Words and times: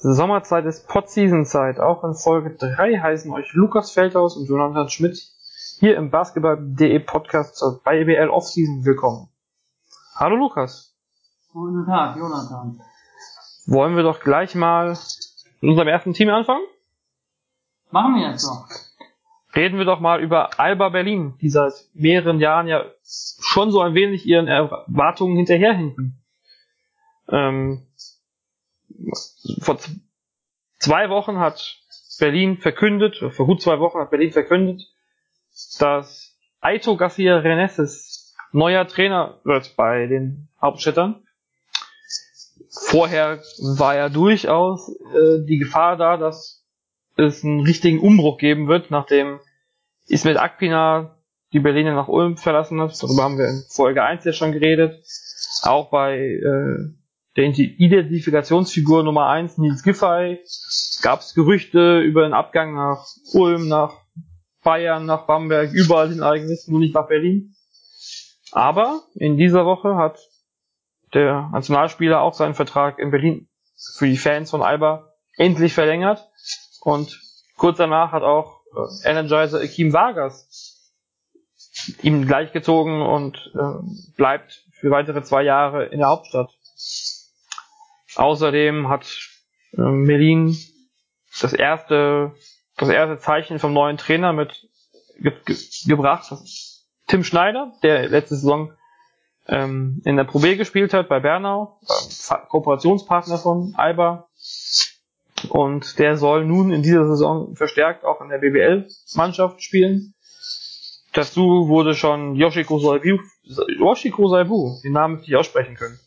Sommerzeit 0.00 0.64
ist 0.64 0.86
Pod-Season-Zeit. 0.86 1.80
Auch 1.80 2.04
in 2.04 2.14
Folge 2.14 2.54
3 2.54 2.98
heißen 2.98 3.32
euch 3.32 3.52
Lukas 3.52 3.90
Feldhaus 3.90 4.36
und 4.36 4.48
Jonathan 4.48 4.88
Schmidt 4.88 5.20
hier 5.80 5.96
im 5.96 6.10
Basketball.de 6.10 7.00
Podcast 7.00 7.64
bei 7.82 7.98
EBL 7.98 8.28
Offseason 8.28 8.84
willkommen. 8.84 9.28
Hallo 10.14 10.36
Lukas. 10.36 10.96
Guten 11.52 11.84
Tag, 11.84 12.16
Jonathan. 12.16 12.80
Wollen 13.66 13.96
wir 13.96 14.04
doch 14.04 14.20
gleich 14.20 14.54
mal 14.54 14.96
mit 15.60 15.70
unserem 15.70 15.88
ersten 15.88 16.12
Team 16.12 16.28
anfangen? 16.28 16.64
Machen 17.90 18.14
wir 18.14 18.30
jetzt 18.30 18.46
doch. 18.46 18.68
Reden 19.56 19.78
wir 19.78 19.84
doch 19.84 19.98
mal 19.98 20.22
über 20.22 20.60
Alba 20.60 20.90
Berlin, 20.90 21.34
die 21.40 21.50
seit 21.50 21.72
mehreren 21.94 22.38
Jahren 22.38 22.68
ja 22.68 22.84
schon 23.02 23.72
so 23.72 23.80
ein 23.80 23.94
wenig 23.94 24.26
ihren 24.26 24.46
Erwartungen 24.46 25.36
hinterherhinken. 25.36 26.22
Ähm, 27.28 27.87
vor 29.60 29.78
zwei 30.78 31.10
Wochen 31.10 31.38
hat 31.38 31.78
Berlin 32.18 32.58
verkündet, 32.58 33.16
vor 33.30 33.46
gut 33.46 33.62
zwei 33.62 33.78
Wochen 33.80 33.98
hat 33.98 34.10
Berlin 34.10 34.32
verkündet, 34.32 34.82
dass 35.78 36.36
Aito 36.60 36.96
Garcia 36.96 37.38
Reneses 37.38 38.34
neuer 38.52 38.86
Trainer 38.86 39.40
wird 39.44 39.76
bei 39.76 40.06
den 40.06 40.48
Hauptstädtern. 40.60 41.22
Vorher 42.70 43.40
war 43.76 43.96
ja 43.96 44.08
durchaus 44.08 44.88
äh, 44.88 45.44
die 45.44 45.58
Gefahr 45.58 45.96
da, 45.96 46.16
dass 46.16 46.64
es 47.16 47.44
einen 47.44 47.60
richtigen 47.60 48.00
Umbruch 48.00 48.38
geben 48.38 48.68
wird, 48.68 48.90
nachdem 48.90 49.40
Ismet 50.06 50.36
Akpina 50.36 51.16
die 51.52 51.60
Berliner 51.60 51.94
nach 51.94 52.08
Ulm 52.08 52.36
verlassen 52.36 52.80
hat. 52.80 53.02
Darüber 53.02 53.22
haben 53.22 53.38
wir 53.38 53.48
in 53.48 53.64
Folge 53.68 54.02
1 54.02 54.24
ja 54.24 54.32
schon 54.32 54.52
geredet. 54.52 55.04
Auch 55.62 55.90
bei 55.90 56.18
äh, 56.18 56.94
der 57.36 57.44
Identifikationsfigur 57.44 59.04
Nummer 59.04 59.28
1, 59.28 59.58
Nils 59.58 59.82
Giffey, 59.82 60.40
gab 61.02 61.20
es 61.20 61.34
Gerüchte 61.34 62.00
über 62.00 62.22
den 62.22 62.32
Abgang 62.32 62.74
nach 62.74 63.06
Ulm, 63.32 63.68
nach 63.68 63.94
Bayern, 64.62 65.06
nach 65.06 65.26
Bamberg, 65.26 65.72
überall 65.72 66.08
hin 66.08 66.22
eigentlich, 66.22 66.66
nur 66.66 66.80
nicht 66.80 66.94
nach 66.94 67.06
Berlin. 67.06 67.54
Aber 68.52 69.02
in 69.14 69.36
dieser 69.36 69.64
Woche 69.64 69.96
hat 69.96 70.18
der 71.14 71.50
Nationalspieler 71.52 72.20
auch 72.20 72.34
seinen 72.34 72.54
Vertrag 72.54 72.98
in 72.98 73.10
Berlin 73.10 73.48
für 73.96 74.06
die 74.06 74.16
Fans 74.16 74.50
von 74.50 74.62
Alba 74.62 75.12
endlich 75.36 75.72
verlängert. 75.72 76.28
Und 76.80 77.20
kurz 77.56 77.78
danach 77.78 78.12
hat 78.12 78.22
auch 78.22 78.60
äh, 78.74 79.10
Energizer 79.10 79.60
Akim 79.60 79.92
Vargas 79.92 80.94
ihm 82.02 82.26
gleichgezogen 82.26 83.02
und 83.02 83.52
äh, 83.54 84.14
bleibt 84.16 84.64
für 84.72 84.90
weitere 84.90 85.22
zwei 85.22 85.42
Jahre 85.42 85.86
in 85.86 85.98
der 85.98 86.08
Hauptstadt. 86.08 86.50
Außerdem 88.18 88.88
hat 88.88 89.06
äh, 89.72 89.80
Melin 89.80 90.56
das 91.40 91.52
erste, 91.52 92.34
das 92.76 92.88
erste 92.88 93.18
Zeichen 93.18 93.58
vom 93.58 93.72
neuen 93.72 93.96
Trainer 93.96 94.32
mit 94.32 94.68
ge 95.18 95.32
ge 95.44 95.56
gebracht. 95.86 96.32
Tim 97.06 97.22
Schneider, 97.22 97.72
der 97.82 98.08
letzte 98.08 98.34
Saison 98.34 98.72
ähm, 99.46 100.02
in 100.04 100.16
der 100.16 100.24
Pro 100.24 100.40
B 100.40 100.56
gespielt 100.56 100.92
hat 100.94 101.08
bei 101.08 101.20
Bernau, 101.20 101.80
äh, 101.88 102.34
Kooperationspartner 102.48 103.38
von 103.38 103.74
Alba. 103.76 104.28
Und 105.50 106.00
der 106.00 106.16
soll 106.16 106.44
nun 106.44 106.72
in 106.72 106.82
dieser 106.82 107.06
Saison 107.06 107.54
verstärkt 107.54 108.04
auch 108.04 108.20
in 108.20 108.28
der 108.28 108.38
BBL-Mannschaft 108.38 109.62
spielen. 109.62 110.14
Dazu 111.12 111.68
wurde 111.68 111.94
schon 111.94 112.34
Yoshiko 112.34 112.80
Saibu, 112.80 113.18
Yoshiko 113.78 114.28
Saibu, 114.28 114.80
den 114.82 114.92
Namen 114.92 115.20
nicht 115.20 115.36
aussprechen 115.36 115.76
können, 115.76 115.98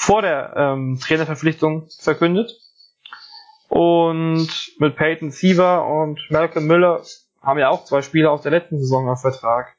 vor 0.00 0.22
der 0.22 0.54
ähm, 0.56 0.98
Trainerverpflichtung 0.98 1.86
verkündet. 1.98 2.58
Und 3.68 4.48
mit 4.78 4.96
Peyton 4.96 5.30
Siever 5.30 5.86
und 5.86 6.18
Malcolm 6.30 6.66
Müller 6.66 7.02
haben 7.42 7.58
ja 7.58 7.68
auch 7.68 7.84
zwei 7.84 8.00
Spieler 8.00 8.32
aus 8.32 8.40
der 8.40 8.50
letzten 8.50 8.78
Saison 8.78 9.10
auf 9.10 9.20
Vertrag. 9.20 9.76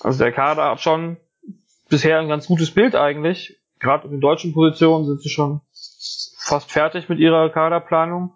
Also 0.00 0.18
der 0.18 0.32
Kader 0.32 0.64
hat 0.64 0.80
schon 0.80 1.16
bisher 1.88 2.18
ein 2.18 2.26
ganz 2.26 2.48
gutes 2.48 2.72
Bild 2.72 2.96
eigentlich. 2.96 3.60
Gerade 3.78 4.06
in 4.06 4.10
den 4.10 4.20
deutschen 4.20 4.52
Positionen 4.52 5.06
sind 5.06 5.22
sie 5.22 5.30
schon 5.30 5.60
fast 6.36 6.72
fertig 6.72 7.08
mit 7.08 7.20
ihrer 7.20 7.50
Kaderplanung. 7.50 8.34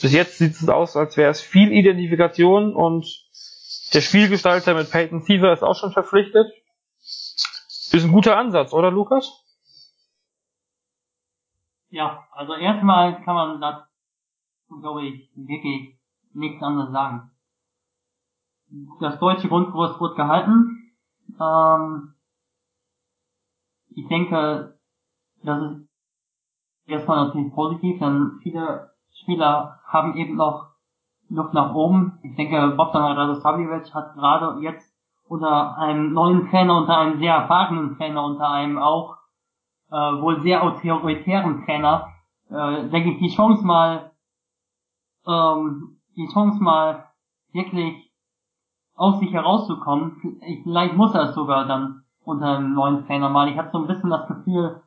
Bis 0.00 0.12
jetzt 0.12 0.38
sieht 0.38 0.54
es 0.54 0.68
aus, 0.70 0.96
als 0.96 1.18
wäre 1.18 1.30
es 1.30 1.42
viel 1.42 1.70
Identifikation 1.70 2.74
und 2.74 3.06
der 3.92 4.00
Spielgestalter 4.00 4.72
mit 4.72 4.90
Peyton 4.90 5.20
Siever 5.20 5.52
ist 5.52 5.62
auch 5.62 5.76
schon 5.76 5.92
verpflichtet. 5.92 6.50
Ist 6.98 8.04
ein 8.04 8.12
guter 8.12 8.38
Ansatz, 8.38 8.72
oder 8.72 8.90
Lukas? 8.90 9.45
Ja, 11.90 12.24
also 12.32 12.54
erstmal 12.54 13.22
kann 13.22 13.34
man 13.34 13.60
dazu, 13.60 14.80
glaube 14.80 15.06
ich, 15.06 15.30
wirklich 15.34 15.98
nichts 16.32 16.62
anderes 16.62 16.92
sagen. 16.92 17.30
Das 19.00 19.18
deutsche 19.18 19.48
Grundkurs 19.48 20.00
wird 20.00 20.16
gehalten. 20.16 20.92
Ähm, 21.40 22.14
ich 23.90 24.08
denke, 24.08 24.78
das 25.42 25.62
ist 25.62 25.88
erstmal 26.86 27.26
natürlich 27.26 27.54
positiv, 27.54 27.98
denn 28.00 28.40
viele 28.42 28.90
Spieler 29.22 29.80
haben 29.86 30.16
eben 30.16 30.36
noch 30.36 30.76
Luft 31.28 31.54
nach 31.54 31.74
oben. 31.74 32.18
Ich 32.22 32.36
denke, 32.36 32.74
Bogdan 32.76 33.16
Radosavljevic 33.16 33.94
hat 33.94 34.14
gerade 34.14 34.60
jetzt 34.60 34.94
unter 35.28 35.76
einem 35.78 36.12
neuen 36.12 36.48
Trainer, 36.50 36.78
unter 36.78 36.98
einem 36.98 37.18
sehr 37.18 37.34
erfahrenen 37.34 37.96
Trainer, 37.96 38.24
unter 38.24 38.48
einem 38.48 38.78
auch 38.78 39.15
äh, 39.90 39.94
wohl 39.94 40.42
sehr 40.42 40.62
autoritären 40.62 41.64
Trainer, 41.64 42.12
äh, 42.50 42.88
denke 42.88 43.12
ich, 43.12 43.18
die 43.18 43.34
Chance 43.34 43.64
mal, 43.64 44.12
ähm, 45.26 45.98
die 46.16 46.28
Chance 46.32 46.62
mal 46.62 47.04
wirklich 47.52 48.10
aus 48.94 49.20
sich 49.20 49.32
herauszukommen. 49.32 50.40
Vielleicht 50.62 50.94
muss 50.94 51.14
er 51.14 51.30
es 51.30 51.34
sogar 51.34 51.66
dann 51.66 52.04
unter 52.24 52.56
einem 52.56 52.74
neuen 52.74 53.06
Trainer 53.06 53.28
mal. 53.28 53.48
Ich 53.48 53.58
habe 53.58 53.70
so 53.70 53.78
ein 53.78 53.86
bisschen 53.86 54.10
das 54.10 54.26
Gefühl, 54.26 54.82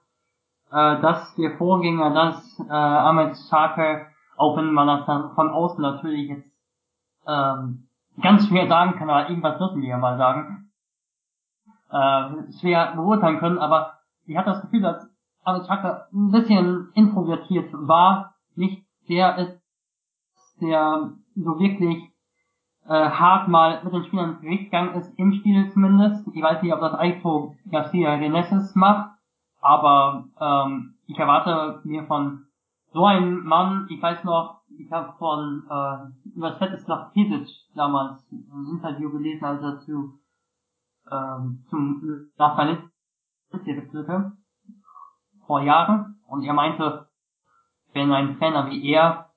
äh, 0.71 1.01
dass 1.01 1.35
der 1.35 1.57
Vorgänger, 1.57 2.11
dass 2.11 2.59
äh, 2.59 2.71
Ahmed 2.71 3.37
Shaka, 3.49 4.07
auch 4.37 4.57
wenn 4.57 4.71
man 4.73 4.87
das 4.87 5.05
dann 5.05 5.31
von 5.35 5.49
außen 5.49 5.81
natürlich 5.81 6.29
jetzt 6.29 6.49
ähm, 7.27 7.87
ganz 8.21 8.47
schwer 8.47 8.67
sagen 8.67 8.95
kann, 8.97 9.09
aber 9.09 9.29
irgendwas 9.29 9.59
müssen 9.59 9.81
wir 9.81 9.89
ja 9.89 9.97
mal 9.97 10.17
sagen, 10.17 10.71
äh, 11.91 12.51
schwer 12.59 12.93
beurteilen 12.95 13.39
können, 13.39 13.57
aber 13.57 13.98
ich 14.29 14.37
hatte 14.37 14.51
das 14.51 14.61
Gefühl, 14.61 14.81
dass 14.81 15.09
Alex 15.43 15.67
Hacker 15.69 16.07
ein 16.13 16.31
bisschen 16.31 16.89
introvertiert 16.93 17.71
war, 17.73 18.35
nicht 18.55 18.85
der 19.07 19.37
ist, 19.37 19.61
der 20.61 21.13
so 21.35 21.59
wirklich 21.59 22.11
äh, 22.85 23.09
hart 23.09 23.47
mal 23.47 23.83
mit 23.83 23.93
den 23.93 24.03
Spielern 24.03 24.31
ins 24.31 24.41
Gericht 24.41 24.65
gegangen 24.65 24.93
ist, 24.95 25.17
im 25.17 25.33
Spiel 25.33 25.71
zumindest. 25.71 26.27
Ich 26.33 26.41
weiß 26.41 26.61
nicht, 26.61 26.73
ob 26.73 26.79
das 26.79 26.93
Aito 26.93 27.55
Garcia 27.71 28.13
Reneses 28.13 28.75
macht, 28.75 29.11
aber 29.61 30.25
ähm, 30.39 30.95
ich 31.07 31.17
erwarte 31.17 31.81
mir 31.83 32.03
von 32.05 32.45
so 32.91 33.05
einem 33.05 33.43
Mann, 33.45 33.87
ich 33.89 34.01
weiß 34.01 34.23
noch, 34.23 34.61
ich 34.77 34.91
habe 34.91 35.13
von 35.17 35.63
äh, 35.69 36.29
über 36.35 36.55
Svetislav 36.55 37.13
Pisic 37.13 37.47
damals 37.75 38.31
ein 38.31 38.67
Interview 38.71 39.11
gelesen, 39.11 39.45
als 39.45 39.61
er 39.61 39.79
zu 39.79 40.19
ähm, 41.11 41.63
zum 41.69 42.29
nach 42.37 42.57
vor 45.45 45.61
Jahren 45.61 46.19
und 46.27 46.43
er 46.43 46.53
meinte, 46.53 47.07
wenn 47.93 48.11
ein 48.11 48.37
Trainer 48.37 48.67
wie 48.69 48.91
er 48.91 49.29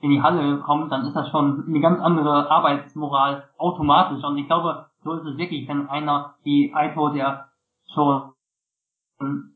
in 0.00 0.10
die 0.10 0.22
Halle 0.22 0.58
kommt, 0.60 0.90
dann 0.90 1.02
ist 1.02 1.14
das 1.14 1.28
schon 1.28 1.64
eine 1.68 1.80
ganz 1.80 2.00
andere 2.00 2.50
Arbeitsmoral 2.50 3.48
automatisch. 3.58 4.24
Und 4.24 4.38
ich 4.38 4.46
glaube, 4.46 4.86
so 5.04 5.12
ist 5.12 5.26
es 5.26 5.36
wirklich, 5.36 5.68
wenn 5.68 5.88
einer 5.88 6.34
wie 6.42 6.74
Aito, 6.74 7.10
der 7.10 7.48
schon 7.92 8.32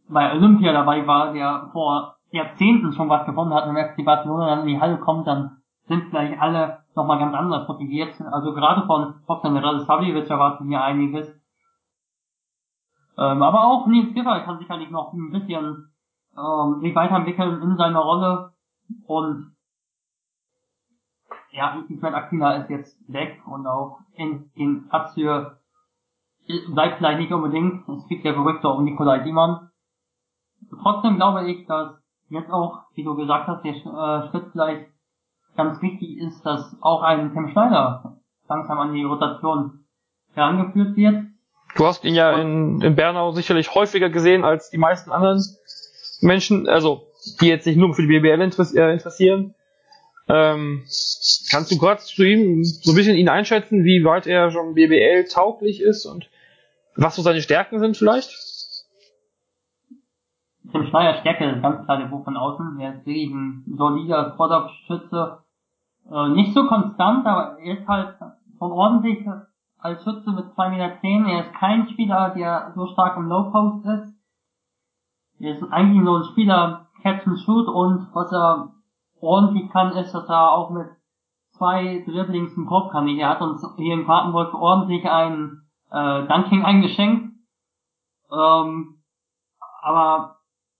bei 0.08 0.32
Olympia 0.32 0.72
dabei 0.72 1.06
war, 1.06 1.32
der 1.32 1.70
vor 1.72 2.16
Jahrzehnten 2.30 2.92
schon 2.92 3.08
was 3.08 3.26
gewonnen 3.26 3.54
hat 3.54 3.66
und 3.66 3.76
FC 3.76 4.04
Barcelona 4.04 4.46
dann 4.46 4.60
in 4.60 4.74
die 4.74 4.80
Halle 4.80 4.98
kommt, 4.98 5.26
dann 5.26 5.58
sind 5.86 6.10
vielleicht 6.10 6.40
alle 6.40 6.84
nochmal 6.94 7.18
ganz 7.18 7.34
anders 7.34 7.68
motiviert. 7.68 8.14
Also 8.30 8.54
gerade 8.54 8.86
von 8.86 9.14
Bogdan 9.26 9.56
Radosavljevic 9.56 10.28
erwarten 10.28 10.68
wir 10.68 10.82
einiges. 10.82 11.32
Ähm, 13.16 13.42
aber 13.42 13.64
auch 13.64 13.86
Nils 13.86 14.14
Giffey 14.14 14.44
kann 14.44 14.58
sicherlich 14.58 14.90
noch 14.90 15.12
ein 15.12 15.30
bisschen 15.30 15.92
ähm, 16.36 16.80
sich 16.80 16.94
weiterentwickeln 16.94 17.62
in 17.62 17.76
seiner 17.76 18.00
Rolle 18.00 18.52
und 19.06 19.54
ja, 21.52 21.82
ich 21.88 22.00
meine, 22.00 22.16
Akina 22.16 22.56
ist 22.56 22.70
jetzt 22.70 23.12
weg 23.12 23.40
und 23.46 23.66
auch 23.66 24.00
in, 24.14 24.50
in 24.54 24.86
Azure 24.90 25.58
bleibt 26.74 26.98
vielleicht 26.98 27.20
nicht 27.20 27.32
unbedingt. 27.32 27.88
Es 27.88 28.08
gibt 28.08 28.24
ja 28.24 28.32
Gerüchte 28.32 28.68
um 28.68 28.84
Nikolai 28.84 29.20
Diemann. 29.20 29.70
Trotzdem 30.82 31.16
glaube 31.16 31.48
ich, 31.48 31.66
dass 31.66 32.02
jetzt 32.28 32.50
auch, 32.50 32.82
wie 32.94 33.04
du 33.04 33.14
gesagt 33.14 33.46
hast, 33.46 33.62
der 33.62 33.74
äh, 33.74 34.28
Schritt 34.28 34.50
vielleicht 34.52 34.90
ganz 35.56 35.80
wichtig 35.80 36.18
ist, 36.18 36.44
dass 36.44 36.76
auch 36.82 37.02
ein 37.02 37.32
Tim 37.32 37.48
Schneider 37.48 38.18
langsam 38.48 38.78
an 38.78 38.92
die 38.92 39.04
Rotation 39.04 39.84
herangeführt 40.32 40.96
wird. 40.96 41.24
Du 41.76 41.86
hast 41.86 42.04
ihn 42.04 42.14
ja 42.14 42.38
in, 42.38 42.80
in 42.82 42.94
Bernau 42.94 43.32
sicherlich 43.32 43.74
häufiger 43.74 44.08
gesehen 44.08 44.44
als 44.44 44.70
die 44.70 44.78
meisten 44.78 45.10
anderen 45.10 45.42
Menschen, 46.20 46.68
also 46.68 47.08
die 47.40 47.48
jetzt 47.48 47.64
sich 47.64 47.76
nur 47.76 47.94
für 47.94 48.02
die 48.02 48.08
BBL 48.08 48.40
äh, 48.40 48.92
interessieren. 48.92 49.54
Ähm, 50.28 50.84
kannst 51.50 51.70
du 51.70 51.78
kurz 51.78 52.06
zu 52.06 52.22
ihm 52.22 52.64
so 52.64 52.92
ein 52.92 52.96
bisschen 52.96 53.16
ihn 53.16 53.28
einschätzen, 53.28 53.84
wie 53.84 54.04
weit 54.04 54.26
er 54.26 54.50
schon 54.50 54.74
BBL 54.74 55.24
tauglich 55.24 55.82
ist 55.82 56.06
und 56.06 56.30
was 56.96 57.16
so 57.16 57.22
seine 57.22 57.42
Stärken 57.42 57.80
sind 57.80 57.96
vielleicht? 57.96 58.30
Tim 60.70 60.86
Schneider 60.86 61.20
Stärke 61.20 61.50
ist 61.50 61.62
ganz 61.62 61.84
klar 61.84 61.98
der 61.98 62.06
Buch 62.06 62.24
von 62.24 62.36
außen. 62.36 62.78
Er 62.80 62.94
ist 62.94 63.06
wirklich 63.06 63.30
ein 63.30 63.64
solider 63.76 64.34
Vorderschütze. 64.36 65.38
Äh, 66.10 66.28
nicht 66.30 66.54
so 66.54 66.66
konstant, 66.66 67.26
aber 67.26 67.58
er 67.58 67.78
ist 67.78 67.86
halt 67.86 68.16
von 68.58 68.72
ordentlich 68.72 69.26
als 69.84 70.02
Schütze 70.02 70.32
mit 70.32 70.46
2,10 70.56 70.70
Meter. 70.70 71.30
Er 71.30 71.46
ist 71.46 71.54
kein 71.54 71.88
Spieler, 71.90 72.30
der 72.30 72.72
so 72.74 72.86
stark 72.86 73.18
im 73.18 73.28
Low 73.28 73.50
Post 73.50 73.84
ist. 73.84 74.14
Er 75.38 75.54
ist 75.54 75.72
eigentlich 75.72 76.02
nur 76.02 76.20
ein 76.20 76.24
Spieler, 76.24 76.86
Catch 77.02 77.26
and 77.26 77.38
Shoot 77.40 77.68
und 77.68 78.08
was 78.14 78.32
er 78.32 78.72
ordentlich 79.20 79.70
kann, 79.70 79.92
ist, 79.92 80.14
dass 80.14 80.28
er 80.28 80.52
auch 80.52 80.70
mit 80.70 80.86
zwei 81.50 82.02
Dribblings 82.06 82.56
einen 82.56 82.66
Korb 82.66 82.92
kann. 82.92 83.06
Er 83.08 83.28
hat 83.28 83.42
uns 83.42 83.62
hier 83.76 83.94
in 83.94 84.06
Papenburg 84.06 84.54
ordentlich 84.54 85.08
ein 85.08 85.60
äh, 85.90 86.26
Dunking 86.26 86.64
eingeschenkt. 86.64 87.34
Ähm, 88.32 89.02
aber 89.82 90.36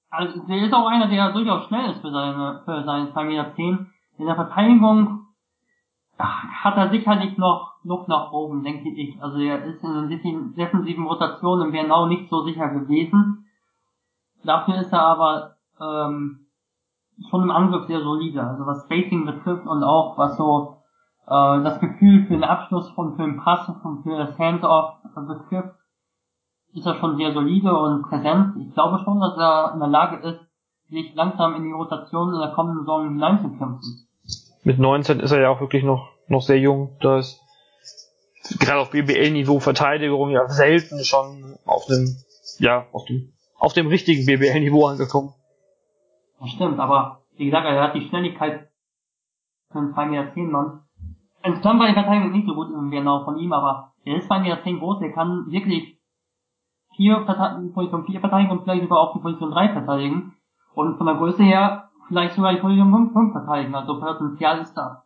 also, 0.09 0.47
der 0.47 0.65
ist 0.65 0.73
auch 0.73 0.87
einer, 0.87 1.09
der 1.09 1.33
durchaus 1.33 1.67
schnell 1.67 1.91
ist 1.91 2.01
für 2.01 2.11
seine 2.11 2.63
für 2.65 2.85
seine 2.85 3.11
2,10 3.11 3.25
Meter. 3.25 3.87
In 4.17 4.27
der 4.27 4.37
Verteidigung 4.37 5.27
hat 6.17 6.77
er 6.77 6.89
sicherlich 6.91 7.37
noch 7.37 7.74
Luft 7.85 8.09
nach 8.09 8.33
oben, 8.33 8.65
denke 8.65 8.89
ich. 8.89 9.23
Also 9.23 9.39
er 9.39 9.65
ist 9.65 9.83
in 9.85 10.09
den 10.09 10.55
defensiven 10.55 11.07
Rotationen 11.07 11.67
in 11.67 11.73
Bernau 11.73 12.07
nicht 12.07 12.29
so 12.31 12.43
sicher 12.43 12.69
gewesen. 12.69 13.47
Dafür 14.43 14.77
ist 14.77 14.93
er 14.93 15.03
aber 15.03 15.57
ähm, 15.81 16.47
schon 17.31 17.43
im 17.43 17.51
Angriff 17.51 17.87
sehr 17.87 18.01
solide. 18.01 18.43
Also 18.43 18.67
was 18.67 18.85
Spacing 18.85 19.27
betrifft 19.27 19.67
und 19.67 19.83
auch 19.83 20.17
was 20.19 20.37
so 20.37 20.79
äh, 21.27 21.63
das 21.63 21.81
Gefühl 21.81 22.25
für 22.27 22.35
den 22.35 22.45
Abschluss 22.45 22.91
von 22.91 23.17
für 23.17 23.23
den 23.23 23.39
Pass 23.39 23.69
und 23.69 24.03
für 24.03 24.17
das 24.17 24.39
Hands-off 24.39 24.95
betrifft, 25.15 25.77
ist 26.73 26.87
er 26.87 26.95
schon 26.97 27.17
sehr 27.17 27.33
solide 27.33 27.77
und 27.77 28.03
präsent. 28.03 28.57
Ich 28.67 28.75
glaube 28.75 29.01
schon, 29.05 29.21
dass 29.21 29.37
er 29.37 29.73
in 29.75 29.81
der 29.81 29.89
Lage 29.89 30.17
ist, 30.27 30.41
sich 30.91 31.15
langsam 31.15 31.55
in 31.55 31.65
die 31.65 31.73
Rotation 31.73 32.35
in 32.35 32.41
der 32.41 32.51
kommenden 32.51 32.81
Saison 32.81 33.09
hineinzukämpfen. 33.09 34.07
Mit 34.65 34.79
19 34.79 35.21
ist 35.21 35.33
er 35.33 35.43
ja 35.43 35.51
auch 35.51 35.61
wirklich 35.61 35.85
noch, 35.85 36.09
noch 36.29 36.43
sehr 36.43 36.59
jung. 36.59 36.97
Da 37.01 37.19
ist 37.19 37.44
gerade 38.59 38.81
auf 38.81 38.91
BBL-Niveau 38.91 39.61
Verteidigung 39.61 40.31
ja 40.31 40.49
selten 40.49 41.05
schon 41.05 41.57
auf 41.65 41.87
dem, 41.87 42.17
ja, 42.59 42.87
auf 42.93 43.05
dem, 43.07 43.33
auf 43.59 43.73
dem 43.73 43.87
richtigen 43.87 44.27
BBL-Niveau 44.27 44.87
angekommen. 44.87 45.35
Das 46.41 46.51
stimmt, 46.51 46.79
aber 46.79 47.23
wie 47.37 47.47
gesagt, 47.47 47.67
er 47.67 47.83
hat 47.83 47.95
die 47.95 48.07
Schnelligkeit 48.09 48.69
von 49.73 49.95
2,10 49.95 50.07
Meter 50.07 50.41
Mann. 50.43 50.81
Insgesamt 51.43 51.81
war 51.81 51.89
die 51.89 51.95
Verteidigung 51.95 52.33
nicht 52.33 52.47
so 52.47 52.55
gut 52.55 52.69
im 52.71 52.91
Genau 52.91 53.25
von 53.25 53.39
ihm, 53.39 53.53
aber 53.53 53.93
er 54.05 54.17
ist 54.17 54.31
2,10 54.31 54.41
Meter 54.41 54.79
groß, 54.79 55.03
er 55.03 55.13
kann 55.13 55.47
wirklich 55.51 55.99
vier 56.97 57.17
Position 57.75 58.05
4 58.07 58.21
verteidigen 58.21 58.51
und 58.51 58.63
vielleicht 58.63 58.83
sogar 58.83 58.99
auch 58.99 59.15
die 59.15 59.21
Position 59.21 59.51
3 59.51 59.73
verteidigen. 59.73 60.37
Und 60.75 60.97
von 60.97 61.07
der 61.07 61.17
Größe 61.17 61.43
her 61.43 61.91
vielleicht 62.09 62.35
sogar 62.35 62.53
die 62.53 62.61
Position 62.61 62.93
5, 62.93 63.13
5 63.13 63.33
verteidigen. 63.33 63.75
Also 63.75 64.01
Potenzial 64.01 64.61
ist 64.61 64.75
da. 64.75 65.04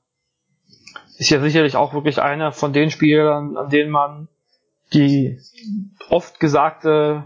Ist 1.18 1.30
ja 1.30 1.40
sicherlich 1.40 1.76
auch 1.76 1.94
wirklich 1.94 2.22
einer 2.22 2.52
von 2.52 2.72
den 2.72 2.90
Spielern, 2.90 3.56
an 3.56 3.70
denen 3.70 3.90
man 3.90 4.28
die 4.92 5.38
oft 6.08 6.40
gesagte, 6.40 7.24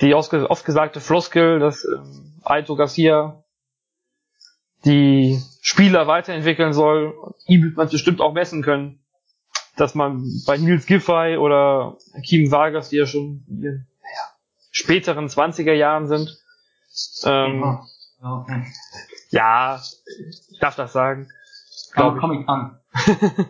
die 0.00 0.14
oft 0.14 0.64
gesagte 0.64 1.00
Floskel, 1.00 1.58
dass 1.58 1.84
ähm, 1.84 2.40
Aito 2.42 2.76
Garcia 2.76 3.42
die 4.84 5.42
Spieler 5.60 6.06
weiterentwickeln 6.06 6.72
soll, 6.72 7.14
ihm 7.46 7.64
wird 7.64 7.76
man 7.76 7.88
bestimmt 7.88 8.20
auch 8.20 8.32
messen 8.32 8.62
können, 8.62 9.00
dass 9.76 9.94
man 9.94 10.24
bei 10.46 10.56
Nils 10.56 10.86
Giffey 10.86 11.36
oder 11.36 11.98
Kim 12.24 12.50
Vargas, 12.52 12.90
die 12.90 12.96
ja 12.96 13.06
schon 13.06 13.44
in 13.48 13.60
den 13.60 13.86
ja, 14.02 14.34
späteren 14.70 15.26
20er 15.26 15.72
Jahren 15.72 16.06
sind, 16.06 16.38
ähm, 17.24 17.80
ja, 19.30 19.80
ich 20.50 20.58
darf 20.60 20.76
das 20.76 20.92
sagen. 20.92 21.28
Glaube 21.96 22.20
komme 22.20 22.40
ich 22.40 22.48
an. 22.48 22.78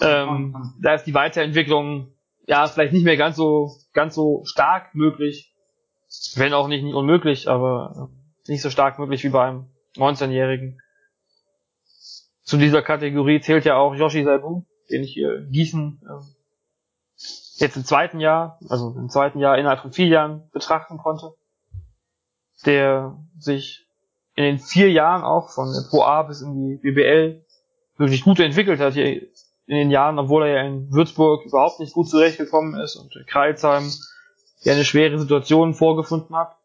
ähm, 0.00 0.74
da 0.80 0.94
ist 0.94 1.04
die 1.04 1.14
Weiterentwicklung 1.14 2.14
ja 2.46 2.66
vielleicht 2.66 2.92
nicht 2.92 3.04
mehr 3.04 3.16
ganz 3.16 3.36
so 3.36 3.70
ganz 3.92 4.14
so 4.14 4.42
stark 4.44 4.94
möglich, 4.94 5.52
wenn 6.36 6.54
auch 6.54 6.68
nicht, 6.68 6.84
nicht 6.84 6.94
unmöglich, 6.94 7.48
aber 7.48 8.10
nicht 8.46 8.62
so 8.62 8.70
stark 8.70 8.98
möglich 8.98 9.24
wie 9.24 9.30
beim 9.30 9.70
19-Jährigen. 9.96 10.80
Zu 12.42 12.58
dieser 12.58 12.82
Kategorie 12.82 13.40
zählt 13.40 13.64
ja 13.64 13.76
auch 13.76 13.94
Yoshi 13.94 14.22
Saibu, 14.22 14.64
den 14.90 15.02
ich 15.02 15.12
hier 15.12 15.46
Gießen 15.50 16.00
ähm, 16.08 16.34
jetzt 17.56 17.76
im 17.76 17.84
zweiten 17.84 18.20
Jahr, 18.20 18.58
also 18.68 18.94
im 18.96 19.08
zweiten 19.08 19.38
Jahr 19.38 19.58
innerhalb 19.58 19.80
von 19.80 19.92
vier 19.92 20.06
Jahren 20.06 20.48
betrachten 20.52 20.98
konnte, 20.98 21.34
der 22.66 23.16
sich 23.38 23.88
in 24.36 24.44
den 24.44 24.58
vier 24.58 24.90
Jahren 24.90 25.24
auch 25.24 25.50
von 25.50 25.72
der 25.72 25.88
Pro 25.88 26.02
A 26.02 26.22
bis 26.22 26.42
in 26.42 26.54
die 26.54 26.76
BBL 26.76 27.44
wirklich 27.96 28.22
gut 28.22 28.40
entwickelt 28.40 28.80
hat 28.80 28.94
hier 28.94 29.22
in 29.66 29.76
den 29.76 29.90
Jahren, 29.90 30.18
obwohl 30.18 30.46
er 30.46 30.54
ja 30.56 30.62
in 30.62 30.92
Würzburg 30.92 31.46
überhaupt 31.46 31.80
nicht 31.80 31.94
gut 31.94 32.08
zurechtgekommen 32.08 32.78
ist 32.80 32.96
und 32.96 33.14
Kreilsheim 33.26 33.90
ja 34.62 34.72
eine 34.72 34.84
schwere 34.84 35.18
Situation 35.18 35.74
vorgefunden 35.74 36.36
hat. 36.36 36.56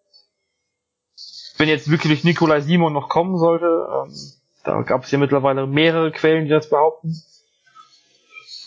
Wenn 1.58 1.70
jetzt 1.70 1.92
wirklich 1.92 2.24
Nikolai 2.24 2.62
Simon 2.62 2.94
noch 2.94 3.10
kommen 3.10 3.38
sollte, 3.38 3.66
ähm, 3.66 4.14
da 4.64 4.81
gab 4.81 5.04
es 5.04 5.12
ja 5.12 5.18
mittlerweile 5.18 5.68
mehrere 5.68 6.12
Quellen, 6.12 6.46
die 6.46 6.52
das 6.52 6.70
behaupten, 6.70 7.16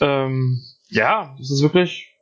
ähm, 0.01 0.61
ja, 0.89 1.35
das 1.39 1.51
ist 1.51 1.63
wirklich 1.63 2.15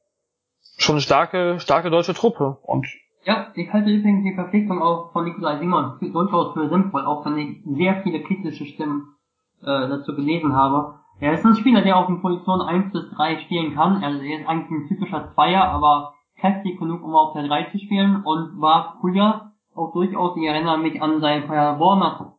schon 0.77 0.95
eine 0.95 1.03
starke, 1.03 1.59
starke 1.61 1.91
deutsche 1.91 2.15
Truppe. 2.15 2.59
Und 2.63 2.87
ja, 3.25 3.53
ich 3.55 3.73
halte 3.73 3.91
übrigens 3.91 4.25
die 4.25 4.35
Verpflichtung 4.35 4.81
auch 4.83 5.13
von 5.13 5.25
Nikolai 5.25 5.59
Simon 5.59 5.99
durchaus 6.01 6.55
für 6.55 6.69
sinnvoll, 6.69 7.05
auch 7.05 7.25
wenn 7.27 7.39
ich 7.39 7.77
sehr 7.77 8.03
viele 8.03 8.23
kritische 8.23 8.67
Stimmen 8.67 9.15
äh, 9.63 9.89
dazu 9.89 10.15
gelesen 10.15 10.55
habe. 10.55 10.95
Er 11.21 11.35
ist 11.35 11.45
ein 11.45 11.55
Spieler, 11.55 11.83
der 11.83 11.99
auf 11.99 12.07
den 12.07 12.23
Positionen 12.23 12.63
1 12.63 12.93
bis 12.93 13.11
3 13.11 13.41
spielen 13.41 13.75
kann. 13.75 14.03
Also 14.03 14.23
er 14.23 14.41
ist 14.41 14.49
eigentlich 14.49 14.71
ein 14.71 14.89
typischer 14.89 15.33
Zweier, 15.35 15.65
aber 15.65 16.15
kräftig 16.39 16.79
genug, 16.79 17.03
um 17.05 17.15
auf 17.15 17.35
der 17.35 17.47
3 17.47 17.65
zu 17.65 17.79
spielen 17.79 18.23
und 18.25 18.61
war 18.61 18.97
früher 19.01 19.53
auch 19.75 19.93
durchaus, 19.93 20.37
ich 20.37 20.45
erinnere 20.45 20.79
mich 20.79 21.01
an 21.01 21.21
seine 21.21 21.47
Paderborner 21.47 22.37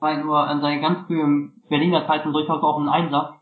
weil 0.00 0.22
nur 0.22 0.38
an 0.38 0.60
seine 0.60 0.80
ganz 0.80 1.06
frühen 1.06 1.62
Berliner 1.68 2.06
Zeiten 2.06 2.32
durchaus 2.32 2.62
auch 2.62 2.78
ein 2.78 2.88
Einsatz. 2.88 3.34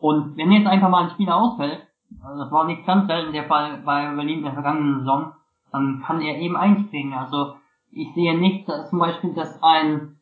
Und 0.00 0.36
wenn 0.36 0.50
jetzt 0.50 0.66
einfach 0.66 0.88
mal 0.88 1.04
ein 1.04 1.10
Spieler 1.10 1.36
ausfällt, 1.36 1.86
also 2.22 2.42
das 2.42 2.52
war 2.52 2.64
nicht 2.64 2.84
ganz 2.84 3.06
selten 3.06 3.32
der 3.32 3.44
Fall 3.44 3.78
bei 3.84 4.12
Berlin 4.14 4.38
in 4.38 4.44
der 4.44 4.52
vergangenen 4.52 5.00
Saison, 5.00 5.32
dann 5.70 6.02
kann 6.04 6.20
er 6.20 6.38
eben 6.38 6.56
einspringen. 6.56 7.14
Also 7.14 7.54
ich 7.90 8.12
sehe 8.14 8.36
nicht 8.36 8.68
dass 8.68 8.90
zum 8.90 8.98
Beispiel, 8.98 9.34
dass 9.34 9.62
ein 9.62 10.18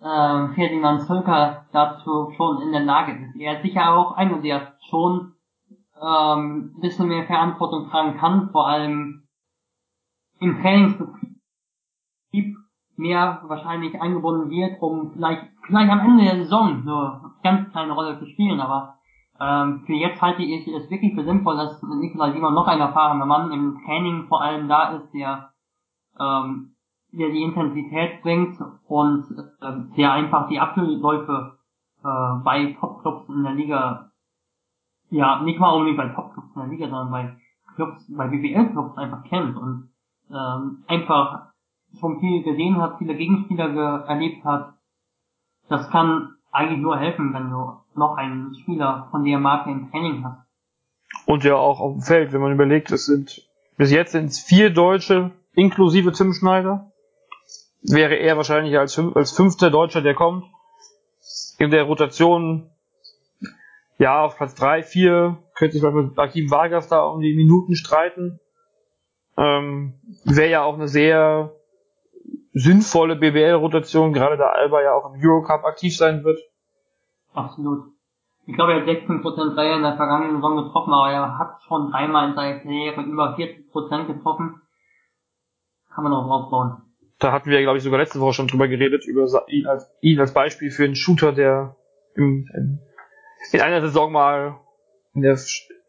äh, 0.00 0.48
Ferdinand 0.54 1.02
Zölker 1.02 1.66
dazu 1.72 2.32
schon 2.36 2.62
in 2.62 2.72
der 2.72 2.84
Lage 2.84 3.12
ist. 3.12 3.36
Er 3.36 3.56
ist 3.56 3.62
sicher 3.62 3.94
auch 3.94 4.12
einer, 4.12 4.38
der 4.38 4.74
schon 4.88 5.34
ähm, 6.00 6.74
ein 6.76 6.80
bisschen 6.80 7.08
mehr 7.08 7.26
Verantwortung 7.26 7.88
tragen 7.90 8.16
kann, 8.18 8.50
vor 8.50 8.68
allem 8.68 9.28
im 10.40 10.60
Trainingsbetrieb 10.60 12.56
mehr 12.96 13.42
wahrscheinlich 13.46 14.00
eingebunden 14.00 14.50
wird, 14.50 14.80
um 14.82 15.12
vielleicht, 15.12 15.44
vielleicht 15.66 15.90
am 15.90 16.00
Ende 16.00 16.24
der 16.24 16.36
Saison 16.36 16.84
nur 16.84 17.34
ganz 17.42 17.70
kleine 17.70 17.92
Rolle 17.92 18.18
zu 18.18 18.26
spielen, 18.26 18.60
aber 18.60 18.98
ähm, 19.40 19.84
für 19.86 19.92
jetzt 19.92 20.20
halte 20.20 20.42
ich 20.42 20.66
es 20.66 20.90
wirklich 20.90 21.14
für 21.14 21.24
sinnvoll, 21.24 21.56
dass 21.56 21.80
Nikolai 21.82 22.32
Simon 22.32 22.54
noch 22.54 22.66
ein 22.66 22.80
erfahrener 22.80 23.26
Mann 23.26 23.52
im 23.52 23.80
Training 23.84 24.26
vor 24.26 24.42
allem 24.42 24.68
da 24.68 24.96
ist, 24.96 25.12
der, 25.12 25.52
ähm, 26.18 26.74
der 27.12 27.30
die 27.30 27.42
Intensität 27.42 28.22
bringt 28.22 28.58
und 28.86 29.24
äh, 29.60 29.96
der 29.96 30.12
einfach 30.12 30.48
die 30.48 30.60
Abläufe 30.60 31.58
äh, 32.04 32.42
bei 32.44 32.76
Topclubs 32.78 33.28
in 33.28 33.42
der 33.42 33.54
Liga, 33.54 34.10
ja, 35.10 35.42
nicht 35.42 35.58
mal 35.58 35.72
unbedingt 35.72 35.96
bei 35.96 36.08
Topclubs 36.08 36.54
in 36.54 36.62
der 36.62 36.70
Liga, 36.70 36.88
sondern 36.88 37.10
bei 37.10 37.36
Clubs, 37.74 38.04
bei 38.08 38.28
BBL-Clubs 38.28 38.98
einfach 38.98 39.24
kennt 39.24 39.56
und 39.56 39.90
ähm, 40.30 40.84
einfach 40.86 41.52
schon 41.98 42.20
viel 42.20 42.42
gesehen 42.42 42.76
hat, 42.76 42.98
viele 42.98 43.16
Gegenspieler 43.16 44.04
erlebt 44.06 44.44
hat. 44.44 44.74
Das 45.68 45.88
kann 45.90 46.34
eigentlich 46.50 46.80
nur 46.80 46.98
helfen, 46.98 47.32
wenn 47.32 47.50
du 47.50 47.78
noch 47.94 48.16
einen 48.16 48.54
Spieler 48.54 49.08
von 49.10 49.24
der 49.24 49.38
Marke 49.38 49.70
im 49.70 49.90
Training 49.90 50.24
hast. 50.24 50.46
Und 51.26 51.44
ja 51.44 51.56
auch 51.56 51.80
auf 51.80 51.92
dem 51.92 52.02
Feld, 52.02 52.32
wenn 52.32 52.40
man 52.40 52.52
überlegt, 52.52 52.90
es 52.90 53.06
sind 53.06 53.48
bis 53.78 53.92
jetzt 53.92 54.10
sind 54.10 54.26
es 54.26 54.40
vier 54.40 54.70
Deutsche, 54.70 55.30
inklusive 55.54 56.10
Tim 56.10 56.32
Schneider. 56.32 56.90
Wäre 57.82 58.16
er 58.16 58.36
wahrscheinlich 58.36 58.76
als, 58.78 58.98
als 58.98 59.32
fünfter 59.32 59.70
Deutscher, 59.70 60.02
der 60.02 60.14
kommt. 60.14 60.44
In 61.58 61.70
der 61.70 61.84
Rotation, 61.84 62.70
ja, 63.98 64.24
auf 64.24 64.36
Platz 64.36 64.54
drei, 64.54 64.82
vier, 64.82 65.38
könnte 65.54 65.78
sich 65.78 65.82
mit 65.82 66.18
Akim 66.18 66.50
Vargas 66.50 66.88
da 66.88 67.04
um 67.04 67.20
die 67.20 67.34
Minuten 67.34 67.74
streiten. 67.74 68.40
Ähm, 69.36 69.94
Wäre 70.24 70.50
ja 70.50 70.62
auch 70.62 70.74
eine 70.74 70.88
sehr 70.88 71.52
sinnvolle 72.52 73.16
BBL-Rotation, 73.16 74.12
gerade 74.12 74.36
da 74.36 74.48
Alba 74.48 74.82
ja 74.82 74.94
auch 74.94 75.12
im 75.12 75.20
Eurocup 75.22 75.64
aktiv 75.64 75.96
sein 75.96 76.24
wird. 76.24 76.40
Absolut. 77.32 77.92
Ich 78.46 78.54
glaube, 78.54 78.72
er 78.72 78.80
hat 78.80 78.88
16% 78.88 79.54
Dreier 79.54 79.76
in 79.76 79.82
der 79.82 79.96
vergangenen 79.96 80.36
Saison 80.36 80.56
getroffen, 80.56 80.92
aber 80.92 81.12
er 81.12 81.38
hat 81.38 81.62
schon 81.68 81.90
dreimal 81.90 82.30
in 82.30 82.34
seiner 82.34 82.58
Karriere 82.60 83.02
über 83.02 83.36
40% 83.36 84.06
getroffen. 84.06 84.62
Kann 85.94 86.04
man 86.04 86.14
auch 86.14 86.26
draufbauen. 86.26 86.87
Da 87.18 87.32
hatten 87.32 87.50
wir, 87.50 87.60
glaube 87.62 87.78
ich, 87.78 87.84
sogar 87.84 87.98
letzte 87.98 88.20
Woche 88.20 88.34
schon 88.34 88.46
drüber 88.46 88.68
geredet, 88.68 89.04
über 89.06 89.26
ihn 89.48 89.66
als, 89.66 89.90
ihn 90.00 90.20
als 90.20 90.32
Beispiel 90.32 90.70
für 90.70 90.84
einen 90.84 90.94
Shooter, 90.94 91.32
der 91.32 91.76
im, 92.14 92.48
in, 92.54 92.80
in 93.52 93.60
einer 93.60 93.80
Saison 93.80 94.12
mal 94.12 94.60
in 95.14 95.22
der, 95.22 95.38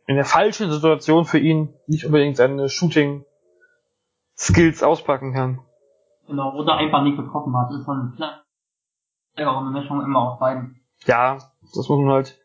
in 0.08 0.16
der 0.16 0.26
falschen 0.26 0.72
Situation 0.72 1.26
für 1.26 1.40
ihn 1.40 1.74
nicht 1.86 2.06
unbedingt 2.06 2.38
seine 2.38 2.68
Shooting 2.68 3.26
Skills 4.36 4.82
auspacken 4.82 5.34
kann. 5.34 5.60
Genau, 6.28 6.56
oder 6.56 6.76
einfach 6.78 7.04
nicht 7.04 7.18
getroffen 7.18 7.56
hat. 7.56 7.70
Das 7.72 7.82
ist 7.82 7.88
ein, 7.88 8.14
ja, 9.38 9.60
eine 9.60 9.72
Mischung 9.72 10.02
immer 10.04 10.32
aus 10.32 10.40
beiden. 10.40 10.82
Ja, 11.06 11.36
das 11.62 11.88
muss 11.88 11.90
man 11.90 12.10
halt 12.10 12.40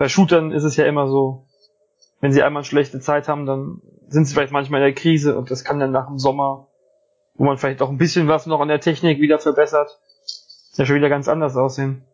bei 0.00 0.08
Shootern 0.08 0.50
ist 0.50 0.64
es 0.64 0.76
ja 0.76 0.86
immer 0.86 1.08
so, 1.08 1.46
wenn 2.20 2.32
sie 2.32 2.42
einmal 2.42 2.62
eine 2.62 2.66
schlechte 2.66 3.00
Zeit 3.00 3.28
haben, 3.28 3.44
dann 3.44 3.82
sind 4.08 4.24
sie 4.24 4.32
vielleicht 4.32 4.50
manchmal 4.50 4.80
in 4.80 4.86
der 4.86 4.94
Krise 4.94 5.36
und 5.36 5.50
das 5.50 5.62
kann 5.62 5.78
dann 5.78 5.90
nach 5.90 6.06
dem 6.06 6.16
Sommer, 6.16 6.68
wo 7.40 7.46
man 7.46 7.56
vielleicht 7.56 7.80
auch 7.80 7.88
ein 7.88 7.96
bisschen 7.96 8.28
was 8.28 8.46
noch 8.46 8.60
an 8.60 8.68
der 8.68 8.80
Technik 8.80 9.18
wieder 9.18 9.38
verbessert, 9.38 9.98
ja 10.74 10.84
schon 10.84 10.96
wieder 10.96 11.08
ganz 11.08 11.26
anders 11.26 11.56
aussehen. 11.56 12.04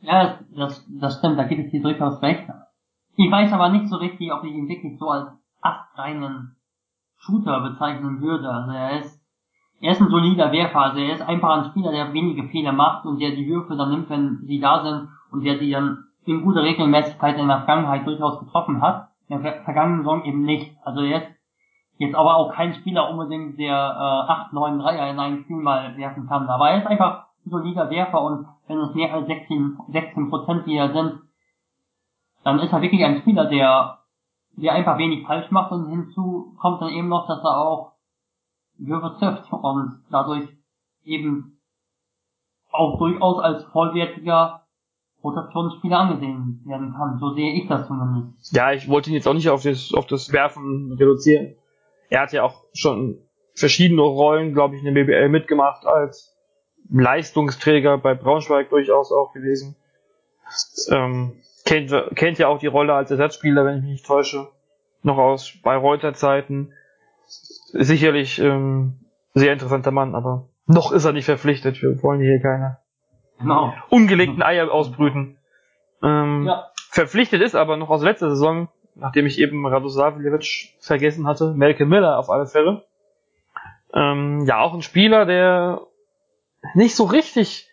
Ja, 0.00 0.38
das, 0.56 0.82
das 0.98 1.18
stimmt, 1.18 1.38
da 1.38 1.44
gibt 1.44 1.66
es 1.66 1.70
dir 1.70 1.82
durchaus 1.82 2.22
recht. 2.22 2.48
Ich 3.16 3.30
weiß 3.30 3.52
aber 3.52 3.68
nicht 3.68 3.88
so 3.88 3.96
richtig, 3.96 4.32
ob 4.32 4.44
ich 4.44 4.52
ihn 4.52 4.70
wirklich 4.70 4.98
so 4.98 5.10
als 5.10 5.28
astreinen 5.60 6.56
Shooter 7.18 7.60
bezeichnen 7.60 8.22
würde. 8.22 8.48
Also 8.48 8.70
er 8.70 9.00
ist, 9.00 9.20
er 9.82 9.92
ist 9.92 10.00
ein 10.00 10.08
solider 10.08 10.50
Werfer, 10.50 10.80
also 10.80 11.00
er 11.00 11.12
ist 11.16 11.22
einfach 11.22 11.50
ein 11.50 11.70
Spieler, 11.70 11.92
der 11.92 12.14
wenige 12.14 12.48
Fehler 12.48 12.72
macht 12.72 13.04
und 13.04 13.20
der 13.20 13.32
die 13.32 13.46
Würfe 13.46 13.76
dann 13.76 13.90
nimmt, 13.90 14.08
wenn 14.08 14.38
sie 14.46 14.58
da 14.58 14.82
sind 14.82 15.10
und 15.32 15.44
der 15.44 15.58
sie 15.58 15.70
dann 15.70 16.04
in 16.24 16.42
guter 16.42 16.62
Regelmäßigkeit 16.62 17.36
in 17.36 17.48
der 17.48 17.58
Vergangenheit 17.58 18.06
durchaus 18.06 18.40
getroffen 18.40 18.80
hat. 18.80 19.10
In 19.28 19.42
der 19.42 19.64
vergangenen 19.64 19.98
Saison 19.98 20.24
eben 20.24 20.44
nicht. 20.44 20.74
Also 20.82 21.02
jetzt, 21.02 21.28
jetzt 22.02 22.14
aber 22.14 22.36
auch 22.36 22.52
kein 22.52 22.74
Spieler 22.74 23.08
unbedingt, 23.10 23.58
der 23.58 23.74
äh, 23.74 24.32
8, 24.32 24.52
9 24.52 24.78
Dreier 24.78 25.10
in 25.10 25.18
einem 25.18 25.44
Spiel 25.44 25.56
mal 25.56 25.96
werfen 25.96 26.26
kann. 26.28 26.48
Aber 26.48 26.70
er 26.70 26.78
ist 26.78 26.86
einfach 26.86 27.26
ein 27.46 27.50
solider 27.50 27.90
Werfer 27.90 28.22
und 28.22 28.46
wenn 28.66 28.78
es 28.78 28.94
mehr 28.94 29.12
als 29.12 29.26
16, 29.26 29.78
16 29.88 30.30
Prozent 30.30 30.66
wieder 30.66 30.92
sind, 30.92 31.22
dann 32.44 32.58
ist 32.58 32.72
er 32.72 32.82
wirklich 32.82 33.04
ein 33.04 33.20
Spieler, 33.20 33.46
der, 33.46 33.98
der 34.56 34.72
einfach 34.72 34.98
wenig 34.98 35.26
falsch 35.26 35.50
macht 35.50 35.72
und 35.72 35.88
hinzu 35.88 36.54
kommt 36.60 36.82
dann 36.82 36.90
eben 36.90 37.08
noch, 37.08 37.26
dass 37.26 37.42
er 37.42 37.56
auch 37.56 37.92
Würfe 38.78 39.16
trifft 39.18 39.52
und 39.52 40.02
dadurch 40.10 40.48
eben 41.04 41.60
auch 42.70 42.98
durchaus 42.98 43.38
als 43.38 43.64
vollwertiger 43.64 44.62
Rotationsspieler 45.22 45.98
angesehen 45.98 46.62
werden 46.64 46.94
kann. 46.94 47.18
So 47.20 47.34
sehe 47.34 47.54
ich 47.54 47.68
das 47.68 47.86
zumindest. 47.86 48.54
Ja, 48.54 48.72
ich 48.72 48.88
wollte 48.88 49.10
ihn 49.10 49.14
jetzt 49.14 49.28
auch 49.28 49.34
nicht 49.34 49.50
auf 49.50 49.62
das, 49.62 49.92
auf 49.94 50.06
das 50.06 50.32
Werfen 50.32 50.92
reduzieren. 50.98 51.54
Er 52.12 52.20
hat 52.20 52.32
ja 52.32 52.42
auch 52.42 52.64
schon 52.74 53.16
verschiedene 53.54 54.02
Rollen, 54.02 54.52
glaube 54.52 54.76
ich, 54.76 54.84
in 54.84 54.94
der 54.94 55.02
BBL 55.02 55.30
mitgemacht, 55.30 55.86
als 55.86 56.36
Leistungsträger 56.90 57.96
bei 57.96 58.12
Braunschweig 58.12 58.68
durchaus 58.68 59.10
auch 59.10 59.32
gewesen. 59.32 59.76
Ähm, 60.90 61.40
kennt, 61.64 61.90
kennt 62.14 62.38
ja 62.38 62.48
auch 62.48 62.58
die 62.58 62.66
Rolle 62.66 62.92
als 62.92 63.10
Ersatzspieler, 63.10 63.64
wenn 63.64 63.76
ich 63.76 63.82
mich 63.82 63.92
nicht 63.92 64.06
täusche, 64.06 64.48
noch 65.02 65.16
aus 65.16 65.54
Bayreuther 65.62 66.12
Zeiten. 66.12 66.74
Sicherlich 67.72 68.38
ähm, 68.38 69.06
sehr 69.32 69.54
interessanter 69.54 69.90
Mann, 69.90 70.14
aber 70.14 70.50
noch 70.66 70.92
ist 70.92 71.06
er 71.06 71.12
nicht 71.12 71.24
verpflichtet. 71.24 71.80
Wir 71.80 72.02
wollen 72.02 72.20
hier 72.20 72.40
keine 72.42 72.76
genau. 73.38 73.72
ungelegten 73.88 74.42
Eier 74.42 74.70
ausbrüten. 74.70 75.38
Ähm, 76.02 76.44
ja. 76.46 76.66
Verpflichtet 76.90 77.40
ist 77.40 77.54
aber 77.54 77.78
noch 77.78 77.88
aus 77.88 78.02
letzter 78.02 78.28
Saison, 78.28 78.68
nachdem 78.94 79.26
ich 79.26 79.38
eben 79.38 79.66
Radosavljevic 79.66 80.74
vergessen 80.80 81.26
hatte, 81.26 81.54
Melke 81.54 81.86
Miller 81.86 82.18
auf 82.18 82.30
alle 82.30 82.46
Fälle. 82.46 82.84
Ähm, 83.94 84.44
ja, 84.46 84.60
auch 84.60 84.74
ein 84.74 84.82
Spieler, 84.82 85.26
der 85.26 85.86
nicht 86.74 86.94
so 86.94 87.04
richtig 87.04 87.68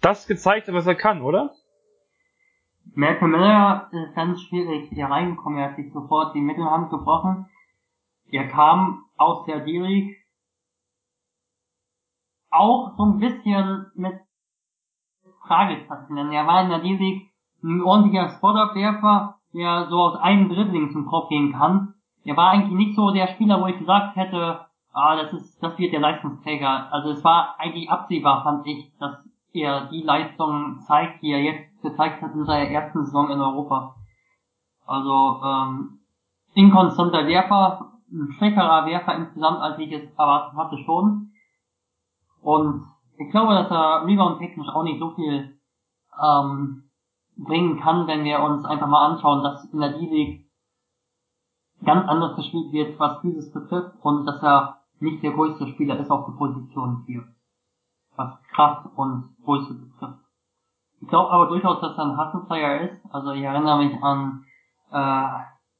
das 0.00 0.26
gezeigt 0.26 0.68
hat, 0.68 0.74
was 0.74 0.86
er 0.86 0.94
kann, 0.94 1.22
oder? 1.22 1.54
Melke 2.94 3.26
Miller 3.26 3.88
ist 3.92 4.14
ganz 4.14 4.42
schwierig 4.42 4.88
hier 4.90 5.06
reingekommen. 5.06 5.58
Er 5.58 5.70
hat 5.70 5.76
sich 5.76 5.92
sofort 5.92 6.34
die 6.34 6.40
Mittelhand 6.40 6.90
gebrochen. 6.90 7.46
Er 8.30 8.48
kam 8.48 9.04
aus 9.16 9.46
der 9.46 9.60
D-League 9.60 10.16
auch 12.50 12.96
so 12.96 13.04
ein 13.04 13.18
bisschen 13.18 13.86
mit 13.94 14.14
Fragezeichen, 15.46 16.16
denn 16.16 16.32
er 16.32 16.46
war 16.46 16.62
in 16.62 16.70
der 16.70 16.80
D-League 16.80 17.30
ein 17.62 17.82
ordentlicher 17.82 18.30
Spot-Up-Werfer, 18.30 19.39
der 19.52 19.88
so 19.88 19.96
aus 19.96 20.16
einem 20.16 20.48
Dribbling 20.48 20.90
zum 20.92 21.06
Kopf 21.06 21.28
gehen 21.28 21.52
kann. 21.52 21.94
Er 22.24 22.36
war 22.36 22.50
eigentlich 22.50 22.86
nicht 22.86 22.96
so 22.96 23.10
der 23.10 23.28
Spieler, 23.28 23.60
wo 23.60 23.66
ich 23.66 23.78
gesagt 23.78 24.16
hätte, 24.16 24.66
ah, 24.92 25.16
das 25.16 25.32
ist, 25.32 25.62
das 25.62 25.78
wird 25.78 25.92
der 25.92 26.00
Leistungsträger. 26.00 26.92
Also 26.92 27.10
es 27.10 27.24
war 27.24 27.56
eigentlich 27.58 27.90
absehbar, 27.90 28.42
fand 28.42 28.66
ich, 28.66 28.92
dass 28.98 29.16
er 29.52 29.86
die 29.86 30.02
Leistung 30.02 30.80
zeigt, 30.80 31.22
die 31.22 31.32
er 31.32 31.40
jetzt 31.40 31.82
gezeigt 31.82 32.22
hat 32.22 32.34
in 32.34 32.44
seiner 32.44 32.70
ersten 32.70 33.04
Saison 33.04 33.30
in 33.30 33.40
Europa. 33.40 33.96
Also, 34.86 35.40
ähm, 35.44 36.00
inkonstanter 36.54 37.26
Werfer, 37.26 37.92
ein 38.12 38.32
schwächerer 38.32 38.86
Werfer 38.86 39.14
insgesamt, 39.14 39.60
als 39.60 39.78
ich 39.78 39.92
es 39.92 40.10
erwartet 40.18 40.58
hatte 40.58 40.78
schon. 40.78 41.30
Und 42.42 42.86
ich 43.18 43.30
glaube, 43.30 43.54
dass 43.54 43.70
er 43.70 44.06
Rebound-technisch 44.06 44.68
auch 44.68 44.82
nicht 44.82 44.98
so 44.98 45.10
viel 45.10 45.58
ähm, 46.20 46.89
bringen 47.44 47.80
kann, 47.80 48.06
wenn 48.06 48.24
wir 48.24 48.40
uns 48.40 48.64
einfach 48.64 48.86
mal 48.86 49.12
anschauen, 49.12 49.42
dass 49.42 49.64
in 49.72 49.80
der 49.80 49.92
D-League 49.92 50.46
ganz 51.84 52.08
anders 52.08 52.36
gespielt 52.36 52.72
wird, 52.72 52.98
was 52.98 53.20
dieses 53.22 53.52
betrifft 53.52 53.96
und 54.02 54.26
dass 54.26 54.42
er 54.42 54.80
nicht 55.00 55.22
der 55.22 55.32
größte 55.32 55.66
Spieler 55.68 55.98
ist 55.98 56.10
auf 56.10 56.26
der 56.26 56.32
Position 56.32 57.04
4. 57.06 57.24
Was 58.16 58.42
Kraft 58.52 58.86
und 58.96 59.34
Größe 59.44 59.74
betrifft. 59.74 60.20
Ich 61.00 61.08
glaube 61.08 61.30
aber 61.30 61.46
durchaus, 61.46 61.80
dass 61.80 61.96
er 61.96 62.04
ein 62.04 62.18
Hustle-Player 62.18 62.80
ist. 62.82 63.14
Also 63.14 63.30
ich 63.30 63.42
erinnere 63.42 63.78
mich 63.78 64.02
an 64.02 64.44
äh, 64.92 65.28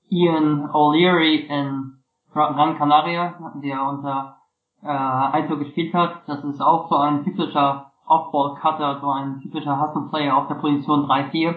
Ian 0.09 0.71
O'Leary 0.71 1.47
in 1.47 2.03
Gran 2.33 2.79
Canaria, 2.79 3.53
der 3.63 3.85
unter 3.85 4.39
äh, 4.83 4.87
Aito 4.87 5.59
gespielt 5.59 5.93
hat. 5.93 6.23
Das 6.27 6.43
ist 6.45 6.63
auch 6.63 6.89
so 6.89 6.97
ein 6.97 7.25
typischer 7.25 7.90
Off-Ball-Cutter, 8.11 9.01
so 9.01 9.11
ein 9.11 9.41
typischer 9.41 9.81
Hustle-Player 9.81 10.37
auf 10.37 10.49
der 10.49 10.57
Position 10.57 11.07
3-4. 11.07 11.55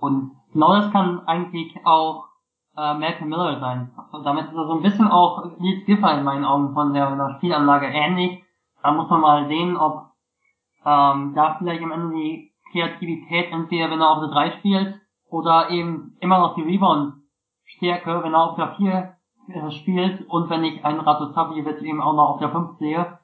Und 0.00 0.32
genau 0.52 0.74
das 0.74 0.90
kann 0.90 1.26
eigentlich 1.26 1.74
auch 1.84 2.26
äh, 2.76 2.94
Malcolm 2.94 3.28
Miller 3.28 3.60
sein. 3.60 3.92
Also 3.96 4.24
damit 4.24 4.46
ist 4.46 4.56
er 4.56 4.66
so 4.66 4.74
ein 4.74 4.82
bisschen 4.82 5.08
auch 5.08 5.44
Nils 5.58 5.86
Giffer 5.86 6.18
in 6.18 6.24
meinen 6.24 6.44
Augen 6.44 6.74
von 6.74 6.92
der, 6.92 7.14
der 7.14 7.36
Spielanlage 7.36 7.86
ähnlich. 7.86 8.42
Da 8.82 8.92
muss 8.92 9.08
man 9.08 9.20
mal 9.20 9.46
sehen, 9.46 9.76
ob 9.76 10.10
ähm, 10.84 11.32
da 11.34 11.54
vielleicht 11.58 11.82
am 11.82 11.92
Ende 11.92 12.16
die 12.16 12.52
Kreativität 12.72 13.52
entweder 13.52 13.90
wenn 13.90 14.00
er 14.00 14.10
auf 14.10 14.20
der 14.20 14.30
3 14.30 14.50
spielt 14.58 15.00
oder 15.30 15.70
eben 15.70 16.16
immer 16.20 16.38
noch 16.38 16.54
die 16.56 16.62
Rebound-Stärke, 16.62 18.22
wenn 18.22 18.34
er 18.34 18.50
auf 18.50 18.56
der 18.56 18.74
4 18.74 19.16
äh, 19.48 19.70
spielt 19.70 20.28
und 20.28 20.50
wenn 20.50 20.64
ich 20.64 20.84
einen 20.84 21.00
Ratosavljevic 21.00 21.80
eben 21.82 22.02
auch 22.02 22.14
noch 22.14 22.30
auf 22.30 22.38
der 22.40 22.50
5 22.50 22.78
sehe, 22.78 23.18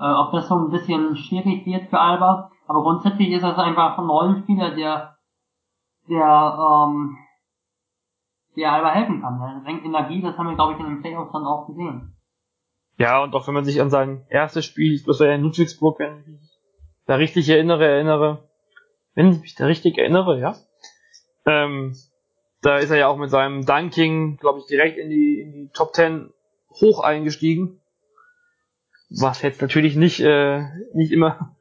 äh, 0.00 0.12
ob 0.12 0.32
das 0.32 0.48
so 0.48 0.56
ein 0.56 0.70
bisschen 0.70 1.16
schwierig 1.16 1.66
wird 1.66 1.90
für 1.90 1.98
Alba. 1.98 2.50
Aber 2.66 2.82
grundsätzlich 2.82 3.30
ist 3.30 3.42
das 3.42 3.58
einfach 3.58 3.98
ein 3.98 4.08
Rollenspieler, 4.08 4.74
der, 4.74 5.16
der, 6.08 6.58
ähm, 6.60 7.16
der 8.56 8.72
Alba 8.72 8.90
helfen 8.90 9.20
kann. 9.20 9.40
Er 9.40 9.60
bringt 9.64 9.84
Energie, 9.84 10.20
das 10.20 10.36
haben 10.36 10.48
wir, 10.48 10.54
glaube 10.54 10.74
ich, 10.74 10.80
in 10.80 10.86
den 10.86 11.02
Playoffs 11.02 11.32
dann 11.32 11.46
auch 11.46 11.66
gesehen. 11.66 12.14
Ja, 12.98 13.22
und 13.22 13.34
auch 13.34 13.46
wenn 13.46 13.54
man 13.54 13.64
sich 13.64 13.80
an 13.80 13.90
sein 13.90 14.26
erstes 14.28 14.64
Spiel, 14.64 15.00
das 15.06 15.20
war 15.20 15.28
ja 15.28 15.34
in 15.34 15.42
Ludwigsburg, 15.42 16.00
wenn 16.00 16.20
ich 16.20 16.26
mich 16.26 16.58
da 17.06 17.14
richtig 17.14 17.48
erinnere, 17.48 17.86
erinnere, 17.86 18.48
wenn 19.14 19.32
ich 19.32 19.40
mich 19.40 19.54
da 19.54 19.66
richtig 19.66 19.96
erinnere, 19.98 20.40
ja, 20.40 20.56
ähm, 21.46 21.94
da 22.60 22.78
ist 22.78 22.90
er 22.90 22.98
ja 22.98 23.08
auch 23.08 23.16
mit 23.16 23.30
seinem 23.30 23.64
Dunking, 23.64 24.36
glaube 24.36 24.58
ich, 24.58 24.66
direkt 24.66 24.98
in 24.98 25.10
die, 25.10 25.40
in 25.40 25.52
die 25.52 25.70
Top 25.72 25.94
10 25.94 26.32
hoch 26.80 27.00
eingestiegen. 27.00 27.77
Was 29.10 29.42
jetzt 29.42 29.62
natürlich 29.62 29.96
nicht, 29.96 30.20
äh, 30.20 30.64
nicht 30.92 31.12
immer 31.12 31.56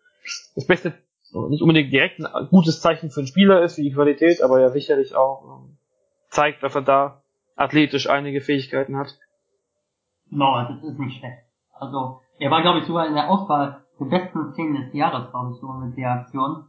das 0.55 0.65
Beste, 0.65 0.93
nicht 1.49 1.61
unbedingt 1.61 1.91
direkt 1.91 2.19
ein 2.19 2.47
gutes 2.49 2.81
Zeichen 2.81 3.09
für 3.09 3.21
einen 3.21 3.27
Spieler 3.27 3.61
ist, 3.61 3.75
für 3.75 3.83
die 3.83 3.93
Qualität, 3.93 4.41
aber 4.41 4.59
ja 4.59 4.69
sicherlich 4.69 5.15
auch 5.15 5.43
ähm, 5.43 5.77
zeigt, 6.29 6.63
dass 6.63 6.75
er 6.75 6.81
da 6.81 7.23
athletisch 7.55 8.09
einige 8.09 8.41
Fähigkeiten 8.41 8.97
hat. 8.97 9.17
No, 10.29 10.65
das 10.67 10.83
ist 10.83 10.99
nicht 10.99 11.19
schlecht. 11.19 11.43
Also, 11.73 12.21
er 12.39 12.51
war, 12.51 12.61
glaube 12.61 12.79
ich, 12.79 12.85
sogar 12.85 13.07
in 13.07 13.13
der 13.13 13.29
Auswahl 13.29 13.85
der 13.99 14.05
besten 14.05 14.53
Szenen 14.53 14.83
des 14.83 14.93
Jahres, 14.93 15.31
glaube 15.31 15.53
ich, 15.53 15.61
so 15.61 15.67
mit 15.67 15.97
der 15.97 16.11
Aktion. 16.11 16.67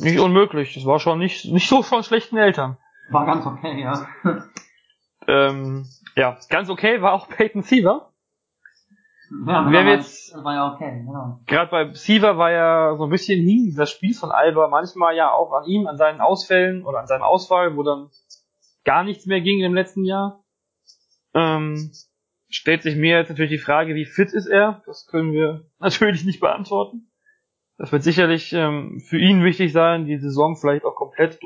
Nicht 0.00 0.20
unmöglich. 0.20 0.74
Das 0.74 0.86
war 0.86 1.00
schon 1.00 1.18
nicht, 1.18 1.44
nicht 1.46 1.68
so 1.68 1.82
von 1.82 2.02
schlechten 2.02 2.36
Eltern. 2.36 2.78
War 3.10 3.26
ganz 3.26 3.44
okay, 3.46 3.80
ja. 3.82 4.06
ähm, 5.28 5.86
ja, 6.14 6.38
ganz 6.48 6.70
okay 6.70 7.02
war 7.02 7.12
auch 7.12 7.28
Peyton 7.28 7.62
Siever. 7.62 8.12
Ja, 9.46 9.66
Wer 9.70 9.80
aber 9.80 9.90
jetzt- 9.90 10.34
war 10.42 10.54
ja 10.54 10.72
okay, 10.74 11.02
genau. 11.04 11.40
Gerade 11.46 11.70
bei 11.70 11.92
Siever 11.94 12.38
war 12.38 12.50
ja 12.50 12.96
so 12.96 13.04
ein 13.04 13.10
bisschen 13.10 13.40
hing 13.42 13.74
das 13.76 13.90
Spiel 13.90 14.14
von 14.14 14.30
Alba 14.30 14.68
manchmal 14.68 15.16
ja 15.16 15.32
auch 15.32 15.52
an 15.52 15.64
ihm, 15.68 15.86
an 15.86 15.96
seinen 15.96 16.20
Ausfällen 16.20 16.84
oder 16.84 17.00
an 17.00 17.06
seinem 17.06 17.22
Ausfall, 17.22 17.76
wo 17.76 17.82
dann 17.82 18.08
gar 18.84 19.02
nichts 19.04 19.26
mehr 19.26 19.40
ging 19.40 19.60
im 19.64 19.74
letzten 19.74 20.04
Jahr. 20.04 20.44
Ähm, 21.34 21.90
stellt 22.48 22.82
sich 22.82 22.96
mir 22.96 23.18
jetzt 23.18 23.28
natürlich 23.28 23.50
die 23.50 23.58
Frage, 23.58 23.94
wie 23.94 24.04
fit 24.04 24.32
ist 24.32 24.46
er? 24.46 24.82
Das 24.86 25.06
können 25.06 25.32
wir 25.32 25.64
natürlich 25.78 26.24
nicht 26.24 26.40
beantworten. 26.40 27.10
Das 27.78 27.92
wird 27.92 28.02
sicherlich 28.04 28.52
ähm, 28.52 29.00
für 29.06 29.18
ihn 29.18 29.44
wichtig 29.44 29.72
sein, 29.72 30.06
die 30.06 30.16
Saison 30.18 30.56
vielleicht 30.56 30.84
auch 30.84 30.94
komplett, 30.94 31.38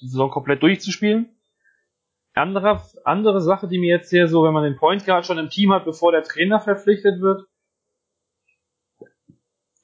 die 0.00 0.06
Saison 0.08 0.30
komplett 0.30 0.62
durchzuspielen. 0.62 1.39
Andere, 2.34 2.80
andere 3.04 3.40
Sache, 3.40 3.68
die 3.68 3.78
mir 3.78 3.96
jetzt 3.96 4.10
hier 4.10 4.28
so, 4.28 4.44
wenn 4.44 4.52
man 4.52 4.62
den 4.62 4.76
Point 4.76 5.04
Guard 5.04 5.26
schon 5.26 5.38
im 5.38 5.50
Team 5.50 5.72
hat, 5.72 5.84
bevor 5.84 6.12
der 6.12 6.22
Trainer 6.22 6.60
verpflichtet 6.60 7.20
wird, 7.20 7.46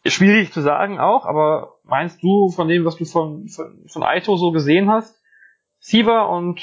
schwierig 0.07 0.53
zu 0.53 0.61
sagen 0.61 1.01
auch, 1.01 1.27
aber 1.27 1.79
meinst 1.83 2.23
du 2.23 2.51
von 2.51 2.69
dem, 2.69 2.85
was 2.85 2.97
du 2.97 3.05
von, 3.05 3.49
von, 3.49 3.85
von 3.89 4.03
Aito 4.03 4.37
so 4.37 4.53
gesehen 4.53 4.91
hast, 4.91 5.21
Siva 5.79 6.23
und 6.23 6.61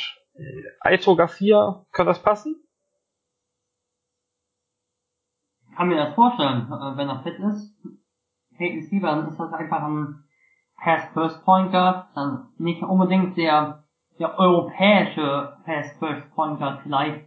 Aito 0.79 1.15
Garcia, 1.15 1.85
kann 1.91 2.07
das 2.07 2.21
passen? 2.21 2.55
Kann 5.75 5.87
mir 5.87 5.97
das 5.97 6.15
vorstellen, 6.15 6.67
äh, 6.67 6.97
wenn 6.97 7.09
er 7.09 7.23
fit 7.23 7.39
ist. 7.39 7.75
Peyton 8.57 8.81
Siever, 8.83 9.07
dann 9.07 9.27
ist 9.29 9.39
das 9.39 9.51
einfach 9.53 9.83
ein 9.83 10.23
Pass-First-Point 10.77 11.71
Guard, 11.71 12.07
dann 12.15 12.53
nicht 12.57 12.83
unbedingt 12.83 13.37
der, 13.37 13.82
der 14.19 14.37
europäische 14.37 15.57
Pass-First-Point 15.65 16.59
Guard 16.59 16.81
vielleicht, 16.83 17.25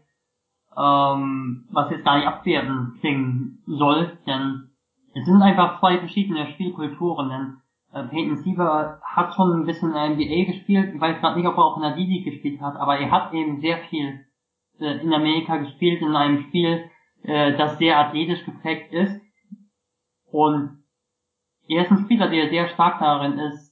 ähm, 0.77 1.67
was 1.71 1.91
jetzt 1.91 2.05
gar 2.05 2.19
nicht 2.19 2.29
abwertend 2.29 3.01
klingen 3.01 3.63
soll, 3.67 4.19
denn 4.27 4.71
es 5.15 5.25
sind 5.25 5.43
einfach 5.43 5.81
zwei 5.81 5.99
verschiedene 5.99 6.47
Spielkulturen, 6.49 7.31
denn 7.31 7.57
äh, 7.93 8.09
Peyton 8.09 8.37
Siever 8.37 9.01
hat 9.03 9.35
schon 9.35 9.53
ein 9.53 9.67
bisschen 9.67 9.89
in 9.89 9.95
der 9.95 10.11
NBA 10.11 10.53
gespielt, 10.53 10.95
ich 10.95 11.01
weiß 11.01 11.21
gerade 11.21 11.39
nicht, 11.39 11.49
ob 11.49 11.57
er 11.57 11.65
auch 11.65 11.77
in 11.77 11.83
der 11.83 11.97
D-League 11.97 12.27
gespielt 12.27 12.61
hat, 12.61 12.77
aber 12.77 12.99
er 12.99 13.11
hat 13.11 13.33
eben 13.33 13.61
sehr 13.61 13.79
viel 13.89 14.27
äh, 14.79 15.01
in 15.01 15.13
Amerika 15.13 15.57
gespielt, 15.57 16.03
in 16.03 16.15
einem 16.15 16.43
Spiel, 16.43 16.91
äh, 17.23 17.57
das 17.57 17.79
sehr 17.79 17.99
athletisch 17.99 18.45
geprägt 18.45 18.93
ist. 18.93 19.21
Und 20.31 20.85
er 21.69 21.85
ist 21.85 21.91
ein 21.91 22.05
Spieler, 22.05 22.29
der 22.29 22.51
sehr 22.51 22.69
stark 22.69 23.01
darin 23.01 23.39
ist, 23.39 23.66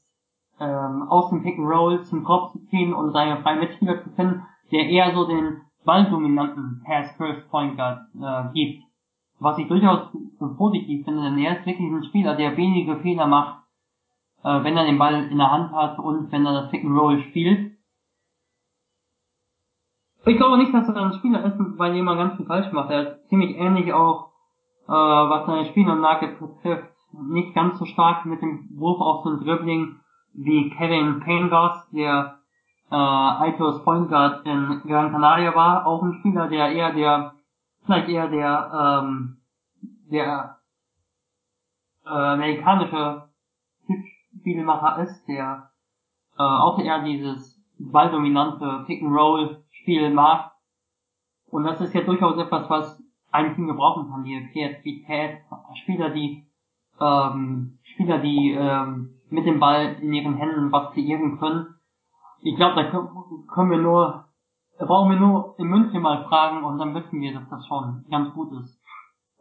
ähm, 0.61 1.03
aus 1.09 1.31
dem 1.31 1.43
Pick 1.43 1.59
and 1.59 1.69
Roll 1.69 2.03
zum 2.05 2.25
Korb 2.25 2.53
zu 2.53 2.59
ziehen 2.67 2.95
und 2.95 3.13
seine 3.13 3.43
freien 3.43 3.61
Mitspieler 3.61 4.03
zu 4.03 4.11
finden, 4.11 4.43
der 4.71 4.89
eher 4.89 5.13
so 5.15 5.27
den 5.27 5.63
balldominanten 5.85 6.83
Pass 6.85 7.11
First 7.17 7.49
Point 7.51 7.77
Guard 7.77 8.01
äh, 8.21 8.53
gibt. 8.53 8.85
Was 9.41 9.59
ich 9.59 9.69
durchaus 9.69 10.09
positiv 10.57 11.05
finde, 11.05 11.23
denn 11.23 11.39
er 11.39 11.59
ist 11.59 11.67
wirklich 11.67 11.91
ein 11.91 12.05
Spieler, 12.05 12.37
der 12.37 12.57
wenige 12.57 12.97
Fehler 12.99 13.27
macht, 13.27 13.65
äh, 14.43 14.63
wenn 14.63 14.77
er 14.77 14.85
den 14.85 14.99
Ball 14.99 15.29
in 15.29 15.39
der 15.39 15.51
Hand 15.51 15.73
hat 15.73 15.99
und 15.99 16.31
wenn 16.33 16.47
er 16.47 16.63
das 16.63 16.71
Pick 16.71 16.85
and 16.85 16.99
Roll 16.99 17.21
spielt. 17.21 17.73
Ich 20.27 20.37
glaube 20.37 20.57
nicht, 20.57 20.73
dass 20.73 20.89
er 20.89 20.97
ein 20.97 21.13
Spieler 21.15 21.45
ist, 21.45 21.59
weil 21.79 21.95
jemand 21.95 22.19
ganz 22.19 22.37
viel 22.37 22.47
falsch 22.47 22.73
macht. 22.73 22.91
Er 22.91 23.03
ist 23.03 23.29
ziemlich 23.29 23.57
ähnlich 23.59 23.93
auch, 23.93 24.31
äh, 24.87 24.93
was 24.93 25.47
seine 25.47 25.67
Spielanlage 25.67 26.29
betrifft, 26.29 26.95
nicht 27.13 27.55
ganz 27.55 27.79
so 27.79 27.85
stark 27.85 28.25
mit 28.25 28.41
dem 28.41 28.69
Wurf 28.77 29.01
auf 29.01 29.25
so 29.25 29.31
ein 29.31 29.41
Dribbling 29.41 29.97
wie 30.35 30.71
Kevin 30.71 31.21
Pangos, 31.21 31.89
der 31.91 32.39
äh, 32.91 32.95
Aitos 32.95 33.83
Point 33.85 34.09
Guard 34.09 34.47
in 34.47 34.83
Gran 34.85 35.11
Canaria 35.13 35.55
war. 35.55 35.87
Auch 35.87 36.03
ein 36.03 36.15
Spieler, 36.21 36.49
der 36.49 36.73
eher 36.73 36.93
der, 36.93 37.35
vielleicht 37.85 38.09
eher 38.09 38.29
der, 38.29 39.03
ähm, 39.03 39.39
der 40.11 40.59
äh, 42.05 42.09
amerikanische 42.09 43.29
Spielmacher 44.41 45.03
ist, 45.03 45.27
der 45.27 45.71
äh, 46.39 46.43
auch 46.43 46.79
eher 46.79 47.03
dieses 47.03 47.63
balldominante 47.79 48.85
Pick-and-Roll-Spiel 48.87 50.11
mag. 50.11 50.53
Und 51.51 51.65
das 51.65 51.81
ist 51.81 51.95
ja 51.95 52.03
durchaus 52.03 52.37
etwas, 52.37 52.69
was 52.69 53.03
ein 53.31 53.55
Team 53.55 53.67
gebrauchen 53.67 54.11
kann, 54.11 54.25
die 54.25 54.49
Kreativität, 54.53 55.39
Spieler, 55.83 56.11
die 56.11 56.47
ähm, 57.01 57.79
Spieler, 57.83 58.19
die 58.19 58.53
ähm, 58.53 59.14
mit 59.35 59.47
dem 59.47 59.61
Ball 59.61 59.97
in 60.01 60.13
ihren 60.13 60.37
Händen 60.37 60.73
was 60.73 60.93
kreieren 60.93 61.39
können. 61.39 61.75
Ich 62.43 62.57
glaube, 62.57 62.77
da 62.77 62.91
können, 62.91 63.71
wir 63.71 63.79
nur, 63.79 64.29
da 64.79 64.85
brauchen 64.85 65.11
wir 65.11 65.19
nur 65.19 65.55
in 65.59 65.67
München 65.67 66.03
mal 66.03 66.25
fragen 66.29 66.65
und 66.65 66.79
dann 66.79 66.95
wissen 66.95 67.21
wir, 67.21 67.35
dass 67.35 67.49
das 67.51 67.67
schon 67.67 68.05
ganz 68.11 68.33
gut 68.35 68.53
ist, 68.63 68.81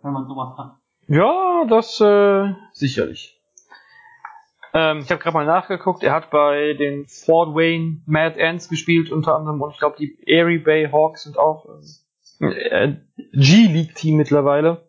wenn 0.02 0.14
man 0.14 0.28
sowas 0.28 0.58
hat. 0.58 0.76
Ja, 1.08 1.66
das 1.66 2.00
äh, 2.00 2.54
sicherlich. 2.72 3.40
Ähm, 4.74 5.00
ich 5.00 5.12
habe 5.12 5.22
gerade 5.22 5.36
mal 5.36 5.46
nachgeguckt, 5.46 6.02
er 6.02 6.14
hat 6.14 6.32
bei 6.32 6.74
den 6.74 7.06
Fort 7.08 7.54
Wayne 7.54 8.02
Mad 8.08 8.42
Ants 8.42 8.70
gespielt 8.70 9.12
unter 9.12 9.36
anderem 9.36 9.62
und 9.62 9.72
ich 9.72 9.80
glaube 9.80 9.98
die 10.00 10.18
Erie 10.26 10.60
Bay 10.60 10.90
Hawks 10.92 11.24
sind 11.24 11.38
auch 11.38 11.68
ähm, 12.40 12.52
äh, 12.52 12.96
G-League-Team 13.34 14.18
mittlerweile. 14.18 14.88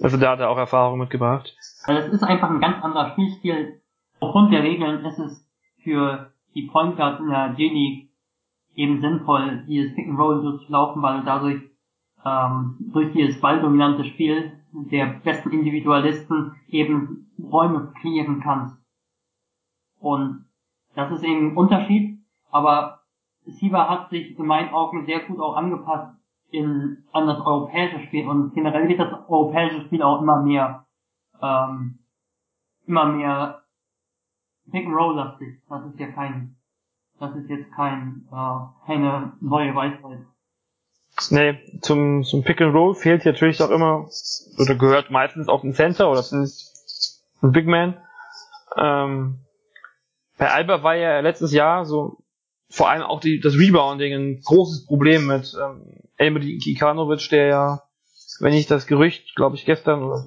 Also 0.00 0.18
da 0.18 0.32
hat 0.32 0.40
er 0.40 0.50
auch 0.50 0.58
Erfahrung 0.58 0.98
mitgebracht. 0.98 1.56
Weil 1.86 1.98
es 1.98 2.12
ist 2.12 2.22
einfach 2.22 2.50
ein 2.50 2.60
ganz 2.60 2.82
anderer 2.82 3.10
Spielstil. 3.12 3.80
Aufgrund 4.20 4.52
der 4.52 4.62
Regeln 4.62 5.04
ist 5.04 5.18
es 5.18 5.48
für 5.82 6.32
die 6.54 6.66
Point 6.66 6.96
Guards 6.96 7.20
in 7.20 7.28
der 7.28 7.50
G-League 7.50 8.10
eben 8.74 9.00
sinnvoll, 9.00 9.64
dieses 9.66 9.94
Pick 9.94 10.08
and 10.08 10.18
Roll 10.18 10.42
so 10.42 10.58
zu 10.58 10.70
laufen, 10.72 11.02
weil 11.02 11.20
du 11.20 11.24
dadurch 11.24 11.62
ähm, 12.24 12.76
durch 12.92 13.12
dieses 13.12 13.40
balldominante 13.40 14.04
Spiel 14.04 14.52
der 14.72 15.06
besten 15.06 15.50
Individualisten 15.50 16.56
eben 16.68 17.30
Räume 17.40 17.92
kreieren 18.00 18.40
kannst. 18.40 18.76
Und 20.00 20.46
das 20.94 21.10
ist 21.12 21.22
eben 21.22 21.52
ein 21.52 21.56
Unterschied, 21.56 22.18
aber 22.50 23.00
Siva 23.44 23.88
hat 23.88 24.10
sich 24.10 24.38
in 24.38 24.46
meinen 24.46 24.70
Augen 24.70 25.06
sehr 25.06 25.20
gut 25.20 25.38
auch 25.40 25.56
angepasst 25.56 26.16
in, 26.50 27.04
an 27.12 27.26
das 27.26 27.40
europäische 27.40 28.00
Spiel 28.00 28.28
und 28.28 28.54
generell 28.54 28.88
wird 28.88 28.98
das 29.00 29.12
europäische 29.28 29.82
Spiel 29.82 30.02
auch 30.02 30.20
immer 30.20 30.42
mehr 30.42 30.85
ähm, 31.42 31.98
immer 32.86 33.06
mehr 33.06 33.62
Pick 34.70 34.86
and 34.86 34.96
Roll 34.96 35.16
lastig. 35.16 35.62
Das 35.68 35.84
ist 35.86 35.98
ja 35.98 36.08
kein, 36.08 36.56
das 37.18 37.34
ist 37.36 37.48
jetzt 37.48 37.72
kein, 37.74 38.26
äh, 38.30 38.86
keine 38.86 39.32
neue 39.40 39.74
Weisheit. 39.74 40.20
Nee, 41.30 41.58
zum, 41.80 42.24
zum 42.24 42.42
Pick 42.42 42.60
and 42.60 42.74
Roll 42.74 42.94
fehlt 42.94 43.24
natürlich 43.24 43.62
auch 43.62 43.70
immer, 43.70 44.08
oder 44.58 44.74
gehört 44.74 45.10
meistens 45.10 45.48
auch 45.48 45.64
ein 45.64 45.72
Center 45.72 46.10
oder 46.10 46.22
zumindest 46.22 47.24
ein 47.42 47.52
Big 47.52 47.66
Man. 47.66 47.96
Ähm, 48.76 49.38
bei 50.36 50.50
Alba 50.50 50.82
war 50.82 50.94
ja 50.94 51.20
letztes 51.20 51.52
Jahr 51.52 51.86
so 51.86 52.18
vor 52.68 52.90
allem 52.90 53.02
auch 53.02 53.20
die, 53.20 53.40
das 53.40 53.54
Rebounding 53.54 54.12
ein 54.12 54.40
großes 54.44 54.86
Problem 54.86 55.26
mit 55.26 55.56
ähm, 55.62 56.02
Elmedi 56.16 56.58
Kikanovic, 56.58 57.28
der 57.30 57.46
ja, 57.46 57.82
wenn 58.40 58.52
ich 58.52 58.66
das 58.66 58.86
Gerücht, 58.86 59.34
glaube 59.36 59.56
ich, 59.56 59.64
gestern 59.64 60.02
oder 60.02 60.26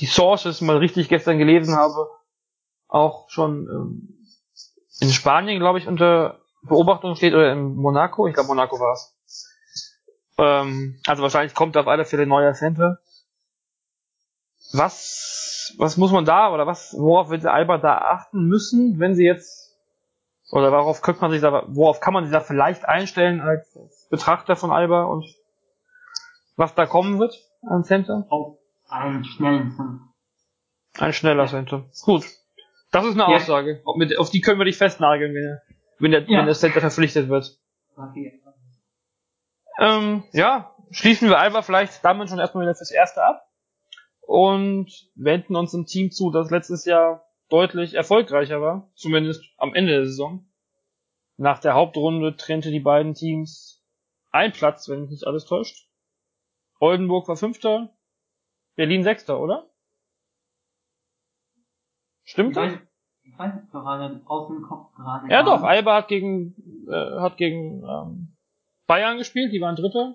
die, 0.00 0.06
Sources 0.06 0.60
mal 0.60 0.76
richtig 0.76 1.08
gestern 1.08 1.38
gelesen 1.38 1.76
habe, 1.76 2.08
auch 2.88 3.28
schon 3.30 3.68
ähm, 3.68 4.26
in 5.00 5.10
Spanien, 5.10 5.58
glaube 5.58 5.78
ich, 5.78 5.88
unter 5.88 6.40
Beobachtung 6.62 7.16
steht 7.16 7.34
oder 7.34 7.52
in 7.52 7.74
Monaco. 7.76 8.26
Ich 8.26 8.34
glaube, 8.34 8.48
Monaco 8.48 8.78
war 8.78 8.92
es. 8.92 9.16
Ähm, 10.38 11.00
also 11.06 11.22
wahrscheinlich 11.22 11.54
kommt 11.54 11.76
auf 11.76 11.86
alle 11.86 12.04
Fälle 12.04 12.24
ein 12.24 12.28
neuer 12.28 12.52
Center. 12.54 12.98
Was, 14.72 15.74
was 15.78 15.96
muss 15.96 16.12
man 16.12 16.24
da 16.24 16.52
oder 16.52 16.66
was, 16.66 16.94
worauf 16.98 17.30
wird 17.30 17.46
Alba 17.46 17.78
da 17.78 17.98
achten 17.98 18.46
müssen, 18.46 18.98
wenn 18.98 19.14
sie 19.14 19.24
jetzt 19.24 19.66
oder 20.50 20.70
worauf 20.70 21.02
könnte 21.02 21.20
man 21.20 21.30
sich 21.30 21.40
da, 21.40 21.64
worauf 21.68 22.00
kann 22.00 22.14
man 22.14 22.24
sich 22.24 22.32
da 22.32 22.40
vielleicht 22.40 22.84
einstellen 22.84 23.40
als 23.40 24.08
Betrachter 24.10 24.56
von 24.56 24.70
Alba 24.70 25.04
und 25.04 25.24
was 26.56 26.74
da 26.74 26.86
kommen 26.86 27.18
wird 27.18 27.38
an 27.62 27.84
Center? 27.84 28.26
Auf 28.28 28.55
einen 28.88 29.24
schnellen 29.24 29.70
Sinn. 29.72 30.00
Ein 30.98 31.12
schneller. 31.12 31.46
Center. 31.46 31.88
Gut. 32.02 32.24
Das 32.92 33.04
ist 33.04 33.12
eine 33.12 33.22
Ja. 33.22 33.36
Aussage. 33.36 33.82
Auf 33.84 33.96
mit- 33.96 34.16
Auf 34.18 34.30
die 34.30 34.40
können 34.40 34.58
wir 34.58 34.64
dich 34.64 34.78
festnageln, 34.78 35.34
wenn, 35.34 35.42
der- 35.42 35.62
wenn, 35.98 36.10
der, 36.12 36.22
Ja. 36.22 36.38
wenn 36.38 36.46
der 36.46 36.54
Center 36.54 36.80
verpflichtet 36.80 37.28
wird. 37.28 37.58
Okay. 37.96 38.40
Ähm, 39.78 40.24
ja, 40.32 40.74
schließen 40.90 41.28
wir 41.28 41.38
Alba 41.38 41.62
vielleicht 41.62 42.02
damit 42.04 42.28
schon 42.30 42.38
erstmal 42.38 42.64
wieder 42.64 42.74
fürs 42.74 42.90
Erste 42.90 43.22
ab 43.22 43.46
und 44.20 44.90
wenden 45.14 45.54
uns 45.56 45.74
ein 45.74 45.84
Team 45.86 46.10
zu, 46.10 46.30
das 46.30 46.50
letztes 46.50 46.84
Jahr 46.86 47.24
deutlich 47.50 47.94
erfolgreicher 47.94 48.60
war, 48.60 48.90
zumindest 48.94 49.42
am 49.58 49.74
Ende 49.74 49.92
der 49.92 50.06
Saison. 50.06 50.46
Nach 51.36 51.58
der 51.58 51.74
Hauptrunde 51.74 52.36
trennte 52.36 52.70
die 52.70 52.80
beiden 52.80 53.12
Teams 53.14 53.84
ein 54.30 54.52
Platz, 54.52 54.88
wenn 54.88 55.02
mich 55.02 55.10
nicht 55.10 55.26
alles 55.26 55.44
täuscht. 55.44 55.88
Oldenburg 56.80 57.28
war 57.28 57.36
Fünfter, 57.36 57.95
Berlin 58.76 59.02
Sechster, 59.02 59.40
oder? 59.40 59.68
Ich 62.24 62.32
Stimmt 62.32 62.56
weiß, 62.56 62.72
das? 62.72 62.82
ich 63.22 63.38
weiß 63.38 63.52
es 63.64 63.70
gerade 63.70 64.20
aus 64.26 64.48
dem 64.48 64.62
Kopf 64.62 64.94
gerade. 64.94 65.30
Ja 65.30 65.42
doch. 65.42 65.62
Alba 65.62 65.96
hat 65.96 66.08
gegen, 66.08 66.54
äh, 66.88 67.20
hat 67.20 67.36
gegen 67.36 67.82
ähm, 67.82 68.36
Bayern 68.86 69.18
gespielt, 69.18 69.52
die 69.52 69.60
waren 69.60 69.76
Dritter. 69.76 70.14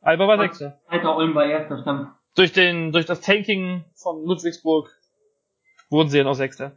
Alba 0.00 0.26
war 0.26 0.38
Sechster. 0.38 0.80
Alter 0.86 1.16
Ulm 1.16 1.34
war 1.34 1.46
Erster, 1.46 1.80
stimmt. 1.80 2.08
Durch 2.34 2.52
den, 2.52 2.92
durch 2.92 3.06
das 3.06 3.20
Tanking 3.20 3.84
von 3.94 4.24
Ludwigsburg 4.24 4.90
wurden 5.90 6.08
sie 6.08 6.18
dann 6.18 6.28
auch 6.28 6.34
Sechster. 6.34 6.76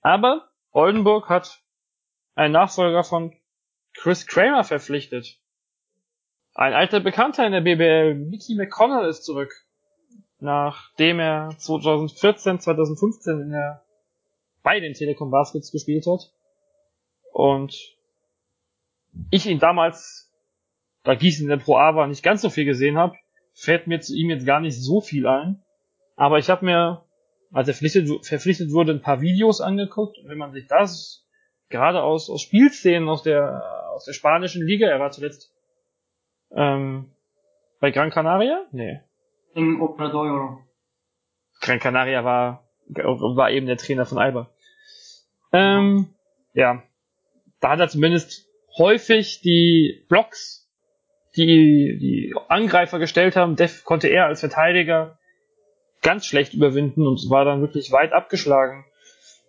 Aber 0.00 0.48
Oldenburg 0.72 1.28
hat 1.28 1.62
einen 2.34 2.52
Nachfolger 2.52 3.04
von 3.04 3.34
Chris 3.94 4.26
Kramer 4.26 4.64
verpflichtet. 4.64 5.38
Ein 6.54 6.72
alter 6.72 7.00
Bekannter 7.00 7.46
in 7.46 7.52
der 7.52 7.60
BBL, 7.60 8.14
Mickey 8.14 8.54
McConnell, 8.54 9.08
ist 9.08 9.24
zurück. 9.24 9.52
Nachdem 10.40 11.18
er 11.18 11.50
2014, 11.56 12.60
2015 12.60 13.40
in 13.40 13.50
der, 13.50 13.82
bei 14.62 14.80
den 14.80 14.94
Telekom 14.94 15.30
Baskets 15.30 15.72
gespielt 15.72 16.06
hat. 16.06 16.32
Und 17.32 17.76
ich 19.30 19.46
ihn 19.46 19.58
damals, 19.58 20.32
da 21.02 21.14
Gießen 21.14 21.44
in 21.44 21.48
der 21.48 21.64
Pro 21.64 21.76
A 21.76 21.94
war, 21.96 22.06
nicht 22.06 22.22
ganz 22.22 22.42
so 22.42 22.50
viel 22.50 22.64
gesehen 22.64 22.98
habe, 22.98 23.16
fällt 23.52 23.86
mir 23.86 24.00
zu 24.00 24.14
ihm 24.14 24.30
jetzt 24.30 24.46
gar 24.46 24.60
nicht 24.60 24.80
so 24.80 25.00
viel 25.00 25.26
ein. 25.26 25.62
Aber 26.14 26.38
ich 26.38 26.50
habe 26.50 26.64
mir, 26.64 27.04
als 27.52 27.68
er 27.68 27.74
verpflichtet, 27.74 28.26
verpflichtet 28.26 28.72
wurde, 28.72 28.92
ein 28.92 29.02
paar 29.02 29.20
Videos 29.20 29.60
angeguckt. 29.60 30.18
Und 30.18 30.28
wenn 30.28 30.38
man 30.38 30.52
sich 30.52 30.66
das 30.68 31.26
gerade 31.68 32.02
aus, 32.02 32.30
aus 32.30 32.42
Spielszenen 32.42 33.08
aus 33.08 33.22
der, 33.22 33.62
aus 33.90 34.04
der 34.04 34.12
spanischen 34.12 34.64
Liga, 34.64 34.88
er 34.88 35.00
war 35.00 35.10
zuletzt 35.10 35.52
ähm, 36.52 37.10
bei 37.80 37.90
Gran 37.90 38.10
Canaria? 38.10 38.66
Nee. 38.70 39.00
Im 39.54 39.80
Obradoiro. 39.80 40.60
Gran 41.60 41.80
Canaria 41.80 42.24
war, 42.24 42.68
war 42.86 43.50
eben 43.50 43.66
der 43.66 43.76
Trainer 43.76 44.06
von 44.06 44.18
Alba. 44.18 44.50
Ähm, 45.52 46.14
ja. 46.54 46.82
Da 47.60 47.70
hat 47.70 47.80
er 47.80 47.88
zumindest 47.88 48.46
häufig 48.76 49.40
die 49.40 50.04
Blocks, 50.08 50.68
die 51.36 51.98
die 52.00 52.34
Angreifer 52.48 52.98
gestellt 52.98 53.36
haben, 53.36 53.56
Def 53.56 53.84
konnte 53.84 54.08
er 54.08 54.26
als 54.26 54.40
Verteidiger 54.40 55.18
ganz 56.02 56.26
schlecht 56.26 56.54
überwinden 56.54 57.06
und 57.06 57.18
war 57.28 57.44
dann 57.44 57.60
wirklich 57.60 57.90
weit 57.92 58.12
abgeschlagen. 58.12 58.84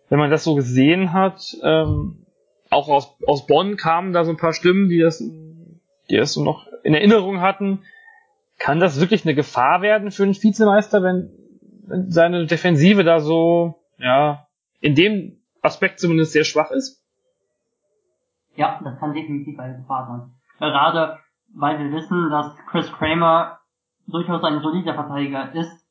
Wenn 0.09 0.19
man 0.19 0.31
das 0.31 0.43
so 0.43 0.55
gesehen 0.55 1.13
hat, 1.13 1.55
ähm, 1.63 2.25
auch 2.69 2.89
aus, 2.89 3.15
aus 3.25 3.45
Bonn 3.45 3.77
kamen 3.77 4.13
da 4.13 4.23
so 4.23 4.31
ein 4.31 4.37
paar 4.37 4.53
Stimmen, 4.53 4.89
die 4.89 4.99
das, 4.99 5.19
die 5.19 6.17
das 6.17 6.33
so 6.33 6.43
noch 6.43 6.67
in 6.83 6.93
Erinnerung 6.93 7.41
hatten. 7.41 7.83
Kann 8.59 8.79
das 8.79 8.99
wirklich 8.99 9.25
eine 9.25 9.35
Gefahr 9.35 9.81
werden 9.81 10.11
für 10.11 10.23
einen 10.23 10.33
Vizemeister, 10.33 11.01
wenn, 11.01 11.31
wenn 11.87 12.11
seine 12.11 12.45
Defensive 12.45 13.03
da 13.03 13.19
so, 13.19 13.81
ja, 13.97 14.47
in 14.81 14.95
dem 14.95 15.41
Aspekt 15.61 15.99
zumindest 15.99 16.33
sehr 16.33 16.43
schwach 16.43 16.71
ist? 16.71 17.01
Ja, 18.55 18.79
das 18.83 18.99
kann 18.99 19.13
definitiv 19.13 19.57
eine 19.57 19.77
Gefahr 19.77 20.07
sein. 20.07 20.33
Gerade 20.59 21.19
weil 21.55 21.79
wir 21.79 21.91
wissen, 21.91 22.29
dass 22.29 22.55
Chris 22.69 22.91
Kramer 22.91 23.59
durchaus 24.07 24.43
ein 24.43 24.61
solider 24.61 24.93
Verteidiger 24.93 25.53
ist. 25.53 25.85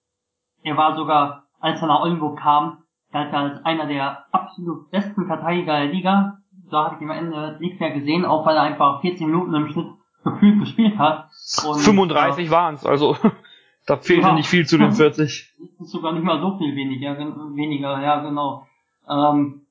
Er 0.62 0.76
war 0.76 0.96
sogar, 0.96 1.44
als 1.60 1.80
er 1.80 1.88
nach 1.88 2.00
Oldenburg 2.00 2.38
kam, 2.38 2.84
galt 3.12 3.32
er 3.32 3.38
als 3.38 3.64
einer 3.64 3.86
der 3.86 4.26
absolut 4.32 4.90
besten 4.90 5.26
Verteidiger 5.26 5.78
der 5.78 5.92
Liga. 5.92 6.38
Da 6.70 6.84
habe 6.84 6.96
ich 6.96 7.02
am 7.02 7.10
Ende 7.10 7.56
nichts 7.60 7.80
mehr 7.80 7.92
gesehen, 7.92 8.24
auch 8.24 8.44
weil 8.44 8.56
er 8.56 8.62
einfach 8.62 9.00
14 9.00 9.26
Minuten 9.26 9.54
im 9.54 9.68
Schnitt 9.68 9.88
gefühlt 10.24 10.60
gespielt 10.60 10.98
hat. 10.98 11.30
Und, 11.66 11.80
35 11.80 12.46
äh, 12.46 12.50
waren 12.50 12.74
es, 12.74 12.86
also 12.86 13.16
da 13.86 13.96
fehlte 13.96 14.28
ja. 14.28 14.34
nicht 14.34 14.48
viel 14.48 14.66
zu 14.66 14.78
den 14.78 14.92
40. 14.94 15.54
Das 15.78 15.86
ist 15.86 15.92
sogar 15.92 16.12
nicht 16.12 16.24
mal 16.24 16.40
so 16.40 16.58
viel 16.58 16.74
weniger, 16.74 17.16
weniger 17.18 18.00
ja 18.00 18.20
genau. 18.20 18.66
Ähm, 19.08 19.62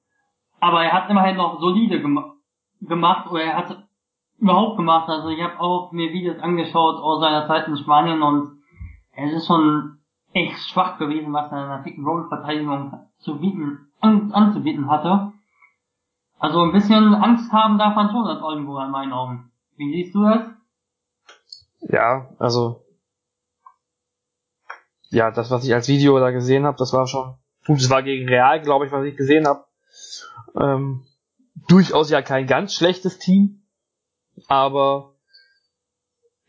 aber 0.60 0.84
er 0.84 0.94
hat 0.94 1.10
immerhin 1.10 1.38
noch 1.38 1.60
solide 1.60 2.02
gemacht 2.02 2.38
gemacht 2.82 3.30
oder 3.30 3.44
er 3.44 3.58
hat 3.58 3.84
überhaupt 4.40 4.78
gemacht. 4.78 5.10
Also 5.10 5.30
ich 5.30 5.42
habe 5.42 5.60
auch 5.60 5.92
mir 5.92 6.12
Videos 6.14 6.40
angeschaut 6.40 7.02
aus 7.02 7.22
seiner 7.22 7.48
Zeit 7.48 7.68
in 7.68 7.78
Spanien 7.78 8.22
und 8.22 8.60
es 9.14 9.34
ist 9.34 9.48
schon 9.48 9.98
echt 10.34 10.60
schwach 10.70 10.98
gewesen, 10.98 11.34
was 11.34 11.52
er 11.52 11.64
in 11.64 11.70
der 11.70 11.78
Pick 11.84 11.98
Roll 12.06 12.28
Verteidigung 12.28 13.08
zu 13.18 13.40
bieten, 13.40 13.88
an, 14.00 14.32
anzubieten 14.32 14.90
hatte. 14.90 15.34
Also 16.40 16.62
ein 16.62 16.72
bisschen 16.72 17.16
Angst 17.16 17.52
haben 17.52 17.80
darf 17.80 17.96
man 17.96 18.12
schon 18.12 18.28
als 18.28 18.44
Oldenburger 18.44 18.86
in 18.86 18.92
meinen 18.92 19.14
Augen. 19.14 19.52
Wie 19.78 19.94
siehst 19.94 20.16
du 20.16 20.24
das? 20.24 20.42
Ja, 21.82 22.36
also 22.40 22.84
ja, 25.10 25.32
das, 25.32 25.52
was 25.52 25.64
ich 25.64 25.74
als 25.74 25.88
Video 25.88 26.20
da 26.20 26.32
gesehen 26.32 26.66
habe, 26.66 26.78
das 26.78 26.92
war 26.94 27.08
schon 27.08 27.38
gut. 27.66 27.80
Es 27.80 27.90
war 27.90 28.04
gegen 28.04 28.28
Real, 28.28 28.62
glaube 28.62 28.86
ich, 28.86 28.92
was 28.92 29.06
ich 29.06 29.16
gesehen 29.16 29.48
habe. 29.48 29.66
Ähm, 30.60 31.06
durchaus 31.68 32.10
ja 32.10 32.22
kein 32.22 32.48
ganz 32.48 32.74
schlechtes 32.74 33.20
Team, 33.20 33.64
aber 34.48 35.16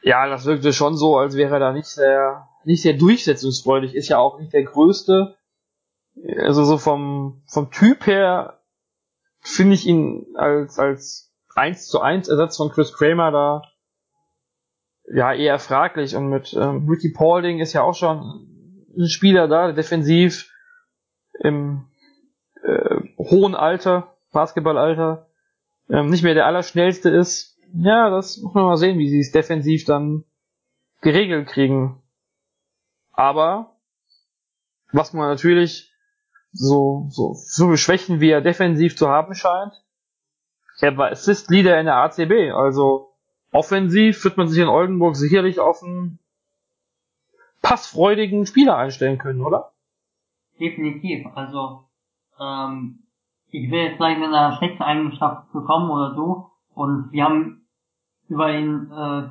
ja, 0.02 0.28
das 0.28 0.44
wirkte 0.44 0.72
schon 0.72 0.96
so, 0.96 1.18
als 1.18 1.36
wäre 1.36 1.54
er 1.54 1.60
da 1.60 1.72
nicht 1.72 1.86
sehr, 1.86 2.48
nicht 2.64 2.82
sehr 2.82 2.94
durchsetzungsfreudig. 2.94 3.94
Ist 3.94 4.08
ja 4.08 4.18
auch 4.18 4.38
nicht 4.38 4.52
der 4.52 4.64
größte. 4.64 5.36
Also 6.38 6.64
so 6.64 6.78
vom, 6.78 7.42
vom 7.46 7.70
Typ 7.70 8.06
her 8.06 8.60
finde 9.40 9.74
ich 9.74 9.86
ihn 9.86 10.26
als, 10.36 10.78
als 10.78 11.27
1 11.58 11.88
zu 11.88 12.00
1 12.00 12.28
Ersatz 12.28 12.56
von 12.56 12.70
Chris 12.70 12.92
Kramer 12.92 13.32
da 13.32 13.62
ja 15.12 15.32
eher 15.32 15.58
fraglich 15.58 16.14
und 16.14 16.28
mit 16.28 16.54
ähm, 16.54 16.88
Ricky 16.88 17.12
Paulding 17.12 17.58
ist 17.58 17.72
ja 17.72 17.82
auch 17.82 17.94
schon 17.94 18.46
ein 18.96 19.08
Spieler 19.08 19.48
da, 19.48 19.72
defensiv 19.72 20.52
im 21.40 21.88
äh, 22.62 23.00
hohen 23.18 23.54
Alter 23.54 24.16
Basketballalter 24.32 25.28
ähm, 25.88 26.10
nicht 26.10 26.22
mehr 26.22 26.34
der 26.34 26.46
Allerschnellste 26.46 27.10
ist, 27.10 27.58
ja, 27.74 28.10
das 28.10 28.38
muss 28.38 28.54
man 28.54 28.64
mal 28.64 28.76
sehen, 28.76 28.98
wie 28.98 29.08
sie 29.08 29.20
es 29.20 29.32
defensiv 29.32 29.84
dann 29.84 30.24
geregelt 31.00 31.48
kriegen. 31.48 32.02
Aber 33.12 33.76
was 34.92 35.12
man 35.12 35.28
natürlich 35.28 35.92
so, 36.52 37.06
so, 37.10 37.34
so 37.34 37.76
Schwächen 37.76 38.20
wie 38.20 38.30
er 38.30 38.40
defensiv 38.40 38.96
zu 38.96 39.08
haben 39.08 39.34
scheint, 39.34 39.72
er 40.80 40.96
war 40.96 41.10
Assist 41.10 41.50
Leader 41.50 41.78
in 41.78 41.86
der 41.86 41.96
ACB, 41.96 42.52
also 42.52 43.12
offensiv 43.52 44.22
wird 44.24 44.36
man 44.36 44.48
sich 44.48 44.62
in 44.62 44.68
Oldenburg 44.68 45.16
sicherlich 45.16 45.60
auf 45.60 45.82
einen 45.82 46.18
passfreudigen 47.62 48.46
Spieler 48.46 48.76
einstellen 48.76 49.18
können, 49.18 49.42
oder? 49.42 49.72
Definitiv, 50.60 51.26
also 51.34 51.84
ähm, 52.38 53.00
ich 53.50 53.70
will 53.70 53.80
jetzt 53.80 53.96
vielleicht 53.96 54.20
mit 54.20 54.28
einer 54.28 54.56
schlechten 54.56 54.82
Eigenschaft 54.82 55.52
bekommen 55.52 55.90
oder 55.90 56.14
so. 56.14 56.50
Und 56.74 57.10
wir 57.12 57.24
haben 57.24 57.66
über 58.28 58.52
ihn, 58.52 58.90
äh, 58.92 59.28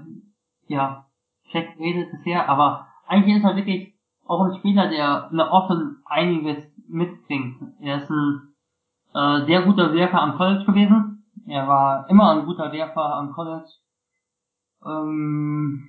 ja, 0.67 1.05
schlecht 1.49 1.77
geredet 1.77 2.11
bisher, 2.11 2.49
aber 2.49 2.87
eigentlich 3.05 3.37
ist 3.37 3.43
er 3.43 3.55
wirklich 3.55 3.93
auch 4.25 4.43
ein 4.43 4.57
Spieler, 4.57 4.89
der 4.89 5.29
eine 5.29 5.49
offen 5.51 6.01
einiges 6.05 6.63
mitbringt. 6.89 7.57
Er 7.79 7.97
ist 7.97 8.09
ein 8.09 8.53
äh, 9.13 9.45
sehr 9.45 9.61
guter 9.61 9.93
Werfer 9.93 10.21
am 10.21 10.35
College 10.35 10.65
gewesen. 10.65 11.16
Er 11.47 11.65
war 11.67 12.09
immer 12.09 12.31
ein 12.31 12.45
guter 12.45 12.71
Werfer 12.73 13.15
am 13.15 13.31
College. 13.31 13.69
Ähm, 14.85 15.87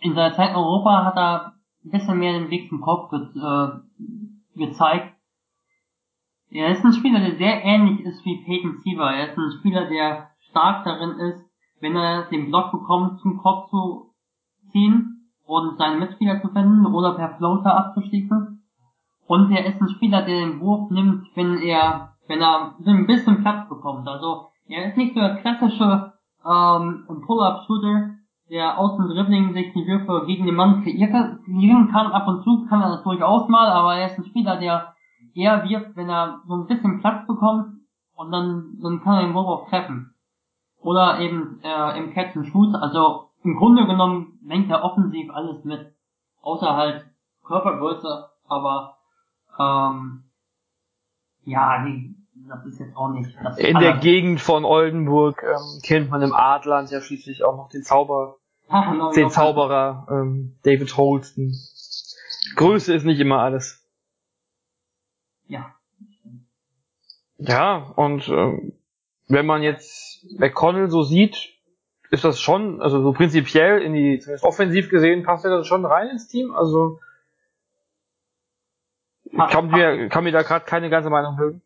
in 0.00 0.14
seiner 0.14 0.34
Zeit 0.34 0.50
in 0.50 0.56
Europa 0.56 1.04
hat 1.04 1.16
er 1.16 1.54
ein 1.84 1.90
bisschen 1.90 2.18
mehr 2.18 2.34
den 2.34 2.50
Weg 2.50 2.68
zum 2.68 2.80
Kopf 2.80 3.10
ge 3.10 3.20
äh, 3.20 3.68
gezeigt. 4.54 5.16
Er 6.50 6.70
ist 6.70 6.84
ein 6.84 6.92
Spieler, 6.92 7.20
der 7.20 7.36
sehr 7.36 7.64
ähnlich 7.64 8.00
ist 8.00 8.24
wie 8.24 8.44
Peyton 8.44 8.78
Siever. 8.78 9.10
Er 9.10 9.30
ist 9.30 9.38
ein 9.38 9.58
Spieler, 9.58 9.88
der 9.88 10.30
stark 10.50 10.84
darin 10.84 11.18
ist, 11.18 11.44
wenn 11.80 11.96
er 11.96 12.28
den 12.28 12.46
Block 12.46 12.70
bekommt, 12.70 13.20
zum 13.20 13.38
Kopf 13.38 13.70
zu 13.70 14.12
ziehen 14.70 15.30
und 15.46 15.78
seine 15.78 15.98
Mitspieler 15.98 16.40
zu 16.42 16.48
finden 16.48 16.86
oder 16.86 17.14
per 17.14 17.36
Floater 17.36 17.76
abzuschließen. 17.76 18.62
Und 19.26 19.52
er 19.52 19.66
ist 19.66 19.80
ein 19.80 19.88
Spieler, 19.88 20.22
der 20.22 20.46
den 20.46 20.60
Wurf 20.60 20.90
nimmt, 20.90 21.26
wenn 21.34 21.58
er, 21.58 22.16
wenn 22.26 22.40
er 22.40 22.74
ein 22.84 23.06
bisschen 23.06 23.42
Platz 23.42 23.68
bekommt. 23.68 24.06
Also 24.08 24.49
er 24.70 24.88
ist 24.88 24.96
nicht 24.96 25.14
so 25.14 25.20
der 25.20 25.36
klassische 25.36 26.12
ähm, 26.44 27.22
Pull-Up-Shooter, 27.26 28.10
der 28.50 28.78
aus 28.78 28.96
dem 28.96 29.08
Dribbling 29.08 29.52
sich 29.52 29.72
die 29.72 29.86
Würfe 29.86 30.26
gegen 30.26 30.46
den 30.46 30.56
Mann 30.56 30.82
kreieren 30.82 31.90
kann. 31.90 32.12
Ab 32.12 32.26
und 32.26 32.42
zu 32.42 32.66
kann 32.68 32.82
er 32.82 32.90
das 32.90 33.02
durchaus 33.04 33.48
mal, 33.48 33.68
aber 33.70 33.96
er 33.96 34.06
ist 34.06 34.18
ein 34.18 34.24
Spieler, 34.24 34.56
der 34.56 34.94
eher 35.34 35.68
wirft, 35.68 35.96
wenn 35.96 36.08
er 36.08 36.40
so 36.46 36.54
ein 36.54 36.66
bisschen 36.66 37.00
Platz 37.00 37.26
bekommt 37.26 37.80
und 38.16 38.32
dann, 38.32 38.78
dann 38.82 39.02
kann 39.02 39.14
er 39.14 39.22
den 39.22 39.34
Wurf 39.34 39.46
auch 39.46 39.68
treffen. 39.68 40.14
Oder 40.80 41.20
eben 41.20 41.60
äh, 41.62 41.98
im 41.98 42.12
Catch 42.12 42.36
and 42.36 42.46
Shoot. 42.46 42.74
Also 42.74 43.30
im 43.42 43.56
Grunde 43.56 43.86
genommen 43.86 44.38
lenkt 44.44 44.70
er 44.70 44.82
offensiv 44.82 45.30
alles 45.32 45.64
mit. 45.64 45.94
Außer 46.42 46.74
halt 46.74 47.06
Körpergröße, 47.44 48.28
aber 48.48 48.96
ähm, 49.58 50.24
ja, 51.44 51.84
die, 51.84 52.16
das 52.50 52.66
ist 52.66 52.80
jetzt 52.80 52.96
auch 52.96 53.10
nicht. 53.10 53.36
In 53.58 53.78
der 53.78 53.98
Gegend 53.98 54.40
von 54.40 54.64
Oldenburg 54.64 55.42
ähm, 55.44 55.80
kennt 55.82 56.10
man 56.10 56.20
im 56.20 56.32
Adland 56.32 56.90
ja 56.90 57.00
schließlich 57.00 57.44
auch 57.44 57.56
noch 57.56 57.68
den 57.68 57.84
Zauber, 57.84 58.38
Ach, 58.68 59.12
den 59.12 59.30
Zauberer 59.30 60.06
ähm, 60.10 60.58
David 60.64 60.96
Holston. 60.96 61.54
Größe 62.56 62.92
ist 62.92 63.04
nicht 63.04 63.20
immer 63.20 63.38
alles. 63.38 63.86
Ja. 65.46 65.74
Ja, 67.38 67.92
und 67.96 68.28
ähm, 68.28 68.72
wenn 69.28 69.46
man 69.46 69.62
jetzt 69.62 70.26
McConnell 70.38 70.90
so 70.90 71.02
sieht, 71.02 71.54
ist 72.10 72.24
das 72.24 72.40
schon, 72.40 72.82
also 72.82 73.00
so 73.00 73.12
prinzipiell 73.12 73.80
in 73.80 73.92
die, 73.92 74.18
zumindest 74.18 74.44
offensiv 74.44 74.90
gesehen, 74.90 75.22
passt 75.22 75.44
er 75.44 75.56
das 75.56 75.68
schon 75.68 75.86
rein 75.86 76.08
ins 76.08 76.26
Team. 76.26 76.52
Also 76.52 76.98
ich 79.24 79.38
kann 79.38 79.68
mir, 79.68 80.08
kann 80.08 80.24
mir 80.24 80.32
da 80.32 80.42
gerade 80.42 80.64
keine 80.64 80.90
ganze 80.90 81.10
Meinung 81.10 81.36
bilden. 81.36 81.62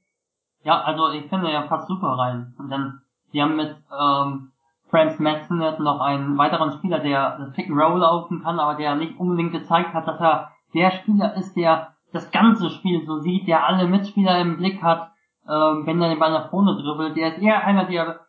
Ja, 0.65 0.81
also 0.81 1.11
ich 1.11 1.27
finde 1.29 1.51
er 1.51 1.63
passt 1.63 1.89
super 1.89 2.19
rein. 2.19 2.55
Und 2.59 2.71
dann, 2.71 3.03
die 3.33 3.43
haben 3.43 3.57
mit 3.57 3.77
ähm, 3.97 4.51
Franz 4.91 5.19
Madsen 5.19 5.59
noch 5.59 6.01
einen 6.01 6.39
weiteren 6.39 6.73
Spieler, 6.73 7.01
der 7.01 7.39
das 7.39 7.53
Pick 7.53 7.69
and 7.69 7.79
Roll 7.79 8.01
laufen 8.01 8.43
kann, 8.43 8.59
aber 8.59 8.75
der 8.75 8.97
nicht 8.97 9.19
unbedingt 9.19 9.53
gezeigt 9.53 9.93
hat, 9.93 10.09
dass 10.09 10.21
er 10.21 10.53
der 10.73 10.91
Spieler 10.91 11.35
ist, 11.37 11.55
der 11.55 11.95
das 12.13 12.31
ganze 12.31 12.71
Spiel 12.71 13.05
so 13.05 13.19
sieht, 13.19 13.47
der 13.47 13.67
alle 13.67 13.87
Mitspieler 13.87 14.41
im 14.41 14.57
Blick 14.57 14.83
hat, 14.83 15.11
ähm, 15.49 15.83
wenn 15.85 16.01
er 16.01 16.09
den 16.09 16.19
Ball 16.19 16.33
nach 16.33 16.51
vorne 16.51 16.77
dribbelt. 16.77 17.17
Der 17.17 17.35
ist 17.35 17.43
eher 17.43 17.65
einer, 17.65 17.85
der 17.85 18.21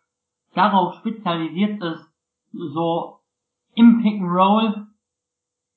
darauf 0.53 0.95
spezialisiert 0.95 1.81
ist, 1.81 2.11
so 2.51 3.19
im 3.75 4.01
Pick 4.01 4.21
and 4.21 4.31
Roll, 4.31 4.87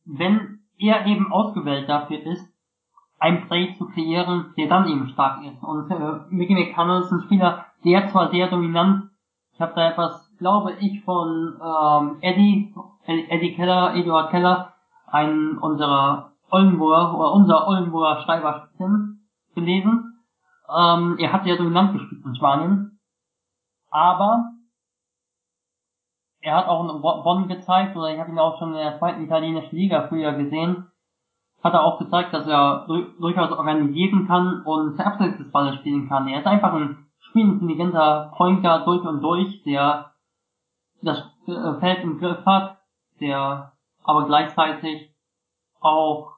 wenn 0.07 0.61
er 0.79 1.07
eben 1.07 1.33
ausgewählt 1.33 1.89
dafür 1.89 2.21
ist, 2.25 2.48
ein 3.19 3.47
Play 3.47 3.75
zu 3.77 3.87
kreieren, 3.89 4.55
der 4.57 4.69
dann 4.69 4.89
eben 4.89 5.09
stark 5.09 5.43
ist. 5.45 5.63
Und 5.63 5.91
äh, 5.91 6.21
Mickey 6.31 6.55
McConnell 6.55 7.03
ist 7.03 7.13
ein 7.13 7.23
Spieler, 7.23 7.67
der 7.85 8.09
zwar 8.09 8.31
sehr 8.31 8.49
dominant, 8.49 9.11
ich 9.53 9.61
habe 9.61 9.75
da 9.75 9.91
etwas, 9.91 10.33
glaube 10.39 10.75
ich, 10.81 11.03
von 11.05 11.59
ähm, 11.61 12.19
Eddie, 12.21 12.73
Eddie 13.07 13.55
Keller, 13.55 13.95
Eduard 13.95 14.31
Keller, 14.31 14.75
einen 15.07 15.59
unserer 15.59 16.33
Oldenburger 16.51 17.19
oder 17.19 17.33
unser 17.33 17.67
Oldenburger 17.67 18.23
Schreiber 18.23 18.69
gelesen. 19.55 20.21
Ähm, 20.69 21.17
er 21.19 21.33
hat 21.33 21.45
sehr 21.45 21.57
dominant 21.57 21.93
gespielt 21.93 22.25
in 22.25 22.37
Spanien, 22.37 23.01
aber 23.91 24.53
er 26.41 26.57
hat 26.57 26.69
auch 26.69 26.89
in 26.89 27.03
Bonn 27.03 27.49
gezeigt, 27.49 27.97
oder 27.97 28.13
ich 28.13 28.21
habe 28.21 28.31
ihn 28.31 28.39
auch 28.39 28.59
schon 28.59 28.71
in 28.71 28.79
der 28.79 28.99
zweiten 28.99 29.25
italienischen 29.25 29.75
Liga 29.75 30.07
früher 30.09 30.33
gesehen, 30.35 30.87
hat 31.63 31.75
er 31.75 31.85
auch 31.85 31.99
gezeigt, 31.99 32.33
dass 32.33 32.47
er 32.47 32.87
durchaus 33.19 33.51
organisieren 33.51 34.27
kann 34.27 34.63
und 34.63 34.99
abseits 35.01 35.39
des 35.39 35.51
Balles 35.51 35.77
spielen 35.77 36.09
kann. 36.09 36.29
Er 36.29 36.41
ist 36.41 36.47
einfach 36.47 36.73
ein 36.73 37.07
spielintelligenter 37.19 38.33
Pointer 38.37 38.85
durch 38.85 39.05
und 39.05 39.21
durch, 39.21 39.63
der 39.65 40.13
das 41.03 41.19
äh, 41.47 41.81
Feld 41.81 42.03
im 42.05 42.19
Griff 42.19 42.45
hat, 42.47 42.79
der 43.21 43.73
aber 44.05 44.27
gleichzeitig 44.27 45.11
auch 45.81 46.33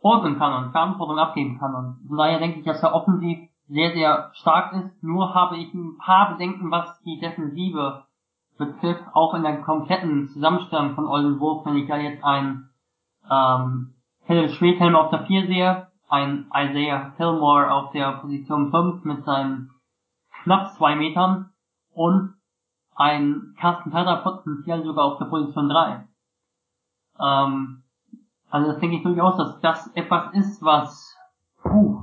ordnen 0.00 0.38
kann 0.38 0.64
und 0.64 0.72
Verantwortung 0.72 1.18
abgeben 1.18 1.58
kann. 1.58 1.74
Und 1.74 2.08
von 2.08 2.16
daher 2.16 2.38
denke 2.38 2.60
ich, 2.60 2.64
dass 2.64 2.82
er 2.82 2.94
offensiv 2.94 3.48
sehr, 3.68 3.92
sehr 3.92 4.30
stark 4.34 4.72
ist. 4.74 5.02
Nur 5.02 5.34
habe 5.34 5.56
ich 5.56 5.72
ein 5.72 5.96
paar 5.98 6.32
Bedenken, 6.32 6.70
was 6.70 7.00
die 7.02 7.18
Defensive 7.18 8.04
betrifft, 8.56 9.04
auch 9.12 9.34
in 9.34 9.42
der 9.42 9.62
kompletten 9.62 10.28
Zusammenstellung 10.28 10.94
von 10.94 11.06
Oldenburg, 11.06 11.66
wenn 11.66 11.76
ich 11.76 11.88
da 11.88 11.96
jetzt 11.96 12.22
einen 12.24 12.70
ähm, 13.30 13.94
Philipp 14.26 14.50
Schwedhelm 14.52 14.96
auf 14.96 15.10
der 15.10 15.26
4 15.26 15.46
sehe, 15.46 15.86
ein 16.08 16.50
Isaiah 16.54 17.12
Fillmore 17.16 17.72
auf 17.72 17.90
der 17.92 18.12
Position 18.18 18.70
5 18.70 19.04
mit 19.04 19.24
seinen 19.24 19.70
knapp 20.44 20.72
zwei 20.74 20.94
Metern 20.94 21.50
und 21.92 22.34
ein 22.94 23.54
Carsten 23.58 23.90
Perder 23.90 24.18
potenziell 24.18 24.84
sogar 24.84 25.06
auf 25.06 25.18
der 25.18 25.26
Position 25.26 25.68
3. 25.68 26.06
Ähm, 27.20 27.82
also 28.50 28.70
das 28.70 28.80
denke 28.80 28.96
ich 28.96 29.02
durchaus, 29.02 29.36
dass 29.36 29.60
das 29.60 29.86
etwas 29.94 30.32
ist, 30.34 30.62
was 30.62 31.16
puh, 31.62 32.02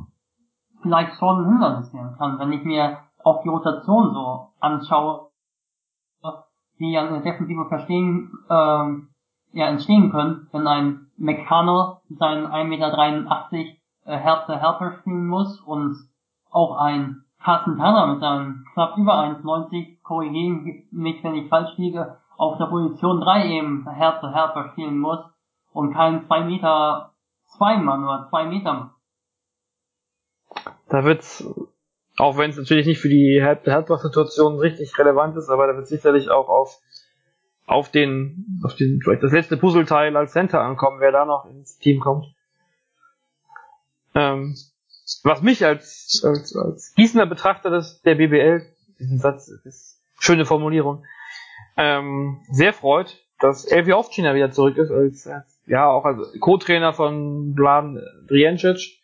vielleicht 0.81 1.17
schon 1.17 1.45
ein 1.45 1.49
Hindernis 1.49 1.93
werden 1.93 2.17
kann, 2.17 2.39
wenn 2.39 2.51
ich 2.51 2.63
mir 2.63 2.97
auch 3.23 3.41
die 3.43 3.49
Rotation 3.49 4.13
so 4.13 4.49
anschaue, 4.59 5.30
die 6.81 6.91
ja 6.91 7.05
in 7.05 7.13
der 7.13 7.21
Defensive 7.21 7.65
verstehen, 7.65 8.31
ähm, 8.49 9.09
ja, 9.53 9.67
entstehen 9.67 10.11
können, 10.11 10.47
wenn 10.51 10.67
ein 10.67 11.07
McConnell 11.17 11.97
seinen 12.09 12.47
1,83 12.47 12.65
Meter 12.65 13.27
äh, 14.05 14.17
Herze 14.17 14.59
Helper 14.59 14.93
spielen 14.99 15.27
muss 15.27 15.59
und 15.61 15.97
auch 16.49 16.77
ein 16.77 17.23
Carsten 17.43 17.77
Tanner 17.77 18.07
mit 18.07 18.19
seinem 18.19 18.65
knapp 18.73 18.97
über 18.97 19.19
1,90, 19.19 20.01
korrigieren 20.03 20.85
mich, 20.91 21.23
wenn 21.23 21.35
ich 21.35 21.49
falsch 21.49 21.77
liege, 21.77 22.17
auf 22.37 22.57
der 22.57 22.65
Position 22.65 23.21
3 23.21 23.49
eben 23.49 23.89
Herze 23.89 24.33
Helper 24.33 24.69
spielen 24.71 24.99
muss 24.99 25.19
und 25.73 25.93
kein 25.93 26.25
2 26.25 26.43
Meter 26.45 27.13
2 27.57 27.77
Mann 27.77 28.03
oder 28.03 28.27
2 28.29 28.45
Meter. 28.45 28.91
Da 30.89 31.03
wird's 31.03 31.43
auch 32.21 32.37
wenn 32.37 32.51
es 32.51 32.57
natürlich 32.57 32.85
nicht 32.85 32.99
für 32.99 33.09
die 33.09 33.41
Halbfach-Situation 33.43 34.59
richtig 34.59 34.95
relevant 34.99 35.35
ist, 35.37 35.49
aber 35.49 35.65
da 35.65 35.75
wird 35.75 35.87
sicherlich 35.87 36.29
auch 36.29 36.49
auf, 36.49 36.79
auf 37.65 37.89
den, 37.89 38.61
auf 38.63 38.75
den, 38.75 39.01
vielleicht 39.01 39.23
das 39.23 39.31
letzte 39.31 39.57
Puzzleteil 39.57 40.15
als 40.15 40.33
Center 40.33 40.61
ankommen, 40.61 40.99
wer 40.99 41.11
da 41.11 41.25
noch 41.25 41.49
ins 41.49 41.79
Team 41.79 41.99
kommt. 41.99 42.27
Ähm, 44.13 44.55
was 45.23 45.41
mich 45.41 45.65
als, 45.65 46.21
als, 46.23 46.55
als 46.55 46.93
Gießener 46.93 47.25
Betrachter 47.25 47.71
des, 47.71 48.03
der 48.03 48.13
BBL, 48.13 48.67
diesen 48.99 49.17
Satz, 49.17 49.47
ist 49.47 49.99
schöne 50.19 50.45
Formulierung, 50.45 51.03
ähm, 51.75 52.41
sehr 52.51 52.73
freut, 52.73 53.17
dass 53.39 53.65
Elvi 53.65 53.93
Ovcina 53.93 54.35
wieder 54.35 54.51
zurück 54.51 54.77
ist, 54.77 54.91
als, 54.91 55.25
als 55.25 55.59
ja, 55.65 55.89
auch 55.89 56.05
als 56.05 56.39
Co-Trainer 56.39 56.93
von 56.93 57.55
Bladen 57.55 57.99
Driencic 58.27 59.01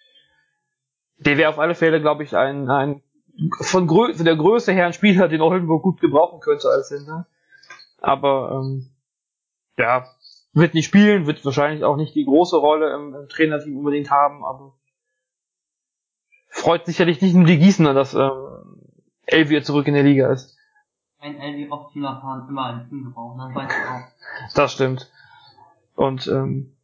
der 1.20 1.38
wäre 1.38 1.50
auf 1.50 1.60
alle 1.60 1.76
Fälle, 1.76 2.00
glaube 2.00 2.24
ich, 2.24 2.36
ein, 2.36 2.70
ein 2.70 3.02
von, 3.62 3.88
Grö 3.88 4.14
von 4.14 4.26
der 4.26 4.36
Größe 4.36 4.72
her 4.72 4.88
ein 4.88 4.94
Spieler, 4.94 5.28
den 5.28 5.42
Oldenburg 5.42 5.84
gut 5.84 6.00
gebrauchen 6.00 6.40
könnte 6.40 6.70
als 6.70 6.90
Center. 6.90 7.28
Aber 8.00 8.62
ähm, 8.62 8.90
ja, 9.78 10.06
wird 10.54 10.74
nicht 10.74 10.86
spielen, 10.86 11.28
wird 11.28 11.46
wahrscheinlich 11.46 11.84
auch 11.84 11.98
nicht 11.98 12.16
die 12.16 12.26
große 12.26 12.58
Rolle 12.58 12.94
im, 12.94 13.14
im 13.14 13.30
Trainerteam 13.30 13.78
unbedingt 13.78 14.10
haben, 14.10 14.44
aber 14.44 14.74
freut 16.50 16.86
sicherlich 16.86 17.22
nicht 17.22 17.36
nur 17.36 17.46
die 17.46 17.60
Gießener, 17.60 17.94
dass 17.94 18.14
ähm, 18.14 18.82
Elvier 19.26 19.64
zurück 19.64 19.88
in 19.88 19.94
der 19.94 20.04
Liga 20.04 20.32
ist. 20.32 20.58
Ein 21.20 21.40
Elvi 21.40 21.68
optimaler 21.70 22.22
Fahren 22.22 22.48
immer 22.50 22.66
ein 22.66 22.90
Team 22.90 23.04
gebrauchen, 23.06 23.40
das 23.40 23.56
weiß 23.56 23.72
ich 23.72 23.90
auch. 23.90 24.56
Das 24.56 24.74
stimmt. 24.74 25.12
Und 25.96 26.28
ähm, 26.28 26.78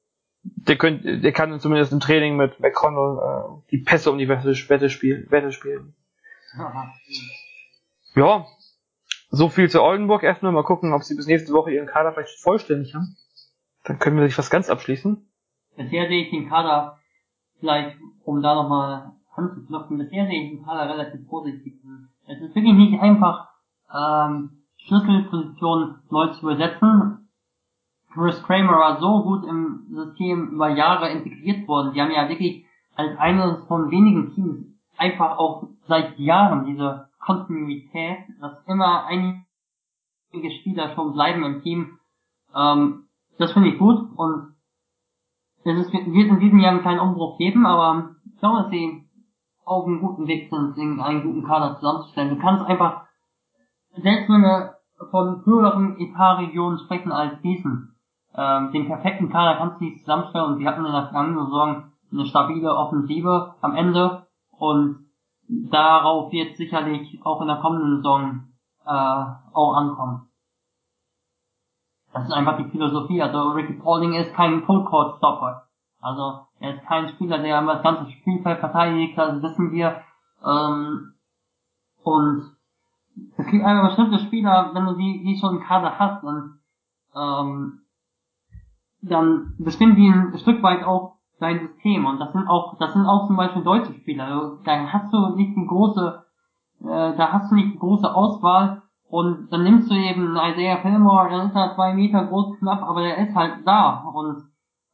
der, 0.44 0.78
könnt, 0.78 1.06
der 1.06 1.32
kann 1.32 1.60
zumindest 1.60 1.92
im 1.94 2.00
Training 2.00 2.36
mit 2.36 2.60
McConnell 2.60 3.20
äh, 3.20 3.70
die 3.72 3.78
Pässe 3.78 4.12
um 4.12 4.18
die 4.18 4.28
Wette, 4.28 4.54
Wette, 4.70 4.90
spielen, 4.90 5.30
Wette 5.30 5.52
spielen. 5.52 5.96
ja, 8.16 8.46
so 9.30 9.50
viel 9.50 9.70
zu 9.70 9.82
Oldenburg. 9.82 10.24
Erstmal 10.24 10.52
mal 10.52 10.64
gucken, 10.64 10.94
ob 10.94 11.04
sie 11.04 11.16
bis 11.16 11.28
nächste 11.28 11.54
Woche 11.54 11.72
ihren 11.72 11.88
Kader 11.88 12.14
vielleicht 12.14 12.40
vollständig 12.40 12.94
haben. 12.94 13.16
Dann 13.84 14.00
können 14.00 14.18
wir 14.18 14.28
sich 14.28 14.38
was 14.38 14.50
ganz 14.50 14.70
abschließen. 14.70 15.28
Bisher 15.76 16.08
sehe 16.08 16.26
ich 16.26 16.32
den 16.32 16.50
Kader 16.50 17.00
vielleicht, 17.60 17.98
um 18.24 18.42
da 18.42 18.56
nochmal 18.56 19.14
anzuknüpfen, 19.36 19.98
bisher 19.98 20.28
sehe 20.28 20.44
ich 20.44 20.50
den 20.52 20.66
Kader 20.66 20.90
relativ 20.90 21.28
positiv. 21.28 21.74
Es 22.28 22.40
ist 22.42 22.56
wirklich 22.56 22.74
nicht 22.74 23.02
einfach, 23.02 23.50
ähm, 23.94 24.64
Schlüsselpositionen 24.78 25.96
neu 26.10 26.28
zu 26.28 26.46
besetzen. 26.46 27.30
Chris 28.14 28.44
Kramer 28.44 28.78
war 28.78 29.00
so 29.00 29.24
gut 29.24 29.46
im 29.46 29.88
System 29.90 30.50
über 30.50 30.70
Jahre 30.70 31.10
integriert 31.10 31.68
worden. 31.68 31.94
Die 31.94 32.02
haben 32.02 32.12
ja 32.12 32.30
wirklich 32.30 32.66
als 32.96 33.18
eines 33.18 33.66
von 33.66 33.90
wenigen 33.90 34.36
Teams 34.36 34.68
einfach 34.98 35.38
auch 35.38 35.68
seit 35.88 36.18
Jahren 36.18 36.66
diese 36.66 37.10
Kontinuität, 37.20 38.20
dass 38.42 38.66
immer 38.68 39.06
einige 39.06 40.52
Spieler 40.60 40.94
schon 40.94 41.14
bleiben 41.14 41.44
im 41.44 41.62
Team. 41.62 42.00
Ähm, 42.56 43.08
das 43.38 43.52
finde 43.52 43.70
ich 43.70 43.80
gut 43.80 44.10
und 44.16 44.54
es 45.66 45.88
ist, 45.88 45.94
wird 45.94 46.30
in 46.30 46.40
diesem 46.40 46.60
Jahr 46.60 46.72
einen 46.72 46.82
kleinen 46.82 47.00
Umbruch 47.00 47.38
geben, 47.38 47.66
aber 47.66 48.16
ich 48.26 48.40
glaube, 48.40 48.64
dass 48.64 48.72
sie 48.72 49.08
auf 49.66 49.86
einem 49.86 50.02
guten 50.02 50.28
Weg 50.28 50.50
sind, 50.50 51.00
einen 51.00 51.24
guten 51.24 51.46
Kader 51.46 51.76
zusammenzustellen. 51.76 52.36
Du 52.36 52.42
kannst 52.42 52.66
einfach, 52.66 53.04
selbst 53.96 54.30
wenn 54.30 54.42
wir 54.42 54.76
von 55.10 55.46
höheren 55.46 55.98
Etatregionen 56.00 56.80
sprechen 56.80 57.12
als 57.12 57.42
diesen, 57.42 57.96
ähm, 58.36 58.72
den 58.72 58.88
perfekten 58.88 59.30
Kader 59.30 59.58
kannst 59.58 59.80
du 59.80 59.86
nicht 59.86 60.00
zusammenstellen 60.02 60.54
und 60.54 60.58
sie 60.58 60.68
hatten 60.68 60.86
in 60.86 60.92
der 60.92 61.04
vergangenen 61.04 61.46
Saison 61.46 61.84
eine 62.12 62.26
stabile 62.26 62.76
Offensive 62.76 63.56
am 63.62 63.76
Ende 63.76 64.28
und 64.52 65.03
darauf 65.70 66.32
wird 66.32 66.58
sicherlich 66.58 67.20
auch 67.24 67.42
in 67.42 67.48
der 67.48 67.58
kommenden 67.58 67.98
Saison 67.98 68.48
äh, 68.86 69.26
auch 69.54 69.74
ankommen. 69.76 70.30
Das 72.14 72.26
ist 72.26 72.32
einfach 72.32 72.58
die 72.58 72.70
Philosophie. 72.70 73.22
Also 73.22 73.52
Ricky 73.52 73.74
Pauling 73.74 74.14
ist 74.14 74.34
kein 74.34 74.64
Full 74.64 74.86
Court 74.86 75.18
Stopper. 75.18 75.68
Also 76.00 76.46
er 76.60 76.76
ist 76.76 76.86
kein 76.86 77.10
Spieler, 77.10 77.40
der 77.40 77.60
immer 77.60 77.76
das 77.76 77.84
ganze 77.84 78.12
Spielfeld 78.12 78.60
verteidigt, 78.60 79.18
das 79.18 79.42
wissen 79.42 79.72
wir. 79.72 80.02
Ähm, 80.46 81.14
und 82.04 82.56
es 83.38 83.46
gibt 83.48 83.64
einfach 83.64 83.88
bestimmte 83.90 84.20
Spieler, 84.20 84.72
wenn 84.74 84.86
du 84.86 84.96
die, 84.96 85.24
die 85.24 85.38
schon 85.40 85.62
Kader 85.62 85.98
hast, 85.98 86.24
dann 86.24 86.60
ähm, 87.16 87.84
dann 89.04 89.56
bestimmen 89.60 89.96
die 89.96 90.08
ein 90.08 90.38
Stück 90.40 90.64
weit 90.64 90.84
auch 90.84 91.18
dein 91.40 91.68
System. 91.68 92.06
Und 92.06 92.20
das 92.20 92.32
sind 92.34 92.48
auch, 92.48 92.78
das 92.78 92.94
sind 92.94 93.06
auch 93.06 93.28
zum 93.28 93.36
Beispiel 93.36 93.64
deutsche 93.64 93.94
Spieler. 93.94 94.26
Also, 94.26 94.58
da 94.64 94.92
hast 94.92 95.12
du 95.14 95.36
nicht 95.36 95.56
die 95.56 95.66
große, 95.66 96.24
äh, 96.82 97.16
da 97.16 97.32
hast 97.32 97.52
du 97.52 97.56
nicht 97.56 97.74
die 97.74 97.80
große 97.80 98.14
Auswahl 98.14 98.82
Und 99.10 99.50
dann 99.52 99.64
nimmst 99.64 99.92
du 99.92 99.96
eben 99.96 100.36
Isaiah 100.36 100.78
Fillmore, 100.78 101.30
dann 101.30 101.48
ist 101.48 101.56
er 101.56 101.76
zwei 101.76 101.94
Meter 101.94 102.26
groß, 102.26 102.58
knapp, 102.58 102.82
aber 102.82 103.02
der 103.02 103.18
ist 103.18 103.36
halt 103.36 103.66
da. 103.66 104.04
Und 104.14 104.44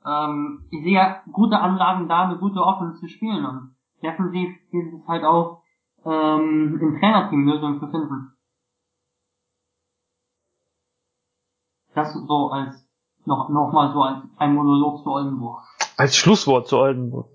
ähm, 0.06 0.65
ich 0.71 0.84
sehe 0.84 1.21
gute 1.32 1.60
Anlagen 1.60 2.08
da, 2.08 2.25
eine 2.25 2.38
gute 2.38 2.62
Offense 2.62 2.99
zu 2.99 3.08
spielen. 3.08 3.45
Und 3.45 3.75
defensiv 4.04 4.49
gilt 4.71 4.93
es 4.93 5.08
halt 5.08 5.23
auch, 5.23 5.63
ähm, 6.06 6.80
im 6.82 6.99
Trainerteam 6.99 7.45
Lösungen 7.45 7.80
zu 7.80 7.88
finden. 7.88 8.34
Das 11.93 12.13
so 12.13 12.52
als 12.52 12.88
noch, 13.25 13.49
noch 13.49 13.71
mal 13.71 13.91
so 13.93 14.02
als 14.02 14.23
ein 14.38 14.56
Monolog 14.56 15.04
zu 15.04 15.10
Oldenburg. 15.12 15.62
Als 16.00 16.16
Schlusswort 16.16 16.66
zu 16.70 16.78
Oldenburg. 16.78 17.28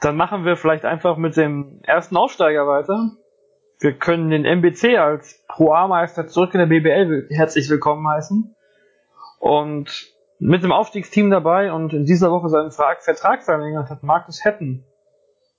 Dann 0.00 0.14
machen 0.14 0.44
wir 0.44 0.56
vielleicht 0.56 0.84
einfach 0.84 1.16
mit 1.16 1.36
dem 1.36 1.80
ersten 1.82 2.16
Aufsteiger 2.16 2.68
weiter. 2.68 3.10
Wir 3.80 3.92
können 3.94 4.30
den 4.30 4.44
MBC 4.44 4.96
als 4.98 5.44
Pro 5.48 5.72
A-Meister 5.72 6.28
zurück 6.28 6.54
in 6.54 6.60
der 6.60 6.66
BBL 6.66 7.26
herzlich 7.28 7.68
willkommen 7.68 8.06
heißen. 8.06 8.54
Und 9.40 10.14
mit 10.38 10.62
dem 10.62 10.70
Aufstiegsteam 10.70 11.28
dabei 11.28 11.72
und 11.72 11.92
in 11.92 12.04
dieser 12.04 12.30
Woche 12.30 12.50
seinen 12.50 12.70
Vertrag 12.70 13.42
verlängert 13.42 13.90
hat 13.90 14.04
Markus 14.04 14.44
Hetten. 14.44 14.84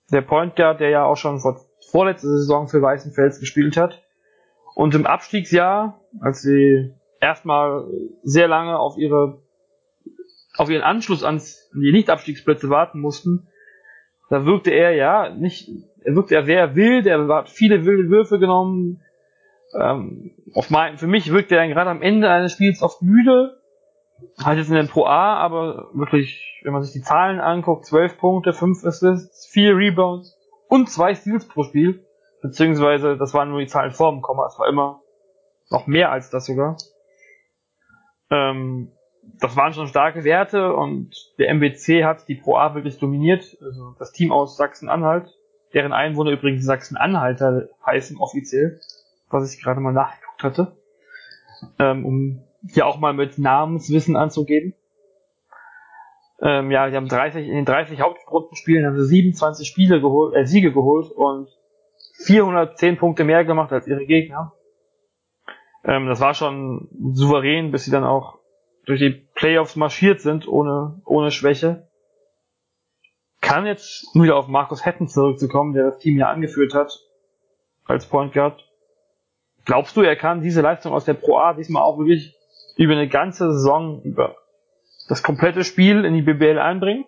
Der 0.09 0.21
Point 0.21 0.55
Guard, 0.55 0.79
der 0.79 0.89
ja 0.89 1.03
auch 1.03 1.17
schon 1.17 1.39
vor, 1.41 1.59
vorletzte 1.91 2.29
Saison 2.29 2.69
für 2.69 2.81
Weißenfels 2.81 3.41
gespielt 3.41 3.75
hat. 3.75 4.01
Und 4.75 4.95
im 4.95 5.05
Abstiegsjahr, 5.05 5.99
als 6.21 6.41
sie 6.41 6.95
erstmal 7.19 7.85
sehr 8.23 8.47
lange 8.47 8.79
auf 8.79 8.95
ihre 8.97 9.41
auf 10.57 10.69
ihren 10.69 10.83
Anschluss 10.83 11.23
an 11.23 11.41
die 11.73 11.91
Nicht-Abstiegsplätze 11.91 12.69
warten 12.69 12.99
mussten, 12.99 13.47
da 14.29 14.45
wirkte 14.45 14.71
er 14.71 14.91
ja 14.91 15.29
nicht, 15.29 15.69
er 16.03 16.15
wirkte 16.15 16.35
ja 16.35 16.43
sehr 16.43 16.75
wild, 16.75 17.05
er 17.05 17.27
hat 17.27 17.49
viele 17.49 17.85
wilde 17.85 18.09
Würfe 18.09 18.39
genommen. 18.39 19.01
Ähm, 19.73 20.31
auf 20.53 20.69
mein, 20.69 20.97
für 20.97 21.07
mich 21.07 21.31
wirkte 21.31 21.55
er 21.55 21.67
gerade 21.67 21.89
am 21.89 22.01
Ende 22.01 22.29
eines 22.29 22.53
Spiels 22.53 22.81
oft 22.81 23.01
müde, 23.01 23.61
halt 24.43 24.57
jetzt 24.57 24.69
in 24.69 24.75
den 24.75 24.87
Pro 24.87 25.05
A, 25.05 25.37
aber 25.37 25.89
wirklich, 25.93 26.61
wenn 26.63 26.73
man 26.73 26.81
sich 26.81 26.93
die 26.93 27.01
Zahlen 27.01 27.39
anguckt, 27.39 27.85
12 27.85 28.17
Punkte, 28.17 28.53
5 28.53 28.83
Assists, 28.85 29.47
4 29.51 29.75
Rebounds 29.75 30.37
und 30.67 30.89
2 30.89 31.15
Steals 31.15 31.47
pro 31.47 31.63
Spiel, 31.63 32.05
beziehungsweise 32.41 33.17
das 33.17 33.33
waren 33.33 33.49
nur 33.49 33.59
die 33.59 33.67
Zahlen 33.67 33.91
vor 33.91 34.11
dem 34.11 34.21
Komma, 34.21 34.47
es 34.47 34.59
war 34.59 34.67
immer 34.67 35.01
noch 35.69 35.87
mehr 35.87 36.11
als 36.11 36.29
das 36.29 36.45
sogar. 36.45 36.77
Ähm, 38.29 38.91
das 39.39 39.55
waren 39.55 39.73
schon 39.73 39.87
starke 39.87 40.23
Werte 40.23 40.73
und 40.73 41.11
der 41.37 41.49
MBC 41.49 42.03
hat 42.03 42.27
die 42.27 42.35
Pro 42.35 42.57
A 42.57 42.75
wirklich 42.75 42.97
dominiert. 42.97 43.57
Also 43.61 43.95
das 43.99 44.11
Team 44.11 44.31
aus 44.31 44.57
Sachsen-Anhalt, 44.57 45.29
deren 45.73 45.93
Einwohner 45.93 46.31
übrigens 46.31 46.65
Sachsen-Anhalter 46.65 47.69
heißen 47.85 48.17
offiziell, 48.17 48.79
was 49.29 49.53
ich 49.53 49.61
gerade 49.61 49.79
mal 49.79 49.93
nachgeguckt 49.93 50.43
hatte, 50.43 50.77
ähm, 51.79 52.05
um 52.05 52.43
hier 52.69 52.87
auch 52.87 52.99
mal 52.99 53.13
mit 53.13 53.37
Namenswissen 53.37 54.15
anzugeben. 54.15 54.73
Ähm, 56.41 56.71
ja, 56.71 56.89
die 56.89 56.95
haben 56.95 57.07
30, 57.07 57.47
in 57.47 57.55
den 57.55 57.65
30 57.65 58.01
Hauptrundenspielen 58.01 58.85
haben 58.85 58.97
sie 58.97 59.07
27 59.07 59.67
Spiele 59.67 60.01
geholt, 60.01 60.35
äh, 60.35 60.45
Siege 60.45 60.71
geholt 60.71 61.11
und 61.11 61.49
410 62.25 62.97
Punkte 62.97 63.23
mehr 63.23 63.43
gemacht 63.43 63.71
als 63.71 63.87
ihre 63.87 64.05
Gegner. 64.05 64.53
Ähm, 65.83 66.07
das 66.07 66.19
war 66.19 66.33
schon 66.33 66.89
souverän, 67.13 67.71
bis 67.71 67.85
sie 67.85 67.91
dann 67.91 68.03
auch 68.03 68.37
durch 68.87 68.99
die 69.01 69.09
Playoffs 69.35 69.75
marschiert 69.75 70.21
sind, 70.21 70.47
ohne, 70.47 71.01
ohne 71.05 71.29
Schwäche. 71.29 71.87
Kann 73.41 73.65
jetzt 73.65 74.07
wieder 74.15 74.37
auf 74.37 74.47
Markus 74.47 74.85
Hetten 74.85 75.07
zurückzukommen, 75.09 75.73
der 75.73 75.91
das 75.91 75.99
Team 75.99 76.17
ja 76.17 76.29
angeführt 76.29 76.73
hat, 76.73 76.91
als 77.85 78.07
Point 78.07 78.33
Guard. 78.33 78.63
Glaubst 79.65 79.95
du, 79.97 80.01
er 80.01 80.15
kann 80.15 80.41
diese 80.41 80.61
Leistung 80.61 80.93
aus 80.93 81.03
der 81.03 81.13
Pro 81.13 81.37
A 81.37 81.53
diesmal 81.53 81.83
auch 81.83 81.99
wirklich 81.99 82.33
über 82.77 82.93
eine 82.93 83.09
ganze 83.09 83.51
Saison, 83.51 84.01
über 84.03 84.37
das 85.09 85.21
komplette 85.21 85.65
Spiel 85.65 86.05
in 86.05 86.13
die 86.13 86.21
BBL 86.21 86.57
einbringen? 86.57 87.05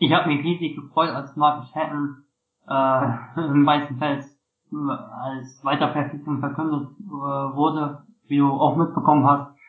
Ich 0.00 0.12
habe 0.12 0.28
mich 0.28 0.44
riesig 0.44 0.74
gefreut, 0.74 1.10
als 1.10 1.36
Markus 1.36 1.72
Hetten 1.74 2.24
äh, 2.68 3.40
im 3.40 3.64
Weißen 3.64 3.98
Fels 3.98 4.26
als 4.72 5.64
Weiterverpflichtung 5.64 6.38
verkündet 6.38 6.88
äh, 7.00 7.10
wurde, 7.10 8.02
wie 8.26 8.38
du 8.38 8.48
auch 8.48 8.76
mitbekommen 8.76 9.26
hast. 9.26 9.59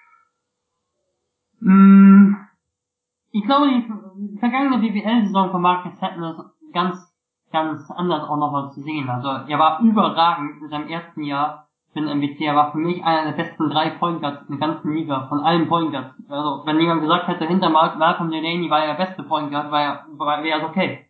Mm, 1.61 2.35
ich 3.31 3.45
glaube, 3.45 3.67
die 3.69 4.37
vergangene 4.39 4.79
BWL-Saison 4.79 5.51
von 5.51 5.61
Marcus 5.61 6.01
Hatton 6.01 6.23
ist 6.23 6.73
ganz, 6.73 6.97
ganz 7.51 7.89
anders 7.91 8.27
auch 8.27 8.37
nochmal 8.37 8.71
zu 8.71 8.81
sehen. 8.81 9.09
Also 9.09 9.29
er 9.47 9.59
war 9.59 9.79
überragend 9.81 10.61
in 10.61 10.69
seinem 10.69 10.87
ersten 10.87 11.23
Jahr 11.23 11.67
für 11.93 11.99
den 12.01 12.09
MBC. 12.09 12.41
Er 12.41 12.55
war 12.55 12.71
für 12.71 12.79
mich 12.79 13.03
einer 13.03 13.31
der 13.31 13.43
besten 13.43 13.69
drei 13.69 13.91
Point 13.91 14.21
Guards 14.21 14.49
in 14.49 14.57
der 14.59 14.67
ganzen 14.67 14.93
Liga, 14.93 15.27
von 15.27 15.39
allen 15.41 15.67
Point 15.67 15.91
Guards. 15.91 16.15
Also 16.29 16.65
wenn 16.65 16.79
jemand 16.79 17.01
gesagt 17.01 17.27
hätte, 17.27 17.45
hinter 17.45 17.69
Malcolm 17.69 18.31
Delaney 18.31 18.69
war 18.69 18.83
er 18.83 18.95
der 18.95 19.05
beste 19.05 19.23
Point 19.23 19.51
Guard, 19.51 19.71
war 19.71 19.81
er, 19.81 20.43
wäre 20.43 20.59
es 20.59 20.65
okay. 20.65 21.05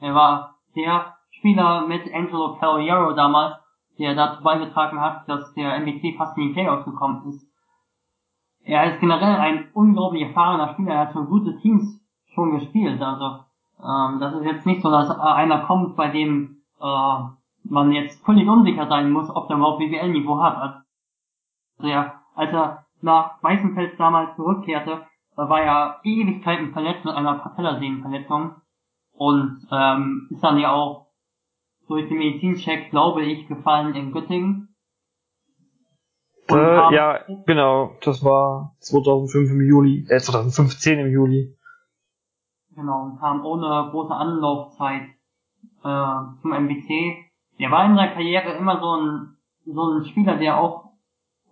Er 0.00 0.14
war 0.14 0.56
der 0.74 1.14
Spieler 1.30 1.86
mit 1.86 2.12
Angelo 2.12 2.56
Cavallero 2.60 3.12
damals, 3.12 3.56
der 3.98 4.14
dazu 4.14 4.42
beigetragen 4.42 5.00
hat, 5.00 5.28
dass 5.28 5.54
der 5.54 5.76
MBC 5.76 6.16
fast 6.18 6.36
in 6.36 6.48
die 6.48 6.52
Playoffs 6.52 6.84
gekommen 6.84 7.22
ist. 7.28 7.46
Er 8.66 8.92
ist 8.92 9.00
generell 9.00 9.36
ein 9.36 9.68
unglaublich 9.74 10.22
erfahrener 10.22 10.72
Spieler, 10.72 10.94
er 10.94 11.00
hat 11.06 11.12
schon 11.12 11.28
gute 11.28 11.56
Teams 11.58 12.00
schon 12.34 12.58
gespielt, 12.58 13.00
also 13.00 13.44
ähm, 13.80 14.18
das 14.18 14.34
ist 14.34 14.44
jetzt 14.44 14.66
nicht 14.66 14.82
so, 14.82 14.90
dass 14.90 15.08
einer 15.08 15.60
kommt, 15.60 15.94
bei 15.94 16.08
dem 16.08 16.62
äh, 16.80 17.18
man 17.62 17.92
jetzt 17.92 18.24
völlig 18.24 18.48
unsicher 18.48 18.88
sein 18.88 19.12
muss, 19.12 19.30
ob 19.30 19.46
der 19.46 19.56
überhaupt 19.56 19.78
BWL-Niveau 19.78 20.40
hat. 20.40 20.82
Also 21.78 21.88
er, 21.88 22.14
als 22.34 22.52
er 22.52 22.86
nach 23.02 23.40
Weißenfels 23.42 23.96
damals 23.98 24.34
zurückkehrte, 24.34 25.06
war 25.36 25.60
er 25.60 26.00
Ewigkeiten 26.02 26.72
verletzt 26.72 27.04
mit 27.04 27.14
einer 27.14 27.34
Patellasehnenverletzung 27.34 28.56
und 29.12 29.68
ähm, 29.70 30.26
ist 30.30 30.42
dann 30.42 30.58
ja 30.58 30.72
auch 30.72 31.06
durch 31.86 32.08
den 32.08 32.18
Medizincheck, 32.18 32.90
glaube 32.90 33.22
ich, 33.22 33.46
gefallen 33.46 33.94
in 33.94 34.12
Göttingen. 34.12 34.74
Äh, 36.48 36.94
ja, 36.94 37.20
genau, 37.46 37.92
das 38.02 38.22
war 38.24 38.76
2005 38.80 39.50
im 39.50 39.60
Juli, 39.62 40.06
äh, 40.08 40.18
2015 40.18 40.98
im 41.00 41.10
Juli. 41.10 41.56
Genau, 42.74 43.02
und 43.02 43.18
kam 43.18 43.44
ohne 43.44 43.88
große 43.90 44.14
Anlaufzeit 44.14 45.02
äh, 45.82 46.16
zum 46.42 46.52
MBC. 46.52 47.16
Er 47.58 47.70
war 47.70 47.86
in 47.86 47.96
seiner 47.96 48.12
Karriere 48.12 48.52
immer 48.52 48.80
so 48.80 48.96
ein, 48.96 49.36
so 49.64 49.82
ein 49.90 50.04
Spieler, 50.04 50.36
der 50.36 50.58
auch 50.58 50.90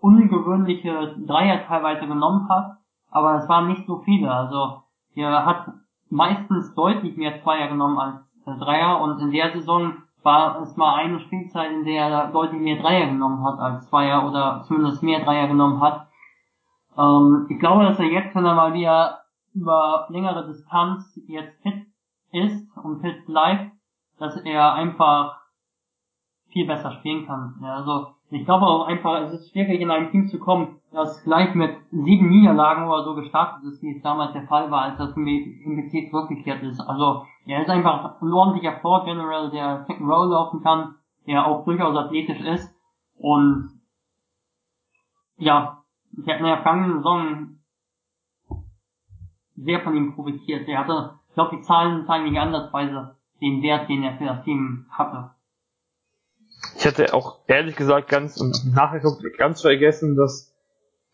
ungewöhnliche 0.00 1.16
Dreier 1.26 1.66
teilweise 1.66 2.06
genommen 2.06 2.48
hat, 2.48 2.76
aber 3.10 3.36
es 3.36 3.48
waren 3.48 3.68
nicht 3.68 3.86
so 3.86 4.00
viele. 4.00 4.30
Also 4.30 4.82
er 5.14 5.46
hat 5.46 5.72
meistens 6.10 6.74
deutlich 6.74 7.16
mehr 7.16 7.42
Zweier 7.42 7.68
genommen 7.68 7.98
als 7.98 8.58
Dreier 8.60 9.00
und 9.00 9.18
in 9.20 9.30
der 9.30 9.52
Saison 9.52 10.03
war 10.24 10.62
es 10.62 10.76
mal 10.76 10.94
eine 10.94 11.20
Spielzeit, 11.20 11.70
in 11.70 11.84
der 11.84 12.08
er 12.08 12.32
deutlich 12.32 12.60
mehr 12.60 12.80
Dreier 12.80 13.06
genommen 13.06 13.44
hat 13.44 13.58
als 13.58 13.88
Zweier 13.88 14.26
oder 14.26 14.62
zumindest 14.66 15.02
mehr 15.02 15.22
Dreier 15.24 15.48
genommen 15.48 15.80
hat. 15.80 16.08
Ähm, 16.96 17.46
ich 17.50 17.58
glaube, 17.58 17.84
dass 17.84 17.98
er 17.98 18.06
jetzt, 18.06 18.34
wenn 18.34 18.44
er 18.44 18.54
mal 18.54 18.72
wieder 18.72 19.20
über 19.54 20.06
längere 20.08 20.46
Distanz 20.46 21.20
jetzt 21.28 21.62
fit 21.62 21.86
ist 22.32 22.76
und 22.76 23.00
fit 23.00 23.26
bleibt, 23.26 23.72
dass 24.18 24.36
er 24.38 24.72
einfach 24.74 25.40
viel 26.48 26.66
besser 26.66 26.92
spielen 26.92 27.26
kann. 27.26 27.56
Ja, 27.62 27.76
also 27.76 28.14
ich 28.30 28.44
glaube 28.44 28.66
auch 28.66 28.86
einfach, 28.86 29.20
es 29.22 29.32
ist 29.32 29.50
schwierig 29.52 29.80
in 29.80 29.90
ein 29.90 30.10
Team 30.10 30.28
zu 30.28 30.38
kommen, 30.38 30.80
das 30.92 31.22
gleich 31.24 31.54
mit 31.54 31.76
sieben 31.90 32.30
Niederlagen 32.30 32.88
oder 32.88 33.04
so 33.04 33.14
gestartet 33.14 33.64
ist, 33.64 33.82
wie 33.82 33.96
es 33.96 34.02
damals 34.02 34.32
der 34.32 34.46
Fall 34.46 34.70
war, 34.70 34.82
als 34.82 34.98
das 34.98 35.16
MBC 35.16 36.10
zurückgekehrt 36.10 36.62
ist. 36.62 36.80
Also 36.80 37.26
er 37.46 37.62
ist 37.62 37.70
einfach 37.70 38.20
ein 38.20 38.32
ordentlicher 38.32 38.78
Floor 38.80 39.04
General, 39.04 39.50
der 39.50 39.84
Second 39.86 40.08
Roll 40.08 40.30
laufen 40.30 40.62
kann, 40.62 40.96
der 41.26 41.46
auch 41.46 41.64
durchaus 41.64 41.96
athletisch 41.96 42.40
ist 42.40 42.74
und 43.16 43.80
ja, 45.36 45.82
ich 46.12 46.28
habe 46.28 46.38
in 46.38 46.44
der 46.44 46.62
vergangenen 46.62 46.96
Saison 46.98 47.58
sehr 49.56 49.80
von 49.80 49.96
ihm 49.96 50.14
profitiert. 50.14 50.68
Er 50.68 50.78
hatte, 50.78 51.18
ich 51.28 51.34
glaube, 51.34 51.56
die 51.56 51.62
Zahlen 51.62 52.06
zeigen 52.06 52.30
nicht 52.30 52.40
andersweise 52.40 53.16
den 53.40 53.62
Wert, 53.62 53.88
den 53.88 54.02
er 54.02 54.16
für 54.16 54.24
das 54.24 54.44
Team 54.44 54.86
hatte. 54.90 55.30
Ich 56.76 56.86
hatte 56.86 57.12
auch 57.12 57.40
ehrlich 57.46 57.76
gesagt 57.76 58.08
ganz 58.08 58.40
und 58.40 58.74
nachgeguckt 58.74 59.22
ganz 59.38 59.60
vergessen, 59.60 60.16
dass 60.16 60.54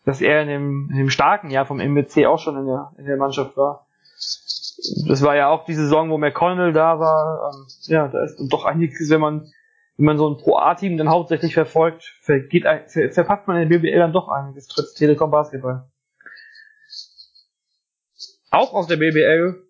dass 0.03 0.21
er 0.21 0.41
in 0.41 0.47
dem, 0.47 0.89
in 0.89 0.97
dem 0.97 1.09
starken 1.09 1.51
Jahr 1.51 1.65
vom 1.65 1.79
MBC 1.79 2.25
auch 2.25 2.39
schon 2.39 2.57
in 2.57 2.65
der 2.65 2.91
in 2.97 3.05
der 3.05 3.17
Mannschaft 3.17 3.55
war. 3.57 3.85
Das 5.07 5.21
war 5.21 5.35
ja 5.35 5.49
auch 5.49 5.65
die 5.65 5.73
Saison, 5.73 6.09
wo 6.09 6.17
McConnell 6.17 6.73
da 6.73 6.99
war. 6.99 7.51
Ähm, 7.53 7.65
ja, 7.81 8.07
da 8.07 8.23
ist 8.23 8.37
doch 8.49 8.65
einiges, 8.65 9.09
wenn 9.09 9.21
man 9.21 9.51
wenn 9.97 10.05
man 10.05 10.17
so 10.17 10.29
ein 10.29 10.37
Pro 10.37 10.57
A-Team 10.57 10.97
dann 10.97 11.09
hauptsächlich 11.09 11.53
verfolgt, 11.53 12.03
vergeht, 12.21 12.63
ver, 12.63 13.11
verpackt 13.11 13.47
man 13.47 13.61
in 13.61 13.69
der 13.69 13.77
BBL 13.77 13.99
dann 13.99 14.13
doch 14.13 14.29
einiges, 14.29 14.67
trotz 14.67 14.95
Telekom 14.95 15.29
Basketball. 15.29 15.91
Auch 18.49 18.73
aus 18.73 18.87
der 18.87 18.97
BBL 18.97 19.63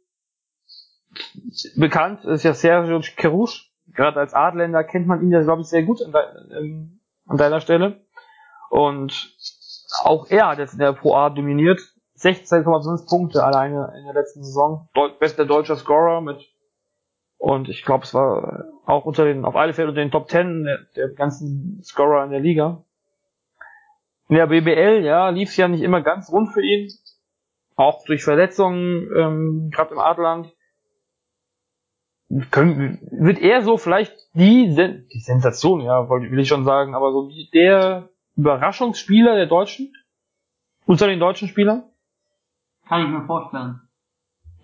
bekannt 1.75 2.23
ist 2.23 2.43
ja 2.43 2.53
Sergio 2.53 3.01
Kerouche, 3.17 3.65
gerade 3.93 4.21
als 4.21 4.33
Adländer 4.33 4.85
kennt 4.85 5.05
man 5.05 5.21
ihn 5.21 5.31
ja, 5.31 5.41
glaube 5.41 5.63
ich, 5.63 5.67
sehr 5.67 5.83
gut 5.83 6.01
an, 6.01 6.13
de 6.13 6.87
an 7.27 7.37
deiner 7.37 7.59
Stelle. 7.59 8.05
Und 8.69 9.35
auch 10.03 10.29
er 10.29 10.47
hat 10.47 10.59
jetzt 10.59 10.73
in 10.73 10.79
der 10.79 10.93
Pro 10.93 11.13
A 11.13 11.29
dominiert. 11.29 11.81
16,5 12.21 13.07
Punkte 13.09 13.43
alleine 13.43 13.93
in 13.97 14.05
der 14.05 14.13
letzten 14.13 14.43
Saison. 14.43 14.89
Bester 15.19 15.45
deutscher 15.45 15.75
Scorer 15.75 16.21
mit 16.21 16.51
und 17.41 17.69
ich 17.69 17.83
glaube, 17.83 18.03
es 18.03 18.13
war 18.13 18.65
auch 18.85 19.05
unter 19.05 19.25
den, 19.25 19.45
auf 19.45 19.55
alle 19.55 19.73
Fälle 19.73 19.87
unter 19.89 20.01
den 20.01 20.11
Top 20.11 20.29
10 20.29 20.63
der, 20.63 20.77
der 20.95 21.09
ganzen 21.09 21.81
Scorer 21.83 22.23
in 22.23 22.29
der 22.29 22.39
Liga. 22.39 22.83
In 24.29 24.35
der 24.35 24.45
BBL, 24.45 25.03
ja, 25.03 25.27
lief 25.29 25.49
es 25.49 25.57
ja 25.57 25.67
nicht 25.67 25.81
immer 25.81 26.01
ganz 26.01 26.31
rund 26.31 26.53
für 26.53 26.61
ihn. 26.61 26.91
Auch 27.75 28.05
durch 28.05 28.23
Verletzungen, 28.23 29.09
ähm, 29.17 29.71
gerade 29.73 29.91
im 29.91 29.99
Adland. 29.99 30.53
Können, 32.51 32.99
wird 33.09 33.39
er 33.39 33.63
so 33.63 33.77
vielleicht 33.77 34.15
die, 34.35 34.71
Sen 34.71 35.07
die 35.11 35.19
Sensation, 35.19 35.81
ja, 35.81 36.07
will 36.07 36.39
ich 36.39 36.47
schon 36.47 36.63
sagen, 36.63 36.93
aber 36.93 37.11
so 37.11 37.27
der 37.55 38.09
Überraschungsspieler 38.37 39.35
der 39.35 39.47
Deutschen? 39.47 39.91
Unter 40.85 41.07
den 41.07 41.19
deutschen 41.19 41.47
Spielern? 41.47 41.90
Kann 42.87 43.05
ich 43.05 43.09
mir 43.09 43.25
vorstellen. 43.25 43.81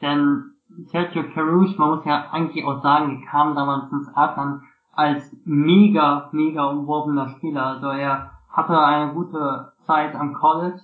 Denn 0.01 0.53
Sergio 0.85 1.23
Carouche, 1.33 1.77
man 1.77 1.95
muss 1.95 2.05
ja 2.05 2.29
eigentlich 2.31 2.63
auch 2.65 2.81
sagen, 2.81 3.21
er 3.21 3.29
kam 3.29 3.55
damals 3.55 3.91
ins 3.91 4.09
Adland 4.15 4.61
als 4.91 5.35
mega, 5.45 6.29
mega 6.31 6.65
umworbener 6.65 7.29
Spieler. 7.29 7.65
Also 7.65 7.87
er 7.87 8.31
hatte 8.49 8.79
eine 8.79 9.13
gute 9.13 9.73
Zeit 9.85 10.15
am 10.15 10.33
College, 10.33 10.81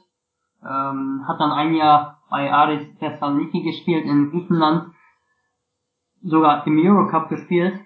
ähm, 0.63 1.23
hat 1.27 1.39
dann 1.39 1.51
ein 1.51 1.73
Jahr 1.73 2.21
bei 2.29 2.51
Aris 2.51 2.87
Thessaloniki 2.99 3.63
gespielt 3.63 4.05
in 4.05 4.31
Griechenland, 4.31 4.93
sogar 6.21 6.65
im 6.65 6.79
Eurocup 6.79 7.29
gespielt, 7.29 7.79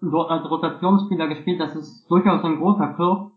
dort 0.00 0.30
als 0.30 0.48
Rotationsspieler 0.48 1.28
gespielt, 1.28 1.60
das 1.60 1.74
ist 1.74 2.06
durchaus 2.08 2.44
ein 2.44 2.58
großer 2.58 2.94
Club. 2.94 3.32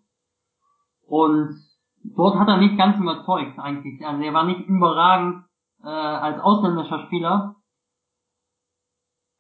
Und 1.08 1.56
dort 2.04 2.38
hat 2.38 2.48
er 2.48 2.58
nicht 2.58 2.78
ganz 2.78 2.98
überzeugt 2.98 3.60
eigentlich. 3.60 4.06
Also 4.06 4.22
er 4.22 4.34
war 4.34 4.44
nicht 4.44 4.68
überragend 4.68 5.46
äh, 5.84 5.88
als 5.88 6.40
ausländischer 6.40 7.00
Spieler, 7.06 7.56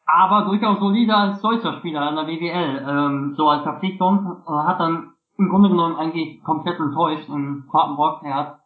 aber 0.05 0.45
durchaus 0.45 0.79
solider 0.79 1.17
als 1.17 1.41
deutscher 1.41 1.77
Spieler 1.79 2.09
in 2.09 2.15
der 2.15 2.23
BWL, 2.23 2.85
ähm, 2.87 3.33
so 3.35 3.47
als 3.49 3.63
Verpflichtung, 3.63 4.43
äh, 4.45 4.51
hat 4.51 4.79
dann 4.79 5.13
im 5.37 5.49
Grunde 5.49 5.69
genommen 5.69 5.95
eigentlich 5.95 6.43
komplett 6.43 6.79
enttäuscht 6.79 7.29
in 7.29 7.65
Quartenbock. 7.69 8.21
Er 8.23 8.35
hat 8.35 8.59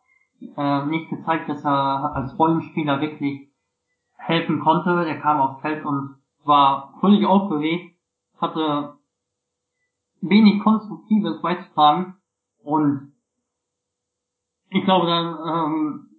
äh, 0.58 0.86
nicht 0.88 1.10
gezeigt, 1.10 1.48
dass 1.50 1.64
er 1.64 2.16
als 2.16 2.38
Rollenspieler 2.38 3.00
wirklich 3.00 3.50
helfen 4.18 4.60
konnte. 4.60 5.06
Er 5.06 5.20
kam 5.20 5.40
aufs 5.40 5.62
Feld 5.62 5.86
und 5.86 6.16
war 6.44 6.94
völlig 7.00 7.26
aufgeregt, 7.26 7.96
hatte 8.40 8.96
wenig 10.22 10.64
Konstruktives 10.64 11.42
beizutragen 11.42 12.16
und 12.64 13.14
ich 14.76 14.84
glaube 14.84 15.08
dann 15.08 15.38
ähm, 15.48 16.10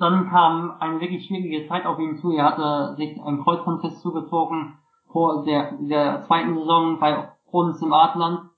dann 0.00 0.28
kam 0.30 0.76
eine 0.80 1.00
wirklich 1.00 1.26
schwierige 1.26 1.68
Zeit 1.68 1.86
auf 1.86 1.98
ihn 1.98 2.16
zu. 2.18 2.32
Er 2.32 2.44
hatte 2.44 2.96
sich 2.96 3.20
einen 3.20 3.42
Kreuzbandriss 3.42 4.00
zugezogen 4.00 4.78
vor 5.10 5.44
der, 5.44 5.72
der 5.80 6.22
zweiten 6.26 6.54
Saison 6.54 6.98
bei 6.98 7.32
uns 7.50 7.80
im 7.82 7.92
Adland. 7.92 8.50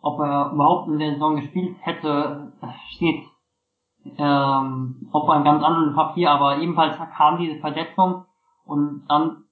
Ob 0.00 0.18
er 0.20 0.52
überhaupt 0.52 0.88
in 0.88 0.98
der 0.98 1.12
Saison 1.12 1.36
gespielt 1.36 1.76
hätte, 1.80 2.52
steht 2.90 3.24
ähm, 4.18 5.08
auf 5.12 5.28
einem 5.28 5.44
ganz 5.44 5.62
anderen 5.62 5.94
Papier, 5.94 6.30
aber 6.30 6.58
ebenfalls 6.58 6.96
kam 7.16 7.38
diese 7.38 7.60
Verletzung 7.60 8.24
und 8.64 9.04
dann 9.08 9.44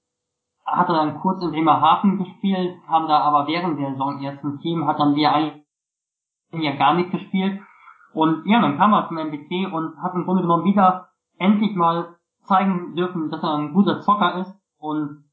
hat 0.64 0.89
er 0.89 0.95
dann 0.95 1.21
kurz 1.21 1.43
in 1.43 1.51
Bremerhaven 1.51 2.18
gespielt, 2.18 2.77
kam 2.87 3.09
da 3.09 3.21
aber 3.21 3.47
während 3.47 3.79
der 3.79 3.93
Saison 3.93 4.21
erst 4.23 4.43
im 4.43 4.59
Team, 4.61 4.87
hat 4.87 4.99
dann 4.99 5.14
wieder 5.14 5.35
ein 5.35 5.62
Jahr 6.53 6.77
gar 6.77 6.95
nicht 6.95 7.11
gespielt 7.11 7.61
und 8.13 8.47
ja, 8.47 8.61
dann 8.61 8.77
kam 8.77 8.93
er 8.93 9.09
zum 9.09 9.19
MBC 9.19 9.73
und 9.73 10.03
hat 10.03 10.15
im 10.15 10.25
Grunde 10.25 10.43
genommen 10.43 10.65
wieder 10.65 11.09
endlich 11.39 11.75
mal 11.77 12.17
zeigen 12.43 12.95
dürfen, 12.95 13.31
dass 13.31 13.43
er 13.43 13.55
ein 13.55 13.73
guter 13.73 14.01
Zocker 14.01 14.41
ist 14.41 14.55
und 14.79 15.25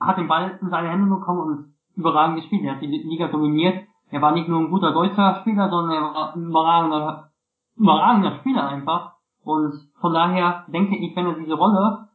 hat 0.00 0.16
den 0.16 0.28
Ball 0.28 0.58
in 0.60 0.70
seine 0.70 0.88
Hände 0.88 1.14
bekommen 1.14 1.40
und 1.40 1.74
überragend 1.96 2.36
gespielt. 2.36 2.64
Er 2.64 2.74
hat 2.74 2.82
die 2.82 2.86
Liga 2.86 3.28
dominiert. 3.28 3.86
Er 4.10 4.22
war 4.22 4.32
nicht 4.32 4.48
nur 4.48 4.60
ein 4.60 4.70
guter 4.70 4.92
deutscher 4.92 5.40
Spieler, 5.40 5.68
sondern 5.68 5.96
er 5.96 6.02
war 6.02 6.34
ein 6.34 6.46
überragender, 6.46 7.30
überragender 7.76 8.36
Spieler 8.36 8.68
einfach. 8.68 9.16
Und 9.44 9.74
von 10.00 10.14
daher 10.14 10.64
denke 10.68 10.96
ich, 10.96 11.14
wenn 11.16 11.26
er 11.26 11.34
diese 11.34 11.54
Rolle 11.54 12.08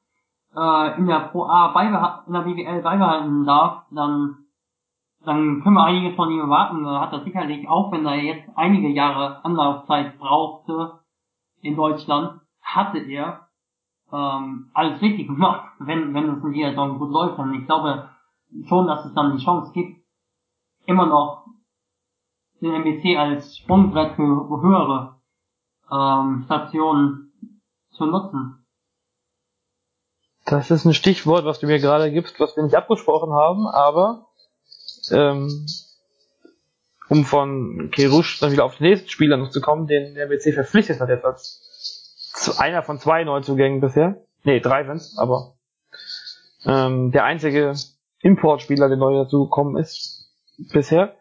äh, 0.55 0.97
in 0.97 1.07
der 1.07 1.29
Pro 1.31 1.45
A 1.45 1.69
beibehalten, 1.69 2.27
in 2.27 2.33
der 2.33 2.41
BWL 2.41 2.81
beibehalten 2.81 3.45
darf, 3.45 3.85
dann 3.91 4.42
dann 5.25 5.61
können 5.61 5.75
wir 5.75 5.83
einiges 5.83 6.15
von 6.15 6.31
ihm 6.31 6.39
erwarten. 6.39 6.85
Er 6.85 7.01
hat 7.01 7.13
er 7.13 7.23
sicherlich 7.23 7.67
auch, 7.67 7.91
wenn 7.91 8.05
er 8.05 8.15
jetzt 8.15 8.49
einige 8.55 8.89
Jahre 8.89 9.43
Anlaufzeit 9.45 10.17
brauchte 10.19 10.99
in 11.61 11.75
Deutschland, 11.75 12.41
hatte 12.61 12.99
er 12.99 13.47
ähm, 14.11 14.69
alles 14.73 15.01
richtig 15.01 15.27
gemacht, 15.27 15.71
wenn, 15.79 16.13
wenn 16.13 16.29
es 16.29 16.43
in 16.43 16.53
dieser 16.53 16.69
Saison 16.69 16.99
gut 16.99 17.09
läuft. 17.09 17.39
Und 17.39 17.53
ich 17.53 17.65
glaube 17.65 18.09
schon, 18.67 18.87
dass 18.87 19.05
es 19.05 19.13
dann 19.13 19.37
die 19.37 19.43
Chance 19.43 19.71
gibt, 19.73 20.03
immer 20.85 21.05
noch 21.05 21.45
den 22.61 22.73
MBC 22.73 23.17
als 23.17 23.57
Sprungbrett 23.57 24.15
für 24.15 24.47
höhere 24.61 25.19
ähm, 25.91 26.43
Stationen 26.45 27.31
zu 27.91 28.05
nutzen. 28.05 28.65
Das 30.45 30.71
ist 30.71 30.85
ein 30.85 30.93
Stichwort, 30.93 31.45
was 31.45 31.59
du 31.59 31.67
mir 31.67 31.79
gerade 31.79 32.11
gibst, 32.11 32.39
was 32.39 32.55
wir 32.55 32.63
nicht 32.63 32.75
abgesprochen 32.75 33.31
haben, 33.31 33.65
aber 33.65 34.27
ähm, 35.11 35.65
um 37.09 37.25
von 37.25 37.89
Kerush 37.91 38.39
dann 38.39 38.51
wieder 38.51 38.65
auf 38.65 38.77
den 38.77 38.87
nächsten 38.87 39.09
Spieler 39.09 39.37
noch 39.37 39.49
zu 39.49 39.61
kommen, 39.61 39.87
den 39.87 40.15
der 40.15 40.25
MBC 40.25 40.53
verpflichtet 40.53 40.99
hat 40.99 41.09
jetzt 41.09 41.25
als 41.25 42.57
einer 42.57 42.83
von 42.83 42.99
zwei 42.99 43.23
Neuzugängen 43.23 43.81
bisher. 43.81 44.23
Nee, 44.43 44.59
drei 44.59 44.83
sind's, 44.85 45.17
aber 45.17 45.55
ähm, 46.65 47.11
der 47.11 47.25
einzige 47.25 47.73
Importspieler, 48.19 48.87
der 48.87 48.97
neu 48.97 49.13
dazugekommen 49.15 49.77
ist 49.77 50.31
bisher. 50.71 51.15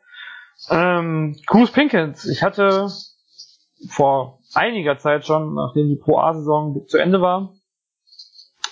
Ähm, 0.70 1.36
Cruz 1.46 1.72
Pinkins. 1.72 2.24
Ich 2.26 2.42
hatte 2.42 2.88
vor 3.88 4.38
einiger 4.54 4.98
Zeit 4.98 5.26
schon, 5.26 5.54
nachdem 5.54 5.88
die 5.88 5.96
Pro 5.96 6.18
A-Saison 6.18 6.86
zu 6.86 6.98
Ende 6.98 7.20
war, 7.20 7.54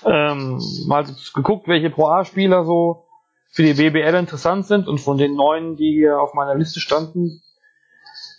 ähm, 0.05 0.61
mal 0.87 1.05
geguckt, 1.35 1.69
welche 1.69 1.91
Pro 1.91 2.07
A-Spieler 2.07 2.65
so 2.65 3.07
für 3.51 3.63
die 3.63 3.75
BBL 3.75 4.15
interessant 4.15 4.67
sind 4.67 4.89
und 4.89 4.99
von 4.99 5.19
den 5.19 5.35
neuen, 5.35 5.77
die 5.77 5.93
hier 5.93 6.21
auf 6.21 6.35
meiner 6.35 6.55
Liste 6.55 6.81
standen, 6.81 7.43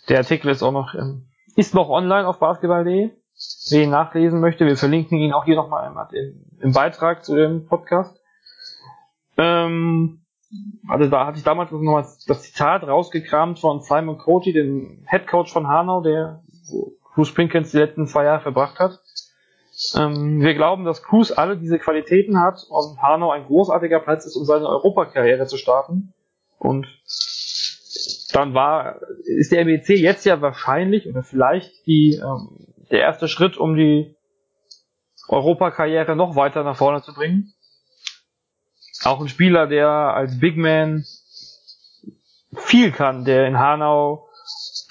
der 0.08 0.18
Artikel 0.18 0.50
ist 0.50 0.62
auch 0.62 0.72
noch, 0.72 0.94
ähm, 0.94 1.28
ist 1.56 1.74
noch 1.74 1.88
online 1.88 2.26
auf 2.26 2.38
basketball.de 2.38 3.10
wer 3.70 3.82
ihn 3.82 3.90
nachlesen 3.90 4.40
möchte, 4.40 4.66
wir 4.66 4.76
verlinken 4.76 5.18
ihn 5.18 5.32
auch 5.32 5.44
hier 5.44 5.56
nochmal 5.56 5.90
im, 6.12 6.44
im 6.60 6.72
Beitrag 6.72 7.24
zu 7.24 7.34
dem 7.34 7.66
Podcast. 7.66 8.20
Ähm, 9.36 10.24
also 10.88 11.08
da 11.08 11.26
hatte 11.26 11.38
ich 11.38 11.44
damals 11.44 11.70
nochmal 11.70 12.06
das 12.26 12.42
Zitat 12.42 12.82
rausgekramt 12.82 13.58
von 13.58 13.80
Simon 13.80 14.18
Coty, 14.18 14.52
dem 14.52 15.04
Head 15.08 15.26
Coach 15.26 15.52
von 15.52 15.66
Hanau, 15.66 16.02
der 16.02 16.42
Cruz 17.14 17.32
Pinkins 17.32 17.70
die 17.70 17.78
letzten 17.78 18.06
zwei 18.06 18.24
Jahre 18.24 18.42
verbracht 18.42 18.78
hat. 18.78 19.00
Ähm, 19.94 20.40
wir 20.40 20.54
glauben, 20.54 20.84
dass 20.84 21.02
Cruz 21.02 21.30
alle 21.32 21.56
diese 21.56 21.78
Qualitäten 21.78 22.40
hat 22.40 22.64
und 22.68 23.00
Hanau 23.02 23.30
ein 23.30 23.46
großartiger 23.46 24.00
Platz 24.00 24.26
ist, 24.26 24.36
um 24.36 24.44
seine 24.44 24.66
Europakarriere 24.66 25.46
zu 25.46 25.56
starten. 25.56 26.14
Und 26.58 26.86
dann 28.32 28.54
war, 28.54 29.00
ist 29.24 29.52
der 29.52 29.60
MBC 29.60 29.90
jetzt 29.90 30.24
ja 30.24 30.40
wahrscheinlich 30.40 31.08
oder 31.08 31.22
vielleicht 31.22 31.86
die 31.86 32.14
ähm, 32.14 32.72
der 32.90 33.00
erste 33.00 33.28
Schritt, 33.28 33.56
um 33.56 33.74
die 33.74 34.16
Europakarriere 35.28 36.14
noch 36.14 36.36
weiter 36.36 36.62
nach 36.62 36.76
vorne 36.76 37.02
zu 37.02 37.14
bringen. 37.14 37.52
Auch 39.04 39.20
ein 39.20 39.28
Spieler, 39.28 39.66
der 39.66 39.88
als 39.88 40.38
Big 40.38 40.56
Man 40.56 41.04
viel 42.54 42.92
kann, 42.92 43.24
der 43.24 43.46
in 43.46 43.58
Hanau 43.58 44.28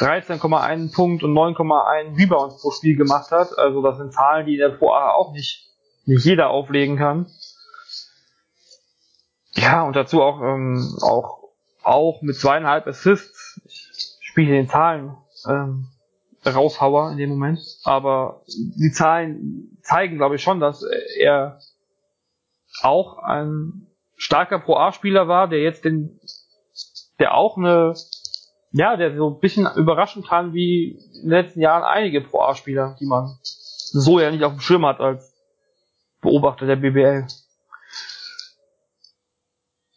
13,1 0.02 0.94
Punkt 0.94 1.24
und 1.24 1.34
9,1 1.34 2.18
Rebounds 2.18 2.62
pro 2.62 2.72
Spiel 2.72 2.98
gemacht 2.98 3.32
hat. 3.32 3.58
Also 3.58 3.82
das 3.82 3.98
sind 3.98 4.14
Zahlen, 4.14 4.46
die 4.46 4.54
in 4.54 4.60
der 4.60 4.70
Pro 4.70 4.92
A 4.92 5.12
auch 5.12 5.32
nicht, 5.32 5.70
nicht 6.06 6.26
jeder 6.26 6.50
auflegen 6.50 6.98
kann. 6.98 7.28
Ja, 9.54 9.84
und 9.84 9.96
dazu 9.96 10.22
auch, 10.22 10.42
ähm, 10.42 10.98
auch, 11.02 11.50
auch 11.84 12.22
mit 12.22 12.36
zweieinhalb 12.36 12.88
Assists. 12.88 13.62
Ich 13.66 14.18
spiele 14.22 14.54
den 14.54 14.68
Zahlen 14.68 15.16
ähm, 15.48 15.88
Raushauer 16.46 17.12
in 17.12 17.18
dem 17.18 17.30
Moment. 17.30 17.60
Aber 17.84 18.42
die 18.48 18.92
Zahlen 18.92 19.78
zeigen, 19.84 20.18
glaube 20.18 20.36
ich, 20.36 20.42
schon, 20.42 20.60
dass 20.60 20.84
er 21.18 21.60
auch 22.82 23.20
ein 23.20 23.88
starker 24.16 24.60
Pro 24.60 24.78
A-Spieler 24.78 25.28
war, 25.28 25.48
der 25.48 25.60
jetzt 25.60 25.86
den, 25.86 26.20
der 27.20 27.36
auch 27.36 27.58
eine, 27.58 27.94
ja, 28.72 28.96
der 28.96 29.16
so 29.16 29.30
ein 29.30 29.40
bisschen 29.40 29.68
überraschen 29.76 30.24
kann 30.24 30.54
wie 30.54 30.98
in 31.16 31.30
den 31.30 31.30
letzten 31.30 31.62
Jahren 31.62 31.84
einige 31.84 32.22
Pro 32.22 32.42
A-Spieler, 32.42 32.96
die 33.00 33.06
man 33.06 33.38
so 33.44 34.20
ja 34.20 34.32
nicht 34.32 34.44
auf 34.44 34.54
dem 34.54 34.62
Schirm 34.62 34.86
hat 34.86 35.00
als 35.00 35.36
Beobachter 36.22 36.66
der 36.66 36.78
BBL. 36.78 37.28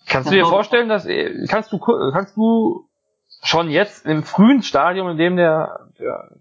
Kannst 0.06 0.30
du 0.30 0.34
dir 0.34 0.46
vorstellen, 0.46 0.88
dass 0.88 1.06
kannst 1.48 1.72
du 1.72 1.78
kannst 1.78 2.36
du 2.36 2.88
schon 3.42 3.68
jetzt 3.68 4.06
im 4.06 4.22
frühen 4.22 4.62
Stadium, 4.62 5.08
in 5.10 5.18
dem 5.18 5.36
der, 5.36 5.90
der, 5.98 6.36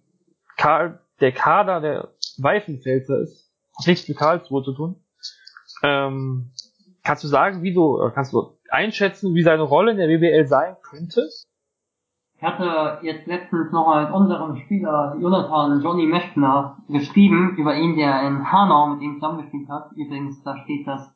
Karl, 0.57 0.99
der 1.19 1.31
Kader 1.31 1.81
der 1.81 2.13
Weifenfelser 2.37 3.19
ist, 3.19 3.51
hat 3.77 3.87
nichts 3.87 4.07
mit 4.07 4.17
Karlsruhe 4.17 4.63
zu 4.63 4.73
tun. 4.73 5.03
Ähm, 5.83 6.51
kannst 7.03 7.23
du 7.23 7.27
sagen, 7.27 7.61
wie 7.61 7.73
du, 7.73 8.09
kannst 8.13 8.31
du 8.33 8.57
einschätzen, 8.69 9.35
wie 9.35 9.43
seine 9.43 9.63
Rolle 9.63 9.91
in 9.91 9.97
der 9.97 10.07
WBL 10.07 10.47
sein 10.47 10.77
könnte? 10.81 11.29
Ich 12.43 12.49
hatte 12.49 12.99
jetzt 13.03 13.25
letztens 13.25 13.71
noch 13.71 13.95
mit 13.95 14.11
unserem 14.11 14.57
Spieler 14.57 15.15
Jonathan 15.17 15.81
Johnny 15.81 16.05
Meschner 16.05 16.75
geschrieben 16.89 17.55
über 17.55 17.73
ihn, 17.73 17.95
der 17.95 18.21
in 18.27 18.51
Hanau 18.51 18.87
mit 18.87 19.01
ihm 19.01 19.13
zusammengespielt 19.13 19.69
hat. 19.69 19.93
Übrigens, 19.95 20.43
da 20.43 20.57
steht 20.57 20.85
das 20.85 21.09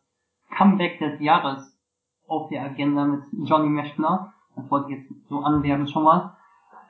Comeback 0.58 1.00
des 1.00 1.20
Jahres 1.20 1.78
auf 2.30 2.48
der 2.48 2.64
Agenda 2.64 3.04
mit 3.04 3.24
Johnny 3.44 3.68
Meschner. 3.68 4.36
Das 4.56 4.72
wollte 4.72 4.94
ich 4.94 5.00
jetzt 5.00 5.28
so 5.28 5.40
anwerben 5.40 5.90
schon 5.90 6.04
mal. 6.04 6.38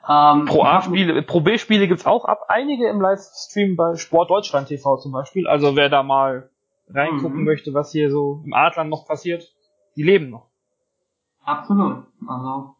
Ähm, 0.08 0.44
Pro 0.44 0.62
A-Spiele, 0.62 1.20
Pro 1.22 1.40
B-Spiele 1.40 1.88
gibt's 1.88 2.06
auch 2.06 2.24
ab 2.24 2.42
einige 2.46 2.86
im 2.86 3.00
Livestream 3.00 3.74
bei 3.74 3.96
Sport 3.96 4.30
Deutschland 4.30 4.68
TV 4.68 4.98
zum 4.98 5.10
Beispiel. 5.10 5.48
Also 5.48 5.74
wer 5.74 5.88
da 5.88 6.04
mal 6.04 6.48
reingucken 6.88 7.40
mhm. 7.40 7.44
möchte, 7.44 7.74
was 7.74 7.90
hier 7.90 8.08
so 8.12 8.40
im 8.44 8.52
Adland 8.52 8.88
noch 8.88 9.04
passiert, 9.04 9.52
die 9.96 10.04
leben 10.04 10.30
noch. 10.30 10.46
Absolut. 11.44 12.04
Also 12.24 12.76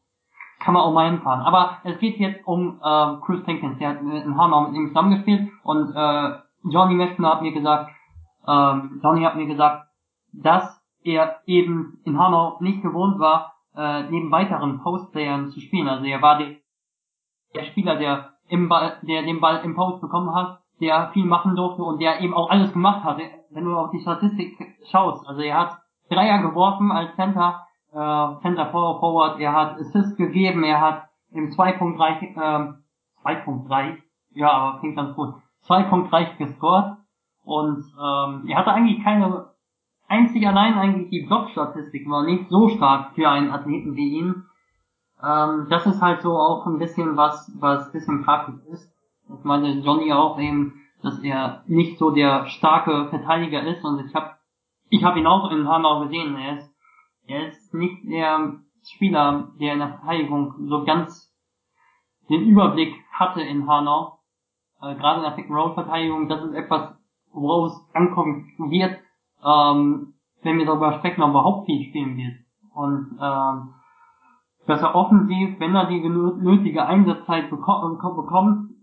kann 0.61 0.75
man 0.75 0.83
auch 0.83 0.93
mal 0.93 1.11
hinfahren. 1.11 1.41
Aber 1.41 1.79
es 1.85 1.99
geht 1.99 2.19
jetzt 2.19 2.47
um 2.47 2.81
äh, 2.83 3.17
Chris 3.25 3.47
Jenkins, 3.47 3.79
der 3.79 3.91
hat 3.91 4.01
in 4.01 4.37
Hanau 4.37 4.69
mit 4.69 4.75
ihm 4.75 4.89
zusammengespielt 4.89 5.51
und 5.63 5.95
äh, 5.95 6.33
Johnny 6.65 6.95
Messner 6.95 7.35
hat 7.35 7.43
mir 7.43 7.53
gesagt, 7.53 7.91
ähm, 8.47 9.01
Johnny 9.03 9.23
hat 9.23 9.37
mir 9.37 9.47
gesagt, 9.47 9.87
dass 10.33 10.83
er 11.05 11.37
eben 11.47 12.01
in 12.05 12.19
Hanau 12.19 12.59
nicht 12.61 12.83
gewohnt 12.83 13.19
war, 13.19 13.55
äh, 13.77 14.03
neben 14.11 14.31
weiteren 14.31 14.81
Postplayern 14.83 15.51
zu 15.51 15.61
spielen. 15.61 15.89
Also 15.89 16.05
er 16.05 16.21
war 16.21 16.39
der, 16.39 16.57
der 17.55 17.65
Spieler, 17.65 17.97
der 17.97 18.31
im 18.49 18.69
Ball, 18.69 18.99
der 19.03 19.23
den 19.23 19.41
Ball 19.41 19.61
im 19.65 19.75
Post 19.75 20.01
bekommen 20.01 20.35
hat, 20.35 20.61
der 20.81 21.11
viel 21.13 21.25
machen 21.25 21.57
durfte 21.57 21.83
und 21.83 22.01
der 22.01 22.21
eben 22.21 22.35
auch 22.35 22.51
alles 22.51 22.73
gemacht 22.73 23.05
hat. 23.05 23.19
Wenn 23.51 23.65
du 23.65 23.77
auf 23.77 23.91
die 23.91 24.01
Statistik 24.01 24.59
schaust, 24.91 25.27
also 25.27 25.41
er 25.41 25.59
hat 25.59 25.79
Dreier 26.11 26.39
geworfen 26.43 26.91
als 26.91 27.15
Center, 27.17 27.67
äh, 27.93 28.41
Center 28.43 28.67
Forward, 28.71 29.41
er 29.41 29.53
hat 29.53 29.79
Assist 29.79 30.17
gegeben, 30.17 30.65
er 30.65 30.81
hat 30.81 31.09
im 31.33 31.51
2.3, 31.51 32.37
äh, 32.37 32.73
2.3, 33.25 33.97
ja, 34.35 34.51
aber 34.51 34.81
klingt 34.81 34.97
ganz 34.97 35.15
gut, 35.15 35.35
2.3 35.67 36.37
gescored 36.37 36.97
und 37.45 37.85
ähm, 37.99 38.45
er 38.49 38.59
hatte 38.59 38.73
eigentlich 38.73 39.03
keine, 39.03 39.47
einzig 40.09 40.47
allein 40.47 40.75
eigentlich 40.75 41.11
die 41.11 41.27
Blockstatistik 41.27 42.09
war 42.09 42.25
nicht 42.25 42.49
so 42.49 42.69
stark 42.69 43.15
für 43.15 43.29
einen 43.29 43.51
Athleten 43.51 43.95
wie 43.97 44.19
ihn. 44.19 44.45
Ähm, 45.23 45.67
das 45.69 45.87
ist 45.87 46.01
halt 46.01 46.23
so 46.23 46.37
auch 46.37 46.67
ein 46.67 46.79
bisschen 46.79 47.17
was, 47.17 47.51
was 47.59 47.93
bisschen 47.93 48.25
fraglich 48.25 48.65
ist. 48.67 48.93
Ich 49.29 49.45
meine 49.45 49.81
Johnny 49.81 50.13
auch 50.13 50.39
eben, 50.39 50.81
dass 51.03 51.19
er 51.21 51.63
nicht 51.67 51.99
so 51.99 52.11
der 52.11 52.47
starke 52.47 53.09
Verteidiger 53.11 53.63
ist 53.63 53.85
und 53.85 54.05
ich 54.07 54.15
habe 54.15 54.31
ich 54.91 55.05
hab 55.05 55.17
ihn 55.17 55.27
auch 55.27 55.51
in 55.51 55.69
Hanau 55.69 56.01
gesehen, 56.01 56.37
er 56.37 56.59
ist 56.59 56.68
er 57.29 57.49
ist 57.49 57.73
nicht 57.75 58.05
der 58.05 58.55
Spieler, 58.83 59.53
der 59.61 59.75
in 59.75 59.79
der 59.79 59.89
Verteidigung 59.89 60.55
so 60.67 60.85
ganz 60.85 61.29
den 62.29 62.43
Überblick 62.43 62.95
hatte 63.13 63.43
in 63.43 63.69
Hanau. 63.69 64.19
Äh, 64.81 64.95
gerade 64.97 65.19
in 65.19 65.25
der 65.25 65.31
Pick-and-Roll-Verteidigung, 65.33 66.29
das 66.29 66.43
ist 66.45 66.55
etwas, 66.55 66.95
worauf 67.33 67.73
es 67.73 67.95
ankommen 67.95 68.53
wird, 68.59 68.99
ähm, 69.45 70.15
wenn 70.43 70.59
wir 70.59 70.67
darüber 70.67 70.95
sprechen, 70.99 71.23
ob 71.23 71.29
er 71.29 71.31
überhaupt 71.31 71.67
viel 71.67 71.89
spielen 71.89 72.17
wird. 72.17 72.35
Und 72.75 73.19
ähm, 73.21 73.75
dass 74.67 74.83
er 74.83 74.95
offensiv, 74.95 75.59
wenn 75.61 75.75
er 75.75 75.87
die 75.87 76.01
nötige 76.01 76.85
Einsatzzeit 76.85 77.51
bekommt, 77.51 77.99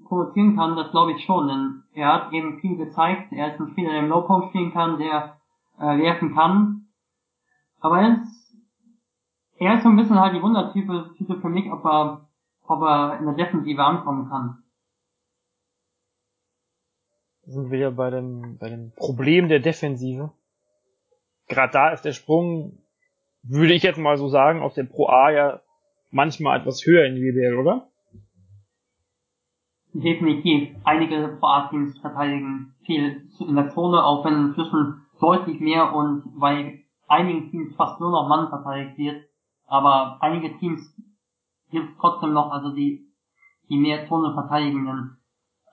provozieren 0.07 0.55
kann, 0.55 0.75
das 0.75 0.91
glaube 0.91 1.13
ich 1.13 1.23
schon, 1.23 1.47
denn 1.47 1.83
er 1.93 2.13
hat 2.13 2.33
eben 2.33 2.59
viel 2.59 2.77
gezeigt. 2.77 3.31
Er 3.31 3.53
ist 3.53 3.59
ein 3.59 3.69
Spieler, 3.69 3.91
der 3.91 3.99
im 4.01 4.09
Low-Post 4.09 4.49
spielen 4.49 4.73
kann, 4.73 4.97
der 4.97 5.37
äh, 5.79 5.97
werfen 5.97 6.33
kann, 6.33 6.84
aber 7.85 8.01
er 8.01 8.23
ist, 8.23 8.57
er 9.59 9.75
ist 9.75 9.83
so 9.83 9.89
ein 9.89 9.95
bisschen 9.95 10.19
halt 10.19 10.35
die 10.35 10.41
Wundertype 10.41 11.13
Type 11.17 11.39
für 11.39 11.49
mich, 11.49 11.71
ob 11.71 11.85
er, 11.85 12.27
ob 12.63 12.81
er 12.81 13.19
in 13.19 13.25
der 13.25 13.35
Defensive 13.35 13.83
ankommen 13.83 14.27
kann. 14.27 14.63
Sind 17.43 17.69
wir 17.69 17.77
ja 17.77 17.89
bei 17.91 18.09
dem, 18.09 18.57
bei 18.57 18.69
dem 18.69 18.91
Problem 18.95 19.49
der 19.49 19.59
Defensive. 19.59 20.31
Gerade 21.47 21.73
da 21.73 21.89
ist 21.89 22.01
der 22.01 22.13
Sprung, 22.13 22.79
würde 23.43 23.75
ich 23.75 23.83
jetzt 23.83 23.99
mal 23.99 24.17
so 24.17 24.29
sagen, 24.29 24.63
aus 24.63 24.73
der 24.73 24.85
Pro 24.85 25.05
A 25.05 25.29
ja 25.29 25.61
manchmal 26.09 26.59
etwas 26.59 26.83
höher 26.87 27.05
in 27.05 27.13
die 27.13 27.21
WBL, 27.21 27.55
oder? 27.59 27.87
Definitiv. 29.93 30.75
Einige 30.83 31.37
Pro 31.39 31.45
A-Teams 31.45 31.99
verteidigen 31.99 32.73
viel 32.83 33.29
in 33.39 33.55
der 33.55 33.69
Zone, 33.69 34.03
auch 34.03 34.25
wenn 34.25 34.47
inzwischen 34.47 35.05
deutlich 35.19 35.59
mehr 35.59 35.93
und 35.93 36.23
weil 36.35 36.84
einigen 37.07 37.51
Teams 37.51 37.75
fast 37.75 37.99
nur 37.99 38.11
noch 38.11 38.27
Mann 38.27 38.49
verteidigt 38.49 38.97
wird, 38.97 39.25
aber 39.67 40.17
einige 40.21 40.57
Teams 40.57 40.81
gibt 41.71 41.91
es 41.91 41.97
trotzdem 41.99 42.33
noch, 42.33 42.51
also 42.51 42.73
die, 42.73 43.07
die 43.69 43.77
mehr 43.77 44.07
Zone 44.07 44.33
verteidigenden, 44.33 45.17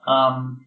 ähm, 0.05 0.65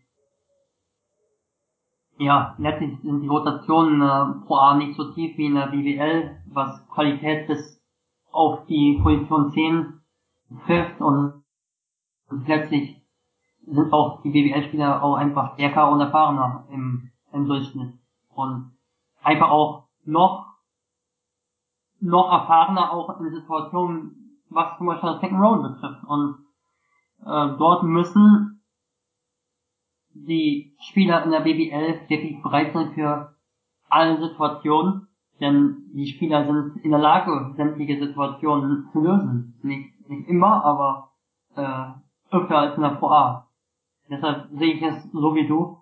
ja, 2.18 2.54
letztlich 2.58 2.98
sind 3.02 3.20
die 3.20 3.28
Rotationen 3.28 4.00
äh, 4.00 4.46
pro 4.46 4.54
A 4.56 4.74
nicht 4.74 4.96
so 4.96 5.12
tief 5.12 5.36
wie 5.36 5.46
in 5.46 5.54
der 5.54 5.66
BWL, 5.66 6.36
was 6.46 6.86
Qualität 6.88 7.46
bis 7.46 7.82
auf 8.30 8.66
die 8.66 8.98
Position 9.02 9.52
10 9.52 10.00
trifft 10.64 11.00
und, 11.00 11.44
letztlich 12.46 13.02
sind 13.66 13.92
auch 13.92 14.22
die 14.22 14.30
BWL-Spieler 14.30 15.02
auch 15.02 15.14
einfach 15.14 15.54
stärker 15.54 15.90
und 15.90 16.00
erfahrener 16.00 16.66
im, 16.70 17.10
im 17.32 17.46
Durchschnitt. 17.46 17.94
Und 18.34 18.72
einfach 19.22 19.50
auch 19.50 19.88
noch 20.04 20.46
noch 22.00 22.30
erfahrener 22.30 22.92
auch 22.92 23.20
in 23.20 23.30
Situationen, 23.30 24.40
was 24.50 24.76
zum 24.78 24.86
Beispiel 24.86 25.10
das 25.10 25.20
Second 25.20 25.40
Round 25.40 25.62
betrifft. 25.62 26.04
Und 26.04 26.36
äh, 27.24 27.56
dort 27.58 27.82
müssen 27.82 28.62
die 30.14 30.74
Spieler 30.80 31.24
in 31.24 31.30
der 31.30 31.40
BBL 31.40 32.08
wirklich 32.08 32.42
bereit 32.42 32.72
sein 32.72 32.92
für 32.92 33.34
alle 33.88 34.18
Situationen, 34.20 35.08
denn 35.40 35.90
die 35.92 36.06
Spieler 36.06 36.46
sind 36.46 36.84
in 36.84 36.90
der 36.90 37.00
Lage, 37.00 37.52
sämtliche 37.56 37.98
Situationen 37.98 38.88
zu 38.92 39.00
lösen. 39.00 39.58
Nicht, 39.62 40.08
nicht 40.08 40.28
immer, 40.28 40.64
aber 40.64 41.10
äh, 41.56 42.34
öfter 42.34 42.58
als 42.58 42.76
in 42.76 42.82
der 42.82 42.90
Pro. 42.90 43.42
Deshalb 44.08 44.48
sehe 44.52 44.74
ich 44.74 44.82
es 44.82 45.10
so 45.12 45.34
wie 45.34 45.46
du. 45.46 45.78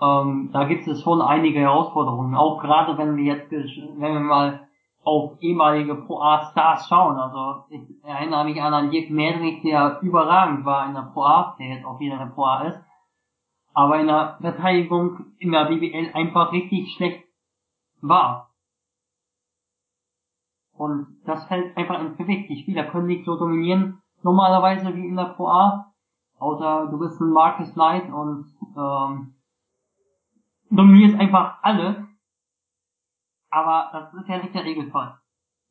Ähm, 0.00 0.50
da 0.52 0.64
gibt 0.64 0.86
es 0.86 1.02
schon 1.02 1.22
einige 1.22 1.60
Herausforderungen. 1.60 2.34
Auch 2.34 2.60
gerade 2.60 2.98
wenn 2.98 3.16
wir 3.16 3.24
jetzt, 3.24 3.50
wenn 3.50 4.12
wir 4.12 4.20
mal 4.20 4.65
auf 5.06 5.40
ehemalige 5.40 5.94
Pro 5.94 6.20
A 6.20 6.50
Stars 6.50 6.88
schauen. 6.88 7.16
Also 7.16 7.64
ich 7.70 8.04
erinnere 8.04 8.44
mich 8.44 8.60
an 8.60 8.74
einen 8.74 8.90
Dirk 8.90 9.08
Medrich, 9.08 9.62
der 9.62 10.00
überragend 10.02 10.64
war 10.64 10.84
in 10.88 10.94
der 10.94 11.02
Pro 11.12 11.22
A, 11.22 11.54
der 11.60 11.68
jetzt 11.68 11.86
auch 11.86 12.00
wieder 12.00 12.14
in 12.14 12.18
der 12.18 12.34
Pro 12.34 12.44
A 12.44 12.64
ist. 12.64 12.80
Aber 13.72 14.00
in 14.00 14.08
der 14.08 14.36
Verteidigung 14.40 15.26
in 15.38 15.52
der 15.52 15.66
BBL 15.66 16.10
einfach 16.12 16.50
richtig 16.50 16.92
schlecht 16.96 17.24
war. 18.00 18.50
Und 20.72 21.06
das 21.24 21.44
fällt 21.46 21.76
einfach 21.76 22.00
ins 22.00 22.16
Gewicht. 22.16 22.50
Die 22.50 22.60
Spieler 22.62 22.84
können 22.84 23.06
nicht 23.06 23.24
so 23.24 23.36
dominieren, 23.36 24.02
normalerweise 24.22 24.92
wie 24.96 25.06
in 25.06 25.14
der 25.14 25.34
Pro 25.36 25.46
A. 25.46 25.92
Außer 26.40 26.88
du 26.90 26.98
bist 26.98 27.20
ein 27.20 27.30
Marcus 27.30 27.72
Knight 27.74 28.12
und 28.12 28.46
ähm, 28.76 29.36
dominierst 30.68 31.18
einfach 31.20 31.58
alles 31.62 31.96
aber 33.56 33.90
das 33.90 34.22
ist 34.22 34.28
ja 34.28 34.36
nicht 34.36 34.54
der 34.54 34.64
Regelfall. 34.64 35.18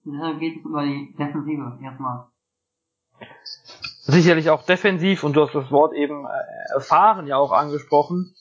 Deshalb 0.04 0.40
geht 0.40 0.58
es 0.58 0.66
über 0.66 0.84
die 0.84 1.16
Defensive 1.18 1.78
erstmal. 1.84 2.26
Sicherlich 4.08 4.50
auch 4.50 4.66
defensiv 4.66 5.24
und 5.24 5.36
du 5.36 5.42
hast 5.44 5.54
das 5.54 5.70
Wort 5.72 5.94
eben 5.94 6.26
äh, 6.26 6.74
erfahren 6.74 7.28
ja 7.28 7.38
auch 7.38 7.52
angesprochen. 7.52 8.34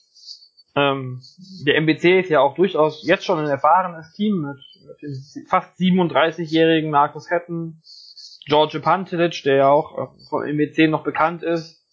Ähm, 0.75 1.21
der 1.65 1.77
MBC 1.77 2.21
ist 2.21 2.29
ja 2.29 2.39
auch 2.39 2.55
durchaus 2.55 3.05
jetzt 3.05 3.23
schon 3.23 3.39
ein 3.39 3.47
erfahrenes 3.47 4.13
Team 4.13 4.41
mit, 4.41 4.57
mit 5.01 5.47
fast 5.47 5.77
37-jährigen 5.79 6.89
Markus 6.89 7.29
Hetten, 7.29 7.81
George 8.47 8.79
Pantelic, 8.79 9.43
der 9.43 9.55
ja 9.57 9.69
auch 9.69 9.97
äh, 9.97 10.07
vom 10.27 10.43
MBC 10.43 10.89
noch 10.89 11.03
bekannt 11.03 11.43
ist, 11.43 11.83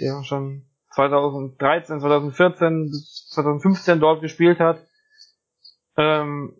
der 0.00 0.24
schon 0.24 0.66
2013, 0.94 2.00
2014 2.00 2.90
bis 2.90 3.28
2015 3.30 4.00
dort 4.00 4.22
gespielt 4.22 4.58
hat. 4.58 4.84
Ähm, 5.96 6.59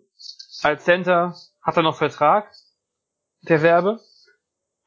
als 0.63 0.83
Center 0.83 1.35
hat 1.61 1.77
er 1.77 1.83
noch 1.83 1.95
Vertrag, 1.95 2.51
der 3.41 3.61
Werbe. 3.61 3.99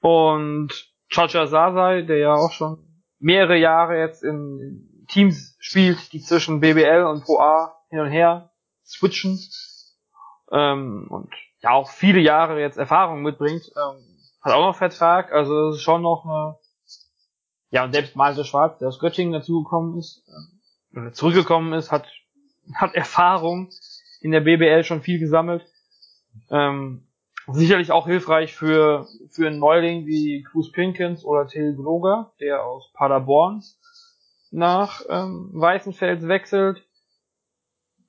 Und 0.01 0.71
Chacha 1.09 1.47
Sasai, 1.47 2.03
der 2.03 2.19
ja 2.19 2.35
auch 2.35 2.53
schon 2.53 3.03
mehrere 3.19 3.57
Jahre 3.57 3.99
jetzt 3.99 4.23
in 4.23 5.07
Teams 5.09 5.57
spielt, 5.59 6.13
die 6.13 6.21
zwischen 6.21 6.61
BBL 6.61 7.05
und 7.05 7.25
Pro 7.25 7.39
A 7.39 7.77
hin 7.89 8.01
und 8.01 8.11
her 8.11 8.51
switchen. 8.85 9.41
Ähm, 10.51 11.07
und 11.09 11.33
ja 11.61 11.71
auch 11.71 11.89
viele 11.89 12.21
Jahre 12.21 12.61
jetzt 12.61 12.77
Erfahrung 12.77 13.23
mitbringt, 13.23 13.73
ähm, 13.77 14.05
hat 14.43 14.53
auch 14.53 14.67
noch 14.67 14.77
Vertrag, 14.77 15.33
also 15.33 15.71
es 15.71 15.77
ist 15.77 15.83
schon 15.83 16.03
noch 16.03 16.25
eine, 16.27 16.59
ja, 17.71 17.85
und 17.85 17.93
selbst 17.93 18.15
Malte 18.15 18.45
Schwarz, 18.45 18.79
der 18.79 18.89
aus 18.89 18.99
Göttingen 18.99 19.33
dazugekommen 19.33 19.99
ist, 19.99 20.23
äh, 20.95 21.11
zurückgekommen 21.13 21.73
ist, 21.73 21.91
hat, 21.91 22.07
hat 22.75 22.95
Erfahrung 22.95 23.71
in 24.25 24.31
der 24.31 24.41
BBL 24.41 24.85
schon 24.85 25.03
viel 25.03 25.19
gesammelt. 25.19 25.67
Ähm, 26.51 27.07
sicherlich 27.47 27.93
auch 27.93 28.07
hilfreich 28.07 28.55
für, 28.55 29.07
für 29.31 29.47
einen 29.47 29.59
Neuling 29.59 30.07
wie 30.07 30.43
Cruz 30.45 30.73
Pinkins 30.73 31.27
oder 31.27 31.47
Till 31.47 31.77
Gloger, 31.77 32.33
der 32.41 32.65
aus 32.65 32.91
Paderborn 32.95 33.63
nach 34.51 35.03
ähm, 35.11 35.51
Weißenfels 35.53 36.27
wechselt. 36.27 36.83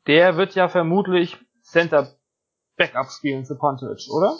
Der 0.07 0.37
wird 0.37 0.55
ja 0.55 0.69
vermutlich 0.69 1.37
Center 1.63 2.07
Backup 2.77 3.11
spielen 3.11 3.45
für 3.45 3.55
Pontic, 3.55 4.09
oder? 4.09 4.37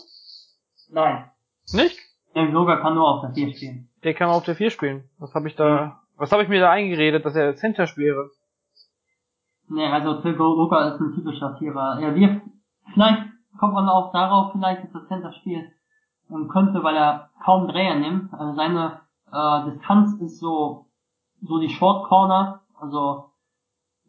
Nein. 0.90 1.30
Nicht? 1.74 2.00
Der 2.36 2.48
Gloger 2.48 2.78
kann 2.78 2.96
nur 2.96 3.06
auf 3.06 3.22
der 3.22 3.34
4 3.34 3.54
spielen. 3.54 3.90
Der 4.06 4.14
kann 4.14 4.30
auf 4.30 4.46
der 4.46 4.56
4 4.56 4.70
spielen. 4.70 5.10
Was 5.18 5.34
habe 5.34 5.50
ich 5.50 5.58
da, 5.58 6.04
was 6.16 6.32
habe 6.32 6.44
ich 6.44 6.48
mir 6.48 6.62
da 6.62 6.72
eingeredet, 6.72 7.26
dass 7.26 7.36
er 7.36 7.56
Center 7.58 7.86
spiele? 7.86 8.30
Nee, 9.68 9.88
also 9.88 10.22
Till 10.22 10.36
Gloger 10.36 10.94
ist 10.94 11.02
ein 11.02 11.14
typischer 11.14 11.56
Vierer. 11.58 12.00
Er 12.00 12.16
wirft, 12.16 12.42
vielleicht 12.94 13.24
kommt 13.60 13.74
man 13.74 13.90
auch 13.90 14.12
darauf, 14.12 14.52
vielleicht 14.52 14.84
ist 14.84 14.94
das 14.94 15.08
Center-Spiel 15.08 15.72
und 16.30 16.50
könnte, 16.50 16.84
weil 16.84 16.96
er 16.96 17.30
kaum 17.44 17.68
Dreher 17.68 17.96
nimmt, 18.00 18.34
also 18.34 18.54
seine 18.54 19.02
äh, 19.32 19.72
Distanz 19.72 20.20
ist 20.22 20.40
so 20.40 20.86
so 21.42 21.60
die 21.60 21.70
Short 21.70 22.08
Corner, 22.08 22.62
also 22.80 23.26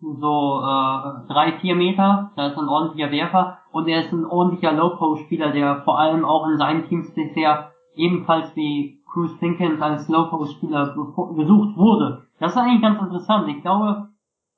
so 0.00 0.60
äh, 0.60 1.28
drei, 1.28 1.58
vier 1.60 1.74
Meter, 1.74 2.32
da 2.36 2.48
ist 2.48 2.58
ein 2.58 2.68
ordentlicher 2.68 3.10
Werfer 3.10 3.58
und 3.72 3.88
er 3.88 4.00
ist 4.00 4.12
ein 4.12 4.26
ordentlicher 4.26 4.72
Low-Post-Spieler, 4.72 5.52
der 5.52 5.82
vor 5.82 5.98
allem 5.98 6.24
auch 6.24 6.48
in 6.48 6.58
seinen 6.58 6.86
Teams 6.88 7.12
bisher 7.14 7.72
ebenfalls 7.94 8.54
wie 8.56 9.02
Cruz 9.10 9.36
Pinkins 9.38 9.80
als 9.80 10.08
Low-Post-Spieler 10.08 10.94
gesucht 11.34 11.76
wurde. 11.76 12.26
Das 12.38 12.52
ist 12.52 12.58
eigentlich 12.58 12.82
ganz 12.82 13.00
interessant. 13.00 13.48
Ich 13.48 13.62
glaube, 13.62 14.08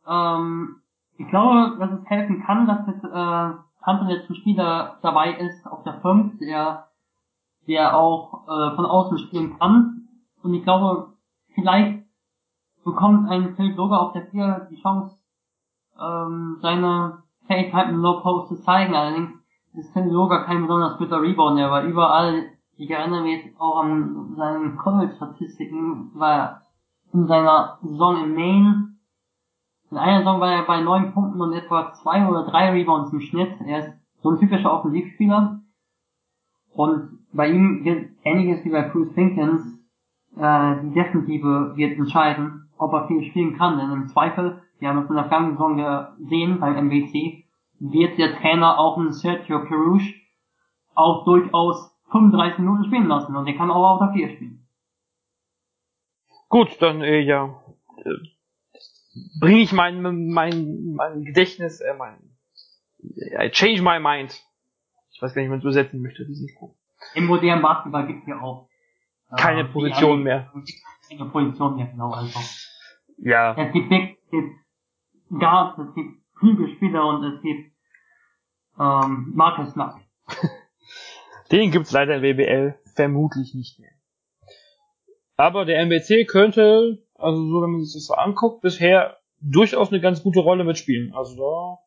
ähm, 0.08 0.76
ich 1.18 1.28
glaube, 1.28 1.76
dass 1.78 1.90
es 1.90 2.08
helfen 2.08 2.42
kann, 2.44 2.66
dass 2.66 2.86
mit 2.86 3.02
äh, 3.02 3.52
Hunter 3.84 4.08
jetzt 4.08 4.30
ein 4.30 4.36
Spieler 4.36 4.98
dabei 5.02 5.32
ist 5.32 5.66
auf 5.66 5.82
der 5.82 6.00
5, 6.00 6.38
der, 6.38 6.86
der 7.66 7.96
auch 7.96 8.44
äh, 8.46 8.76
von 8.76 8.86
außen 8.86 9.18
spielen 9.18 9.58
kann. 9.58 10.08
Und 10.42 10.54
ich 10.54 10.62
glaube, 10.62 11.14
vielleicht 11.54 12.04
bekommt 12.84 13.28
ein 13.28 13.56
Phil 13.56 13.74
Burger 13.74 14.00
auf 14.00 14.12
der 14.12 14.26
4 14.26 14.68
die 14.70 14.80
Chance, 14.80 15.18
ähm, 16.00 16.58
seine 16.62 17.24
Fähigkeiten 17.48 17.94
im 17.94 18.00
Low 18.00 18.20
Post 18.20 18.48
zu 18.50 18.62
zeigen. 18.62 18.94
Allerdings 18.94 19.32
ist 19.74 19.92
Phil 19.92 20.08
Burger 20.08 20.44
kein 20.44 20.62
besonders 20.62 20.98
guter 20.98 21.20
Rebounder, 21.20 21.68
weil 21.72 21.88
überall, 21.88 22.44
ich 22.76 22.88
erinnere 22.90 23.22
mich 23.22 23.44
jetzt 23.44 23.60
auch 23.60 23.82
an 23.82 24.34
seine 24.36 24.76
College-Statistiken, 24.76 26.12
war 26.14 26.62
in 27.12 27.26
seiner 27.26 27.78
Saison 27.82 28.22
in 28.22 28.34
Maine, 28.36 28.97
in 29.90 29.96
einer 29.96 30.18
Saison 30.18 30.40
war 30.40 30.52
er 30.52 30.64
bei 30.64 30.80
neun 30.80 31.12
Punkten 31.12 31.40
und 31.40 31.52
etwa 31.52 31.92
zwei 31.94 32.26
oder 32.26 32.44
drei 32.44 32.70
Rebounds 32.70 33.12
im 33.12 33.20
Schnitt. 33.20 33.52
Er 33.66 33.80
ist 33.80 33.92
so 34.22 34.30
ein 34.30 34.38
typischer 34.38 34.72
Offensivspieler. 34.72 35.60
Und 36.72 37.18
bei 37.32 37.50
ihm 37.50 37.82
gilt 37.82 38.10
ähnliches 38.24 38.64
wie 38.64 38.70
bei 38.70 38.82
Bruce 38.82 39.12
Pinkins, 39.14 39.62
äh, 40.36 40.76
die 40.82 40.92
Defensive 40.92 41.72
wird 41.76 41.98
entscheiden 41.98 42.68
ob 42.78 42.92
er 42.92 43.06
viel 43.06 43.24
spielen 43.24 43.56
kann. 43.56 43.78
Denn 43.78 43.90
im 43.90 44.08
Zweifel, 44.08 44.62
wir 44.78 44.88
haben 44.88 44.98
es 44.98 45.10
in 45.10 45.16
der 45.16 45.24
vergangenen 45.24 45.56
Saison 45.56 46.16
gesehen 46.18 46.60
beim 46.60 46.86
MWC, 46.86 47.44
wird 47.80 48.18
der 48.18 48.38
Trainer 48.38 48.78
auch 48.78 48.96
einen 48.96 49.12
Sergio 49.12 49.64
Perouche 49.64 50.14
auch 50.94 51.24
durchaus 51.24 51.94
35 52.10 52.58
Minuten 52.58 52.84
spielen 52.84 53.06
lassen 53.06 53.36
und 53.36 53.44
der 53.44 53.54
kann 53.54 53.70
auch 53.70 53.94
auf 53.94 53.98
der 54.00 54.12
4 54.12 54.28
spielen. 54.30 54.66
Gut, 56.48 56.80
dann 56.80 57.02
äh, 57.02 57.20
ja. 57.20 57.54
Bringe 59.40 59.60
ich 59.60 59.72
mein, 59.72 60.02
mein, 60.02 60.94
mein 60.94 61.24
Gedächtnis, 61.24 61.80
äh, 61.80 61.94
mein 61.94 62.18
I 63.00 63.50
change 63.50 63.82
my 63.82 64.00
mind. 64.00 64.42
Ich 65.10 65.22
weiß 65.22 65.34
gar 65.34 65.42
nicht, 65.42 65.48
wie 65.48 65.50
man 65.50 65.58
es 65.58 65.64
übersetzen 65.64 66.00
möchte, 66.00 66.24
diesen 66.26 66.48
Spruch. 66.48 66.74
Im 67.14 67.26
modernen 67.26 67.62
Basketball 67.62 68.06
gibt 68.06 68.22
es 68.22 68.28
ja 68.28 68.40
auch 68.40 68.68
äh, 69.30 69.36
keine 69.36 69.64
Position 69.64 70.22
mehr. 70.22 70.52
Keine 71.08 71.26
Position 71.30 71.76
mehr, 71.76 71.86
genau, 71.86 72.10
also. 72.10 72.38
Ja. 73.18 73.54
Es 73.56 73.72
gibt 73.72 73.88
Big, 73.88 74.18
es 74.24 74.30
gibt 74.30 74.52
Guards, 75.30 75.78
es 75.78 75.94
gibt 75.94 76.22
Flügelspieler 76.38 77.06
und 77.06 77.24
es 77.24 77.42
gibt 77.42 77.72
ähm, 78.78 79.32
Marcus 79.34 79.72
Smart. 79.72 80.00
Den 81.50 81.70
gibt's 81.70 81.92
leider 81.92 82.16
in 82.16 82.22
WBL 82.22 82.78
vermutlich 82.94 83.54
nicht 83.54 83.78
mehr. 83.80 83.90
Aber 85.36 85.64
der 85.64 85.80
MBC 85.80 86.26
könnte, 86.26 87.02
also 87.18 87.36
so 87.36 87.62
wenn 87.62 87.70
man 87.70 87.84
sich 87.84 87.94
das 87.94 88.06
so 88.06 88.14
anguckt, 88.14 88.62
bisher 88.62 89.18
durchaus 89.40 89.90
eine 89.90 90.00
ganz 90.00 90.22
gute 90.22 90.40
Rolle 90.40 90.64
mitspielen. 90.64 91.12
Also 91.14 91.36
da 91.36 91.78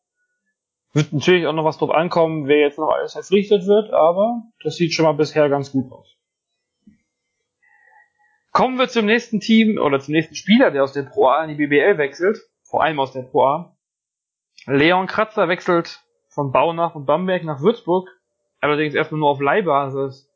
wird 0.94 1.12
natürlich 1.12 1.46
auch 1.46 1.54
noch 1.54 1.64
was 1.64 1.78
drauf 1.78 1.90
ankommen, 1.90 2.46
wer 2.46 2.60
jetzt 2.60 2.78
noch 2.78 2.90
alles 2.90 3.14
verpflichtet 3.14 3.66
wird, 3.66 3.92
aber 3.92 4.42
das 4.62 4.76
sieht 4.76 4.92
schon 4.92 5.06
mal 5.06 5.12
bisher 5.12 5.48
ganz 5.48 5.72
gut 5.72 5.90
aus. 5.90 6.16
Kommen 8.52 8.78
wir 8.78 8.88
zum 8.88 9.06
nächsten 9.06 9.40
Team 9.40 9.78
oder 9.78 9.98
zum 9.98 10.12
nächsten 10.12 10.34
Spieler, 10.34 10.70
der 10.70 10.84
aus 10.84 10.92
der 10.92 11.04
Pro 11.04 11.28
A 11.28 11.42
in 11.44 11.48
die 11.48 11.66
BBL 11.66 11.96
wechselt. 11.96 12.38
Vor 12.62 12.82
allem 12.82 13.00
aus 13.00 13.12
der 13.12 13.22
Pro 13.22 13.44
A. 13.44 13.76
Leon 14.66 15.06
Kratzer 15.06 15.48
wechselt 15.48 16.02
von 16.28 16.52
Baunach 16.52 16.94
und 16.94 17.06
Bamberg 17.06 17.44
nach 17.44 17.60
Würzburg. 17.60 18.08
Allerdings 18.60 18.94
erstmal 18.94 19.20
nur 19.20 19.30
auf 19.30 19.40
Leihbasis. 19.40 20.30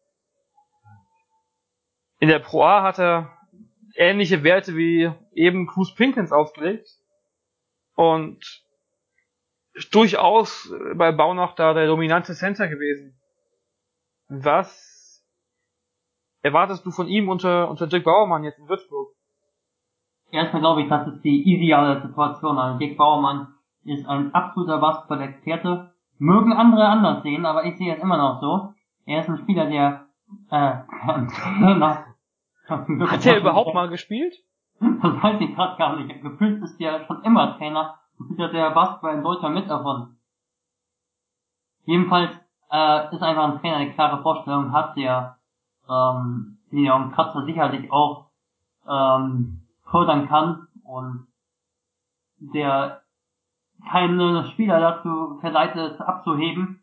In 2.18 2.28
der 2.28 2.38
Pro 2.38 2.62
A 2.62 2.82
hat 2.82 2.98
er 2.98 3.35
ähnliche 3.96 4.42
Werte 4.42 4.76
wie 4.76 5.10
eben 5.32 5.66
Cruz 5.66 5.94
Pinkins 5.94 6.32
aufgelegt. 6.32 6.88
Und 7.94 8.64
durchaus 9.90 10.72
bei 10.94 11.12
Baunach 11.12 11.54
da 11.54 11.74
der 11.74 11.86
dominante 11.86 12.34
Center 12.34 12.68
gewesen. 12.68 13.18
Was 14.28 15.24
erwartest 16.42 16.84
du 16.86 16.90
von 16.90 17.08
ihm 17.08 17.28
unter, 17.28 17.68
unter 17.68 17.86
Dirk 17.86 18.04
Bauermann 18.04 18.44
jetzt 18.44 18.58
in 18.58 18.68
Würzburg? 18.68 19.08
Erstmal 20.30 20.62
glaube 20.62 20.82
ich, 20.82 20.88
das 20.88 21.06
ist 21.08 21.22
die 21.22 21.42
ideale 21.42 22.00
Situation. 22.02 22.58
Also 22.58 22.78
Dirk 22.78 22.96
Bauermann 22.96 23.54
ist 23.84 24.06
ein 24.06 24.34
absoluter 24.34 24.78
Basketball-Experte. 24.78 25.92
Mögen 26.18 26.52
andere 26.52 26.86
anders 26.86 27.22
sehen, 27.22 27.46
aber 27.46 27.64
ich 27.64 27.76
sehe 27.76 27.94
es 27.94 28.02
immer 28.02 28.16
noch 28.16 28.40
so. 28.40 28.72
Er 29.04 29.20
ist 29.20 29.28
ein 29.28 29.38
Spieler, 29.38 29.66
der 29.66 30.06
äh, 30.50 30.78
Hat 32.68 33.26
er 33.26 33.38
überhaupt 33.38 33.74
mal 33.74 33.88
gespielt? 33.88 34.34
Das 34.80 35.22
weiß 35.22 35.40
ich 35.40 35.54
gerade 35.54 35.78
gar 35.78 35.96
nicht. 35.96 36.22
Gefühlt 36.22 36.62
ist 36.62 36.80
er 36.80 37.04
schon 37.06 37.22
immer 37.22 37.56
Trainer 37.56 37.98
und 38.18 38.38
hat 38.38 38.52
der 38.52 38.70
Basketball 38.70 39.14
in 39.14 39.22
Deutschland 39.22 39.54
mit 39.54 39.70
davon. 39.70 40.16
Jedenfalls 41.84 42.32
äh, 42.70 43.14
ist 43.14 43.22
einfach 43.22 43.52
ein 43.52 43.60
Trainer, 43.60 43.78
der 43.78 43.94
klare 43.94 44.22
Vorstellungen 44.22 44.72
hat, 44.72 44.96
der 44.96 45.38
ähm, 45.88 46.58
Leon 46.70 47.12
Kratzer 47.12 47.44
sicherlich 47.44 47.90
auch 47.90 48.26
ähm, 48.88 49.62
fördern 49.90 50.28
kann 50.28 50.66
und 50.84 51.26
der 52.38 53.02
keine 53.88 54.44
Spieler 54.52 54.80
dazu 54.80 55.38
verleitet 55.40 56.00
abzuheben. 56.00 56.82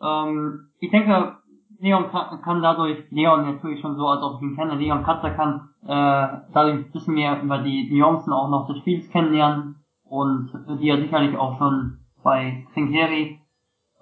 Ähm, 0.00 0.70
ich 0.78 0.90
denke, 0.90 1.38
Leon 1.80 2.10
kann, 2.10 2.40
kann 2.42 2.62
dadurch, 2.62 3.10
Leon 3.10 3.44
natürlich 3.44 3.80
schon 3.80 3.96
so, 3.96 4.06
als 4.06 4.22
ob 4.22 4.36
ich 4.36 4.42
ihn 4.42 4.56
kenne, 4.56 4.76
Leon 4.76 5.02
Kratzer 5.02 5.30
kann 5.30 5.68
äh, 5.82 6.40
dadurch 6.52 6.74
ein 6.74 6.90
bisschen 6.92 7.14
mehr 7.14 7.42
über 7.42 7.58
die 7.58 7.90
Nuancen 7.92 8.32
auch 8.32 8.48
noch 8.48 8.66
des 8.66 8.78
Spiels 8.78 9.08
kennenlernen 9.10 9.76
und 10.04 10.50
die 10.80 10.88
er 10.88 10.98
sicherlich 10.98 11.36
auch 11.36 11.58
schon 11.58 11.98
bei 12.22 12.66
Trinkeri 12.72 13.40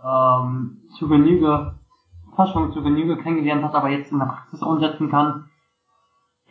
ähm, 0.05 0.83
zu 0.99 1.09
Genüge 1.09 1.75
fast 2.37 2.53
schon 2.53 2.73
zu 2.73 2.83
Genüge 2.83 3.17
kennengelernt 3.19 3.63
hat, 3.63 3.75
aber 3.75 3.91
jetzt 3.91 4.13
in 4.13 4.19
der 4.19 4.27
Praxis 4.27 4.63
umsetzen 4.63 5.11
kann. 5.11 5.51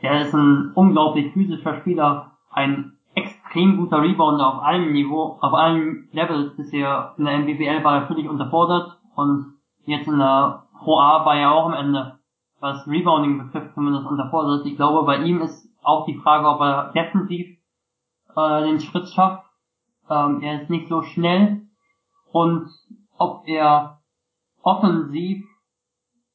Er 0.01 0.21
ist 0.21 0.33
ein 0.33 0.71
unglaublich 0.73 1.31
physischer 1.33 1.79
Spieler, 1.79 2.37
ein 2.51 2.93
extrem 3.13 3.77
guter 3.77 4.01
Rebounder 4.01 4.47
auf 4.47 4.63
allen 4.63 4.93
Niveau, 4.93 5.37
auf 5.41 5.53
allen 5.53 6.07
Levels 6.11 6.55
bisher. 6.55 7.13
In 7.17 7.25
der 7.25 7.39
MBBL 7.39 7.83
war 7.83 8.01
er 8.01 8.07
völlig 8.07 8.27
unterfordert 8.27 8.97
und 9.15 9.53
jetzt 9.85 10.07
in 10.07 10.17
der 10.17 10.60
Pro 10.81 10.99
A 10.99 11.25
war 11.25 11.35
er 11.35 11.51
auch 11.51 11.67
am 11.67 11.73
Ende, 11.73 12.19
was 12.59 12.87
Rebounding 12.87 13.37
betrifft, 13.37 13.75
zumindest 13.75 14.07
unterfordert. 14.07 14.65
Ich 14.65 14.75
glaube, 14.75 15.05
bei 15.05 15.17
ihm 15.17 15.41
ist 15.41 15.69
auch 15.83 16.05
die 16.05 16.17
Frage, 16.17 16.47
ob 16.47 16.59
er 16.61 16.91
defensiv 16.93 17.57
äh, 18.35 18.61
den 18.63 18.79
Schritt 18.79 19.07
schafft. 19.09 19.45
Ähm, 20.09 20.41
er 20.41 20.61
ist 20.61 20.69
nicht 20.69 20.89
so 20.89 21.03
schnell 21.03 21.67
und 22.31 22.67
ob 23.17 23.47
er 23.47 23.99
offensiv 24.63 25.45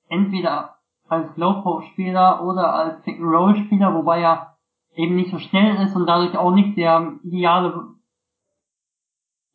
entweder 0.09 0.76
als 1.09 1.36
Low-Post-Spieler 1.36 2.44
oder 2.44 2.72
als 2.72 3.03
Pick-and-Roll-Spieler, 3.03 3.94
wobei 3.94 4.20
er 4.20 4.57
eben 4.94 5.16
nicht 5.16 5.30
so 5.30 5.38
schnell 5.38 5.76
ist 5.84 5.97
und 5.97 6.07
dadurch 6.07 6.36
auch 6.36 6.53
nicht 6.53 6.76
der 6.76 7.14
ideale 7.24 7.94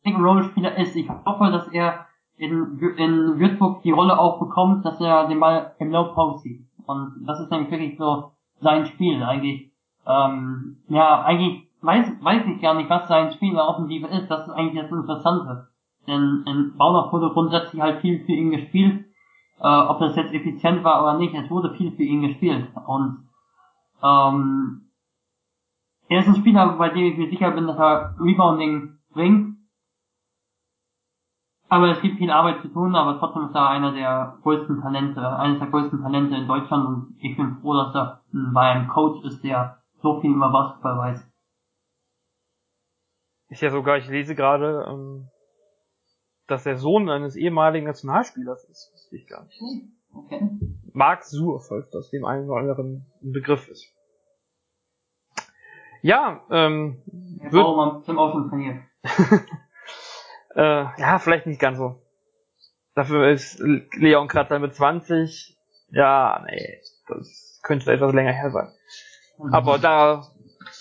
Pick-and-Roll-Spieler 0.04 0.76
ist. 0.76 0.94
Ich 0.96 1.08
hoffe, 1.08 1.50
dass 1.50 1.68
er 1.68 2.06
in, 2.42 2.78
in 2.96 3.38
Würzburg 3.38 3.82
die 3.82 3.92
Rolle 3.92 4.18
auch 4.18 4.40
bekommt, 4.40 4.84
dass 4.84 5.00
er 5.00 5.28
den 5.28 5.40
Ball 5.40 5.74
im 5.78 5.90
Low-Post 5.90 6.42
sieht. 6.42 6.66
Und 6.86 7.24
das 7.26 7.40
ist 7.40 7.50
nämlich 7.50 7.70
wirklich 7.70 7.96
so 7.96 8.32
sein 8.60 8.86
Spiel 8.86 9.22
eigentlich. 9.22 9.70
Ähm, 10.06 10.78
ja, 10.88 11.22
eigentlich 11.22 11.68
weiß, 11.80 12.12
weiß 12.20 12.42
ich 12.48 12.60
gar 12.60 12.74
nicht, 12.74 12.90
was 12.90 13.06
sein 13.06 13.32
Spiel 13.32 13.50
in 13.50 13.54
der 13.54 13.68
Offensive 13.68 14.08
ist. 14.08 14.28
Das 14.28 14.48
ist 14.48 14.52
eigentlich 14.52 14.82
das 14.82 14.90
Interessante. 14.90 15.68
Denn 16.08 16.44
in 16.46 16.76
Bauner 16.76 17.12
wurde 17.12 17.30
grundsätzlich 17.30 17.80
halt 17.80 18.00
viel 18.00 18.24
für 18.24 18.32
ihn 18.32 18.50
gespielt. 18.50 19.04
Äh, 19.60 19.68
ob 19.68 20.00
das 20.00 20.16
jetzt 20.16 20.34
effizient 20.34 20.82
war 20.82 21.02
oder 21.02 21.18
nicht, 21.18 21.34
es 21.34 21.48
wurde 21.48 21.74
viel 21.74 21.92
für 21.92 22.02
ihn 22.02 22.22
gespielt. 22.22 22.66
Und 22.86 23.28
ähm, 24.02 24.88
er 26.08 26.20
ist 26.20 26.28
ein 26.28 26.36
Spieler, 26.36 26.66
bei 26.76 26.88
dem 26.88 27.04
ich 27.04 27.16
mir 27.16 27.30
sicher 27.30 27.52
bin, 27.52 27.68
dass 27.68 27.78
er 27.78 28.16
Rebounding 28.18 28.98
bringt. 29.14 29.51
Aber 31.72 31.90
es 31.90 32.02
gibt 32.02 32.18
viel 32.18 32.30
Arbeit 32.30 32.60
zu 32.60 32.68
tun, 32.68 32.94
aber 32.94 33.18
trotzdem 33.18 33.46
ist 33.46 33.54
er 33.54 33.70
einer 33.70 33.94
der 33.94 34.36
größten 34.42 34.82
Talente, 34.82 35.26
eines 35.26 35.58
der 35.58 35.68
größten 35.68 36.02
Talente 36.02 36.36
in 36.36 36.46
Deutschland 36.46 36.86
und 36.86 37.16
ich 37.18 37.34
bin 37.34 37.56
froh, 37.62 37.72
dass 37.72 37.94
er 37.94 38.20
bei 38.30 38.60
einem 38.60 38.88
Coach 38.88 39.24
ist, 39.24 39.42
der 39.42 39.82
so 40.02 40.20
viel 40.20 40.34
über 40.34 40.52
Basketball 40.52 40.98
weiß. 40.98 41.26
Ist 43.48 43.62
ja 43.62 43.70
sogar, 43.70 43.96
ich 43.96 44.06
lese 44.06 44.34
gerade, 44.34 44.86
ähm, 44.86 45.30
dass 46.46 46.64
der 46.64 46.76
Sohn 46.76 47.08
eines 47.08 47.36
ehemaligen 47.36 47.86
Nationalspielers 47.86 48.64
ist. 48.64 48.90
Das 48.92 48.92
wusste 48.92 49.16
ich 49.16 49.26
gar 49.26 49.44
nicht. 49.44 49.58
Hm, 49.58 49.92
okay. 50.12 50.50
Marc 50.92 51.24
Suhr, 51.24 51.58
falls 51.60 51.88
das 51.88 52.10
dem 52.10 52.26
einen 52.26 52.50
oder 52.50 52.60
anderen 52.60 53.06
ein 53.22 53.32
Begriff 53.32 53.68
ist. 53.68 53.90
Ja, 56.02 56.42
ähm. 56.50 57.00
Ja, 57.42 57.50
wird, 57.50 57.76
man 57.76 58.02
zum 58.02 58.18
Außen 58.18 58.50
trainiert. 58.50 58.82
äh, 60.54 60.84
ja, 61.00 61.18
vielleicht 61.18 61.46
nicht 61.46 61.60
ganz 61.60 61.78
so. 61.78 62.02
Dafür 62.94 63.30
ist 63.30 63.58
Leon 63.60 64.28
Kratzer 64.28 64.58
mit 64.58 64.74
20. 64.74 65.56
Ja, 65.90 66.44
nee, 66.46 66.80
das 67.08 67.60
könnte 67.62 67.92
etwas 67.92 68.12
länger 68.12 68.32
her 68.32 68.50
sein. 68.50 68.68
Mhm. 69.38 69.54
Aber 69.54 69.78
da 69.78 70.26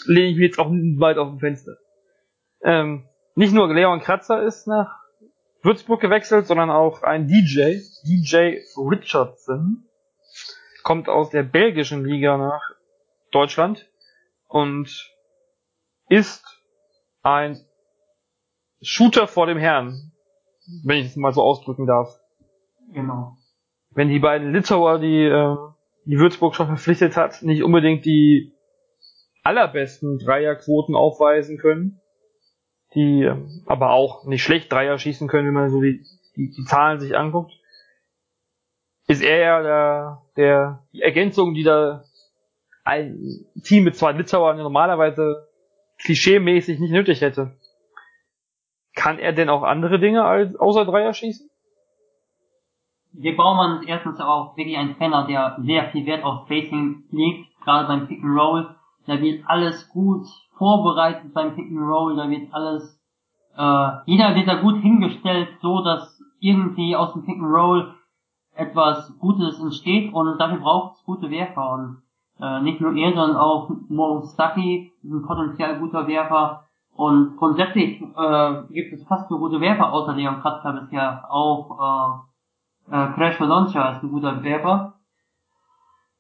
lehne 0.06 0.28
ich 0.28 0.36
mich 0.36 0.48
jetzt 0.48 0.60
auch 0.60 0.70
weit 0.70 1.18
auf 1.18 1.30
dem 1.30 1.40
Fenster. 1.40 1.78
Ähm, 2.64 3.08
nicht 3.36 3.54
nur 3.54 3.74
Leon 3.74 4.02
Kratzer 4.02 4.44
ist 4.44 4.68
nach 4.68 5.02
Würzburg 5.64 6.02
gewechselt, 6.02 6.48
sondern 6.48 6.70
auch 6.70 7.04
ein 7.04 7.28
DJ, 7.28 7.80
DJ 8.04 8.60
Richardson, 8.78 9.86
kommt 10.84 11.08
aus 11.08 11.30
der 11.30 11.44
belgischen 11.44 12.04
Liga 12.04 12.38
nach 12.38 12.62
Deutschland 13.32 13.88
und 14.48 14.90
ist 16.10 16.44
ein 17.22 17.64
Shooter 18.82 19.28
vor 19.28 19.46
dem 19.46 19.58
Herrn, 19.58 20.12
wenn 20.84 20.98
ich 20.98 21.08
es 21.08 21.16
mal 21.16 21.34
so 21.34 21.42
ausdrücken 21.42 21.86
darf. 21.86 22.20
Genau. 22.94 23.38
Wenn 23.92 24.10
die 24.10 24.20
beiden 24.20 24.54
Litauer, 24.54 25.00
die 25.00 25.24
äh, 25.24 25.56
die 26.06 26.18
Würzburg 26.18 26.56
schon 26.56 26.68
verpflichtet 26.68 27.16
hat, 27.16 27.42
nicht 27.44 27.64
unbedingt 27.64 28.06
die 28.06 28.54
allerbesten 29.44 30.18
Dreierquoten 30.20 30.96
aufweisen 30.96 31.58
können, 31.58 32.02
die 32.96 33.24
äh, 33.24 33.38
aber 33.66 33.92
auch 33.92 34.26
nicht 34.26 34.44
schlecht 34.44 34.72
Dreier 34.72 34.98
schießen 34.98 35.28
können, 35.28 35.48
wenn 35.48 35.54
man 35.54 35.70
so 35.70 35.82
die, 35.82 36.04
die, 36.36 36.52
die 36.52 36.64
Zahlen 36.66 37.00
sich 37.00 37.16
anguckt, 37.16 37.54
ist 39.08 39.22
er 39.22 39.38
ja 39.38 39.62
der, 39.62 40.22
der 40.38 40.88
die 40.94 41.02
Ergänzung, 41.02 41.54
die 41.54 41.64
da 41.64 42.04
ein 42.84 43.46
Team 43.64 43.84
mit 43.84 43.96
zwei 43.96 44.12
Litauern 44.14 44.58
normalerweise 44.58 45.48
klischeemäßig 46.00 46.80
nicht 46.80 46.92
nötig 46.92 47.22
hätte. 47.22 47.58
Kann 49.02 49.18
er 49.18 49.34
denn 49.34 49.50
auch 49.50 49.64
andere 49.64 49.98
Dinge 49.98 50.24
als 50.24 50.56
außer 50.56 50.86
Dreier 50.86 51.14
schießen? 51.14 51.50
Dirk 53.14 53.36
Baumann 53.36 53.80
ist 53.80 53.88
erstens 53.88 54.20
auch 54.20 54.56
wirklich 54.56 54.78
ein 54.78 54.96
Trainer, 54.96 55.26
der 55.26 55.58
sehr 55.60 55.90
viel 55.90 56.06
Wert 56.06 56.24
auf 56.24 56.46
Spacing 56.46 57.06
legt, 57.10 57.48
gerade 57.64 57.88
beim 57.88 58.08
Pick 58.08 58.24
and 58.24 58.40
Roll. 58.40 58.76
Da 59.08 59.20
wird 59.20 59.44
alles 59.48 59.90
gut 59.90 60.28
vorbereitet 60.56 61.34
beim 61.34 61.56
Pick 61.56 61.66
and 61.72 61.80
Roll, 61.80 62.16
da 62.16 62.30
wird 62.30 62.54
alles, 62.54 63.02
äh, 63.58 63.90
jeder 64.06 64.36
wird 64.36 64.48
da 64.48 64.62
gut 64.62 64.80
hingestellt, 64.82 65.50
so 65.64 65.84
dass 65.84 66.22
irgendwie 66.40 66.96
aus 66.96 67.14
dem 67.14 67.26
Pick 67.26 67.38
and 67.38 67.52
Roll 67.52 67.96
etwas 68.54 69.18
Gutes 69.18 69.60
entsteht 69.60 70.14
und 70.14 70.38
dafür 70.38 70.60
braucht 70.60 70.98
es 70.98 71.04
gute 71.06 71.32
Werfer 71.32 71.72
und 71.74 72.04
äh, 72.40 72.62
nicht 72.62 72.80
nur 72.80 72.96
er, 72.96 73.14
sondern 73.14 73.38
auch 73.38 73.72
Mo 73.90 74.22
Stucky, 74.32 74.92
ein 75.04 75.26
potenziell 75.26 75.80
guter 75.80 76.08
Werfer. 76.08 76.68
Und 76.96 77.38
grundsätzlich 77.38 78.02
äh, 78.02 78.64
gibt 78.70 78.94
es 78.94 79.04
fast 79.08 79.30
nur 79.30 79.40
gute 79.40 79.62
Werfer 79.62 79.92
außer 79.92 80.14
Leon 80.14 80.42
Kratzer 80.42 80.74
bisher. 80.74 81.26
Auch 81.32 82.26
äh, 82.90 82.96
äh, 82.96 83.14
Crash 83.14 83.40
Launcher 83.40 83.94
ist 83.96 84.04
ein 84.04 84.12
guter 84.12 84.44
Werfer. 84.44 85.00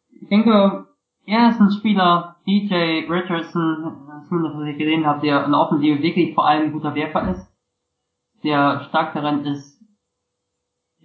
Ich 0.09 0.27
denke, 0.29 0.87
er 1.25 1.49
ist 1.49 1.59
ein 1.59 1.71
Spieler, 1.71 2.37
DJ 2.47 3.05
Richardson, 3.09 4.23
zumindest 4.27 4.57
was 4.57 4.67
ich 4.67 4.77
gesehen 4.77 5.05
habe, 5.05 5.21
der 5.21 5.45
in 5.45 5.51
der 5.51 5.59
Offensive 5.59 6.01
wirklich 6.01 6.33
vor 6.33 6.47
allem 6.47 6.67
ein 6.67 6.71
guter 6.71 6.95
Werfer 6.95 7.29
ist. 7.29 7.47
Der 8.43 8.81
stark 8.89 9.13
darin 9.13 9.45
ist, 9.45 9.79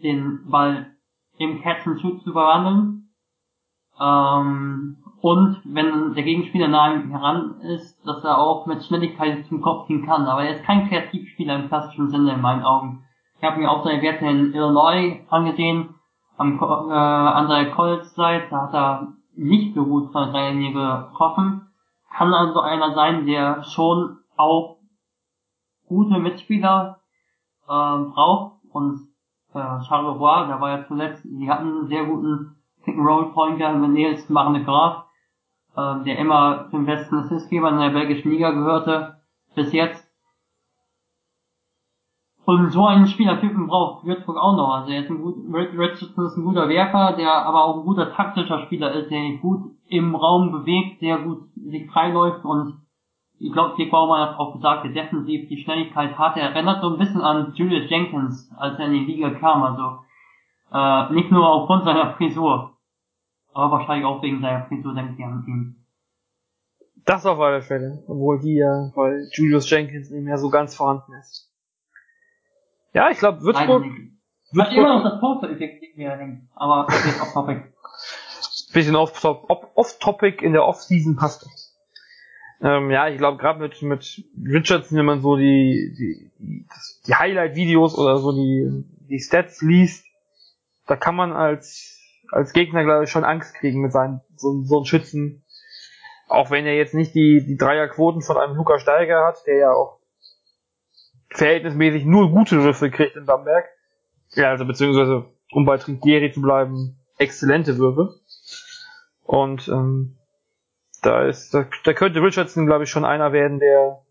den 0.03 0.49
Ball 0.49 0.97
im 1.39 1.61
Catch 1.61 1.87
and 1.87 2.01
Shoot 2.01 2.23
zu 2.23 2.33
verwandeln. 2.33 3.11
Ähm, 4.01 4.97
und 5.21 5.61
wenn 5.64 6.14
der 6.14 6.23
Gegenspieler 6.23 6.69
nah 6.69 6.91
heran 6.91 7.61
ist, 7.62 8.07
dass 8.07 8.23
er 8.23 8.39
auch 8.39 8.67
mit 8.67 8.85
Schnelligkeit 8.85 9.47
zum 9.47 9.61
Kopf 9.61 9.89
gehen 9.89 10.05
kann. 10.05 10.27
Aber 10.27 10.45
er 10.45 10.57
ist 10.57 10.64
kein 10.64 10.89
Kreativspieler 10.89 11.57
im 11.57 11.69
klassischen 11.69 12.11
Sinne 12.11 12.35
in 12.35 12.41
meinen 12.41 12.62
Augen. 12.62 13.05
Ich 13.39 13.45
habe 13.45 13.59
mir 13.59 13.71
auch 13.71 13.85
seine 13.85 14.03
Werte 14.03 14.27
in 14.27 14.53
Illinois 14.53 15.21
angesehen, 15.29 15.95
am, 16.37 16.59
äh, 16.59 16.93
an 16.93 17.49
der 17.49 17.71
College-Seite, 17.71 18.47
da 18.51 18.62
hat 18.62 18.75
er 18.75 19.09
nicht 19.35 19.75
so 19.75 19.85
gut 19.85 20.12
von 20.12 20.31
Dreierlinie 20.31 20.73
getroffen. 20.73 21.69
Kann 22.14 22.33
also 22.33 22.61
einer 22.61 22.95
sein, 22.95 23.27
der 23.27 23.62
schon 23.62 24.19
auch 24.37 24.77
gute 25.89 26.19
Mitspieler 26.19 27.01
äh, 27.64 27.69
braucht. 27.69 28.59
Und 28.71 29.09
äh, 29.55 29.83
Charleroi, 29.83 30.47
der 30.47 30.61
war 30.61 30.79
ja 30.79 30.87
zuletzt, 30.87 31.25
die 31.25 31.51
hatten 31.51 31.69
einen 31.69 31.87
sehr 31.89 32.05
guten 32.05 32.57
Pick-and-Roll-Pointer 32.85 33.73
mit 33.75 33.91
Nils 33.91 34.29
Marne 34.29 34.64
Graf 34.64 35.06
äh, 35.77 36.05
der 36.05 36.18
immer 36.18 36.68
zum 36.70 36.87
besten 36.87 37.16
Assistgeber 37.16 37.70
in 37.70 37.79
der 37.79 37.91
belgischen 37.91 38.31
Liga 38.31 38.51
gehörte, 38.51 39.16
bis 39.55 39.72
jetzt. 39.72 40.07
Und 42.45 42.70
so 42.70 42.87
einen 42.87 43.09
Spielertypen 43.09 43.66
braucht 43.66 44.07
Würzburg 44.07 44.37
auch 44.37 44.57
noch. 44.57 44.72
Also 44.72 44.93
er 44.93 45.01
ist 45.01 45.11
ein 45.11 45.20
gut, 45.20 45.35
Richardson 45.53 46.27
ist 46.27 46.37
ein 46.37 46.45
guter 46.45 46.68
Werfer, 46.68 47.16
der 47.16 47.33
aber 47.33 47.64
auch 47.64 47.79
ein 47.79 47.85
guter 47.85 48.12
taktischer 48.12 48.61
Spieler 48.66 48.93
ist, 48.93 49.11
der 49.11 49.20
sich 49.20 49.41
gut 49.41 49.72
im 49.89 50.14
Raum 50.14 50.53
bewegt, 50.53 51.01
sehr 51.01 51.18
gut 51.18 51.49
sich 51.57 51.91
freiläuft 51.91 52.45
und 52.45 52.87
ich 53.39 53.53
glaube, 53.53 53.74
Dirk 53.77 53.91
Baumann 53.91 54.31
hat 54.31 54.39
auch 54.39 54.55
gesagt, 54.55 54.85
der 54.85 54.93
defensiv 54.93 55.49
die 55.49 55.62
Schnelligkeit 55.62 56.16
hat. 56.16 56.37
Er 56.37 56.51
erinnert 56.51 56.81
so 56.81 56.91
ein 56.91 56.99
bisschen 56.99 57.20
an 57.20 57.53
Julius 57.55 57.91
Jenkins, 57.91 58.51
als 58.57 58.79
er 58.79 58.87
in 58.87 58.93
die 58.93 59.12
Liga 59.12 59.31
kam. 59.31 59.62
Also 59.62 59.99
äh, 60.72 61.12
nicht 61.12 61.31
nur 61.31 61.47
aufgrund 61.47 61.85
seiner 61.85 62.14
Frisur. 62.14 62.76
Aber 63.57 63.79
wahrscheinlich 63.79 64.05
auch 64.05 64.23
wegen 64.23 64.43
seiner 64.43 64.69
denke 64.69 65.15
ich 65.17 65.25
an 65.25 65.45
ihn. 65.49 65.87
Das 67.07 67.25
auf 67.25 67.41
alle 67.41 67.63
Fälle. 67.63 68.05
Obwohl 68.07 68.39
die 68.41 68.57
ja, 68.57 68.93
weil 68.95 69.31
Julius 69.33 69.71
Jenkins 69.71 70.11
nicht 70.11 70.25
mehr 70.25 70.37
so 70.37 70.51
ganz 70.51 70.75
vorhanden 70.75 71.15
ist. 71.15 71.51
Ja, 72.93 73.09
ich 73.09 73.19
glaube, 73.19 73.41
Würzburg. 73.41 73.85
Hat 74.59 74.73
immer 74.73 74.99
noch 74.99 75.11
das 75.11 75.21
Poster-Effekt 75.21 75.85
hängt. 75.97 76.51
Aber 76.55 76.87
jetzt 76.91 77.23
off 77.23 77.33
topic. 77.33 77.73
Bisschen 78.75 78.95
off-topic 78.95 80.37
off 80.37 80.43
in 80.43 80.53
der 80.53 80.67
Off-Season 80.67 81.17
passt 81.17 81.47
das. 81.47 81.75
Ähm, 82.61 82.91
ja, 82.91 83.09
ich 83.09 83.17
glaube 83.17 83.39
gerade 83.39 83.59
mit, 83.59 83.81
mit 83.81 84.23
Richardson, 84.45 84.99
wenn 84.99 85.07
man 85.07 85.23
so 85.23 85.37
die, 85.37 85.95
die, 85.99 86.31
die, 86.39 86.67
die 87.07 87.15
Highlight-Videos 87.15 87.97
oder 87.97 88.19
so 88.19 88.33
die, 88.33 88.85
die 89.09 89.19
Stats 89.19 89.63
liest, 89.63 90.05
da 90.87 90.97
kann 90.97 91.15
man 91.15 91.33
als 91.33 91.95
als 92.31 92.53
Gegner, 92.53 92.85
glaube 92.85 93.05
ich, 93.05 93.11
schon 93.11 93.24
Angst 93.24 93.55
kriegen 93.55 93.81
mit 93.81 93.93
seinen, 93.93 94.20
so, 94.37 94.62
so 94.62 94.79
einem 94.79 94.85
Schützen. 94.85 95.45
Auch 96.29 96.51
wenn 96.51 96.66
er 96.66 96.74
jetzt 96.74 96.95
nicht 96.95 97.14
die, 97.14 97.45
die 97.47 97.57
Dreierquoten 97.57 98.22
von 98.22 98.37
einem 98.37 98.57
Luca 98.57 98.79
Steiger 98.79 99.24
hat, 99.24 99.47
der 99.47 99.57
ja 99.57 99.72
auch 99.72 100.01
verhältnismäßig 101.31 102.05
nur 102.05 102.31
gute 102.31 102.62
Würfe 102.62 102.91
kriegt 102.91 103.16
in 103.16 103.27
Bamberg. 103.27 103.66
Ja, 104.31 104.51
also 104.51 104.64
beziehungsweise, 104.64 105.27
um 105.53 105.64
bei 105.64 105.77
Trinkieri 105.79 106.33
zu 106.33 106.43
bleiben, 106.43 106.99
exzellente 107.18 107.79
Würfe. 107.79 108.14
Und 109.22 109.68
ähm, 109.68 110.18
da 111.03 111.27
ist, 111.27 111.55
da, 111.55 111.66
da 111.85 111.93
könnte 111.93 112.22
Richardson, 112.22 112.66
glaube 112.66 112.85
ich, 112.85 112.91
schon 112.91 113.05
einer 113.05 113.33
werden, 113.33 113.61
der 113.61 114.03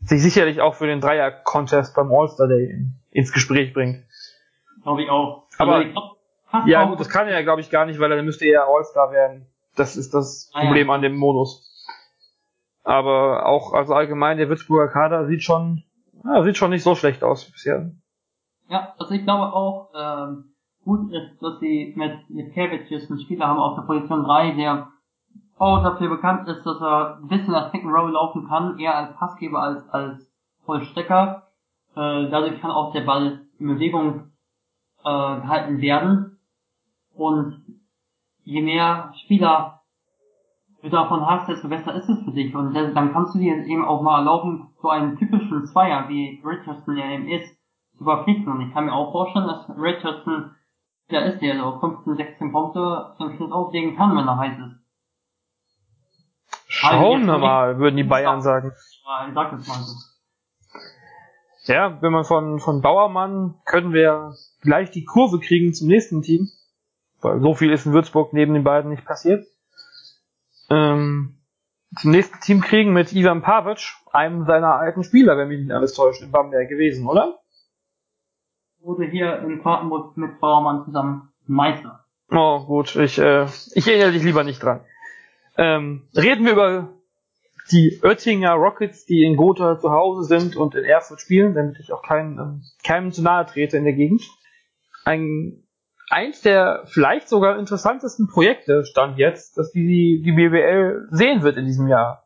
sich 0.00 0.22
sicherlich 0.22 0.60
auch 0.60 0.74
für 0.74 0.86
den 0.86 1.00
Dreier-Contest 1.00 1.94
beim 1.94 2.12
All-Star 2.12 2.48
Day 2.48 2.70
in, 2.70 2.94
ins 3.10 3.32
Gespräch 3.32 3.72
bringt. 3.72 4.04
Glaube 4.82 5.02
ich 5.02 5.10
auch. 5.10 5.48
Aber 5.58 5.76
also 5.76 6.15
glaub, 6.50 6.66
ja, 6.66 6.84
gut, 6.84 7.00
das 7.00 7.08
kann 7.08 7.26
er 7.26 7.34
ja, 7.34 7.42
glaube 7.42 7.60
ich, 7.60 7.70
gar 7.70 7.86
nicht, 7.86 7.98
weil 8.00 8.12
er 8.12 8.22
müsste 8.22 8.46
eher 8.46 8.66
All-Star 8.66 9.10
werden. 9.12 9.46
Das 9.76 9.96
ist 9.96 10.14
das 10.14 10.50
ah, 10.54 10.60
Problem 10.60 10.88
ja. 10.88 10.94
an 10.94 11.02
dem 11.02 11.16
Modus. 11.16 11.62
Aber 12.84 13.46
auch, 13.46 13.72
also 13.72 13.94
allgemein, 13.94 14.38
der 14.38 14.48
Würzburger 14.48 14.88
Kader 14.88 15.26
sieht 15.26 15.42
schon, 15.42 15.82
ja, 16.24 16.42
sieht 16.42 16.56
schon 16.56 16.70
nicht 16.70 16.82
so 16.82 16.94
schlecht 16.94 17.24
aus 17.24 17.50
bisher. 17.50 17.90
Ja, 18.68 18.94
also 18.98 19.14
ich 19.14 19.24
glaube 19.24 19.52
auch, 19.52 19.90
ähm, 19.94 20.54
gut 20.84 21.12
ist, 21.12 21.42
dass 21.42 21.58
sie 21.60 21.92
mit, 21.96 22.30
mit 22.30 22.54
Kevic 22.54 22.90
jetzt 22.90 23.10
einen 23.10 23.20
Spieler 23.20 23.48
haben 23.48 23.58
auf 23.58 23.74
der 23.74 23.82
Position 23.82 24.24
3, 24.24 24.52
der 24.52 24.88
auch 25.58 25.82
dafür 25.82 26.08
bekannt 26.08 26.48
ist, 26.48 26.64
dass 26.64 26.80
er 26.80 27.18
ein 27.18 27.28
bisschen 27.28 27.54
als 27.54 27.72
Pick 27.72 27.82
and 27.82 27.92
Roll 27.92 28.12
laufen 28.12 28.46
kann, 28.48 28.78
eher 28.78 28.96
als 28.96 29.16
Passgeber 29.16 29.60
als 29.60 29.88
als 29.90 30.30
Vollstecker. 30.64 31.48
Äh, 31.94 32.28
dadurch 32.30 32.60
kann 32.60 32.70
auch 32.70 32.92
der 32.92 33.02
Ball 33.02 33.46
in 33.58 33.68
Bewegung 33.68 34.32
äh, 35.04 35.40
gehalten 35.40 35.80
werden. 35.80 36.25
Und 37.16 37.64
je 38.44 38.62
mehr 38.62 39.12
Spieler 39.24 39.82
du 40.82 40.88
davon 40.88 41.26
hast, 41.26 41.48
desto 41.48 41.68
besser 41.68 41.94
ist 41.94 42.08
es 42.08 42.24
für 42.24 42.32
dich. 42.32 42.54
Und 42.54 42.74
dann 42.74 43.12
kannst 43.12 43.34
du 43.34 43.38
dir 43.38 43.56
eben 43.64 43.84
auch 43.84 44.02
mal 44.02 44.18
erlauben, 44.18 44.68
so 44.80 44.88
einen 44.88 45.16
typischen 45.16 45.66
Zweier, 45.66 46.08
wie 46.08 46.40
Richardson 46.44 46.96
der 46.96 47.06
eben 47.06 47.28
ist, 47.28 47.56
zu 47.98 48.04
verpflichten. 48.04 48.52
Und 48.52 48.60
ich 48.60 48.72
kann 48.72 48.86
mir 48.86 48.92
auch 48.92 49.12
vorstellen, 49.12 49.46
dass 49.46 49.68
Richardson 49.76 50.52
der 51.10 51.26
ist, 51.26 51.40
der 51.40 51.58
so 51.58 51.78
15, 51.78 52.16
16 52.16 52.52
Punkte 52.52 53.14
im 53.20 53.36
Schnitt 53.36 53.52
auflegen 53.52 53.96
kann, 53.96 54.16
wenn 54.16 54.26
er 54.26 54.38
heiß 54.38 54.58
ist. 54.58 54.76
Schauen 56.68 57.26
wir 57.26 57.38
mal, 57.38 57.78
würden 57.78 57.96
die 57.96 58.04
Bayern 58.04 58.42
sagen. 58.42 58.72
Ja, 59.04 59.30
sag 59.32 59.52
das 59.52 59.68
mal 59.68 59.74
so. 59.74 59.94
Ja, 61.72 62.00
wenn 62.00 62.12
man 62.12 62.24
von, 62.24 62.60
von 62.60 62.80
Bauermann 62.80 63.54
können 63.64 63.92
wir 63.92 64.34
gleich 64.62 64.90
die 64.90 65.04
Kurve 65.04 65.40
kriegen 65.40 65.74
zum 65.74 65.88
nächsten 65.88 66.22
Team. 66.22 66.48
Weil 67.20 67.40
so 67.40 67.54
viel 67.54 67.72
ist 67.72 67.86
in 67.86 67.92
Würzburg 67.92 68.32
neben 68.32 68.54
den 68.54 68.64
beiden 68.64 68.90
nicht 68.90 69.04
passiert. 69.04 69.46
Ähm, 70.70 71.36
zum 72.00 72.10
nächsten 72.10 72.40
Team 72.40 72.60
kriegen 72.60 72.92
mit 72.92 73.12
Ivan 73.12 73.42
Pavic, 73.42 73.94
einem 74.12 74.44
seiner 74.44 74.74
alten 74.74 75.04
Spieler, 75.04 75.36
wenn 75.38 75.48
mich 75.48 75.60
nicht 75.60 75.72
alles 75.72 75.94
täuscht, 75.94 76.22
in 76.22 76.30
Bamberg 76.30 76.68
gewesen, 76.68 77.06
oder? 77.06 77.38
Wurde 78.80 79.06
hier 79.06 79.38
in 79.40 79.60
Quartenburg 79.62 80.16
mit 80.16 80.40
Bauermann 80.40 80.84
zusammen 80.84 81.32
Meister. 81.46 82.04
Oh, 82.30 82.64
gut, 82.64 82.96
ich, 82.96 83.18
äh, 83.18 83.46
ich 83.74 83.86
erinnere 83.86 84.12
dich 84.12 84.24
lieber 84.24 84.44
nicht 84.44 84.62
dran. 84.62 84.80
Ähm, 85.56 86.08
reden 86.14 86.44
wir 86.44 86.52
über 86.52 86.92
die 87.70 88.00
Oettinger 88.02 88.52
Rockets, 88.52 89.06
die 89.06 89.24
in 89.24 89.36
Gotha 89.36 89.78
zu 89.78 89.90
Hause 89.90 90.24
sind 90.24 90.56
und 90.56 90.74
in 90.74 90.84
Erfurt 90.84 91.20
spielen, 91.20 91.54
damit 91.54 91.78
ich 91.80 91.92
auch 91.92 92.02
keinen, 92.02 92.38
ähm, 92.38 92.62
keinem 92.84 93.12
zu 93.12 93.22
nahe 93.22 93.46
trete 93.46 93.76
in 93.76 93.84
der 93.84 93.92
Gegend. 93.92 94.22
Ein, 95.04 95.64
eins 96.10 96.40
der 96.42 96.82
vielleicht 96.86 97.28
sogar 97.28 97.58
interessantesten 97.58 98.28
Projekte 98.28 98.84
stand 98.84 99.18
jetzt, 99.18 99.58
dass 99.58 99.72
die, 99.72 100.22
die 100.24 100.32
BBL 100.32 101.08
sehen 101.10 101.42
wird 101.42 101.56
in 101.56 101.66
diesem 101.66 101.88
Jahr. 101.88 102.24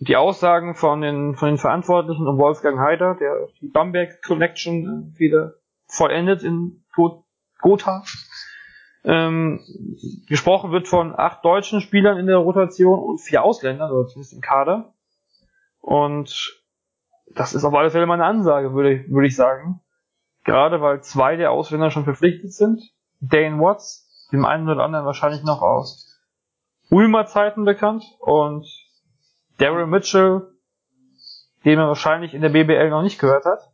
Die 0.00 0.16
Aussagen 0.16 0.74
von 0.74 1.00
den, 1.00 1.34
von 1.34 1.48
den 1.48 1.58
Verantwortlichen 1.58 2.26
um 2.26 2.38
Wolfgang 2.38 2.78
Heider, 2.78 3.16
der 3.18 3.48
die 3.60 3.68
Bamberg 3.68 4.22
Connection 4.22 5.14
wieder 5.16 5.54
vollendet 5.86 6.42
in 6.42 6.84
Gotha, 7.60 8.04
ähm, 9.04 9.60
gesprochen 10.28 10.72
wird 10.72 10.88
von 10.88 11.14
acht 11.14 11.44
deutschen 11.44 11.80
Spielern 11.80 12.18
in 12.18 12.26
der 12.26 12.38
Rotation 12.38 12.98
und 12.98 13.20
vier 13.20 13.42
Ausländern, 13.42 13.90
oder 13.90 14.08
zumindest 14.08 14.34
im 14.34 14.40
Kader. 14.40 14.94
Und 15.80 16.60
das 17.34 17.54
ist 17.54 17.64
auf 17.64 17.74
alle 17.74 17.90
Fälle 17.90 18.06
meine 18.06 18.24
Ansage, 18.24 18.74
würde 18.74 19.04
würde 19.08 19.26
ich 19.26 19.36
sagen. 19.36 19.80
Gerade 20.44 20.80
weil 20.80 21.02
zwei 21.02 21.36
der 21.36 21.50
Ausländer 21.50 21.90
schon 21.90 22.04
verpflichtet 22.04 22.52
sind. 22.52 22.82
Dane 23.20 23.58
Watts, 23.58 24.28
dem 24.32 24.44
einen 24.44 24.68
oder 24.68 24.84
anderen 24.84 25.06
wahrscheinlich 25.06 25.42
noch 25.42 25.62
aus 25.62 26.20
Ulmer 26.90 27.26
Zeiten 27.26 27.64
bekannt. 27.64 28.04
Und 28.20 28.66
Daryl 29.58 29.86
Mitchell, 29.86 30.48
den 31.64 31.78
man 31.78 31.88
wahrscheinlich 31.88 32.34
in 32.34 32.42
der 32.42 32.50
BBL 32.50 32.90
noch 32.90 33.02
nicht 33.02 33.18
gehört 33.18 33.46
hat. 33.46 33.70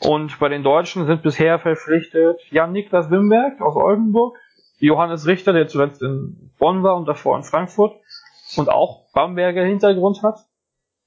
Und 0.00 0.38
bei 0.38 0.48
den 0.48 0.62
Deutschen 0.62 1.06
sind 1.06 1.22
bisher 1.22 1.58
verpflichtet 1.58 2.40
Jan-Niklas 2.50 3.10
Wimberg 3.10 3.60
aus 3.60 3.76
Oldenburg, 3.76 4.36
Johannes 4.78 5.26
Richter, 5.26 5.52
der 5.52 5.68
zuletzt 5.68 6.02
in 6.02 6.50
Bonn 6.58 6.82
war 6.82 6.96
und 6.96 7.06
davor 7.06 7.36
in 7.36 7.44
Frankfurt 7.44 7.94
und 8.56 8.68
auch 8.68 9.10
Bamberger 9.12 9.64
Hintergrund 9.64 10.22
hat, 10.22 10.40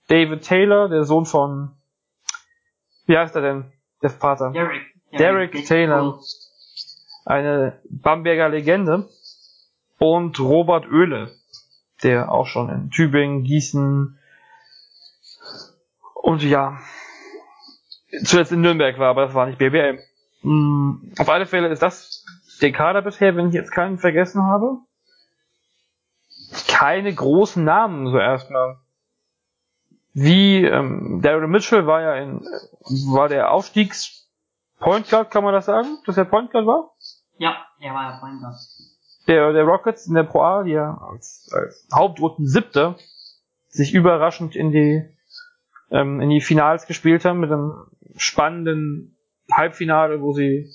David 0.07 0.43
Taylor, 0.43 0.89
der 0.89 1.03
Sohn 1.03 1.25
von, 1.25 1.73
wie 3.05 3.17
heißt 3.17 3.35
er 3.35 3.41
denn, 3.41 3.71
der 4.01 4.09
Vater? 4.09 4.51
Derek. 4.51 4.81
Derek, 5.17 5.51
Derek 5.51 5.65
Taylor, 5.65 6.19
eine 7.25 7.79
Bamberger 7.89 8.49
Legende 8.49 9.07
und 9.97 10.39
Robert 10.39 10.85
Oehle, 10.91 11.31
der 12.03 12.31
auch 12.31 12.45
schon 12.45 12.69
in 12.69 12.89
Tübingen, 12.89 13.43
Gießen 13.43 14.19
und 16.13 16.43
ja, 16.43 16.77
zuletzt 18.23 18.51
in 18.51 18.61
Nürnberg 18.61 18.99
war, 18.99 19.09
aber 19.09 19.25
das 19.25 19.33
war 19.33 19.45
nicht 19.45 19.59
BBL. 19.59 19.99
Mhm. 20.41 21.13
Auf 21.17 21.29
alle 21.29 21.45
Fälle 21.45 21.69
ist 21.69 21.81
das 21.81 22.25
der 22.61 22.71
Kader 22.71 23.01
bisher, 23.01 23.35
wenn 23.35 23.49
ich 23.49 23.53
jetzt 23.53 23.71
keinen 23.71 23.97
vergessen 23.97 24.43
habe. 24.43 24.79
Keine 26.67 27.13
großen 27.13 27.63
Namen 27.63 28.07
so 28.07 28.17
erstmal. 28.17 28.77
Wie 30.19 30.65
ähm, 30.65 31.21
Daryl 31.21 31.47
Mitchell 31.47 31.85
war 31.85 32.01
ja 32.01 32.15
in 32.15 32.41
war 33.13 33.29
der 33.29 33.51
Aufstiegs 33.51 34.27
Point 34.79 35.07
Guard, 35.07 35.29
kann 35.29 35.43
man 35.43 35.53
das 35.53 35.67
sagen, 35.67 35.99
dass 36.07 36.17
er 36.17 36.25
Point 36.25 36.49
Guard 36.49 36.65
war? 36.65 36.95
Ja, 37.37 37.55
er 37.79 37.93
war 37.93 38.11
ja 38.11 38.19
Point 38.19 38.41
Guard. 38.41 38.55
Der, 39.27 39.53
der 39.53 39.63
Rockets 39.63 40.07
in 40.07 40.15
der 40.15 40.23
Pro 40.23 40.41
A, 40.41 40.63
die 40.63 40.71
ja 40.71 40.97
als, 41.11 41.47
als 41.53 41.87
Hauptrunden 41.93 42.47
siebte 42.47 42.95
sich 43.67 43.93
überraschend 43.93 44.55
in 44.55 44.71
die 44.71 45.07
ähm, 45.91 46.19
in 46.19 46.31
die 46.31 46.41
Finals 46.41 46.87
gespielt 46.87 47.23
haben 47.23 47.39
mit 47.39 47.51
einem 47.51 47.85
spannenden 48.15 49.19
Halbfinale, 49.51 50.19
wo 50.19 50.33
sie, 50.33 50.67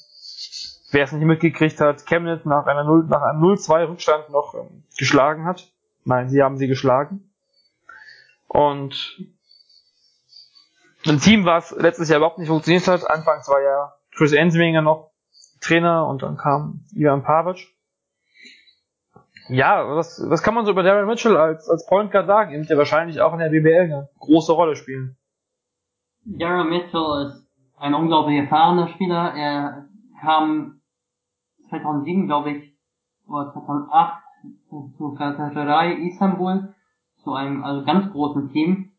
wer 0.93 1.03
es 1.03 1.11
nicht 1.11 1.25
mitgekriegt 1.25 1.81
hat, 1.81 2.07
Chemnitz 2.07 2.45
nach 2.45 2.67
einer 2.67 2.85
0, 2.85 3.07
nach 3.09 3.23
einem 3.23 3.43
0-2 3.43 3.89
Rückstand 3.89 4.31
noch 4.31 4.55
ähm, 4.55 4.85
geschlagen 4.97 5.47
hat. 5.47 5.69
Nein, 6.05 6.29
sie 6.29 6.45
haben 6.45 6.59
sie 6.59 6.69
geschlagen. 6.69 7.32
Und 8.53 9.19
ein 11.07 11.19
Team, 11.21 11.47
was 11.47 11.75
letztes 11.79 12.11
Jahr 12.11 12.19
überhaupt 12.19 12.39
nicht 12.39 12.49
funktioniert 12.49 12.87
hat. 12.87 13.09
Anfangs 13.09 13.49
war 13.49 13.63
ja 13.63 13.95
Chris 14.15 14.33
Ensminger 14.33 14.83
noch 14.83 15.11
Trainer 15.63 16.07
und 16.07 16.23
dann 16.23 16.37
kam 16.37 16.85
Ivan 16.95 17.23
Pavic. 17.23 17.69
Ja, 19.49 19.97
was, 19.97 20.23
was 20.29 20.43
kann 20.43 20.55
man 20.55 20.67
so 20.67 20.73
über 20.73 20.83
Darren 20.83 21.07
Mitchell 21.07 21.37
als, 21.37 21.69
als 21.69 21.87
Point 21.87 22.13
Guard 22.13 22.27
sagen? 22.27 22.53
Er 22.53 22.59
wird 22.59 22.69
ja 22.69 22.77
wahrscheinlich 22.77 23.23
auch 23.23 23.33
in 23.33 23.39
der 23.39 23.49
BBL 23.49 23.85
eine 23.85 24.11
große 24.19 24.53
Rolle 24.53 24.77
spielen. 24.77 25.17
Darren 26.25 26.69
Mitchell 26.69 27.27
ist 27.27 27.49
ein 27.79 27.95
unglaublich 27.95 28.39
erfahrener 28.39 28.89
Spieler. 28.89 29.35
Er 29.35 29.89
kam 30.21 30.83
2007, 31.71 32.27
glaube 32.27 32.51
ich, 32.51 32.77
oder 33.27 33.51
2008 33.55 34.23
zu 34.69 35.15
Galatasaray 35.15 36.07
Istanbul, 36.07 36.75
zu 37.23 37.33
einem 37.33 37.65
also 37.65 37.85
ganz 37.85 38.13
großen 38.13 38.53
Team. 38.53 38.93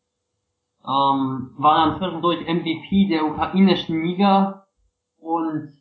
Ähm, 0.84 1.50
war 1.56 1.86
dann 1.86 1.98
zwischendurch 1.98 2.46
MVP 2.46 3.08
der 3.08 3.26
ukrainischen 3.26 4.02
Liga 4.02 4.66
und 5.18 5.72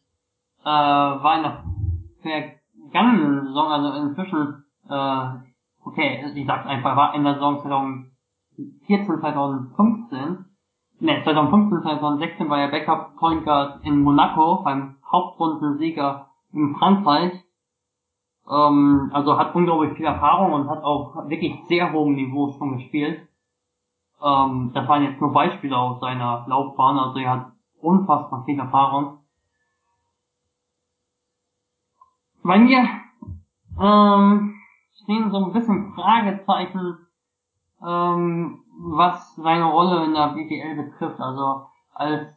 äh, 0.63 0.65
war 0.65 1.35
in 1.35 1.43
der 1.43 2.53
vergangenen 2.91 3.47
Saison, 3.47 3.67
also 3.67 4.07
inzwischen, 4.07 4.63
äh, 4.89 5.27
okay, 5.85 6.31
ich 6.33 6.47
sag's 6.47 6.67
einfach, 6.67 6.95
war 6.95 7.15
in 7.15 7.23
der 7.23 7.33
Saison 7.33 7.61
2014, 7.61 9.19
2015 9.19 10.45
ne, 11.03 11.21
2015, 11.23 11.81
2016 11.81 12.49
war 12.49 12.59
er 12.59 12.71
Backup 12.71 13.15
Point 13.17 13.43
Guard 13.43 13.85
in 13.85 14.01
Monaco 14.01 14.63
beim 14.63 14.95
Hauptrundensieger 15.11 16.27
in 16.53 16.75
Frankreich. 16.75 17.33
Ähm, 18.49 19.11
also 19.13 19.37
hat 19.37 19.55
unglaublich 19.55 19.93
viel 19.93 20.05
Erfahrung 20.05 20.53
und 20.53 20.69
hat 20.69 20.83
auch 20.83 21.29
wirklich 21.29 21.63
sehr 21.67 21.91
hohem 21.93 22.15
Niveau 22.15 22.51
schon 22.51 22.77
gespielt. 22.77 23.27
Ähm, 24.21 24.71
das 24.73 24.87
waren 24.87 25.03
jetzt 25.03 25.21
nur 25.21 25.31
Beispiele 25.31 25.77
aus 25.77 25.99
seiner 25.99 26.45
Laufbahn, 26.47 26.97
also 26.97 27.19
er 27.19 27.29
hat 27.29 27.51
unfassbar 27.81 28.43
viel 28.45 28.59
Erfahrung. 28.59 29.19
Bei 32.43 32.57
mir 32.57 32.87
ähm, 33.79 34.55
stehen 35.03 35.31
so 35.31 35.45
ein 35.45 35.53
bisschen 35.53 35.93
Fragezeichen 35.93 36.97
ähm, 37.85 38.63
was 38.79 39.35
seine 39.35 39.65
Rolle 39.65 40.05
in 40.05 40.13
der 40.13 40.29
BWL 40.29 40.83
betrifft. 40.83 41.19
Also 41.19 41.67
als 41.93 42.27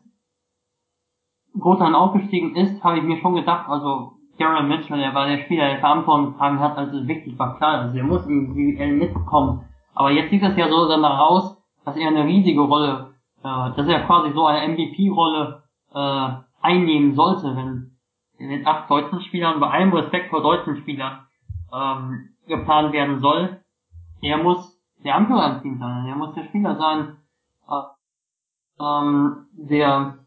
Großan 1.58 1.94
aufgestiegen 1.94 2.54
ist, 2.54 2.82
habe 2.84 2.98
ich 2.98 3.04
mir 3.04 3.18
schon 3.18 3.34
gedacht, 3.34 3.68
also 3.68 4.15
Darren 4.38 4.68
Mitchell, 4.68 4.98
der 4.98 5.14
war 5.14 5.26
der 5.26 5.38
Spieler, 5.44 5.68
der 5.68 5.78
Verantwortung 5.78 6.32
getragen 6.32 6.60
hat, 6.60 6.76
als 6.76 6.92
es 6.92 7.06
wichtig 7.06 7.38
war, 7.38 7.56
klar, 7.56 7.80
also 7.80 7.94
der 7.94 8.04
muss 8.04 8.26
in 8.26 8.54
die 8.54 8.72
BWL 8.72 8.92
mitkommen. 8.92 9.64
Aber 9.94 10.10
jetzt 10.10 10.30
sieht 10.30 10.42
es 10.42 10.56
ja 10.56 10.68
so 10.68 10.88
danach 10.88 11.18
aus, 11.18 11.56
dass 11.84 11.96
er 11.96 12.08
eine 12.08 12.24
riesige 12.24 12.60
Rolle, 12.60 13.14
äh, 13.42 13.70
dass 13.76 13.88
er 13.88 14.00
quasi 14.06 14.32
so 14.32 14.44
eine 14.46 14.68
MVP-Rolle 14.68 15.62
äh, 15.94 16.28
einnehmen 16.60 17.14
sollte, 17.14 17.56
wenn 17.56 17.96
mit 18.38 18.66
acht 18.66 18.90
deutschen 18.90 19.22
Spielern, 19.22 19.60
bei 19.60 19.70
allem 19.70 19.92
Respekt 19.92 20.30
vor 20.30 20.42
deutschen 20.42 20.76
Spielern, 20.78 21.26
ähm, 21.72 22.30
geplant 22.46 22.92
werden 22.92 23.20
soll. 23.20 23.60
Er 24.20 24.38
muss 24.38 24.78
der 25.02 25.14
Anführer 25.14 25.56
im 25.56 25.62
Team 25.62 25.78
sein. 25.78 26.06
Er 26.06 26.16
muss 26.16 26.34
der 26.34 26.44
Spieler 26.44 26.76
sein, 26.76 27.16
äh, 27.68 28.82
ähm, 28.84 29.46
der 29.52 30.18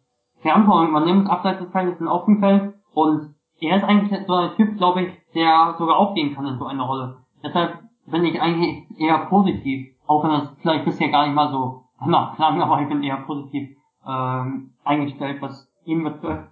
Verantwortung 0.41 0.89
übernimmt, 0.89 1.30
abseits 1.30 1.60
des 1.60 1.72
Feldes 1.72 1.99
und 1.99 2.07
auf 2.07 2.26
dem 2.26 2.39
Feld 2.39 2.74
und 2.93 3.36
er 3.62 3.78
ist 3.78 3.84
eigentlich 3.84 4.26
so 4.26 4.34
ein 4.34 4.55
Typ, 4.55 4.78
glaube 4.78 5.03
ich, 5.03 5.14
der 5.34 5.76
sogar 5.78 5.97
aufgehen 5.97 6.36
kann 6.36 6.45
in 6.45 6.57
so 6.57 6.66
einer 6.66 6.84
Rolle. 6.84 7.18
Deshalb 7.43 7.80
bin 8.05 8.26
ich 8.26 8.41
eigentlich 8.41 8.86
eher 8.99 9.18
positiv, 9.26 9.95
auch 10.07 10.24
wenn 10.24 10.32
das 10.32 10.49
vielleicht 10.62 10.86
bisher 10.86 11.10
gar 11.10 11.26
nicht 11.26 11.36
mal 11.36 11.51
so 11.51 11.84
na, 12.05 12.34
klang, 12.36 12.62
aber 12.62 12.82
ich 12.82 12.88
bin 12.88 13.03
eher 13.03 13.18
positiv 13.18 13.78
ähm, 14.07 14.72
eingestellt, 14.84 15.41
was 15.41 15.70
ihn 15.86 16.03
betrifft. 16.03 16.49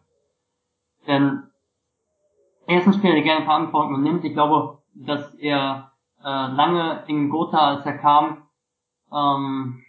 Denn 1.08 1.44
er 2.66 2.80
ist 2.80 2.88
ein 2.88 2.94
Spieler, 2.94 3.14
der 3.14 3.24
gerne 3.24 3.46
Verantwortung 3.46 4.02
nimmt. 4.02 4.26
Ich 4.26 4.34
glaube, 4.34 4.80
dass 4.94 5.34
er 5.36 5.92
äh, 6.24 6.48
lange 6.48 7.04
in 7.08 7.30
Gotha, 7.30 7.58
als 7.58 7.86
er 7.86 7.98
kam, 7.98 8.44
ähm, 9.14 9.84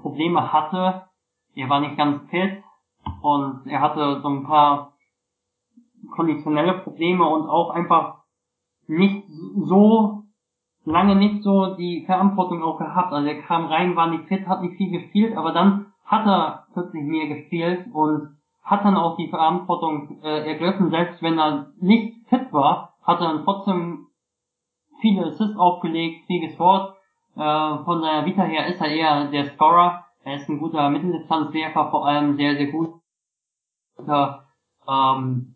Probleme 0.00 0.52
hatte. 0.52 1.04
Er 1.54 1.68
war 1.68 1.80
nicht 1.80 1.96
ganz 1.96 2.22
fit 2.30 2.62
und 3.20 3.66
er 3.66 3.80
hatte 3.80 4.20
so 4.22 4.28
ein 4.28 4.44
paar 4.44 4.94
konditionelle 6.10 6.74
Probleme 6.74 7.26
und 7.26 7.48
auch 7.48 7.70
einfach 7.70 8.22
nicht 8.86 9.24
so 9.56 10.24
lange 10.84 11.16
nicht 11.16 11.42
so 11.42 11.74
die 11.76 12.04
Verantwortung 12.06 12.62
auch 12.62 12.78
gehabt. 12.78 13.12
Also 13.12 13.28
er 13.28 13.42
kam 13.42 13.66
rein, 13.66 13.96
war 13.96 14.08
nicht 14.08 14.24
fit, 14.24 14.46
hat 14.46 14.62
nicht 14.62 14.76
viel 14.76 14.90
gespielt, 14.90 15.36
aber 15.36 15.52
dann 15.52 15.92
hat 16.04 16.26
er 16.26 16.66
plötzlich 16.72 17.04
mehr 17.04 17.28
gespielt 17.28 17.86
und 17.92 18.38
hat 18.62 18.84
dann 18.84 18.96
auch 18.96 19.16
die 19.16 19.28
Verantwortung 19.28 20.20
äh, 20.22 20.50
ergriffen, 20.50 20.90
selbst 20.90 21.22
wenn 21.22 21.38
er 21.38 21.72
nicht 21.80 22.26
fit 22.28 22.52
war, 22.52 22.94
hat 23.02 23.20
er 23.20 23.32
dann 23.32 23.44
trotzdem 23.44 24.08
viele 25.00 25.26
Assists 25.26 25.56
aufgelegt, 25.56 26.26
viel 26.26 26.46
gescored. 26.46 26.94
Äh, 27.36 27.84
von 27.84 28.00
seiner 28.00 28.26
Vita 28.26 28.42
her 28.42 28.66
ist 28.66 28.80
er 28.80 28.88
eher 28.88 29.26
der 29.30 29.46
Scorer. 29.46 30.04
Er 30.24 30.36
ist 30.36 30.48
ein 30.48 30.58
guter 30.58 30.90
Mitteldistanzwerfer, 30.90 31.90
vor 31.90 32.06
allem 32.06 32.36
sehr, 32.36 32.56
sehr 32.56 32.66
guter, 32.66 34.44
ähm, 34.86 35.54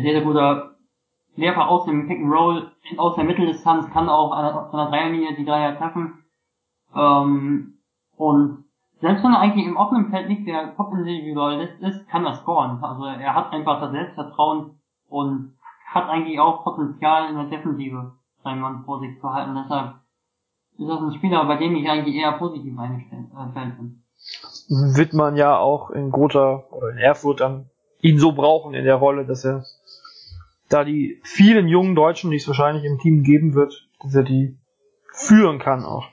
sehr, 0.00 0.12
sehr 0.12 0.22
guter 0.22 0.76
Werfer 1.36 1.68
aus 1.68 1.84
dem 1.86 2.08
Pick 2.08 2.18
and 2.20 2.32
Roll, 2.32 2.70
aus 2.98 3.16
der 3.16 3.24
Mitteldistanz, 3.24 3.90
kann 3.90 4.08
auch 4.08 4.30
von 4.70 4.78
der 4.78 4.88
Dreierlinie 4.88 5.34
die 5.36 5.44
Dreier 5.44 5.76
treffen. 5.78 6.24
Ähm, 6.94 7.78
und 8.16 8.64
selbst 9.00 9.24
wenn 9.24 9.32
er 9.32 9.40
eigentlich 9.40 9.66
im 9.66 9.76
offenen 9.76 10.10
Feld 10.10 10.28
nicht 10.28 10.46
der 10.46 10.76
Top-Individualist 10.76 11.80
ist, 11.80 12.08
kann 12.08 12.24
er 12.24 12.34
scoren. 12.34 12.82
Also 12.82 13.04
er 13.04 13.34
hat 13.34 13.52
einfach 13.52 13.80
das 13.80 13.92
Selbstvertrauen 13.92 14.78
und 15.08 15.54
hat 15.86 16.08
eigentlich 16.08 16.38
auch 16.38 16.64
Potenzial 16.64 17.28
in 17.28 17.36
der 17.36 17.46
Defensive, 17.46 18.12
seinen 18.44 18.60
Mann 18.60 18.84
vor 18.84 19.00
sich 19.00 19.20
zu 19.20 19.32
halten. 19.32 19.54
Deshalb 19.54 19.94
ist 20.78 20.88
das 20.88 21.00
ein 21.00 21.14
Spieler, 21.14 21.44
bei 21.46 21.56
dem 21.56 21.74
ich 21.76 21.88
eigentlich 21.88 22.14
eher 22.14 22.32
positiv 22.32 22.78
eingestellt 22.78 23.26
äh, 23.34 23.70
bin. 23.76 24.02
Wird 24.94 25.12
man 25.14 25.36
ja 25.36 25.58
auch 25.58 25.90
in 25.90 26.10
Gotha 26.10 26.64
oder 26.70 26.90
in 26.90 26.98
Erfurt 26.98 27.40
dann 27.40 27.70
ihn 28.00 28.18
so 28.18 28.32
brauchen 28.32 28.74
in 28.74 28.84
der 28.84 28.96
Rolle, 28.96 29.26
dass 29.26 29.44
er 29.44 29.64
da 30.72 30.84
die 30.84 31.20
vielen 31.24 31.68
jungen 31.68 31.94
Deutschen, 31.94 32.30
die 32.30 32.36
es 32.36 32.46
wahrscheinlich 32.46 32.84
im 32.84 32.98
Team 32.98 33.22
geben 33.22 33.54
wird, 33.54 33.88
dass 34.02 34.14
er 34.14 34.22
die 34.22 34.56
führen 35.12 35.58
kann 35.58 35.84
auch. 35.84 36.08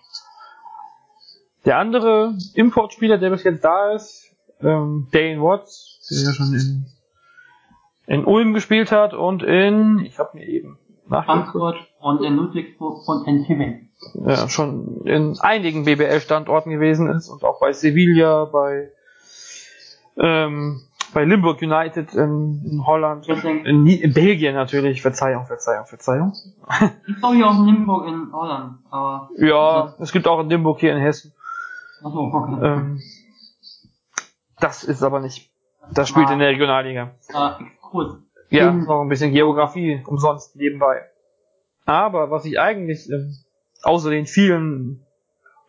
Der 1.66 1.78
andere 1.78 2.36
Importspieler, 2.54 3.18
der 3.18 3.30
bis 3.30 3.44
jetzt 3.44 3.64
da 3.64 3.94
ist, 3.94 4.36
ähm, 4.62 5.08
Dane 5.12 5.42
Watts, 5.42 6.08
der 6.10 6.28
ja 6.28 6.34
schon 6.34 6.54
in, 6.54 6.86
in 8.08 8.26
Ulm 8.26 8.54
gespielt 8.54 8.92
hat 8.92 9.14
und 9.14 9.44
in, 9.44 10.00
ich 10.00 10.20
habe 10.20 10.38
mir 10.38 10.48
eben 10.48 10.78
Frankfurt 11.08 11.78
und 12.00 12.24
in 12.24 12.36
Ludwigsburg 12.36 13.08
und 13.08 13.28
in 13.28 13.46
Tübingen. 13.46 13.90
Ja, 14.14 14.48
schon 14.48 15.02
in 15.06 15.38
einigen 15.40 15.86
BBL-Standorten 15.86 16.72
gewesen 16.72 17.10
ist 17.10 17.30
und 17.30 17.44
auch 17.44 17.60
bei 17.60 17.74
Sevilla, 17.74 18.46
bei 18.46 18.92
ähm, 20.18 20.82
bei 21.14 21.26
Limburg 21.26 21.62
United 21.62 22.14
in, 22.14 22.62
in 22.66 22.86
Holland, 22.86 23.28
in, 23.28 23.88
in, 23.88 24.14
Belgien 24.14 24.56
natürlich, 24.56 25.02
Verzeihung, 25.02 25.46
Verzeihung, 25.46 25.86
Verzeihung. 25.86 26.34
Ich 27.08 27.16
glaube 27.18 27.36
hier 27.36 27.48
auch 27.48 27.60
in 27.60 27.66
Limburg 27.66 28.08
in 28.08 28.32
Holland, 28.32 28.80
aber. 28.90 29.30
Ja, 29.38 29.96
es 30.00 30.12
gibt 30.12 30.28
auch 30.28 30.40
in 30.40 30.50
Limburg 30.50 30.80
hier 30.80 30.94
in 30.94 31.00
Hessen. 31.00 31.34
Achso, 32.04 32.20
okay. 32.20 32.66
Ähm, 32.66 33.02
das 34.60 34.84
ist 34.84 35.04
aber 35.04 35.20
nicht. 35.20 35.52
Das 35.94 36.10
spielt 36.10 36.28
ah, 36.28 36.34
in 36.34 36.40
der 36.40 36.50
Regionalliga. 36.50 37.12
Ah, 37.34 37.60
cool. 37.92 38.22
Ja, 38.50 38.72
noch 38.72 39.02
ein 39.02 39.10
bisschen 39.10 39.32
Geografie 39.32 40.04
umsonst 40.06 40.56
nebenbei. 40.56 41.04
Aber 41.86 42.30
was 42.30 42.46
ich 42.46 42.60
eigentlich, 42.60 43.10
ähm, 43.10 43.36
außer 43.84 44.10
den 44.10 44.26
vielen 44.26 45.06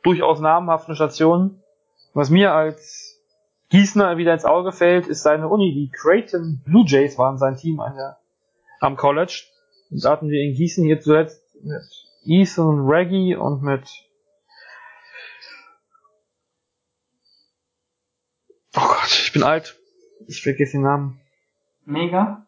durchaus 0.03 0.41
namhaften 0.41 0.95
Stationen, 0.95 1.63
was 2.15 2.31
mir 2.31 2.53
als 2.53 3.10
Gießner 3.71 4.17
wieder 4.17 4.35
ins 4.35 4.45
Auge 4.45 4.73
fällt, 4.73 5.07
ist 5.07 5.23
seine 5.23 5.49
Uni. 5.49 5.73
Die 5.73 5.91
Creighton 5.91 6.61
Blue 6.65 6.85
Jays 6.87 7.17
waren 7.19 7.39
sein 7.39 7.57
Team 7.57 7.81
an 7.81 7.95
der, 7.95 8.19
am 8.81 8.97
College. 8.97 9.45
Und 9.91 10.05
da 10.05 10.11
hatten 10.11 10.29
wir 10.29 10.43
in 10.43 10.55
Gießen 10.55 10.85
hier 10.85 11.01
zuletzt 11.01 11.43
mit 11.63 11.83
Ethan 12.25 12.87
Reggie 12.87 13.37
und 13.37 13.63
mit 13.63 13.89
Oh 18.77 18.87
Gott, 18.87 19.21
ich 19.25 19.33
bin 19.33 19.43
alt. 19.43 19.77
Ich 20.27 20.43
vergesse 20.43 20.73
den 20.73 20.83
Namen. 20.83 21.21
Mega? 21.85 22.47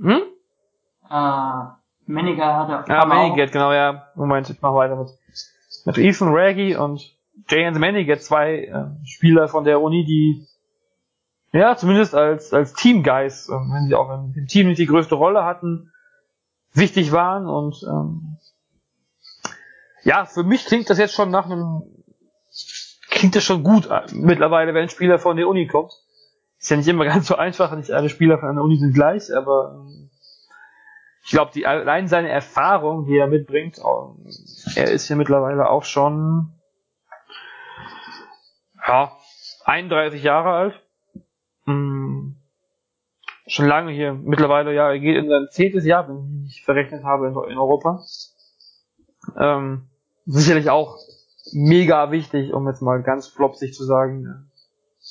Hm? 0.00 0.22
Äh, 1.08 1.64
Meniger 2.06 2.56
hat 2.56 2.88
er. 2.88 2.94
Ja, 2.94 3.04
Meniger, 3.06 3.46
genau, 3.46 3.72
ja. 3.72 4.08
Moment, 4.14 4.50
ich 4.50 4.60
mach 4.60 4.74
weiter 4.74 4.96
mit. 4.96 5.08
Mit 5.84 5.98
Ethan 5.98 6.32
Reggie 6.32 6.76
und 6.76 7.14
Jay 7.48 7.70
Meniger, 7.70 8.18
zwei 8.18 8.64
äh, 8.64 9.06
Spieler 9.06 9.48
von 9.48 9.64
der 9.64 9.80
Uni, 9.80 10.04
die 10.04 10.46
ja, 11.52 11.76
zumindest 11.76 12.14
als, 12.14 12.52
als 12.52 12.72
Team-Guys, 12.72 13.48
äh, 13.48 13.52
wenn 13.52 13.86
sie 13.88 13.94
auch 13.94 14.10
im 14.10 14.46
Team 14.46 14.68
nicht 14.68 14.78
die 14.78 14.86
größte 14.86 15.14
Rolle 15.14 15.44
hatten, 15.44 15.92
wichtig 16.72 17.12
waren 17.12 17.46
und 17.46 17.82
ähm, 17.88 18.38
ja, 20.02 20.26
für 20.26 20.42
mich 20.42 20.66
klingt 20.66 20.90
das 20.90 20.98
jetzt 20.98 21.14
schon 21.14 21.30
nach 21.30 21.46
einem 21.46 21.82
klingt 23.08 23.36
das 23.36 23.44
schon 23.44 23.62
gut 23.62 23.86
äh, 23.86 24.02
mittlerweile, 24.12 24.74
wenn 24.74 24.82
ein 24.82 24.88
Spieler 24.88 25.18
von 25.18 25.36
der 25.36 25.48
Uni 25.48 25.66
kommt. 25.66 25.92
Ist 26.58 26.70
ja 26.70 26.76
nicht 26.76 26.88
immer 26.88 27.04
ganz 27.06 27.28
so 27.28 27.36
einfach, 27.36 27.74
nicht 27.76 27.92
alle 27.92 28.08
Spieler 28.08 28.38
von 28.38 28.48
einer 28.48 28.62
Uni 28.62 28.76
sind 28.76 28.92
gleich, 28.92 29.34
aber 29.34 29.76
ähm, 29.76 30.10
ich 31.24 31.30
glaube, 31.30 31.52
die 31.54 31.66
allein 31.66 32.06
seine 32.08 32.28
Erfahrung, 32.28 33.06
die 33.06 33.16
er 33.16 33.28
mitbringt, 33.28 33.80
er 34.74 34.90
ist 34.90 35.08
ja 35.08 35.16
mittlerweile 35.16 35.70
auch 35.70 35.84
schon 35.84 36.52
ja, 38.86 39.12
31 39.64 40.22
Jahre 40.22 40.50
alt. 40.50 40.82
Hm, 41.66 42.36
schon 43.46 43.66
lange 43.66 43.92
hier. 43.92 44.14
Mittlerweile, 44.14 44.74
ja, 44.74 44.90
er 44.90 44.98
geht 44.98 45.16
in 45.16 45.28
sein 45.28 45.46
zehntes 45.50 45.84
Jahr, 45.84 46.08
wenn 46.08 46.44
ich 46.46 46.64
verrechnet 46.64 47.04
habe, 47.04 47.26
in, 47.28 47.32
in 47.50 47.58
Europa. 47.58 48.02
Ähm, 49.38 49.88
sicherlich 50.26 50.70
auch 50.70 50.98
mega 51.52 52.10
wichtig, 52.10 52.52
um 52.52 52.66
jetzt 52.68 52.82
mal 52.82 53.02
ganz 53.02 53.28
flopsig 53.28 53.74
zu 53.74 53.84
sagen, 53.84 54.50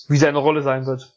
wie 0.08 0.18
seine 0.18 0.40
Rolle 0.40 0.62
sein 0.62 0.86
wird. 0.86 1.14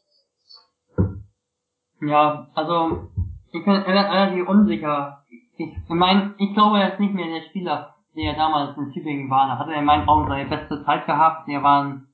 Ja, 2.00 2.48
also 2.54 3.08
ich 3.52 3.64
bin 3.64 3.74
relativ 3.74 4.48
unsicher. 4.48 5.24
Ich 5.56 5.88
meine, 5.88 6.34
ich 6.38 6.52
glaube, 6.52 6.78
er 6.78 6.92
ist 6.92 7.00
nicht 7.00 7.14
mehr 7.14 7.26
der 7.26 7.46
Spieler, 7.48 7.94
der 8.14 8.34
damals 8.34 8.76
in 8.76 8.92
Tübingen 8.92 9.30
war. 9.30 9.46
Da 9.46 9.58
hat 9.58 9.68
er 9.68 9.78
in 9.78 9.84
meinen 9.84 10.08
Augen 10.08 10.28
seine 10.28 10.48
beste 10.48 10.84
Zeit 10.84 11.06
gehabt. 11.06 11.48
Der 11.48 11.62
war 11.62 11.84
ein, 11.84 12.05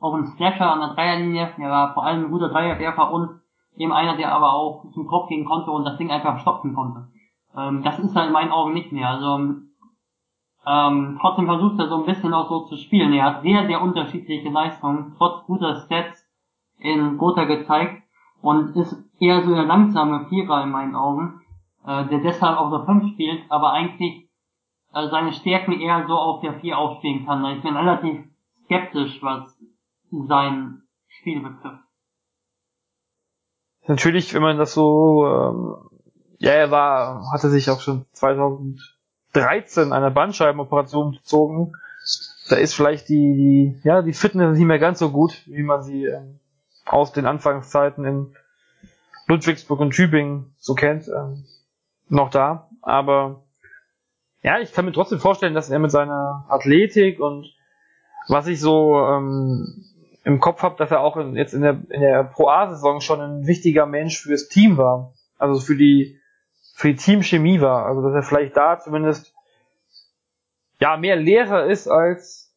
auch 0.00 0.14
ein 0.14 0.26
Slasher 0.26 0.70
an 0.70 0.80
der 0.80 0.94
Dreierlinie. 0.94 1.54
Er 1.58 1.70
war 1.70 1.94
vor 1.94 2.04
allem 2.04 2.24
ein 2.24 2.30
guter 2.30 2.48
Dreierwerfer 2.48 3.10
und 3.10 3.40
eben 3.76 3.92
einer, 3.92 4.16
der 4.16 4.32
aber 4.32 4.52
auch 4.52 4.90
zum 4.92 5.06
Kopf 5.06 5.28
gehen 5.28 5.44
konnte 5.44 5.70
und 5.70 5.84
das 5.84 5.98
Ding 5.98 6.10
einfach 6.10 6.40
stoppen 6.40 6.74
konnte. 6.74 7.08
Ähm, 7.56 7.82
das 7.82 7.98
ist 7.98 8.14
er 8.14 8.26
in 8.26 8.32
meinen 8.32 8.52
Augen 8.52 8.74
nicht 8.74 8.92
mehr. 8.92 9.08
Also 9.08 9.56
ähm, 10.66 11.18
trotzdem 11.20 11.46
versucht 11.46 11.78
er 11.78 11.88
so 11.88 11.96
ein 11.96 12.06
bisschen 12.06 12.34
auch 12.34 12.48
so 12.48 12.60
zu 12.66 12.76
spielen. 12.76 13.12
Er 13.12 13.24
hat 13.24 13.42
sehr, 13.42 13.66
sehr 13.66 13.80
unterschiedliche 13.80 14.48
Leistungen, 14.48 15.14
trotz 15.16 15.44
guter 15.46 15.76
Stats 15.76 16.26
in 16.78 17.18
Gotha 17.18 17.44
gezeigt 17.44 18.02
und 18.42 18.76
ist 18.76 18.96
eher 19.20 19.42
so 19.42 19.54
der 19.54 19.64
langsame 19.64 20.26
Vierer 20.28 20.64
in 20.64 20.70
meinen 20.70 20.94
Augen, 20.94 21.40
äh, 21.86 22.04
der 22.06 22.18
deshalb 22.18 22.58
auf 22.58 22.70
der 22.70 22.84
5 22.84 23.12
spielt, 23.12 23.50
aber 23.50 23.72
eigentlich 23.72 24.28
äh, 24.92 25.08
seine 25.08 25.32
Stärken 25.32 25.72
eher 25.72 26.06
so 26.06 26.14
auf 26.14 26.40
der 26.40 26.54
4 26.54 26.76
aufspielen 26.76 27.24
kann. 27.26 27.44
Ich 27.46 27.62
bin 27.62 27.76
relativ 27.76 28.24
skeptisch, 28.64 29.22
was 29.22 29.56
sein 30.26 30.82
Spiel 31.08 31.42
betrifft. 31.42 31.82
Natürlich, 33.86 34.34
wenn 34.34 34.42
man 34.42 34.58
das 34.58 34.72
so, 34.72 35.26
ähm, 35.26 36.00
ja, 36.38 36.52
er 36.52 36.70
war, 36.70 37.30
hatte 37.32 37.50
sich 37.50 37.70
auch 37.70 37.80
schon 37.80 38.06
2000 38.12 38.96
13 39.36 39.92
einer 39.92 40.10
Bandscheibenoperation 40.10 41.12
gezogen. 41.12 41.72
Da 42.48 42.56
ist 42.56 42.74
vielleicht 42.74 43.08
die, 43.08 43.34
die, 43.34 43.80
ja, 43.86 44.02
die 44.02 44.12
Fitness 44.12 44.56
nicht 44.56 44.66
mehr 44.66 44.78
ganz 44.78 44.98
so 44.98 45.10
gut, 45.10 45.42
wie 45.46 45.62
man 45.62 45.82
sie 45.82 46.04
ähm, 46.04 46.40
aus 46.86 47.12
den 47.12 47.26
Anfangszeiten 47.26 48.04
in 48.04 48.36
Ludwigsburg 49.26 49.80
und 49.80 49.90
Tübingen 49.90 50.54
so 50.56 50.74
kennt, 50.74 51.08
ähm, 51.08 51.44
noch 52.08 52.30
da. 52.30 52.70
Aber 52.82 53.42
ja, 54.42 54.60
ich 54.60 54.72
kann 54.72 54.84
mir 54.84 54.92
trotzdem 54.92 55.18
vorstellen, 55.18 55.54
dass 55.54 55.70
er 55.70 55.80
mit 55.80 55.90
seiner 55.90 56.46
Athletik 56.48 57.20
und 57.20 57.52
was 58.28 58.46
ich 58.46 58.60
so 58.60 58.96
ähm, 59.00 59.84
im 60.26 60.40
Kopf 60.40 60.60
habe, 60.62 60.74
dass 60.76 60.90
er 60.90 61.02
auch 61.02 61.16
in, 61.16 61.36
jetzt 61.36 61.54
in 61.54 61.62
der, 61.62 61.80
in 61.88 62.00
der 62.00 62.24
Pro 62.24 62.48
A-Saison 62.48 63.00
schon 63.00 63.20
ein 63.20 63.46
wichtiger 63.46 63.86
Mensch 63.86 64.20
fürs 64.20 64.48
Team 64.48 64.76
war. 64.76 65.14
Also 65.38 65.60
für 65.60 65.76
die, 65.76 66.20
für 66.74 66.88
die 66.88 66.96
Teamchemie 66.96 67.60
war. 67.60 67.86
Also 67.86 68.02
dass 68.02 68.12
er 68.12 68.22
vielleicht 68.24 68.56
da 68.56 68.76
zumindest 68.80 69.32
ja 70.80 70.96
mehr 70.96 71.14
Lehrer 71.14 71.66
ist 71.66 71.86
als 71.86 72.52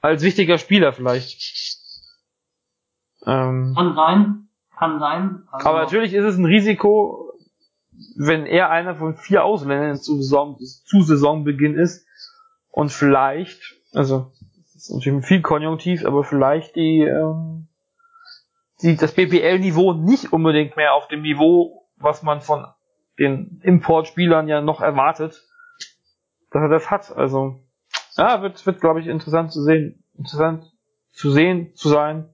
als 0.00 0.22
wichtiger 0.22 0.56
Spieler 0.56 0.92
vielleicht. 0.92 1.80
Ähm, 3.26 3.74
kann 3.76 3.94
sein, 3.96 4.48
kann 4.78 5.00
sein. 5.00 5.42
Also 5.50 5.68
aber 5.68 5.80
natürlich 5.80 6.14
ist 6.14 6.24
es 6.24 6.38
ein 6.38 6.44
Risiko, 6.44 7.32
wenn 8.16 8.46
er 8.46 8.70
einer 8.70 8.94
von 8.94 9.16
vier 9.16 9.42
Ausländern 9.42 9.96
zu, 9.96 10.14
Saison, 10.22 10.56
zu 10.60 11.02
Saisonbeginn 11.02 11.74
ist 11.74 12.06
und 12.70 12.92
vielleicht, 12.92 13.74
also 13.92 14.30
ist 14.88 14.94
natürlich 14.94 15.26
viel 15.26 15.42
Konjunktiv, 15.42 16.04
aber 16.04 16.24
vielleicht 16.24 16.76
die, 16.76 17.00
ähm, 17.00 17.68
die 18.82 18.96
das 18.96 19.12
BPL-Niveau 19.12 19.92
nicht 19.92 20.32
unbedingt 20.32 20.76
mehr 20.76 20.94
auf 20.94 21.08
dem 21.08 21.22
Niveau, 21.22 21.86
was 21.96 22.22
man 22.22 22.40
von 22.40 22.66
den 23.18 23.60
Importspielern 23.62 24.48
ja 24.48 24.62
noch 24.62 24.80
erwartet, 24.80 25.46
dass 26.50 26.62
er 26.62 26.68
das 26.68 26.90
hat. 26.90 27.14
Also 27.14 27.60
ja, 28.16 28.42
wird, 28.42 28.64
wird 28.64 28.80
glaube 28.80 29.00
ich 29.00 29.06
interessant 29.06 29.52
zu 29.52 29.62
sehen, 29.62 30.02
interessant 30.16 30.72
zu 31.12 31.30
sehen 31.30 31.74
zu 31.74 31.88
sein, 31.88 32.30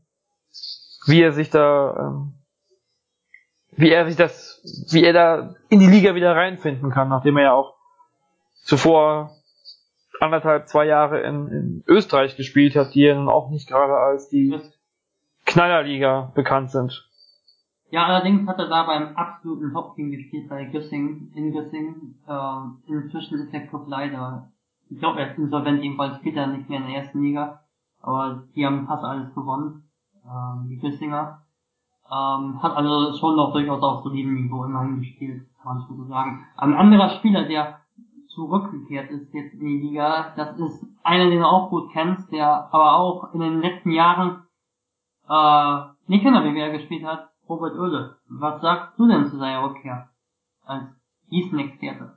wie 1.06 1.22
er 1.22 1.32
sich 1.32 1.50
da, 1.50 1.96
ähm, 1.98 2.34
wie 3.72 3.90
er 3.90 4.06
sich 4.06 4.16
das, 4.16 4.62
wie 4.90 5.04
er 5.04 5.12
da 5.12 5.54
in 5.68 5.80
die 5.80 5.86
Liga 5.86 6.14
wieder 6.14 6.34
reinfinden 6.34 6.90
kann, 6.90 7.08
nachdem 7.08 7.36
er 7.36 7.42
ja 7.42 7.52
auch 7.52 7.74
zuvor 8.62 9.35
anderthalb, 10.20 10.68
zwei 10.68 10.86
Jahre 10.86 11.20
in, 11.20 11.48
in 11.48 11.84
Österreich 11.86 12.36
gespielt 12.36 12.76
hat, 12.76 12.94
die 12.94 13.02
ja 13.02 13.14
nun 13.14 13.28
auch 13.28 13.50
nicht 13.50 13.68
gerade 13.68 13.96
als 13.96 14.28
die 14.28 14.58
Knallerliga 15.44 16.32
bekannt 16.34 16.70
sind. 16.70 17.08
Ja, 17.90 18.06
allerdings 18.06 18.48
hat 18.48 18.58
er 18.58 18.68
da 18.68 18.82
beim 18.82 19.16
absoluten 19.16 19.72
Top-Team 19.72 20.10
gespielt, 20.10 20.48
bei 20.48 20.64
Güssing, 20.64 21.30
in 21.34 21.52
Güssing. 21.52 22.16
Äh, 22.26 22.92
inzwischen 22.92 23.38
ist 23.38 23.52
der 23.52 23.66
Club 23.68 23.84
leider, 23.86 24.50
ich 24.90 24.98
glaube, 24.98 25.20
er 25.20 25.30
ist 25.30 25.38
insolvent, 25.38 25.82
jedenfalls 25.82 26.16
spielt 26.16 26.36
er 26.36 26.48
nicht 26.48 26.68
mehr 26.68 26.80
in 26.80 26.86
der 26.86 26.96
ersten 26.96 27.22
Liga. 27.22 27.60
Aber 28.02 28.44
die 28.54 28.66
haben 28.66 28.86
fast 28.86 29.04
alles 29.04 29.32
gewonnen, 29.34 29.88
äh, 30.24 30.68
die 30.68 30.78
Güssinger. 30.78 31.42
Ähm, 32.10 32.62
hat 32.62 32.76
also 32.76 33.12
schon 33.18 33.36
noch 33.36 33.52
durchaus 33.52 33.82
auf 33.82 34.02
solidem 34.02 34.34
Niveau 34.34 34.64
immerhin 34.64 35.00
gespielt, 35.00 35.46
kann 35.62 35.78
man 35.78 35.86
so 35.88 36.04
sagen. 36.04 36.46
Ein 36.56 36.74
anderer 36.74 37.10
Spieler, 37.10 37.44
der 37.44 37.80
zurückgekehrt 38.36 39.10
ist 39.10 39.32
jetzt 39.32 39.54
in 39.54 39.66
die 39.66 39.88
Liga. 39.88 40.34
Das 40.36 40.56
ist 40.58 40.86
einer, 41.02 41.28
den 41.30 41.40
du 41.40 41.46
auch 41.46 41.70
gut 41.70 41.90
kennst, 41.92 42.30
der 42.30 42.68
aber 42.70 42.98
auch 42.98 43.34
in 43.34 43.40
den 43.40 43.60
letzten 43.60 43.90
Jahren 43.90 44.42
äh, 45.28 45.78
nicht 46.06 46.24
in 46.24 46.34
der 46.34 46.42
BWR 46.42 46.70
gespielt 46.70 47.04
hat, 47.04 47.30
Robert 47.48 47.76
Oehle. 47.76 48.16
Was 48.28 48.60
sagst 48.60 48.98
du 48.98 49.08
denn 49.08 49.26
zu 49.26 49.38
seiner 49.38 49.64
Rückkehr 49.64 50.10
als 50.64 50.84
Gießen-Experte? 51.30 52.16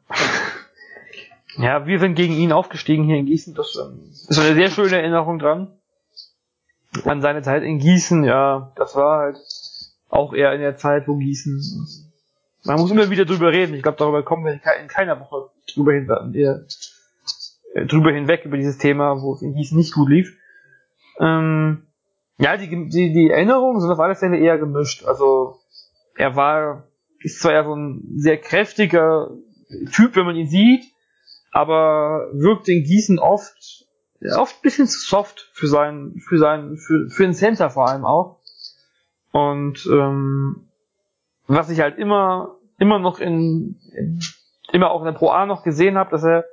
Ja, 1.58 1.88
wir 1.88 2.00
sind 2.00 2.16
gegen 2.16 2.34
ihn 2.34 2.52
aufgestiegen 2.52 3.06
hier 3.06 3.18
in 3.18 3.26
Gießen. 3.26 3.56
Das 3.56 3.76
ähm, 3.76 4.00
ist 4.12 4.40
eine 4.40 4.54
sehr 4.54 4.70
schöne 4.70 4.98
Erinnerung 4.98 5.40
dran. 5.40 5.80
An 7.06 7.22
seine 7.22 7.42
Zeit 7.42 7.64
in 7.64 7.80
Gießen, 7.80 8.24
ja, 8.24 8.72
das 8.76 8.96
war 8.96 9.20
halt 9.20 9.38
auch 10.10 10.34
eher 10.34 10.54
in 10.54 10.62
der 10.62 10.76
Zeit, 10.76 11.08
wo 11.08 11.18
Gießen 11.18 12.09
man 12.64 12.80
muss 12.80 12.91
immer 12.91 13.10
wieder 13.10 13.26
drüber 13.26 13.51
reden. 13.51 13.74
Ich 13.74 13.84
glaube, 13.84 13.97
darüber 13.97 14.24
kommen 14.24 14.45
wir 14.45 14.53
in 14.53 14.88
keiner 14.88 15.20
Woche 15.20 15.49
drüber, 15.74 15.93
hin, 15.93 16.10
äh, 17.74 17.86
drüber 17.86 18.12
hinweg 18.12 18.45
über 18.45 18.57
dieses 18.57 18.78
Thema, 18.78 19.22
wo 19.22 19.34
es 19.34 19.41
in 19.41 19.53
Gießen 19.53 19.78
nicht 19.78 19.93
gut 19.93 20.10
lief. 20.10 20.38
Ähm, 21.20 21.88
ja, 22.38 22.57
die, 22.57 22.70
die, 22.70 23.14
die 23.14 23.30
Erinnerungen 23.30 23.82
sind 23.82 23.91
auf 23.91 23.99
alle 23.99 24.16
Fälle 24.16 24.38
eher 24.38 24.57
gemischt. 24.57 25.03
Also 25.05 25.60
er 26.16 26.36
war, 26.36 26.88
ist 27.20 27.41
zwar 27.41 27.53
ja 27.53 27.64
so 27.64 27.76
ein 27.76 28.03
sehr 28.18 28.38
kräftiger 28.38 29.32
Typ, 29.91 30.16
wenn 30.16 30.26
man 30.26 30.36
ihn 30.36 30.47
sieht, 30.47 30.84
aber 31.51 32.30
wirkt 32.34 32.68
in 32.70 32.84
Gießen 32.84 33.20
oft, 33.20 33.86
oft 34.36 34.55
ein 34.55 34.62
bisschen 34.62 34.88
zu 34.88 34.99
soft 34.99 35.49
für 35.53 35.68
seinen, 35.68 36.20
für 36.20 36.38
seinen, 36.38 36.78
für, 36.78 37.10
für 37.10 37.24
den 37.24 37.34
Center 37.34 37.70
vor 37.70 37.89
allem 37.89 38.05
auch. 38.05 38.39
Und 39.32 39.88
ähm, 39.91 40.69
was 41.50 41.70
ich 41.70 41.80
halt 41.80 41.97
immer, 41.97 42.56
immer 42.78 43.00
noch 43.00 43.20
in, 43.20 43.76
in 43.93 44.20
immer 44.72 44.91
auch 44.91 45.00
in 45.00 45.06
der 45.06 45.14
Pro 45.14 45.30
A 45.30 45.47
noch 45.47 45.64
gesehen 45.64 45.97
habe, 45.97 46.12
dass 46.12 46.24
er 46.24 46.45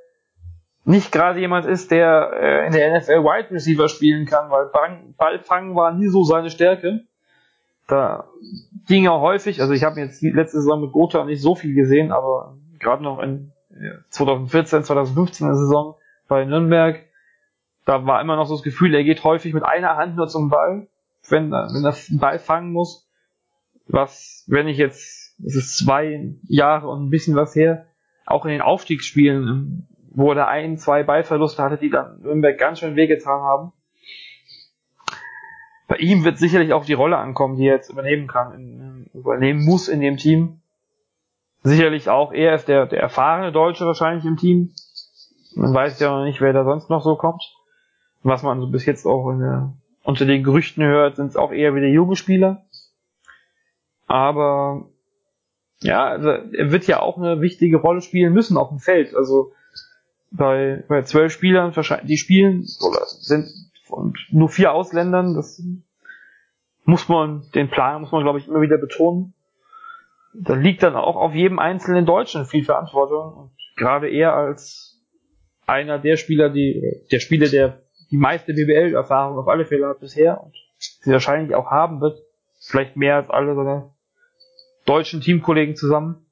nicht 0.85 1.11
gerade 1.11 1.39
jemand 1.39 1.65
ist, 1.65 1.91
der 1.91 2.31
äh, 2.33 2.65
in 2.65 2.73
der 2.73 2.97
NFL 2.97 3.23
Wide 3.23 3.51
Receiver 3.51 3.87
spielen 3.89 4.25
kann, 4.25 4.49
weil 4.49 4.71
Ballfangen 5.17 5.75
war 5.75 5.93
nie 5.93 6.07
so 6.07 6.23
seine 6.23 6.49
Stärke. 6.49 7.01
Da 7.87 8.25
ging 8.87 9.05
er 9.05 9.21
häufig, 9.21 9.61
also 9.61 9.73
ich 9.73 9.83
habe 9.83 9.99
jetzt 9.99 10.21
die 10.21 10.31
letzte 10.31 10.57
Saison 10.57 10.81
mit 10.81 10.91
Gotha 10.91 11.23
nicht 11.25 11.41
so 11.41 11.55
viel 11.55 11.75
gesehen, 11.75 12.11
aber 12.11 12.57
gerade 12.79 13.03
noch 13.03 13.19
in 13.19 13.51
2014, 14.09 14.83
2015 14.83 15.53
Saison 15.53 15.95
bei 16.27 16.43
Nürnberg, 16.43 17.05
da 17.85 18.05
war 18.05 18.19
immer 18.19 18.35
noch 18.35 18.45
so 18.45 18.55
das 18.55 18.63
Gefühl, 18.63 18.95
er 18.95 19.03
geht 19.03 19.23
häufig 19.23 19.53
mit 19.53 19.63
einer 19.63 19.95
Hand 19.95 20.15
nur 20.15 20.27
zum 20.27 20.49
Ball, 20.49 20.87
wenn, 21.29 21.51
wenn 21.51 21.85
er 21.85 21.95
einen 22.09 22.19
Ball 22.19 22.39
fangen 22.39 22.71
muss 22.73 23.06
was, 23.87 24.43
wenn 24.47 24.67
ich 24.67 24.77
jetzt, 24.77 25.35
es 25.43 25.55
ist 25.55 25.77
zwei 25.77 26.33
Jahre 26.47 26.87
und 26.87 27.05
ein 27.05 27.09
bisschen 27.09 27.35
was 27.35 27.55
her, 27.55 27.85
auch 28.25 28.45
in 28.45 28.51
den 28.51 28.61
Aufstiegsspielen, 28.61 29.47
ähm, 29.47 29.87
wo 30.11 30.33
er 30.33 30.47
ein, 30.47 30.77
zwei 30.77 31.03
Ballverluste 31.03 31.61
hatte, 31.61 31.77
die 31.77 31.89
dann 31.89 32.21
Nürnberg 32.21 32.57
ganz 32.57 32.79
schön 32.79 32.95
wehgetan 32.95 33.41
haben. 33.41 33.71
Bei 35.87 35.97
ihm 35.97 36.25
wird 36.25 36.37
sicherlich 36.37 36.73
auch 36.73 36.85
die 36.85 36.93
Rolle 36.93 37.17
ankommen, 37.17 37.55
die 37.55 37.67
er 37.67 37.75
jetzt 37.75 37.89
übernehmen 37.89 38.27
kann, 38.27 38.53
in, 38.53 39.09
übernehmen 39.13 39.63
muss 39.63 39.87
in 39.87 40.01
dem 40.01 40.17
Team. 40.17 40.59
Sicherlich 41.63 42.09
auch, 42.09 42.33
er 42.33 42.55
ist 42.55 42.67
der, 42.67 42.85
der 42.85 42.99
erfahrene 42.99 43.51
Deutsche 43.51 43.85
wahrscheinlich 43.85 44.25
im 44.25 44.37
Team. 44.37 44.73
Man 45.55 45.73
weiß 45.73 45.99
ja 45.99 46.09
noch 46.09 46.25
nicht, 46.25 46.41
wer 46.41 46.53
da 46.53 46.63
sonst 46.63 46.89
noch 46.89 47.03
so 47.03 47.15
kommt. 47.15 47.43
Was 48.23 48.43
man 48.43 48.59
so 48.59 48.67
bis 48.67 48.85
jetzt 48.85 49.05
auch 49.05 49.31
der, 49.37 49.73
unter 50.03 50.25
den 50.25 50.43
Gerüchten 50.43 50.83
hört, 50.83 51.15
sind 51.15 51.27
es 51.27 51.37
auch 51.37 51.51
eher 51.51 51.73
wieder 51.73 51.87
junge 51.87 52.15
Spieler. 52.15 52.65
Aber 54.07 54.89
ja, 55.81 56.07
also 56.07 56.29
er 56.29 56.71
wird 56.71 56.87
ja 56.87 57.01
auch 57.01 57.17
eine 57.17 57.41
wichtige 57.41 57.77
Rolle 57.77 58.01
spielen 58.01 58.33
müssen 58.33 58.57
auf 58.57 58.69
dem 58.69 58.79
Feld. 58.79 59.13
Also 59.13 59.51
bei, 60.31 60.83
bei 60.87 61.03
zwölf 61.03 61.31
Spielern, 61.31 61.73
die 62.03 62.17
spielen, 62.17 62.65
oder 62.81 63.05
sind 63.05 63.47
und 63.89 64.17
nur 64.31 64.49
vier 64.49 64.73
Ausländern, 64.73 65.33
das 65.33 65.61
muss 66.83 67.07
man, 67.07 67.43
den 67.53 67.69
Plan 67.69 68.01
muss 68.01 68.11
man, 68.11 68.23
glaube 68.23 68.39
ich, 68.39 68.47
immer 68.47 68.61
wieder 68.61 68.77
betonen. 68.77 69.33
Da 70.33 70.55
liegt 70.55 70.83
dann 70.83 70.95
auch 70.95 71.15
auf 71.15 71.33
jedem 71.33 71.59
einzelnen 71.59 72.05
Deutschen 72.05 72.45
viel 72.45 72.63
Verantwortung. 72.63 73.33
Und 73.33 73.51
gerade 73.75 74.09
er 74.09 74.35
als 74.35 75.01
einer 75.65 75.99
der 75.99 76.17
Spieler, 76.17 76.49
die, 76.49 77.03
der 77.11 77.19
Spieler, 77.19 77.47
der 77.47 77.81
die 78.09 78.17
meiste 78.17 78.53
BBL-Erfahrung 78.53 79.37
auf 79.37 79.47
alle 79.47 79.65
Fälle 79.65 79.87
hat 79.87 79.99
bisher 79.99 80.41
und 80.41 80.53
sie 80.77 81.11
wahrscheinlich 81.11 81.55
auch 81.55 81.67
haben 81.71 81.99
wird, 81.99 82.19
vielleicht 82.59 82.95
mehr 82.95 83.17
als 83.17 83.29
alle 83.29 83.55
seine 83.55 83.91
deutschen 84.87 85.21
Teamkollegen 85.21 85.75
zusammen, 85.75 86.25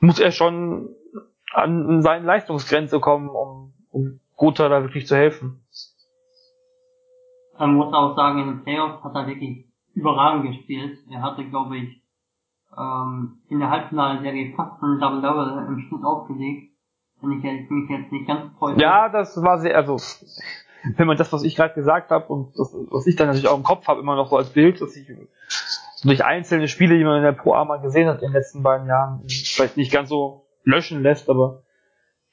muss 0.00 0.18
er 0.18 0.32
schon 0.32 0.88
an 1.52 2.02
seine 2.02 2.26
Leistungsgrenze 2.26 2.98
kommen, 2.98 3.28
um, 3.28 3.72
um 3.90 4.20
Gotha 4.36 4.68
da 4.68 4.82
wirklich 4.82 5.06
zu 5.06 5.16
helfen. 5.16 5.64
Man 7.58 7.74
muss 7.74 7.94
auch 7.94 8.16
sagen, 8.16 8.40
in 8.40 8.46
den 8.48 8.64
Playoffs 8.64 9.04
hat 9.04 9.14
er 9.14 9.28
wirklich 9.28 9.66
überragend 9.94 10.46
gespielt. 10.46 10.98
Er 11.10 11.22
hatte, 11.22 11.44
glaube 11.44 11.76
ich, 11.76 12.02
ähm, 12.76 13.38
in 13.48 13.60
der 13.60 13.70
Halbfinale-Serie 13.70 14.54
fast 14.56 14.82
einen 14.82 14.98
Double-Double 14.98 15.66
im 15.68 15.78
Schnitt 15.88 16.04
aufgelegt. 16.04 16.72
Wenn 17.20 17.38
ich 17.38 17.70
mich 17.70 17.88
jetzt 17.88 18.12
nicht 18.12 18.26
ganz 18.26 18.52
freue. 18.58 18.76
Ja, 18.78 19.08
das 19.08 19.40
war 19.40 19.60
sehr, 19.60 19.76
also 19.76 19.96
wenn 20.96 21.06
man 21.06 21.16
das, 21.16 21.32
was 21.32 21.44
ich 21.44 21.56
gerade 21.56 21.74
gesagt 21.74 22.10
habe 22.10 22.26
und 22.26 22.58
das, 22.58 22.74
was 22.90 23.06
ich 23.06 23.16
dann 23.16 23.28
natürlich 23.28 23.48
auch 23.48 23.56
im 23.56 23.62
Kopf 23.62 23.86
habe, 23.86 24.00
immer 24.00 24.16
noch 24.16 24.28
so 24.28 24.36
als 24.36 24.50
Bild, 24.50 24.80
dass 24.80 24.96
ich 24.96 25.08
durch 26.04 26.24
einzelne 26.24 26.68
Spiele, 26.68 26.98
die 26.98 27.04
man 27.04 27.18
in 27.18 27.22
der 27.22 27.32
Pro 27.32 27.54
A 27.54 27.64
mal 27.64 27.80
gesehen 27.80 28.08
hat 28.08 28.22
in 28.22 28.28
den 28.28 28.32
letzten 28.32 28.62
beiden 28.62 28.86
Jahren, 28.86 29.22
vielleicht 29.28 29.76
nicht 29.76 29.92
ganz 29.92 30.08
so 30.08 30.46
löschen 30.64 31.02
lässt, 31.02 31.28
aber 31.28 31.62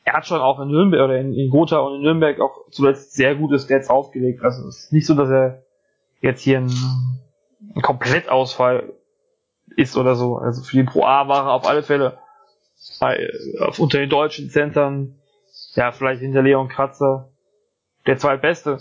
er 0.03 0.13
hat 0.13 0.27
schon 0.27 0.41
auch 0.41 0.59
in 0.59 0.69
Nürnberg 0.69 1.03
oder 1.03 1.19
in, 1.19 1.33
in 1.33 1.49
Gotha 1.49 1.77
und 1.79 1.95
in 1.95 2.01
Nürnberg 2.01 2.39
auch 2.39 2.69
zuletzt 2.71 3.13
sehr 3.13 3.35
gute 3.35 3.59
Stats 3.59 3.89
aufgelegt. 3.89 4.43
Also 4.43 4.67
es 4.67 4.85
ist 4.85 4.93
nicht 4.93 5.05
so, 5.05 5.13
dass 5.13 5.29
er 5.29 5.63
jetzt 6.21 6.41
hier 6.41 6.59
ein, 6.59 6.71
ein 7.75 7.81
Komplettausfall 7.81 8.93
ist 9.75 9.95
oder 9.97 10.15
so. 10.15 10.37
Also 10.37 10.63
für 10.63 10.77
die 10.77 10.83
Pro 10.83 11.05
A 11.05 11.27
war 11.27 11.45
er 11.45 11.51
auf 11.51 11.67
alle 11.67 11.83
Fälle 11.83 12.17
bei, 12.99 13.29
unter 13.77 13.99
den 13.99 14.09
deutschen 14.09 14.49
Centern, 14.49 15.19
ja, 15.75 15.91
vielleicht 15.91 16.21
hinter 16.21 16.41
Leon 16.41 16.67
Kratzer, 16.67 17.29
der 18.07 18.17
zweitbeste. 18.17 18.79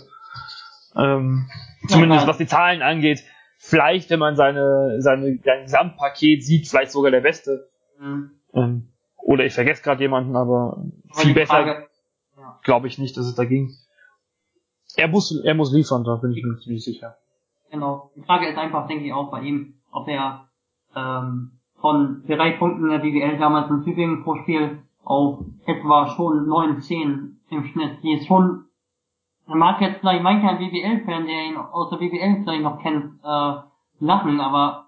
Ähm, 0.95 1.47
zumindest 1.87 2.27
was 2.27 2.37
die 2.37 2.47
Zahlen 2.47 2.81
angeht 2.81 3.23
vielleicht, 3.61 4.09
wenn 4.09 4.19
man 4.19 4.35
seine, 4.35 5.01
seine, 5.01 5.37
sein 5.43 5.63
Gesamtpaket 5.63 6.43
sieht, 6.43 6.67
vielleicht 6.67 6.91
sogar 6.91 7.11
der 7.11 7.21
Beste. 7.21 7.69
Mhm. 7.99 8.31
Ähm, 8.53 8.87
oder 9.17 9.45
ich 9.45 9.53
vergesse 9.53 9.83
gerade 9.83 10.01
jemanden, 10.01 10.35
aber 10.35 10.83
viel 11.13 11.33
besser 11.33 11.87
ja. 12.37 12.59
glaube 12.63 12.87
ich 12.87 12.97
nicht, 12.97 13.15
dass 13.15 13.27
es 13.27 13.35
da 13.35 13.45
ging. 13.45 13.71
Er 14.97 15.07
muss, 15.07 15.39
er 15.43 15.53
muss 15.53 15.71
liefern, 15.71 16.03
da 16.03 16.15
bin 16.15 16.31
ich 16.31 16.43
mir 16.43 16.57
ziemlich 16.57 16.83
sicher. 16.83 17.15
Genau. 17.69 18.11
Die 18.15 18.23
Frage 18.23 18.49
ist 18.49 18.57
einfach, 18.57 18.87
denke 18.87 19.05
ich, 19.05 19.13
auch 19.13 19.29
bei 19.29 19.41
ihm, 19.41 19.75
ob 19.91 20.07
er 20.07 20.49
ähm, 20.95 21.59
von 21.79 22.23
drei 22.27 22.51
Punkten 22.51 22.85
in 22.85 22.89
der 22.89 22.99
BWL 22.99 23.37
damals 23.37 23.69
in 23.69 23.83
Tübingen 23.83 24.23
pro 24.23 24.35
Spiel 24.37 24.79
auf 25.03 25.45
etwa 25.65 26.07
schon 26.15 26.47
9, 26.47 26.81
10 26.81 27.39
im 27.51 27.63
Schnitt. 27.65 28.03
Die 28.03 28.13
ist 28.13 28.27
schon, 28.27 28.65
man 29.51 29.59
mag 29.59 29.81
jetzt 29.81 29.99
vielleicht 29.99 30.23
mancher 30.23 30.55
BWL-Fan, 30.55 31.25
der 31.25 31.45
ihn 31.45 31.57
aus 31.57 31.89
der 31.89 31.97
BWL 31.97 32.41
vielleicht 32.41 32.63
noch 32.63 32.79
kennt, 32.79 33.19
äh, 33.21 33.53
lachen, 33.99 34.39
aber 34.39 34.87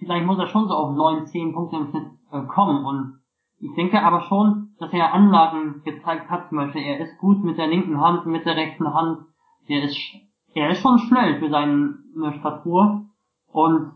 vielleicht 0.00 0.26
muss 0.26 0.38
er 0.38 0.48
schon 0.48 0.66
so 0.66 0.74
auf 0.74 0.96
9, 0.96 1.26
10 1.26 1.52
Punkte 1.52 1.76
im 1.76 1.86
Schnitt 1.90 2.06
äh, 2.32 2.42
kommen. 2.42 2.84
Und 2.84 3.20
ich 3.60 3.72
denke 3.76 4.02
aber 4.02 4.22
schon, 4.22 4.70
dass 4.80 4.92
er 4.92 5.14
Anlagen 5.14 5.82
gezeigt 5.84 6.28
hat, 6.28 6.48
zum 6.48 6.58
Beispiel, 6.58 6.82
er 6.82 6.98
ist 6.98 7.18
gut 7.18 7.44
mit 7.44 7.56
der 7.56 7.68
linken 7.68 8.00
Hand, 8.00 8.26
mit 8.26 8.44
der 8.46 8.56
rechten 8.56 8.92
Hand, 8.92 9.20
er 9.68 9.84
ist, 9.84 9.96
er 10.54 10.70
ist 10.70 10.82
schon 10.82 10.98
schnell 10.98 11.38
für 11.38 11.48
seine 11.48 11.94
Statur. 12.40 13.04
Und 13.52 13.92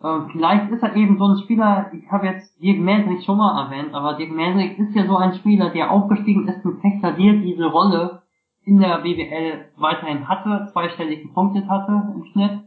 äh, 0.00 0.20
vielleicht 0.32 0.70
ist 0.70 0.82
er 0.82 0.96
eben 0.96 1.18
so 1.18 1.26
ein 1.26 1.36
Spieler, 1.36 1.92
ich 1.92 2.10
habe 2.10 2.26
jetzt 2.26 2.58
Dirk 2.62 2.80
Mädrich 2.80 3.22
schon 3.26 3.36
mal 3.36 3.66
erwähnt, 3.66 3.92
aber 3.92 4.14
Dirk 4.14 4.32
Mädrich 4.32 4.78
ist 4.78 4.94
ja 4.94 5.06
so 5.06 5.18
ein 5.18 5.34
Spieler, 5.34 5.68
der 5.68 5.90
aufgestiegen 5.90 6.48
ist 6.48 6.64
mit 6.64 6.80
Fechter, 6.80 7.12
diese 7.12 7.66
Rolle 7.66 8.21
in 8.64 8.78
der 8.78 8.98
BWL 8.98 9.72
weiterhin 9.76 10.28
hatte, 10.28 10.68
zweistellig 10.72 11.22
gepunktet 11.22 11.68
hatte 11.68 12.12
im 12.14 12.24
Schnitt 12.26 12.60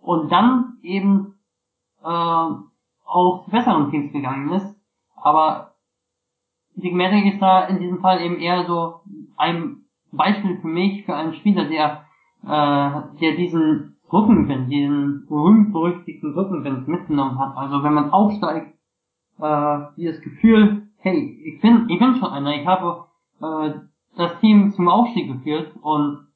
und 0.00 0.30
dann 0.30 0.78
eben 0.82 1.34
äh, 2.02 2.06
auch 2.06 3.44
zu 3.44 3.50
besseren 3.50 3.90
Teams 3.90 4.12
gegangen 4.12 4.52
ist. 4.52 4.76
Aber 5.16 5.74
Merrick 6.76 7.32
ist 7.32 7.40
da 7.40 7.66
in 7.66 7.80
diesem 7.80 8.00
Fall 8.00 8.20
eben 8.20 8.38
eher 8.38 8.64
so 8.66 9.00
ein 9.36 9.84
Beispiel 10.12 10.58
für 10.60 10.68
mich, 10.68 11.04
für 11.04 11.14
einen 11.14 11.34
Spieler, 11.34 11.64
der, 11.64 12.04
äh, 12.44 13.18
der 13.20 13.36
diesen 13.36 13.96
Rückenwind, 14.12 14.70
diesen 14.70 15.26
berühmt-berüchtigten 15.26 16.34
Rückenwind 16.34 16.86
mitgenommen 16.88 17.38
hat. 17.38 17.56
Also 17.56 17.82
wenn 17.82 17.94
man 17.94 18.10
aufsteigt, 18.10 18.76
äh, 19.40 19.78
dieses 19.96 20.20
Gefühl, 20.20 20.88
hey, 20.98 21.40
ich 21.44 21.60
bin, 21.60 21.88
ich 21.88 21.98
bin 21.98 22.14
schon 22.16 22.30
einer, 22.30 22.54
ich 22.54 22.66
habe 22.66 23.06
äh, 23.40 23.80
das 24.16 24.38
Team 24.40 24.72
zum 24.72 24.88
Aufstieg 24.88 25.32
geführt 25.32 25.72
und 25.80 26.26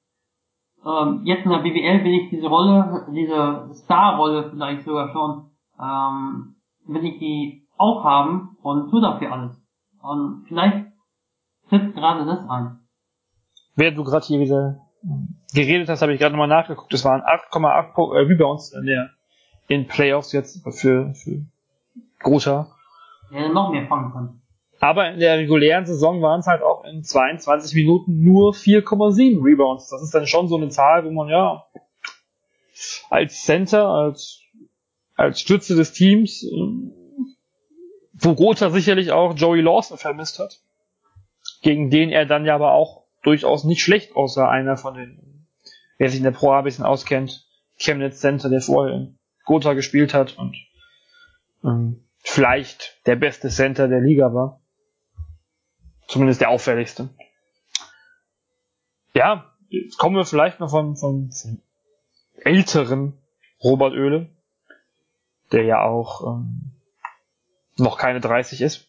ähm, 0.85 1.23
jetzt 1.25 1.45
in 1.45 1.51
der 1.51 1.59
BWL 1.59 2.05
will 2.05 2.15
ich 2.15 2.31
diese 2.31 2.47
Rolle, 2.47 3.07
diese 3.13 3.71
Star-Rolle 3.75 4.51
vielleicht 4.51 4.85
sogar 4.85 5.13
schon, 5.13 5.51
ähm, 5.79 6.57
will 6.87 7.05
ich 7.05 7.19
die 7.19 7.67
auch 7.77 8.05
haben 8.05 8.57
und 8.63 8.91
tue 8.91 9.01
dafür 9.01 9.33
alles. 9.33 9.63
Und 10.03 10.45
vielleicht 10.49 10.87
tritt 11.69 11.95
gerade 11.95 12.25
das 12.25 12.49
ein. 12.49 12.79
Während 13.77 13.99
du 13.99 14.05
gerade 14.05 14.25
hier 14.25 14.41
wieder 14.41 14.81
geredet 15.55 15.89
hast, 15.89 16.03
habe 16.03 16.13
ich 16.13 16.21
gerade 16.21 16.33
nochmal 16.33 16.49
nachgeguckt. 16.49 16.93
Es 16.93 17.05
waren 17.05 17.23
8,8 17.23 18.15
äh, 18.15 18.19
Rebounds 18.27 18.73
in 18.73 18.87
der 18.87 19.11
in 19.69 19.87
Playoffs 19.87 20.33
jetzt 20.33 20.63
für, 20.77 21.15
für 21.15 21.45
Großer. 22.19 22.69
Ja, 23.31 23.49
noch 23.49 23.71
mehr 23.71 23.87
fangen 23.87 24.13
können. 24.13 24.40
Aber 24.81 25.11
in 25.11 25.21
der 25.21 25.37
regulären 25.37 25.85
Saison 25.85 26.23
waren 26.23 26.41
es 26.41 26.47
halt 26.47 26.63
auch 26.63 26.85
in 26.85 27.05
22 27.05 27.75
Minuten 27.75 28.23
nur 28.23 28.55
4,7 28.55 29.45
Rebounds. 29.45 29.91
Das 29.91 30.03
ist 30.03 30.15
dann 30.15 30.27
schon 30.27 30.49
so 30.49 30.57
eine 30.57 30.71
Zahl, 30.71 31.05
wo 31.05 31.11
man 31.11 31.29
ja 31.29 31.67
als 33.11 33.43
Center, 33.43 33.87
als, 33.89 34.41
als 35.17 35.41
Stütze 35.41 35.77
des 35.77 35.93
Teams, 35.93 36.45
äh, 36.45 36.57
wo 38.15 38.31
Rother 38.31 38.71
sicherlich 38.71 39.13
auch 39.13 39.35
Joey 39.37 39.61
Lawson 39.61 39.99
vermisst 39.99 40.39
hat, 40.39 40.61
gegen 41.61 41.91
den 41.91 42.11
er 42.11 42.25
dann 42.25 42.47
ja 42.47 42.55
aber 42.55 42.73
auch 42.73 43.05
durchaus 43.23 43.65
nicht 43.65 43.83
schlecht 43.83 44.17
aussah, 44.17 44.49
einer 44.49 44.79
von 44.79 44.95
den, 44.95 45.47
wer 45.99 46.09
sich 46.09 46.21
in 46.21 46.25
der 46.25 46.31
Pro 46.31 46.53
ein 46.53 46.65
bisschen 46.65 46.87
auskennt, 46.87 47.47
Chemnitz 47.77 48.21
Center, 48.21 48.49
der 48.49 48.63
vorher 48.63 48.95
in 48.95 49.19
Gotha 49.45 49.75
gespielt 49.75 50.15
hat 50.15 50.39
und 50.39 50.57
ähm, 51.65 52.05
vielleicht 52.19 52.99
der 53.05 53.17
beste 53.17 53.49
Center 53.49 53.87
der 53.89 54.01
Liga 54.01 54.33
war. 54.33 54.61
Zumindest 56.11 56.41
der 56.41 56.51
auffälligste. 56.51 57.09
Ja, 59.15 59.55
jetzt 59.69 59.97
kommen 59.97 60.17
wir 60.17 60.25
vielleicht 60.25 60.59
noch 60.59 60.71
von, 60.71 60.97
von, 60.97 61.31
älteren 62.43 63.17
Robert 63.63 63.93
Oehle, 63.93 64.29
der 65.53 65.63
ja 65.63 65.83
auch 65.83 66.27
ähm, 66.27 66.73
noch 67.77 67.97
keine 67.97 68.19
30 68.19 68.61
ist. 68.61 68.89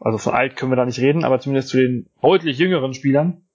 Also 0.00 0.18
von 0.18 0.34
alt 0.34 0.56
können 0.56 0.72
wir 0.72 0.76
da 0.76 0.84
nicht 0.84 0.98
reden, 0.98 1.24
aber 1.24 1.38
zumindest 1.38 1.68
zu 1.68 1.76
den 1.76 2.10
deutlich 2.20 2.58
jüngeren 2.58 2.94
Spielern. 2.94 3.46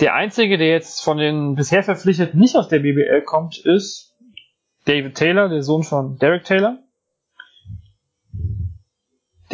Der 0.00 0.14
einzige, 0.14 0.58
der 0.58 0.70
jetzt 0.70 1.04
von 1.04 1.18
den 1.18 1.54
bisher 1.54 1.84
verpflichteten 1.84 2.40
nicht 2.40 2.56
aus 2.56 2.66
der 2.66 2.80
BBL 2.80 3.22
kommt, 3.22 3.58
ist 3.58 4.16
David 4.86 5.14
Taylor, 5.14 5.48
der 5.48 5.62
Sohn 5.62 5.84
von 5.84 6.18
Derek 6.18 6.42
Taylor. 6.42 6.83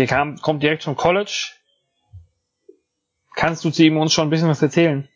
Der 0.00 0.06
kam, 0.06 0.36
kommt 0.36 0.62
direkt 0.62 0.84
vom 0.84 0.96
College. 0.96 1.52
Kannst 3.34 3.66
du 3.66 3.70
zu 3.70 3.84
ihm 3.84 3.98
uns 3.98 4.14
schon 4.14 4.28
ein 4.28 4.30
bisschen 4.30 4.48
was 4.48 4.62
erzählen? 4.62 5.06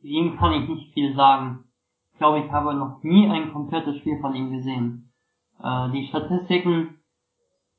Zu 0.00 0.06
ihm 0.06 0.38
kann 0.38 0.54
ich 0.54 0.66
nicht 0.66 0.94
viel 0.94 1.14
sagen. 1.14 1.64
Ich 2.12 2.18
glaube, 2.18 2.38
ich 2.38 2.50
habe 2.50 2.72
noch 2.72 3.02
nie 3.02 3.28
ein 3.28 3.52
komplettes 3.52 3.98
Spiel 3.98 4.18
von 4.22 4.34
ihm 4.34 4.50
gesehen. 4.50 5.12
Äh, 5.62 5.90
die 5.90 6.06
Statistiken, 6.06 7.00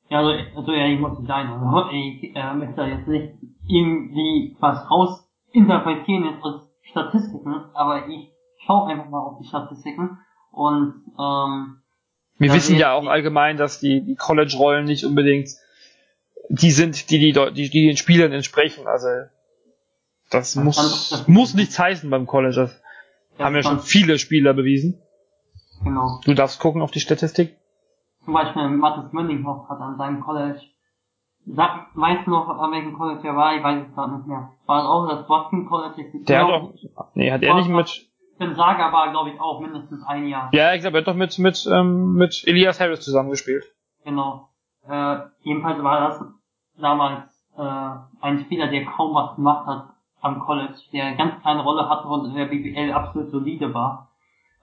ja, 0.08 0.18
also, 0.18 0.30
also 0.54 0.70
ja, 0.70 0.86
ich 0.86 1.00
muss 1.00 1.18
sein, 1.26 1.48
also 1.48 1.90
ich 1.90 2.36
äh, 2.36 2.54
möchte 2.54 2.82
jetzt 2.82 3.08
nicht 3.08 3.34
irgendwie 3.66 4.56
was 4.60 4.88
raus 4.88 5.28
interpretieren 5.50 6.26
jetzt 6.26 6.44
als 6.44 6.62
Statistiken, 6.82 7.54
aber 7.74 8.06
ich 8.06 8.30
schaue 8.58 8.86
einfach 8.86 9.10
mal 9.10 9.18
auf 9.18 9.38
die 9.40 9.48
Statistiken 9.48 10.16
und 10.52 11.02
ähm, 11.18 11.82
wir 12.40 12.52
wissen 12.52 12.76
ja 12.76 12.92
auch 12.94 13.06
allgemein, 13.06 13.56
dass 13.56 13.78
die, 13.80 14.00
die 14.00 14.16
College-Rollen 14.16 14.86
nicht 14.86 15.04
unbedingt 15.04 15.50
die 16.50 16.72
sind, 16.72 17.10
die, 17.10 17.18
die, 17.20 17.32
die, 17.32 17.70
die 17.70 17.86
den 17.86 17.96
Spielern 17.96 18.32
entsprechen. 18.32 18.86
Also 18.86 19.08
das, 20.30 20.56
muss, 20.56 20.76
das 21.10 21.28
muss 21.28 21.54
nichts 21.54 21.78
heißen 21.78 22.10
beim 22.10 22.26
College. 22.26 22.56
Das, 22.56 22.82
das 23.36 23.46
haben 23.46 23.54
ja 23.54 23.62
schon 23.62 23.80
viele 23.80 24.18
Spieler 24.18 24.52
bewiesen. 24.52 25.00
Genau. 25.84 26.20
Du 26.24 26.34
darfst 26.34 26.60
gucken 26.60 26.82
auf 26.82 26.90
die 26.90 27.00
Statistik. 27.00 27.56
Zum 28.24 28.34
Beispiel 28.34 28.68
Mathis 28.68 29.12
Mündinghoff 29.12 29.68
hat 29.68 29.80
an 29.80 29.96
seinem 29.96 30.20
College, 30.20 30.60
sag, 31.46 31.86
weißt 31.94 32.26
du 32.26 32.30
noch, 32.30 32.48
an 32.48 32.72
welchem 32.72 32.94
College 32.94 33.26
er 33.26 33.36
war? 33.36 33.56
Ich 33.56 33.62
weiß 33.62 33.86
es 33.88 33.94
gerade 33.94 34.16
nicht 34.16 34.26
mehr. 34.26 34.50
War 34.66 34.80
es 34.80 34.86
auch 34.86 35.08
das 35.08 35.26
Boston 35.26 35.66
College? 35.66 36.04
Der 36.26 36.40
hat 36.40 36.50
auch, 36.50 36.74
nee, 37.14 37.30
hat 37.30 37.42
er 37.42 37.54
nicht 37.54 37.68
mit, 37.68 38.09
Saga 38.40 38.92
war, 38.92 39.10
glaube 39.10 39.30
ich, 39.30 39.40
auch 39.40 39.60
mindestens 39.60 40.02
ein 40.06 40.26
Jahr. 40.26 40.50
Ja, 40.52 40.74
ich 40.74 40.80
glaube, 40.80 40.98
er 40.98 41.00
hat 41.00 41.08
doch 41.08 41.14
mit, 41.14 41.38
mit, 41.38 41.66
ähm, 41.70 42.14
mit 42.14 42.42
Elias 42.46 42.80
Harris 42.80 43.00
zusammengespielt. 43.00 43.64
Genau. 44.04 44.48
Äh, 44.88 45.16
jedenfalls 45.42 45.82
war 45.82 46.08
das 46.08 46.24
damals 46.78 47.24
äh, 47.56 48.24
ein 48.24 48.40
Spieler, 48.40 48.68
der 48.68 48.86
kaum 48.86 49.14
was 49.14 49.36
gemacht 49.36 49.66
hat 49.66 49.84
am 50.22 50.40
College, 50.40 50.74
der 50.92 51.06
eine 51.06 51.16
ganz 51.16 51.40
kleine 51.42 51.62
Rolle 51.62 51.88
hatte 51.88 52.08
und 52.08 52.26
in 52.26 52.34
der 52.34 52.46
BBL 52.46 52.92
absolut 52.92 53.30
solide 53.30 53.72
war. 53.74 54.10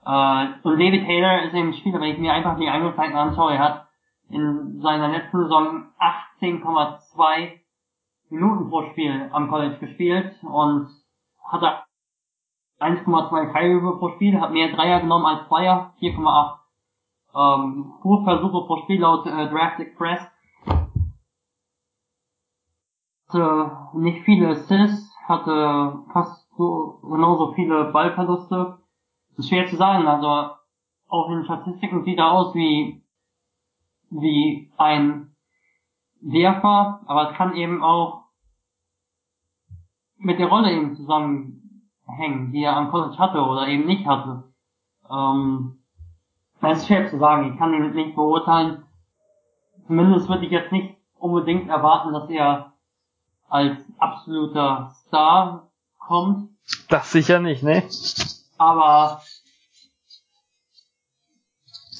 Äh, 0.04 0.66
und 0.66 0.78
David 0.78 1.06
Taylor 1.06 1.42
ist 1.42 1.54
eben 1.54 1.68
ein 1.68 1.74
Spieler, 1.74 2.00
wenn 2.00 2.12
ich 2.12 2.18
mir 2.18 2.32
einfach 2.32 2.58
die 2.58 2.68
Einzelzeiten 2.68 3.16
anschaue, 3.16 3.54
er 3.54 3.58
hat 3.60 3.88
in 4.30 4.80
seiner 4.80 5.08
letzten 5.08 5.42
Saison 5.42 5.86
18,2 6.40 7.52
Minuten 8.30 8.68
pro 8.68 8.90
Spiel 8.90 9.28
am 9.32 9.48
College 9.48 9.78
gespielt 9.78 10.34
und 10.42 10.88
hatte 11.44 11.78
1,2 12.80 13.52
Freiwürfe 13.52 13.98
pro 13.98 14.08
Spiel, 14.10 14.40
hat 14.40 14.52
mehr 14.52 14.72
Dreier 14.72 15.00
genommen 15.00 15.26
als 15.26 15.48
Zweier, 15.48 15.94
4,8 16.00 16.58
ähm, 17.34 17.94
Wurfversuche 18.02 18.66
pro 18.66 18.76
Spiel 18.82 19.00
laut 19.00 19.26
äh, 19.26 19.48
Draft 19.48 19.80
Express. 19.80 20.20
Hatte 23.28 23.76
nicht 23.94 24.24
viele 24.24 24.48
Assists, 24.48 25.14
hatte 25.26 26.04
fast 26.12 26.48
so, 26.56 27.00
genauso 27.02 27.52
viele 27.52 27.92
Ballverluste. 27.92 28.78
Ist 29.36 29.48
schwer 29.48 29.66
zu 29.66 29.76
sagen, 29.76 30.06
also 30.06 30.54
auf 31.08 31.28
den 31.28 31.44
Statistiken 31.44 32.04
sieht 32.04 32.18
er 32.18 32.32
aus 32.32 32.54
wie, 32.54 33.02
wie 34.10 34.72
ein 34.76 35.34
Werfer, 36.20 37.00
aber 37.06 37.30
es 37.30 37.36
kann 37.36 37.54
eben 37.54 37.82
auch 37.82 38.24
mit 40.16 40.38
der 40.38 40.48
Rolle 40.48 40.72
eben 40.72 40.96
zusammen 40.96 41.57
hängen, 42.18 42.52
die 42.52 42.62
er 42.62 42.76
am 42.76 42.90
College 42.90 43.18
hatte 43.18 43.40
oder 43.40 43.68
eben 43.68 43.86
nicht 43.86 44.06
hatte. 44.06 44.44
Ähm, 45.10 45.78
das 46.60 46.78
ist 46.78 46.86
schwer 46.86 47.08
zu 47.08 47.18
sagen. 47.18 47.52
Ich 47.52 47.58
kann 47.58 47.72
ihn 47.72 47.92
nicht 47.92 48.14
beurteilen. 48.14 48.84
Zumindest 49.86 50.28
würde 50.28 50.44
ich 50.44 50.52
jetzt 50.52 50.72
nicht 50.72 50.96
unbedingt 51.18 51.68
erwarten, 51.68 52.12
dass 52.12 52.28
er 52.28 52.72
als 53.48 53.78
absoluter 53.98 54.92
Star 55.06 55.70
kommt. 55.98 56.50
Das 56.88 57.10
sicher 57.10 57.40
nicht, 57.40 57.62
ne? 57.62 57.84
Aber 58.58 59.22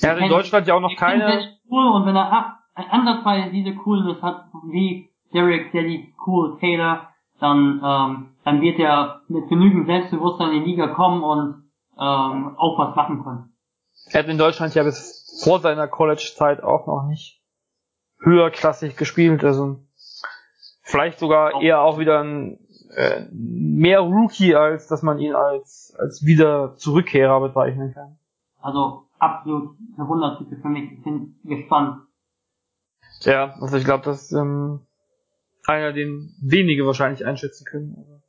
er 0.02 0.10
hat 0.10 0.18
in 0.18 0.28
Deutschland 0.28 0.66
ja 0.66 0.74
auch 0.74 0.80
noch 0.80 0.96
keine. 0.96 1.56
Cool 1.70 1.86
und 1.88 2.06
wenn 2.06 2.16
er 2.16 2.58
ansatzweise 2.74 3.50
diese 3.50 3.74
Coolness 3.74 4.22
hat, 4.22 4.46
wie 4.64 5.10
Derek, 5.32 5.72
der 5.72 5.82
die 5.82 6.14
cool 6.26 6.58
Taylor, 6.58 7.08
dann, 7.40 7.80
ähm, 7.84 8.28
dann 8.44 8.60
wird 8.60 8.78
er 8.78 9.22
mit 9.28 9.48
genügend 9.48 9.86
Selbstbewusstsein 9.86 10.52
in 10.52 10.64
die 10.64 10.70
Liga 10.70 10.88
kommen 10.88 11.22
und 11.22 11.70
ähm, 11.98 12.56
auch 12.56 12.78
was 12.78 12.96
machen 12.96 13.22
können. 13.22 13.54
Er 14.10 14.20
hat 14.20 14.28
in 14.28 14.38
Deutschland 14.38 14.74
ja 14.74 14.82
bis 14.82 15.40
vor 15.44 15.60
seiner 15.60 15.88
College-Zeit 15.88 16.62
auch 16.62 16.86
noch 16.86 17.06
nicht 17.08 17.42
höherklassig 18.20 18.96
gespielt, 18.96 19.44
also 19.44 19.80
vielleicht 20.82 21.18
sogar 21.18 21.62
eher 21.62 21.80
auch 21.80 21.98
wieder 21.98 22.20
ein 22.22 22.58
äh, 22.94 23.26
mehr 23.30 24.00
Rookie, 24.00 24.54
als 24.54 24.88
dass 24.88 25.02
man 25.02 25.18
ihn 25.18 25.34
als, 25.34 25.94
als 25.98 26.24
wieder 26.24 26.76
Zurückkehrer 26.76 27.40
bezeichnen 27.40 27.92
kann. 27.92 28.18
Also 28.60 29.08
absolut 29.18 29.76
eine 29.96 30.08
Wundertüte 30.08 30.56
für 30.56 30.68
mich. 30.68 30.92
Ich 30.92 31.02
bin 31.02 31.36
gespannt. 31.44 32.02
Ja, 33.20 33.54
also 33.60 33.76
ich 33.76 33.84
glaube, 33.84 34.04
dass 34.04 34.32
ähm, 34.32 34.86
einer, 35.68 35.92
den 35.92 36.34
wenige 36.40 36.86
wahrscheinlich 36.86 37.26
einschätzen 37.26 37.64
können. 37.64 38.22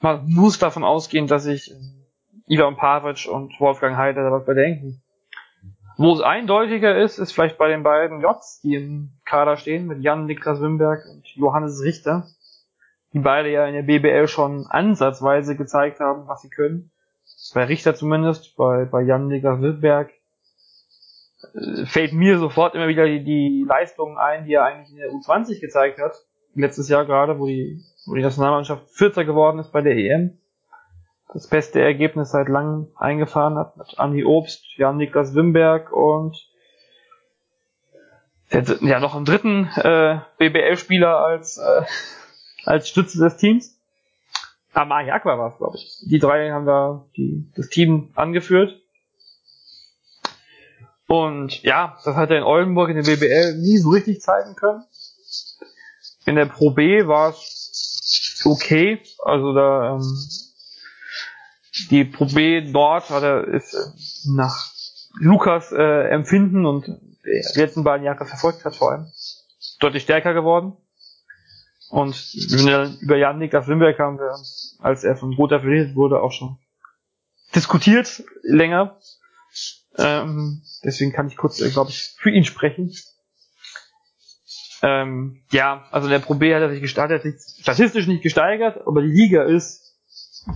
Man 0.00 0.24
muss 0.28 0.58
davon 0.58 0.84
ausgehen, 0.84 1.26
dass 1.26 1.44
sich 1.44 1.70
ähm, 1.70 2.06
Ivan 2.46 2.76
Pavic 2.76 3.28
und 3.30 3.52
Wolfgang 3.60 3.96
Heider 3.96 4.22
da 4.22 4.32
was 4.32 4.46
bedenken. 4.46 5.02
Wo 5.98 6.14
es 6.14 6.22
eindeutiger 6.22 6.96
ist, 6.96 7.18
ist 7.18 7.32
vielleicht 7.32 7.58
bei 7.58 7.68
den 7.68 7.82
beiden 7.82 8.22
Jots, 8.22 8.60
die 8.62 8.74
im 8.76 9.10
Kader 9.26 9.56
stehen, 9.58 9.86
mit 9.86 10.00
Jan 10.00 10.24
Niklas 10.24 10.60
Wimberg 10.60 11.04
und 11.06 11.26
Johannes 11.34 11.82
Richter, 11.82 12.26
die 13.12 13.18
beide 13.18 13.50
ja 13.50 13.66
in 13.66 13.74
der 13.74 13.82
BBL 13.82 14.26
schon 14.26 14.66
ansatzweise 14.66 15.56
gezeigt 15.56 16.00
haben, 16.00 16.26
was 16.26 16.40
sie 16.40 16.48
können. 16.48 16.90
Bei 17.52 17.64
Richter 17.64 17.94
zumindest, 17.94 18.56
bei, 18.56 18.86
bei 18.86 19.02
Jan 19.02 19.26
Niklas 19.26 19.60
Wimberg 19.60 20.10
fällt 21.84 22.12
mir 22.12 22.38
sofort 22.38 22.74
immer 22.74 22.88
wieder 22.88 23.06
die, 23.06 23.24
die 23.24 23.64
Leistungen 23.66 24.18
ein, 24.18 24.44
die 24.44 24.54
er 24.54 24.64
eigentlich 24.64 24.90
in 24.90 24.98
der 24.98 25.10
U20 25.10 25.60
gezeigt 25.60 25.98
hat. 25.98 26.14
Letztes 26.54 26.88
Jahr 26.88 27.04
gerade, 27.04 27.38
wo 27.38 27.46
die, 27.46 27.82
wo 28.06 28.14
die 28.14 28.22
Nationalmannschaft 28.22 28.90
Vierter 28.90 29.24
geworden 29.24 29.58
ist 29.58 29.72
bei 29.72 29.80
der 29.80 29.96
EM. 29.96 30.38
Das 31.32 31.46
beste 31.46 31.80
Ergebnis 31.80 32.32
seit 32.32 32.48
langem 32.48 32.88
eingefahren 32.96 33.56
hat 33.56 33.76
mit 33.76 33.98
Andi 33.98 34.24
Obst, 34.24 34.64
Jan 34.76 34.96
Niklas 34.96 35.34
Wimberg 35.34 35.92
und 35.92 36.36
ja 38.80 38.98
noch 38.98 39.14
einen 39.14 39.24
dritten 39.24 39.70
äh, 39.76 40.18
BBL-Spieler 40.38 41.18
als 41.18 41.58
äh, 41.58 41.82
als 42.64 42.88
Stütze 42.88 43.18
des 43.18 43.36
Teams. 43.36 43.78
Amari 44.72 45.10
Aqua 45.10 45.38
war 45.38 45.48
es, 45.48 45.58
glaube 45.58 45.76
ich. 45.76 46.04
Die 46.08 46.18
drei 46.18 46.50
haben 46.50 46.66
da 46.66 47.04
die, 47.16 47.50
das 47.56 47.68
Team 47.68 48.10
angeführt. 48.14 48.79
Und 51.10 51.64
ja, 51.64 51.98
das 52.04 52.14
hat 52.14 52.30
er 52.30 52.38
in 52.38 52.44
Oldenburg 52.44 52.88
in 52.88 52.94
der 52.94 53.02
BBL 53.02 53.56
nie 53.56 53.78
so 53.78 53.90
richtig 53.90 54.20
zeigen 54.20 54.54
können. 54.54 54.84
In 56.24 56.36
der 56.36 56.46
Pro 56.46 56.70
B 56.70 57.04
war 57.08 57.30
es 57.30 58.40
okay. 58.44 59.02
Also 59.24 59.52
da 59.52 59.96
ähm, 59.96 60.18
die 61.90 62.04
Pro 62.04 62.26
B 62.26 62.70
dort 62.70 63.10
hat 63.10 63.24
er 63.24 63.42
ist 63.42 63.74
äh, 63.74 63.78
nach 64.36 64.70
Lukas 65.18 65.72
äh, 65.72 66.10
Empfinden 66.10 66.64
und 66.64 66.86
die 66.86 67.58
letzten 67.58 67.82
beiden 67.82 68.06
Jahre 68.06 68.24
verfolgt 68.24 68.64
hat 68.64 68.76
vor 68.76 68.92
allem 68.92 69.10
deutlich 69.80 70.04
stärker 70.04 70.32
geworden. 70.32 70.76
Und 71.88 72.14
über 73.00 73.16
Jan 73.16 73.38
Niklas 73.38 73.66
Wimberg 73.66 73.98
haben 73.98 74.20
wir, 74.20 74.36
als 74.78 75.02
er 75.02 75.16
von 75.16 75.34
Roter 75.34 75.58
verliert 75.58 75.96
wurde, 75.96 76.22
auch 76.22 76.30
schon 76.30 76.56
diskutiert 77.52 78.22
länger. 78.44 78.96
Ähm, 80.00 80.62
deswegen 80.82 81.12
kann 81.12 81.28
ich 81.28 81.36
kurz, 81.36 81.60
äh, 81.60 81.70
glaube 81.70 81.90
ich, 81.90 82.14
für 82.16 82.30
ihn 82.30 82.44
sprechen. 82.44 82.94
Ähm, 84.82 85.42
ja, 85.50 85.84
also 85.90 86.08
der 86.08 86.20
Pro 86.20 86.34
B 86.34 86.54
hat 86.54 86.70
sich 86.70 86.80
gestartet, 86.80 87.22
sich 87.22 87.34
statistisch 87.60 88.06
nicht 88.06 88.22
gesteigert, 88.22 88.86
aber 88.86 89.02
die 89.02 89.08
Liga 89.08 89.42
ist 89.42 89.94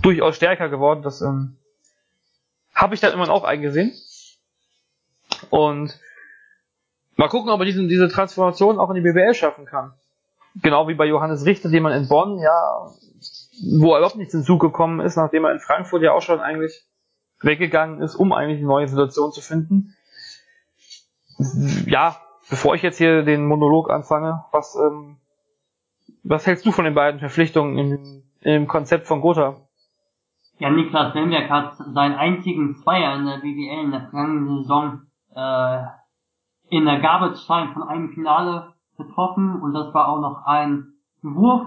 durchaus 0.01 0.37
stärker 0.37 0.71
geworden. 0.71 1.03
Das 1.03 1.21
ähm, 1.21 1.59
habe 2.75 2.95
ich 2.95 3.01
dann 3.01 3.13
immer 3.13 3.29
auch 3.29 3.45
eingesehen. 3.45 3.93
Und 5.51 5.99
mal 7.17 7.29
gucken, 7.29 7.51
ob 7.51 7.61
er 7.61 7.67
diesen, 7.67 7.89
diese 7.89 8.09
Transformation 8.09 8.79
auch 8.79 8.89
in 8.91 8.97
die 8.97 9.03
BBL 9.03 9.35
schaffen 9.35 9.67
kann. 9.67 9.93
Genau 10.63 10.89
wie 10.89 10.95
bei 10.95 11.05
Johannes 11.05 11.45
Richter, 11.45 11.69
den 11.69 11.83
man 11.83 11.93
in 11.93 12.09
Bonn, 12.09 12.39
ja, 12.39 12.93
wo 13.77 13.93
er 13.93 13.99
überhaupt 13.99 14.17
nicht 14.17 14.31
hinzugekommen 14.31 15.05
ist, 15.05 15.17
nachdem 15.17 15.45
er 15.45 15.53
in 15.53 15.61
Frankfurt 15.61 16.03
ja 16.03 16.13
auch 16.13 16.23
schon 16.23 16.41
eigentlich 16.41 16.85
weggegangen 17.45 18.01
ist, 18.01 18.15
um 18.15 18.33
eigentlich 18.33 18.59
eine 18.59 18.69
neue 18.69 18.89
Situation 18.89 19.33
zu 19.33 19.41
finden. 19.41 19.95
Ja, 21.87 22.17
bevor 22.49 22.75
ich 22.75 22.83
jetzt 22.83 22.99
hier 22.99 23.23
den 23.23 23.47
Monolog 23.47 23.91
anfange, 23.91 24.45
was, 24.53 24.77
ähm, 24.77 25.17
was 26.23 26.47
hältst 26.47 26.65
du 26.67 26.73
von 26.73 26.85
den 26.85 26.95
beiden 26.95 27.21
Verpflichtungen 27.21 27.79
im, 27.79 28.23
im 28.41 28.69
Konzept 28.69 29.07
von 29.07 29.21
Gotha? 29.21 29.57
Ja, 30.59 30.71
Niklas 30.71 31.15
Lemberg 31.15 31.51
hat 31.51 31.77
seinen 31.77 32.15
einzigen 32.15 32.77
Zweier 32.77 33.17
in 33.17 33.27
der 33.27 33.39
BWL 33.39 33.85
in 33.85 33.91
der 33.91 34.03
vergangenen 34.03 34.63
Saison 34.63 35.03
äh, 35.35 35.83
in 36.69 36.85
der 36.85 37.01
Garbage 37.01 37.45
Time 37.47 37.73
von 37.73 37.83
einem 37.83 38.11
Finale 38.11 38.75
getroffen 38.97 39.61
und 39.61 39.75
das 39.75 39.93
war 39.93 40.09
auch 40.09 40.21
noch 40.21 40.47
ein 40.47 40.95
Wurf 41.23 41.67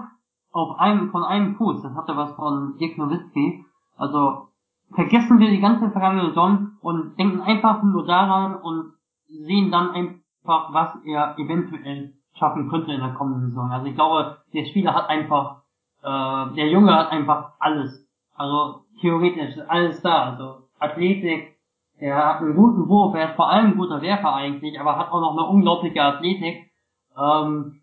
auf 0.52 0.78
einem 0.78 1.10
von 1.10 1.22
einem 1.22 1.56
Fuß. 1.56 1.82
Das 1.82 1.94
hatte 1.94 2.16
was 2.16 2.32
von 2.32 2.76
Dirk 2.78 2.96
Nowitzki. 2.96 3.64
Also 3.96 4.47
vergessen 4.94 5.38
wir 5.38 5.50
die 5.50 5.60
ganze 5.60 5.90
vergangene 5.90 6.28
Saison 6.28 6.72
und 6.80 7.18
denken 7.18 7.40
einfach 7.40 7.82
nur 7.82 8.06
daran 8.06 8.56
und 8.56 8.92
sehen 9.28 9.70
dann 9.70 9.90
einfach, 9.90 10.72
was 10.72 11.04
er 11.04 11.38
eventuell 11.38 12.14
schaffen 12.34 12.68
könnte 12.70 12.92
in 12.92 13.00
der 13.00 13.14
kommenden 13.14 13.50
Saison. 13.50 13.70
Also 13.70 13.86
ich 13.86 13.94
glaube, 13.94 14.38
der 14.54 14.64
Spieler 14.64 14.94
hat 14.94 15.08
einfach, 15.08 15.62
äh, 16.02 16.54
der 16.54 16.68
Junge 16.70 16.94
hat 16.94 17.10
einfach 17.10 17.52
alles. 17.58 18.06
Also 18.34 18.84
theoretisch 19.00 19.56
ist 19.56 19.68
alles 19.68 20.00
da. 20.02 20.30
Also 20.30 20.68
Athletik, 20.78 21.56
er 21.98 22.16
hat 22.16 22.40
einen 22.40 22.54
guten 22.54 22.88
Wurf, 22.88 23.14
er 23.14 23.30
ist 23.30 23.36
vor 23.36 23.50
allem 23.50 23.72
ein 23.72 23.76
guter 23.76 24.00
Werfer 24.00 24.32
eigentlich, 24.32 24.80
aber 24.80 24.96
hat 24.96 25.10
auch 25.10 25.20
noch 25.20 25.32
eine 25.32 25.46
unglaubliche 25.46 26.02
Athletik. 26.02 26.70
Ähm, 27.16 27.80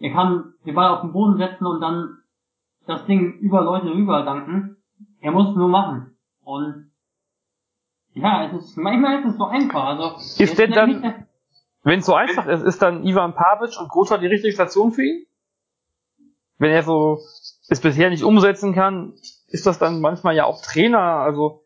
er 0.00 0.12
kann 0.12 0.54
den 0.66 0.74
Ball 0.74 0.88
auf 0.88 1.02
den 1.02 1.12
Boden 1.12 1.36
setzen 1.38 1.64
und 1.64 1.80
dann 1.80 2.18
das 2.86 3.06
Ding 3.06 3.34
über 3.38 3.62
Leute 3.62 3.94
rüber 3.94 4.24
danken. 4.24 4.76
Er 5.20 5.30
muss 5.30 5.54
nur 5.54 5.68
machen. 5.68 6.16
Und 6.44 6.90
ja, 8.14 8.46
es 8.46 8.52
ist 8.52 8.76
manchmal 8.76 9.20
ist 9.20 9.26
es 9.26 9.36
so 9.36 9.44
einfach. 9.44 9.84
Also 9.84 10.42
ist 10.42 10.58
denn 10.58 10.72
dann, 10.72 11.26
wenn 11.82 12.00
es 12.00 12.06
so 12.06 12.14
einfach 12.14 12.46
ist, 12.46 12.62
ist 12.62 12.82
dann 12.82 13.04
Ivan 13.04 13.34
Pavic 13.34 13.78
und 13.80 13.88
Großer 13.88 14.18
die 14.18 14.26
richtige 14.26 14.52
Station 14.52 14.92
für 14.92 15.04
ihn? 15.04 15.26
Wenn 16.58 16.70
er 16.70 16.82
so 16.82 17.18
es 17.68 17.80
bisher 17.80 18.10
nicht 18.10 18.22
umsetzen 18.22 18.74
kann, 18.74 19.14
ist 19.48 19.66
das 19.66 19.78
dann 19.78 20.00
manchmal 20.00 20.36
ja 20.36 20.44
auch 20.44 20.60
Trainer, 20.62 20.98
also 20.98 21.64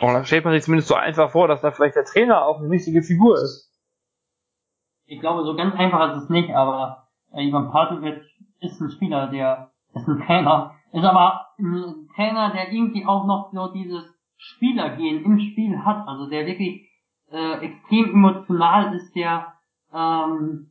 oh, 0.00 0.06
da 0.06 0.24
stellt 0.24 0.44
man 0.44 0.54
sich 0.54 0.62
zumindest 0.62 0.88
so 0.88 0.94
einfach 0.94 1.30
vor, 1.30 1.48
dass 1.48 1.60
da 1.60 1.70
vielleicht 1.70 1.96
der 1.96 2.04
Trainer 2.04 2.44
auch 2.44 2.58
eine 2.58 2.70
wichtige 2.70 3.02
Figur 3.02 3.34
ist. 3.36 3.72
Ich 5.06 5.20
glaube, 5.20 5.44
so 5.44 5.54
ganz 5.56 5.74
einfach 5.76 6.16
ist 6.16 6.24
es 6.24 6.30
nicht, 6.30 6.50
aber 6.50 7.08
äh, 7.32 7.46
Ivan 7.46 7.70
Pavic 7.70 8.22
ist 8.60 8.80
ein 8.80 8.90
Spieler, 8.90 9.28
der 9.28 9.70
ist 9.94 10.08
ein 10.08 10.20
Trainer, 10.26 10.74
ist 10.96 11.04
aber 11.04 11.46
ein 11.58 12.08
Trainer, 12.14 12.50
der 12.52 12.72
irgendwie 12.72 13.06
auch 13.06 13.26
noch 13.26 13.50
so 13.52 13.72
dieses 13.72 14.04
Spielergehen 14.36 15.24
im 15.24 15.38
Spiel 15.38 15.84
hat, 15.84 16.06
also 16.06 16.28
der 16.28 16.46
wirklich 16.46 16.88
äh, 17.30 17.58
extrem 17.64 18.10
emotional 18.10 18.94
ist, 18.94 19.14
der 19.14 19.54
ähm, 19.92 20.70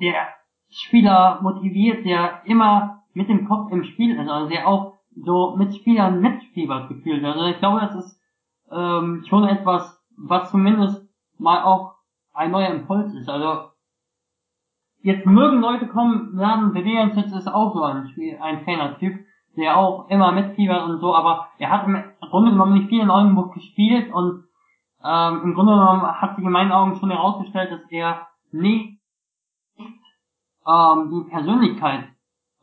der 0.00 0.28
Spieler 0.70 1.40
motiviert, 1.42 2.04
der 2.04 2.42
immer 2.44 3.02
mit 3.14 3.28
dem 3.28 3.48
Kopf 3.48 3.72
im 3.72 3.84
Spiel 3.84 4.18
ist, 4.18 4.28
also 4.28 4.48
der 4.48 4.68
auch 4.68 4.98
so 5.16 5.56
mit 5.56 5.74
Spielern 5.74 6.20
mitfiebert 6.20 6.88
gefühlt. 6.88 7.24
Also 7.24 7.46
ich 7.46 7.58
glaube, 7.58 7.80
das 7.80 7.94
ist 7.94 8.20
ähm, 8.70 9.24
schon 9.28 9.44
etwas, 9.44 10.00
was 10.16 10.50
zumindest 10.50 11.08
mal 11.38 11.62
auch 11.62 11.96
ein 12.34 12.50
neuer 12.50 12.68
Impuls 12.68 13.12
ist. 13.14 13.28
Also 13.28 13.70
jetzt 15.02 15.26
mögen 15.26 15.60
Leute 15.60 15.88
kommen, 15.88 16.36
sagen, 16.36 16.72
Bewegenschütz 16.72 17.32
ist 17.32 17.48
auch 17.48 17.74
so 17.74 17.82
ein, 17.82 18.08
Spiel, 18.08 18.38
ein 18.40 18.64
Trainertyp, 18.64 19.24
der 19.58 19.76
auch 19.76 20.08
immer 20.08 20.32
mitfiebert 20.32 20.84
und 20.84 21.00
so, 21.00 21.14
aber 21.14 21.48
er 21.58 21.70
hat 21.70 21.86
im 21.86 22.04
Grunde 22.20 22.50
genommen 22.50 22.74
nicht 22.74 22.88
viel 22.88 23.00
in 23.00 23.10
Oldenburg 23.10 23.54
gespielt 23.54 24.12
und 24.12 24.44
ähm, 25.04 25.42
im 25.44 25.54
Grunde 25.54 25.72
genommen 25.72 26.02
hat 26.02 26.36
sich 26.36 26.44
in 26.44 26.50
meinen 26.50 26.72
Augen 26.72 26.96
schon 26.96 27.10
herausgestellt, 27.10 27.70
dass 27.70 27.90
er 27.90 28.28
nicht 28.50 28.98
ähm, 30.66 31.10
die 31.10 31.30
Persönlichkeit, 31.30 32.08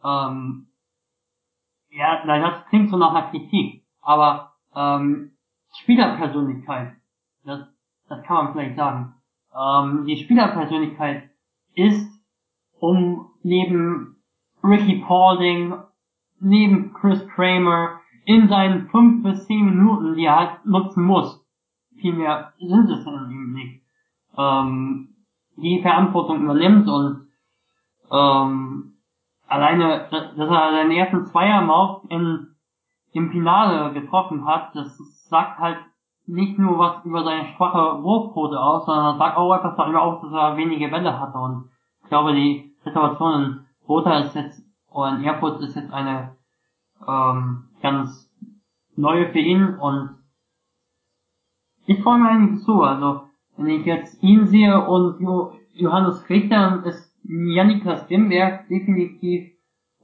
ähm, 0.04 0.68
ja, 1.90 2.26
das 2.26 2.66
klingt 2.68 2.90
so 2.90 2.98
nach 2.98 3.12
einer 3.14 3.30
Kritik, 3.30 3.84
aber 4.02 4.54
ähm, 4.76 5.32
Spielerpersönlichkeit, 5.82 6.94
das, 7.46 7.62
das 8.10 8.24
kann 8.24 8.46
man 8.46 8.54
vielleicht 8.54 8.76
sagen. 8.76 9.16
Ähm, 9.56 10.06
die 10.06 10.18
Spielerpersönlichkeit 10.18 11.30
ist, 11.74 12.10
um 12.80 13.32
neben 13.44 14.18
Ricky 14.64 15.04
Paulding, 15.06 15.74
neben 16.46 16.94
Chris 16.94 17.28
Kramer 17.30 18.00
in 18.26 18.48
seinen 18.48 18.88
fünf 18.90 19.24
bis 19.24 19.46
zehn 19.48 19.66
Minuten, 19.66 20.16
die 20.16 20.26
er 20.26 20.36
halt 20.38 20.66
nutzen 20.66 21.04
muss, 21.04 21.44
vielmehr 22.00 22.54
sind 22.60 22.90
es 22.90 23.04
dann 23.04 23.32
eben 23.32 23.54
nicht, 23.54 23.84
ähm, 24.38 25.16
die 25.58 25.82
Verantwortung 25.82 26.42
übernimmt 26.44 26.88
und 26.88 27.28
ähm, 28.12 28.94
alleine, 29.48 30.08
dass 30.12 30.38
er 30.38 30.72
seinen 30.72 30.92
ersten 30.92 31.26
Zweier 31.26 32.02
in, 32.10 32.48
im 33.14 33.32
Finale 33.32 33.94
getroffen 33.94 34.46
hat, 34.46 34.76
das 34.76 34.98
sagt 35.30 35.60
halt 35.60 35.80
nicht 36.28 36.58
nur 36.58 36.78
was 36.78 37.06
über 37.06 37.24
seine 37.24 37.46
schwache 37.46 38.04
Wurfquote 38.04 38.60
aus, 38.60 38.86
sondern 38.86 39.18
sagt 39.18 39.38
auch 39.38 39.56
etwas 39.56 39.76
darüber 39.78 40.02
aus, 40.02 40.22
dass 40.22 40.32
er 40.32 40.58
wenige 40.58 40.90
Bälle 40.90 41.20
hatte. 41.20 41.38
Und 41.38 41.70
ich 42.04 42.10
glaube, 42.10 42.34
die 42.34 42.76
Situation 42.84 43.34
in 43.34 43.66
Rota 43.88 44.20
ist 44.20 44.36
jetzt, 44.36 44.65
in 45.04 45.24
Erfurt 45.24 45.62
ist 45.62 45.76
jetzt 45.76 45.92
eine 45.92 46.36
ähm, 47.08 47.70
ganz 47.82 48.32
neue 48.96 49.30
für 49.32 49.40
ihn 49.40 49.76
und 49.76 50.12
ich 51.86 52.02
freue 52.02 52.20
mich 52.20 52.30
eigentlich 52.30 52.64
so. 52.64 52.82
Also, 52.82 53.24
wenn 53.58 53.68
ich 53.68 53.86
jetzt 53.86 54.22
ihn 54.24 54.48
sehe 54.48 54.88
und 54.88 55.20
jo 55.20 55.54
Johannes 55.74 56.28
Richter 56.30 56.84
ist 56.86 57.14
Janiklas 57.24 58.10
Wimberg 58.10 58.68
definitiv 58.70 59.52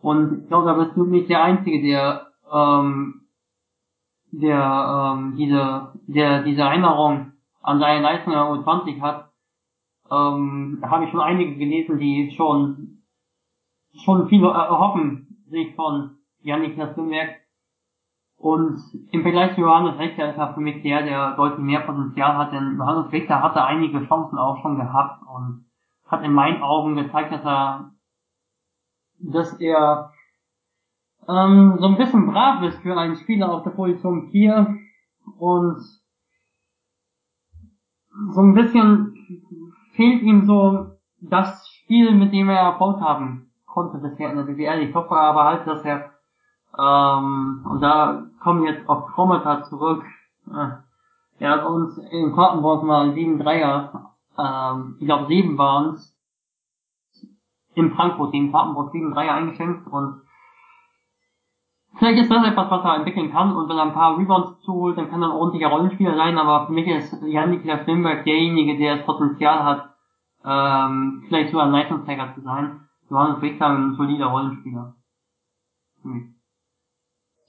und 0.02 0.42
ich 0.42 0.48
glaube, 0.48 0.68
da 0.68 0.74
bist 0.74 0.98
du 0.98 1.06
nicht 1.06 1.30
der 1.30 1.44
Einzige, 1.44 1.82
der 1.82 2.28
ähm, 2.52 3.22
der 4.32 5.14
ähm, 5.16 5.36
diese 5.38 5.94
der 6.08 6.44
diese 6.44 6.62
Erinnerung 6.62 7.32
an 7.62 7.80
seine 7.80 8.02
Leistung 8.02 8.34
in 8.34 8.40
der 8.40 8.48
U20 8.48 9.02
hat, 9.02 9.32
ähm, 10.10 10.84
habe 10.84 11.06
ich 11.06 11.12
schon 11.12 11.22
einige 11.22 11.56
gelesen, 11.56 12.00
die 12.00 12.32
schon 12.36 12.91
schon 13.94 14.28
viel 14.28 14.44
erhoffen 14.44 15.46
sich 15.50 15.76
von 15.76 16.18
Janik 16.42 16.78
Wimberg. 16.78 17.42
Und 18.38 18.80
im 19.12 19.22
Vergleich 19.22 19.54
zu 19.54 19.62
Johannes 19.62 20.00
Richter 20.00 20.32
ist 20.32 20.38
er 20.38 20.54
für 20.56 20.62
mich 20.62 20.82
der, 20.82 21.04
der 21.04 21.36
deutlich 21.36 21.64
mehr 21.64 21.82
Potenzial 21.82 22.38
hat, 22.38 22.52
denn 22.52 22.76
Johannes 22.78 23.12
Richter 23.12 23.44
hatte 23.44 23.64
einige 23.64 24.04
Chancen 24.08 24.40
auch 24.40 24.60
schon 24.64 24.78
gehabt 24.78 25.22
und 25.28 25.66
hat 26.08 26.24
in 26.24 26.34
meinen 26.34 26.64
Augen 26.64 26.96
gezeigt, 26.96 27.32
dass 27.32 27.46
er 27.46 27.92
dass 29.20 29.54
er 29.60 30.12
ähm, 31.28 31.76
so 31.78 31.86
ein 31.86 31.98
bisschen 31.98 32.26
brav 32.26 32.64
ist 32.64 32.80
für 32.80 32.98
einen 32.98 33.16
Spieler 33.18 33.54
auf 33.54 33.64
der 33.64 33.70
Position 33.72 34.30
4 34.32 34.76
und 35.38 35.80
so 38.32 38.42
ein 38.42 38.56
bisschen 38.56 39.16
fehlt 39.94 40.24
ihm 40.24 40.46
so 40.46 40.98
das 41.20 41.70
Spiel, 41.70 42.16
mit 42.16 42.34
dem 42.34 42.50
er 42.50 42.58
Erfolg 42.58 43.00
haben 43.00 43.41
konnte 43.74 43.98
bisher 43.98 44.32
in 44.32 44.38
der 44.38 44.44
BWL. 44.44 44.82
Ich 44.82 44.96
hoffe 44.96 45.16
aber 45.16 45.44
halt, 45.44 45.68
dass 45.68 45.84
er 45.84 46.12
ähm, 46.78 47.66
und 47.70 47.82
da 47.82 48.24
kommen 48.42 48.64
jetzt 48.64 48.88
auf 48.88 49.08
Chromater 49.08 49.64
zurück. 49.64 50.04
Äh, 50.48 50.70
er 51.40 51.52
hat 51.52 51.66
uns 51.66 51.98
in 51.98 52.34
Quartenburg 52.34 52.84
mal 52.84 53.14
sieben 53.14 53.40
Dreier, 53.40 54.14
ähm, 54.38 54.98
ich 55.00 55.06
glaube 55.06 55.28
sieben 55.28 55.58
waren 55.58 55.96
es, 55.96 56.16
in 57.74 57.92
Frankfurt 57.94 58.32
Quartenburg 58.32 58.92
sieben 58.92 59.14
Dreier 59.14 59.34
eingeschenkt 59.34 59.88
und 59.88 60.22
Vielleicht 61.98 62.22
ist 62.22 62.32
das 62.32 62.48
etwas, 62.48 62.72
was 62.72 62.86
er 62.86 62.96
entwickeln 62.96 63.32
kann 63.32 63.54
und 63.56 63.68
wenn 63.68 63.78
er 63.78 63.84
ein 63.84 63.94
paar 63.94 64.18
Rebounds 64.18 64.62
zuholt, 64.62 64.98
dann 64.98 65.10
kann 65.10 65.22
er 65.22 65.30
ein 65.30 65.36
ordentlicher 65.36 65.68
Rollenspieler 65.68 66.16
sein, 66.16 66.38
aber 66.38 66.66
für 66.66 66.72
mich 66.72 66.88
ist 66.88 67.22
Jan-Niklas 67.22 67.86
Wimberg 67.86 68.24
derjenige, 68.24 68.78
der 68.78 68.98
das 68.98 69.06
Potenzial 69.06 69.64
hat, 69.64 69.90
ähm, 70.46 71.26
vielleicht 71.28 71.52
sogar 71.52 71.66
ein 71.66 71.74
Leistungsträger 71.74 72.34
zu 72.34 72.42
sein. 72.42 72.88
Johannes 73.12 73.42
Richter 73.42 73.68
ein 73.68 73.96
solider 73.98 74.28
Rollenspieler. 74.28 74.96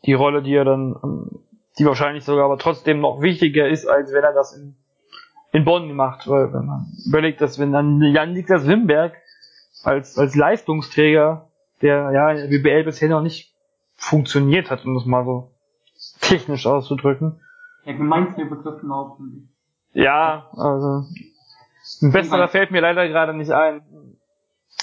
Die 0.05 0.13
Rolle, 0.13 0.43
die 0.43 0.55
er 0.55 0.65
dann, 0.65 0.97
ähm, 1.03 1.45
die 1.79 1.87
wahrscheinlich 1.87 2.25
sogar 2.25 2.47
aber 2.47 2.59
trotzdem 2.59 3.01
noch 3.01 3.23
wichtiger 3.23 3.69
ist, 3.69 3.87
als 3.87 4.13
wenn 4.13 4.25
er 4.25 4.35
das 4.35 4.57
in, 4.57 4.75
in 5.53 5.65
Bonn 5.65 5.95
macht, 5.95 6.29
weil 6.29 6.53
wenn 6.53 6.67
man 6.67 6.87
überlegt, 7.07 7.41
dass 7.41 7.61
wenn 7.61 7.73
dann 7.73 8.03
Jan-Niklas 8.03 8.67
Wimberg 8.67 9.15
als, 9.85 10.19
als 10.19 10.35
Leistungsträger, 10.35 11.49
der 11.81 12.11
ja 12.11 12.31
in 12.33 12.39
der 12.39 12.59
BBL 12.59 12.85
bisher 12.85 13.09
noch 13.09 13.23
nicht 13.23 13.55
funktioniert 13.95 14.71
hat, 14.71 14.85
um 14.85 14.95
das 14.95 15.07
mal 15.07 15.25
so 15.25 15.53
technisch 16.21 16.67
auszudrücken. 16.67 17.41
Der 17.87 17.95
gemeinste 17.95 18.45
Begriff 18.47 18.83
überhaupt 18.83 19.21
nicht. 19.21 19.49
Ja, 19.93 20.49
also 20.57 21.05
ein 22.01 22.13
besserer 22.13 22.49
fällt 22.49 22.73
mir 22.73 22.81
leider 22.81 23.07
gerade 23.09 23.35
nicht 23.35 23.53
ein. 23.53 23.83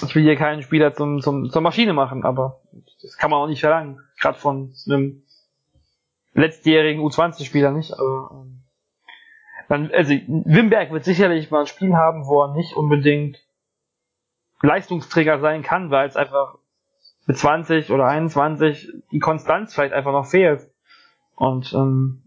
Ich 0.03 0.15
will 0.15 0.23
hier 0.23 0.35
keinen 0.35 0.61
Spieler 0.61 0.93
zum, 0.93 1.21
zum, 1.21 1.49
zur 1.49 1.61
Maschine 1.61 1.93
machen, 1.93 2.23
aber 2.23 2.61
das 3.01 3.17
kann 3.17 3.31
man 3.31 3.39
auch 3.39 3.47
nicht 3.47 3.59
verlangen. 3.59 3.99
Gerade 4.19 4.37
von 4.37 4.73
einem 4.87 5.23
letztjährigen 6.33 7.01
U20-Spieler 7.03 7.71
nicht. 7.71 7.93
Aber 7.93 8.29
ähm, 8.31 8.63
dann, 9.67 9.91
also 9.91 10.13
Wimberg 10.13 10.91
wird 10.91 11.05
sicherlich 11.05 11.51
mal 11.51 11.61
ein 11.61 11.67
Spiel 11.67 11.95
haben, 11.95 12.25
wo 12.25 12.41
er 12.41 12.53
nicht 12.53 12.75
unbedingt 12.75 13.37
Leistungsträger 14.61 15.39
sein 15.39 15.61
kann, 15.61 15.91
weil 15.91 16.07
es 16.07 16.15
einfach 16.15 16.57
mit 17.25 17.37
20 17.37 17.91
oder 17.91 18.05
21 18.07 18.91
die 19.11 19.19
Konstanz 19.19 19.73
vielleicht 19.73 19.93
einfach 19.93 20.11
noch 20.11 20.25
fehlt. 20.25 20.67
Und 21.35 21.71
ähm, 21.73 22.23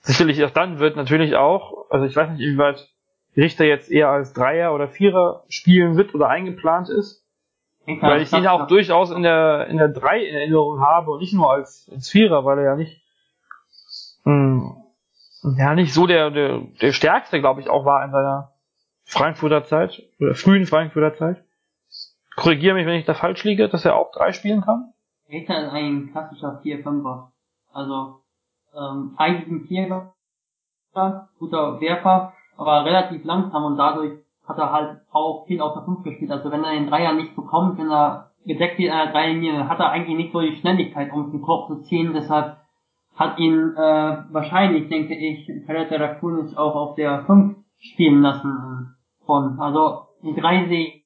sicherlich 0.00 0.42
auch 0.44 0.50
dann 0.50 0.78
wird 0.78 0.96
natürlich 0.96 1.36
auch, 1.36 1.90
also 1.90 2.06
ich 2.06 2.16
weiß 2.16 2.30
nicht, 2.30 2.40
inwieweit 2.40 2.91
Richter 3.36 3.64
jetzt 3.64 3.90
eher 3.90 4.08
als 4.08 4.32
Dreier 4.32 4.74
oder 4.74 4.88
Vierer 4.88 5.44
spielen 5.48 5.96
wird 5.96 6.14
oder 6.14 6.28
eingeplant 6.28 6.88
ist. 6.88 7.24
Ich 7.84 8.00
weil 8.00 8.22
ich 8.22 8.32
ihn 8.32 8.46
auch 8.46 8.66
durchaus 8.68 9.10
in 9.10 9.22
der 9.22 9.66
in 9.66 9.78
der 9.78 9.88
Drei 9.88 10.24
in 10.24 10.34
Erinnerung 10.34 10.80
habe 10.80 11.10
und 11.10 11.20
nicht 11.20 11.34
nur 11.34 11.50
als, 11.50 11.90
als 11.92 12.08
Vierer, 12.10 12.44
weil 12.44 12.58
er 12.58 12.64
ja 12.64 12.76
nicht 12.76 13.02
mh, 14.24 14.76
hm, 15.42 15.56
ja 15.58 15.74
nicht 15.74 15.92
so 15.92 16.06
der 16.06 16.30
der, 16.30 16.60
der 16.80 16.92
stärkste, 16.92 17.40
glaube 17.40 17.60
ich, 17.60 17.68
auch 17.68 17.84
war 17.84 18.04
in 18.04 18.12
seiner 18.12 18.52
Frankfurter 19.04 19.64
Zeit 19.64 20.02
oder 20.20 20.34
frühen 20.34 20.66
Frankfurter 20.66 21.14
Zeit 21.14 21.44
korrigiere 22.36 22.74
mich, 22.74 22.86
wenn 22.86 22.98
ich 22.98 23.04
da 23.04 23.14
falsch 23.14 23.44
liege, 23.44 23.68
dass 23.68 23.84
er 23.84 23.96
auch 23.96 24.10
drei 24.12 24.32
spielen 24.32 24.62
kann? 24.62 24.92
Richter 25.28 25.66
ist 25.66 25.72
ein 25.72 26.10
klassischer 26.12 26.60
4-5er. 26.62 27.28
Also 27.72 28.20
ähm, 28.74 29.14
eigentlich 29.16 29.48
ein 29.48 29.66
Vierer, 29.66 30.14
guter 31.38 31.80
Werfer, 31.80 32.34
aber 32.66 32.84
relativ 32.84 33.24
langsam 33.24 33.64
und 33.64 33.76
dadurch 33.76 34.12
hat 34.46 34.58
er 34.58 34.72
halt 34.72 35.00
auch 35.12 35.46
viel 35.46 35.60
auf 35.60 35.74
der 35.74 35.84
5 35.84 36.02
gespielt. 36.02 36.30
Also 36.30 36.50
wenn 36.50 36.64
er 36.64 36.72
den 36.72 36.88
Dreier 36.88 37.12
nicht 37.12 37.34
bekommt, 37.36 37.78
wenn 37.78 37.90
er 37.90 38.30
gedeckt 38.44 38.78
wird 38.78 38.92
an 38.92 39.06
der 39.06 39.12
Dreierlinie, 39.12 39.68
hat 39.68 39.78
er 39.78 39.90
eigentlich 39.90 40.16
nicht 40.16 40.32
so 40.32 40.40
die 40.40 40.56
Schnelligkeit, 40.56 41.12
um 41.12 41.30
den 41.30 41.42
Korb 41.42 41.68
zu 41.68 41.82
ziehen. 41.82 42.12
Deshalb 42.14 42.56
hat 43.14 43.38
ihn 43.38 43.74
äh, 43.76 44.16
wahrscheinlich, 44.30 44.88
denke 44.88 45.14
ich, 45.14 45.46
Pellet 45.66 45.92
Rakunis 45.92 46.56
auch 46.56 46.74
auf 46.74 46.94
der 46.96 47.24
5 47.24 47.56
spielen 47.78 48.22
lassen 48.22 48.96
von. 49.26 49.60
Also 49.60 50.06
die 50.22 50.34
3 50.34 50.68
sehe 50.68 51.02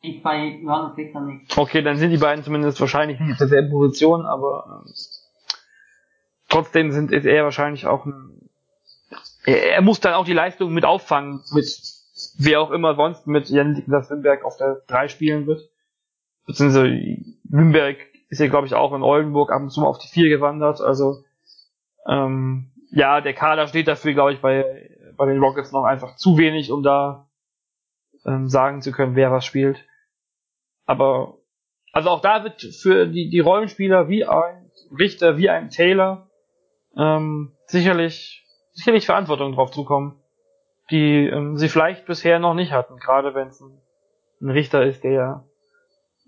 ich 0.00 0.22
bei 0.22 0.60
Johannes 0.62 0.96
Richter 0.96 1.20
nicht. 1.20 1.56
Okay, 1.56 1.82
dann 1.82 1.96
sind 1.96 2.10
die 2.10 2.18
beiden 2.18 2.44
zumindest 2.44 2.80
wahrscheinlich 2.80 3.18
nicht 3.20 3.32
auf 3.32 3.38
derselben 3.38 3.70
Position, 3.70 4.26
aber 4.26 4.84
äh, 4.86 4.90
trotzdem 6.48 6.92
sind 6.92 7.10
ist 7.10 7.26
er 7.26 7.44
wahrscheinlich 7.44 7.86
auch 7.86 8.04
ein, 8.06 8.33
er, 9.44 9.82
muss 9.82 10.00
dann 10.00 10.14
auch 10.14 10.24
die 10.24 10.32
Leistung 10.32 10.72
mit 10.72 10.84
auffangen, 10.84 11.42
mit 11.52 11.66
wer 12.38 12.60
auch 12.60 12.70
immer 12.70 12.94
sonst 12.94 13.26
mit 13.26 13.48
Jan 13.48 13.72
Niklas 13.72 14.10
Wimberg 14.10 14.44
auf 14.44 14.56
der 14.56 14.82
3 14.86 15.08
spielen 15.08 15.46
wird. 15.46 15.68
Beziehungsweise 16.46 16.88
Wimberg 17.44 17.98
ist 18.28 18.40
ja 18.40 18.48
glaube 18.48 18.66
ich 18.66 18.74
auch 18.74 18.92
in 18.92 19.02
Oldenburg 19.02 19.52
ab 19.52 19.62
und 19.62 19.70
zu 19.70 19.80
mal 19.80 19.88
auf 19.88 19.98
die 19.98 20.08
4 20.08 20.28
gewandert, 20.28 20.80
also 20.80 21.24
ähm, 22.06 22.70
ja, 22.90 23.20
der 23.20 23.34
Kader 23.34 23.66
steht 23.66 23.88
dafür, 23.88 24.12
glaube 24.12 24.32
ich, 24.34 24.40
bei, 24.40 24.90
bei 25.16 25.26
den 25.26 25.40
Rockets 25.40 25.72
noch 25.72 25.84
einfach 25.84 26.16
zu 26.16 26.38
wenig, 26.38 26.70
um 26.70 26.82
da 26.82 27.28
ähm, 28.24 28.48
sagen 28.48 28.82
zu 28.82 28.92
können, 28.92 29.16
wer 29.16 29.32
was 29.32 29.44
spielt. 29.44 29.84
Aber 30.86 31.38
also 31.92 32.10
auch 32.10 32.20
da 32.20 32.44
wird 32.44 32.62
für 32.62 33.06
die, 33.06 33.30
die 33.30 33.40
Rollenspieler 33.40 34.08
wie 34.08 34.24
ein 34.24 34.70
Richter, 34.96 35.38
wie 35.38 35.50
ein 35.50 35.70
Taylor 35.70 36.30
ähm, 36.96 37.56
sicherlich, 37.66 38.43
sicherlich 38.74 39.06
Verantwortung 39.06 39.52
drauf 39.52 39.70
zukommen, 39.70 40.20
die 40.90 41.26
ähm, 41.26 41.56
sie 41.56 41.68
vielleicht 41.68 42.06
bisher 42.06 42.38
noch 42.38 42.54
nicht 42.54 42.72
hatten, 42.72 42.98
gerade 42.98 43.34
wenn 43.34 43.48
es 43.48 43.60
ein, 43.60 43.80
ein 44.42 44.50
Richter 44.50 44.84
ist, 44.84 45.02
der 45.04 45.44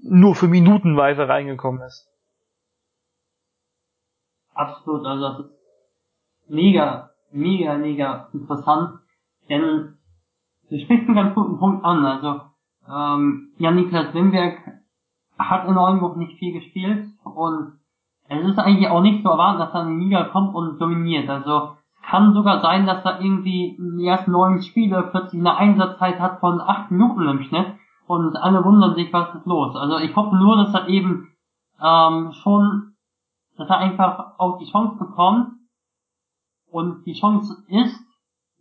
nur 0.02 0.34
für 0.34 0.48
minutenweise 0.48 1.28
reingekommen 1.28 1.82
ist. 1.82 2.08
Absolut, 4.54 5.04
also 5.04 5.28
das 5.28 5.38
ist 5.40 5.50
mega, 6.48 7.10
mega, 7.30 7.74
mega 7.74 8.28
interessant, 8.32 9.00
denn 9.50 9.98
du 10.70 10.78
sprichst 10.78 11.06
einen 11.06 11.16
ganz 11.16 11.34
guten 11.34 11.58
Punkt 11.58 11.84
an, 11.84 12.04
also 12.04 12.40
ähm, 12.88 13.52
Jan-Niklas 13.58 14.14
Wimberg 14.14 14.58
hat 15.38 15.68
in 15.68 15.76
Oldenburg 15.76 16.16
nicht 16.16 16.38
viel 16.38 16.54
gespielt 16.54 17.08
und 17.24 17.78
es 18.28 18.48
ist 18.48 18.58
eigentlich 18.58 18.88
auch 18.88 19.02
nicht 19.02 19.22
zu 19.22 19.28
erwarten, 19.28 19.58
dass 19.58 19.74
er 19.74 19.86
in 19.86 19.98
die 19.98 20.04
Liga 20.06 20.24
kommt 20.24 20.54
und 20.54 20.80
dominiert. 20.80 21.28
Also 21.28 21.75
kann 22.08 22.34
sogar 22.34 22.60
sein, 22.60 22.86
dass 22.86 23.04
er 23.04 23.20
irgendwie 23.20 23.76
die 23.78 24.06
ersten 24.06 24.32
neun 24.32 24.62
Spiele 24.62 25.08
plötzlich 25.10 25.40
eine 25.40 25.56
Einsatzzeit 25.56 26.20
hat 26.20 26.40
von 26.40 26.60
acht 26.60 26.90
Minuten 26.90 27.28
im 27.28 27.42
Schnitt 27.42 27.66
und 28.06 28.36
alle 28.36 28.64
wundern 28.64 28.94
sich, 28.94 29.12
was 29.12 29.34
ist 29.34 29.46
los. 29.46 29.74
Also 29.74 29.98
ich 29.98 30.14
hoffe 30.14 30.36
nur, 30.36 30.56
dass 30.56 30.74
er 30.74 30.88
eben 30.88 31.32
ähm, 31.82 32.32
schon, 32.32 32.94
dass 33.56 33.68
er 33.68 33.78
einfach 33.78 34.38
auch 34.38 34.58
die 34.58 34.70
Chance 34.70 34.96
bekommt 34.98 35.52
und 36.70 37.04
die 37.06 37.14
Chance 37.14 37.56
ist, 37.68 38.00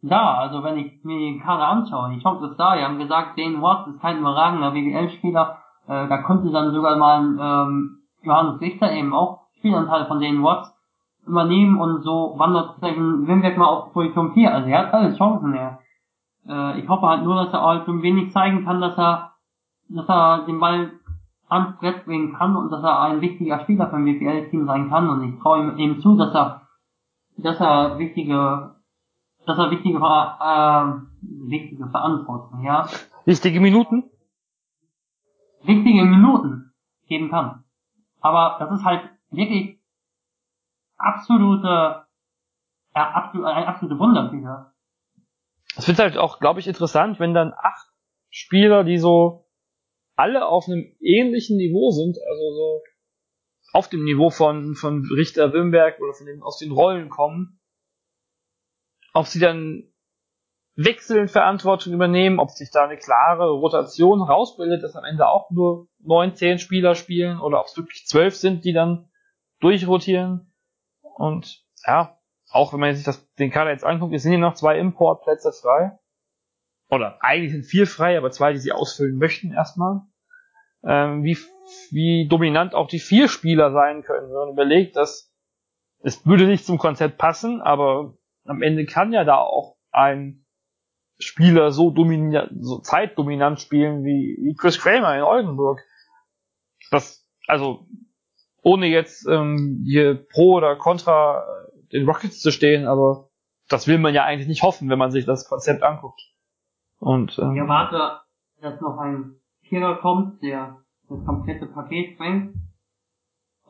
da, 0.02 0.36
also 0.36 0.64
wenn 0.64 0.78
ich 0.78 1.04
mir 1.04 1.18
den 1.18 1.42
Kader 1.42 1.68
anschaue, 1.68 2.12
die 2.12 2.22
Chance 2.22 2.48
ist 2.48 2.58
da. 2.58 2.76
Wir 2.76 2.84
haben 2.84 3.00
gesagt, 3.00 3.38
Dane 3.40 3.62
Watts 3.62 3.88
ist 3.88 4.02
kein 4.02 4.20
überragender 4.20 4.72
BWL-Spieler, 4.72 5.62
Äh, 5.88 6.08
da 6.08 6.18
konnte 6.24 6.50
dann 6.50 6.74
sogar 6.74 6.96
mal 6.98 7.22
ähm, 7.40 8.00
Johannes 8.24 8.60
Richter 8.60 8.92
eben 8.92 9.14
auch 9.14 9.42
Spielanteil 9.58 10.08
von 10.08 10.20
den 10.20 10.42
Watts 10.42 10.75
übernehmen 11.28 11.80
und 11.80 12.04
so 12.04 12.36
wandert 12.38 12.82
Wimberg 12.82 13.58
mal 13.58 13.66
auf 13.66 13.94
Position 13.94 14.34
4. 14.34 14.54
Also 14.54 14.70
er 14.70 14.80
hat 14.80 14.94
alle 14.94 15.18
Chancen, 15.18 15.54
er. 15.54 15.80
Äh, 16.48 16.80
ich 16.80 16.88
hoffe 16.88 17.08
halt 17.08 17.24
nur, 17.24 17.36
dass 17.36 17.54
er 17.54 17.62
halt 17.62 17.88
ein 17.88 18.02
wenig 18.02 18.32
zeigen 18.32 18.66
kann, 18.66 18.82
dass 18.82 18.98
er, 18.98 19.34
dass 19.90 20.08
er 20.08 20.46
den 20.46 20.60
Ball 20.60 20.92
ans 21.50 21.78
Brett 21.78 22.06
bringen 22.06 22.34
kann 22.34 22.56
und 22.56 22.72
dass 22.72 22.84
er 22.84 23.02
ein 23.02 23.22
wichtiger 23.22 23.60
Spieler 23.62 23.90
für 23.90 23.98
ein 23.98 24.06
BPL-Team 24.06 24.66
sein 24.66 24.90
kann 24.90 25.10
und 25.10 25.24
ich 25.24 25.40
traue 25.42 25.62
ihm 25.62 25.78
eben 25.78 26.00
zu, 26.02 26.16
dass 26.18 26.34
er, 26.34 26.62
dass 27.38 27.60
er 27.60 28.00
wichtige, 28.00 28.76
dass 29.46 29.58
er 29.58 29.72
wichtige, 29.72 29.98
äh, 29.98 31.50
wichtige 31.50 31.88
Verantwortung, 31.88 32.64
ja. 32.64 32.88
Wichtige 33.26 33.60
Minuten? 33.60 34.04
Wichtige 35.64 36.04
Minuten 36.04 36.72
geben 37.08 37.30
kann. 37.30 37.64
Aber 38.22 38.58
das 38.60 38.72
ist 38.72 38.86
halt 38.86 39.02
wirklich 39.32 39.75
absolute, 40.98 42.06
äh, 42.94 43.00
absolute, 43.00 43.48
eine 43.48 43.68
absolute 43.68 44.00
Wundertüte. 44.00 44.72
Es 45.78 45.88
wird 45.88 46.00
halt 46.00 46.18
auch, 46.18 46.40
glaube 46.40 46.60
ich, 46.60 46.68
interessant, 46.68 47.20
wenn 47.20 47.34
dann 47.34 47.54
acht 47.54 47.88
Spieler, 48.30 48.84
die 48.84 48.98
so 48.98 49.46
alle 50.16 50.48
auf 50.48 50.68
einem 50.68 50.96
ähnlichen 51.02 51.58
Niveau 51.58 51.92
sind, 51.92 52.18
also 52.18 52.52
so 52.54 52.82
auf 53.74 53.90
dem 53.90 54.04
Niveau 54.04 54.30
von, 54.30 54.76
von 54.76 55.06
Richter 55.16 55.52
Wimberg 55.52 56.00
oder 56.00 56.14
von 56.14 56.26
den, 56.26 56.42
aus 56.42 56.58
den 56.58 56.72
Rollen 56.72 57.10
kommen, 57.10 57.60
ob 59.14 59.28
sie 59.28 59.40
dann 59.40 59.92
wechselnd 60.76 61.32
Verantwortung 61.32 61.94
übernehmen, 61.94 62.40
ob 62.40 62.50
sich 62.52 62.70
da 62.72 62.84
eine 62.86 62.98
klare 62.98 63.50
Rotation 63.50 64.22
rausbildet, 64.22 64.84
dass 64.84 64.96
am 64.96 65.06
Ende 65.06 65.28
auch 65.28 65.50
nur 65.52 65.88
neun, 66.00 66.36
zehn 66.36 66.60
Spieler 66.60 66.96
spielen 66.96 67.40
oder 67.40 67.60
ob 67.62 67.68
es 67.68 67.78
wirklich 67.78 68.06
zwölf 68.06 68.36
sind, 68.36 68.66
die 68.66 68.74
dann 68.74 69.10
durchrotieren. 69.60 70.54
Und 71.16 71.64
ja, 71.86 72.18
auch 72.50 72.74
wenn 72.74 72.80
man 72.80 72.96
sich 72.96 73.06
das, 73.06 73.28
den 73.36 73.52
Kader 73.52 73.72
jetzt 73.72 73.84
anguckt, 73.84 74.14
es 74.14 74.24
sind 74.24 74.32
hier 74.32 74.40
noch 74.40 74.54
zwei 74.54 74.78
Importplätze 74.78 75.52
frei. 75.52 75.98
Oder 76.90 77.18
eigentlich 77.22 77.52
sind 77.52 77.64
vier 77.64 77.88
frei, 77.88 78.18
aber 78.18 78.32
zwei, 78.32 78.54
die 78.54 78.60
sie 78.60 78.72
ausfüllen 78.72 79.18
möchten 79.18 79.52
erstmal. 79.52 80.02
Ähm, 80.84 81.24
wie, 81.24 81.38
wie 81.90 82.28
dominant 82.28 82.76
auch 82.76 82.88
die 82.88 83.00
vier 83.00 83.28
Spieler 83.28 83.72
sein 83.72 84.04
können. 84.04 84.30
Wenn 84.30 84.36
man 84.36 84.50
überlegt, 84.50 84.96
dass 84.96 85.34
es 86.04 86.26
würde 86.26 86.46
nicht 86.46 86.66
zum 86.66 86.78
Konzept 86.78 87.18
passen, 87.18 87.62
aber 87.62 88.14
am 88.46 88.62
Ende 88.62 88.86
kann 88.86 89.12
ja 89.12 89.24
da 89.24 89.38
auch 89.38 89.78
ein 89.92 90.46
Spieler 91.18 91.72
so 91.72 91.90
dominant, 91.90 92.52
so 92.60 92.80
zeitdominant 92.80 93.60
spielen 93.60 94.04
wie, 94.04 94.38
wie 94.42 94.54
Chris 94.56 94.80
Kramer 94.80 95.16
in 95.16 95.24
Oldenburg. 95.24 95.82
Das, 96.92 97.28
also, 97.48 97.88
ohne 98.66 98.88
jetzt 98.88 99.28
ähm, 99.28 99.84
hier 99.86 100.16
pro 100.16 100.56
oder 100.56 100.76
contra 100.76 101.44
den 101.94 102.08
Rockets 102.08 102.42
zu 102.42 102.52
stehen, 102.52 102.88
aber 102.88 103.30
das 103.70 103.88
will 103.88 104.00
man 104.00 104.16
ja 104.16 104.24
eigentlich 104.24 104.48
nicht 104.48 104.64
hoffen, 104.64 104.90
wenn 104.90 104.98
man 104.98 105.12
sich 105.12 105.26
das 105.26 105.48
Konzept 105.48 105.84
anguckt. 105.84 106.20
Und 107.00 107.38
ähm, 107.38 107.52
ich 107.52 107.60
erwarte, 107.60 108.22
dass 108.62 108.82
noch 108.82 108.98
ein 108.98 109.36
Vierer 109.62 109.98
kommt, 109.98 110.42
der 110.42 110.78
das 111.08 111.24
komplette 111.26 111.68
Paket 111.68 112.18
bringt. 112.18 112.56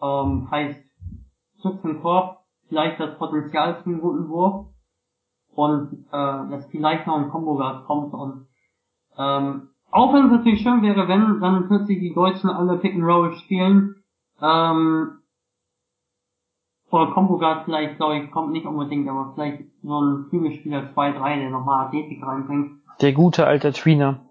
Ähm, 0.02 0.50
heißt 0.50 0.82
Schutz 1.62 1.84
im 1.84 2.02
Korb, 2.02 2.46
vielleicht 2.70 2.98
das 2.98 3.18
Potenzial 3.18 3.76
für 3.76 3.90
einen 3.90 4.00
guten 4.00 4.30
Wurf 4.30 4.68
und 5.52 6.06
äh, 6.10 6.50
dass 6.52 6.68
vielleicht 6.68 7.06
noch 7.06 7.18
ein 7.18 7.30
Combo 7.30 7.56
Guard 7.58 7.86
kommt 7.86 8.14
und 8.14 8.48
ähm, 9.18 9.70
auch 9.92 10.14
wenn 10.14 10.26
es 10.26 10.32
natürlich 10.32 10.62
schön 10.62 10.82
wäre, 10.82 11.08
wenn 11.08 11.40
dann 11.42 11.68
plötzlich 11.68 12.00
die 12.00 12.14
Deutschen 12.14 12.50
alle 12.50 12.78
Pick 12.78 12.96
and 12.96 13.04
Roll 13.04 13.34
spielen, 13.36 14.04
ähm, 14.42 15.20
oder 16.90 17.12
Combo 17.12 17.38
Guard 17.38 17.66
vielleicht, 17.66 17.98
glaube 17.98 18.18
ich, 18.20 18.32
kommt 18.32 18.52
nicht 18.52 18.66
unbedingt, 18.66 19.08
aber 19.10 19.34
vielleicht 19.34 19.64
so 19.84 20.00
ein 20.02 20.26
Flügelspieler 20.30 20.92
2-3, 20.96 21.40
der 21.40 21.50
nochmal 21.50 21.88
Athletik 21.88 22.24
reinbringt. 22.26 22.80
Der 23.02 23.12
gute 23.14 23.46
alte 23.48 23.74
Tweener. 23.74 24.22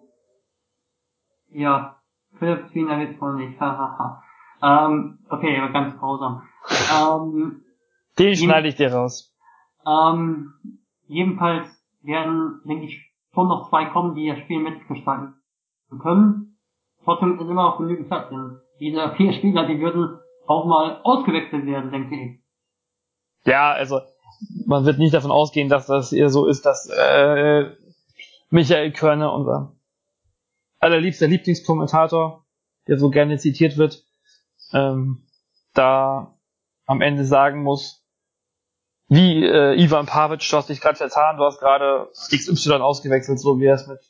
Ja, 1.50 2.00
Philipp 2.38 2.68
Tweener 2.70 2.98
wird 3.00 3.20
wohl 3.20 3.34
nicht, 3.36 3.60
hahaha. 3.60 4.22
ähm, 4.62 5.18
okay, 5.28 5.58
aber 5.60 5.72
ganz 5.72 5.96
grausam. 5.98 6.42
ähm, 6.92 7.62
Den 8.18 8.34
schneide 8.34 8.68
ich 8.68 8.76
dir 8.76 8.92
raus. 8.92 9.36
Ähm, 9.86 10.54
jedenfalls 11.06 11.66
werden, 12.02 12.60
denke 12.64 12.86
ich, 12.86 13.12
schon 13.34 13.48
noch 13.48 13.68
zwei 13.68 13.86
kommen, 13.86 14.14
die 14.14 14.28
das 14.28 14.38
Spiel 14.38 14.60
mitgestalten 14.60 15.34
können. 16.00 16.56
Trotzdem 17.04 17.34
ist 17.38 17.42
immer 17.42 17.64
noch 17.70 17.78
genügend 17.78 18.08
Platz, 18.08 18.30
denn 18.30 18.58
diese 18.80 19.14
vier 19.16 19.32
Spieler, 19.32 19.66
die 19.66 19.80
würden 19.80 20.18
auch 20.46 20.66
mal 20.66 21.00
ausgewechselt 21.02 21.66
werden, 21.66 21.90
denke 21.90 22.14
ich. 22.14 22.40
Ja, 23.46 23.72
also 23.72 24.00
man 24.66 24.84
wird 24.84 24.98
nicht 24.98 25.14
davon 25.14 25.30
ausgehen, 25.30 25.68
dass 25.68 25.86
das 25.86 26.12
eher 26.12 26.30
so 26.30 26.46
ist, 26.46 26.66
dass 26.66 26.88
äh, 26.88 27.70
Michael 28.50 28.92
Körner, 28.92 29.32
unser 29.32 29.74
allerliebster 30.78 31.26
Lieblingskommentator, 31.26 32.44
der 32.88 32.98
so 32.98 33.10
gerne 33.10 33.38
zitiert 33.38 33.76
wird, 33.76 34.04
ähm, 34.72 35.26
da 35.72 36.38
am 36.86 37.00
Ende 37.00 37.24
sagen 37.24 37.62
muss, 37.62 38.04
wie 39.08 39.44
äh, 39.44 39.74
Ivan 39.80 40.06
Pavic, 40.06 40.40
du 40.48 40.56
hast 40.56 40.68
dich 40.68 40.80
gerade 40.80 40.96
vertan, 40.96 41.36
du 41.36 41.44
hast 41.44 41.58
gerade 41.60 42.10
XY 42.30 42.74
ausgewechselt, 42.74 43.38
so 43.38 43.58
wie 43.60 43.66
er 43.66 43.74
es 43.74 43.86
mit 43.86 44.00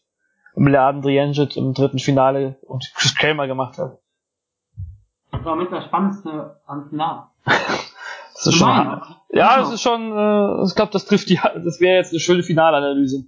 Mladen 0.57 1.03
Drienjit 1.03 1.57
im 1.57 1.75
dritten 1.75 1.99
Finale 1.99 2.57
und 2.63 2.93
Chris 2.95 3.15
Kramer 3.15 3.47
gemacht 3.47 3.79
hat. 3.79 3.99
Das 5.45 5.51
war 5.51 5.57
mit 5.57 5.71
das 5.71 5.85
Spannendste 5.85 6.59
am 6.65 6.89
Finale. 6.89 7.27
das 7.45 8.47
ist 8.47 8.55
schon, 8.55 8.67
ja, 9.29 9.59
das 9.59 9.73
ist 9.75 9.83
schon, 9.83 10.11
äh, 10.11 10.65
ich 10.67 10.75
glaube, 10.75 10.91
das 10.91 11.05
trifft 11.05 11.29
die, 11.29 11.35
das 11.65 11.81
wäre 11.81 11.99
jetzt 11.99 12.13
eine 12.13 12.21
schöne 12.21 12.43
Finalanalyse. 12.43 13.27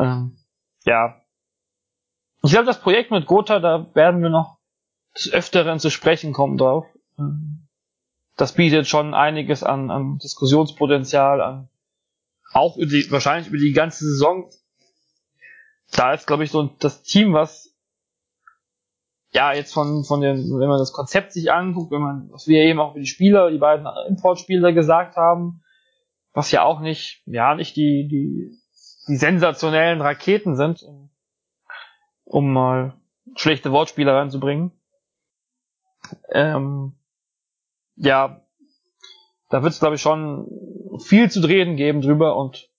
Ähm, 0.00 0.36
ja. 0.84 1.22
Ich 2.42 2.50
glaube, 2.50 2.66
das 2.66 2.80
Projekt 2.80 3.12
mit 3.12 3.26
Gotha, 3.26 3.60
da 3.60 3.86
werden 3.94 4.20
wir 4.20 4.30
noch 4.30 4.58
des 5.16 5.32
Öfteren 5.32 5.78
zu 5.78 5.90
sprechen 5.90 6.32
kommen 6.32 6.58
drauf. 6.58 6.86
Ähm, 7.20 7.68
das 8.36 8.54
bietet 8.54 8.88
schon 8.88 9.14
einiges 9.14 9.62
an, 9.62 9.92
an 9.92 10.18
Diskussionspotenzial, 10.18 11.40
an 11.40 11.68
auch 12.52 12.76
über 12.78 12.90
die, 12.90 13.08
wahrscheinlich 13.12 13.46
über 13.46 13.58
die 13.58 13.70
ganze 13.70 14.04
Saison. 14.04 14.50
Da 15.92 16.14
ist, 16.14 16.26
glaube 16.26 16.42
ich, 16.42 16.50
so 16.50 16.64
das 16.80 17.04
Team, 17.04 17.32
was 17.32 17.73
ja 19.34 19.52
jetzt 19.52 19.74
von, 19.74 20.04
von 20.04 20.20
den, 20.20 20.36
wenn 20.58 20.68
man 20.68 20.78
das 20.78 20.92
Konzept 20.92 21.32
sich 21.32 21.52
anguckt, 21.52 21.90
wenn 21.90 22.00
man, 22.00 22.28
was 22.30 22.46
wir 22.46 22.62
eben 22.62 22.78
auch 22.78 22.92
über 22.92 23.00
die 23.00 23.06
Spieler, 23.06 23.50
die 23.50 23.58
beiden 23.58 23.86
Importspieler 24.08 24.72
gesagt 24.72 25.16
haben, 25.16 25.62
was 26.32 26.50
ja 26.52 26.62
auch 26.62 26.80
nicht, 26.80 27.22
ja, 27.26 27.54
nicht 27.54 27.76
die, 27.76 28.08
die, 28.08 28.56
die 29.08 29.16
sensationellen 29.16 30.00
Raketen 30.00 30.56
sind, 30.56 30.84
um, 32.24 32.52
mal 32.52 32.94
schlechte 33.36 33.72
Wortspiele 33.72 34.14
reinzubringen. 34.14 34.72
Ähm, 36.30 36.94
ja, 37.96 38.40
da 39.50 39.62
wird 39.62 39.72
es, 39.72 39.80
glaube 39.80 39.96
ich, 39.96 40.02
schon 40.02 40.48
viel 41.04 41.30
zu 41.30 41.40
reden 41.40 41.76
geben 41.76 42.02
drüber 42.02 42.36
und 42.36 42.70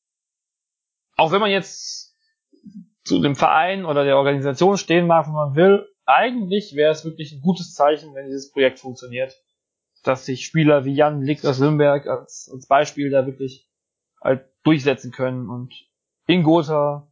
auch 1.17 1.31
wenn 1.31 1.41
man 1.41 1.51
jetzt 1.51 2.17
zu 3.03 3.21
dem 3.21 3.35
Verein 3.35 3.85
oder 3.85 4.03
der 4.03 4.17
Organisation 4.17 4.77
stehen 4.77 5.07
mag, 5.07 5.27
wenn 5.27 5.33
man 5.33 5.55
will, 5.55 5.87
eigentlich 6.05 6.75
wäre 6.75 6.91
es 6.91 7.05
wirklich 7.05 7.31
ein 7.31 7.41
gutes 7.41 7.73
Zeichen, 7.73 8.13
wenn 8.13 8.25
dieses 8.25 8.51
Projekt 8.51 8.79
funktioniert. 8.79 9.41
Dass 10.03 10.25
sich 10.25 10.45
Spieler 10.45 10.85
wie 10.85 10.93
Jan 10.93 11.21
Lick 11.21 11.43
aus 11.45 11.59
Limberg 11.59 12.05
als, 12.07 12.49
als 12.53 12.67
Beispiel 12.67 13.09
da 13.09 13.25
wirklich 13.25 13.67
halt 14.21 14.47
durchsetzen 14.63 15.11
können 15.11 15.49
und 15.49 15.73
in 16.27 16.43
Gotha 16.43 17.11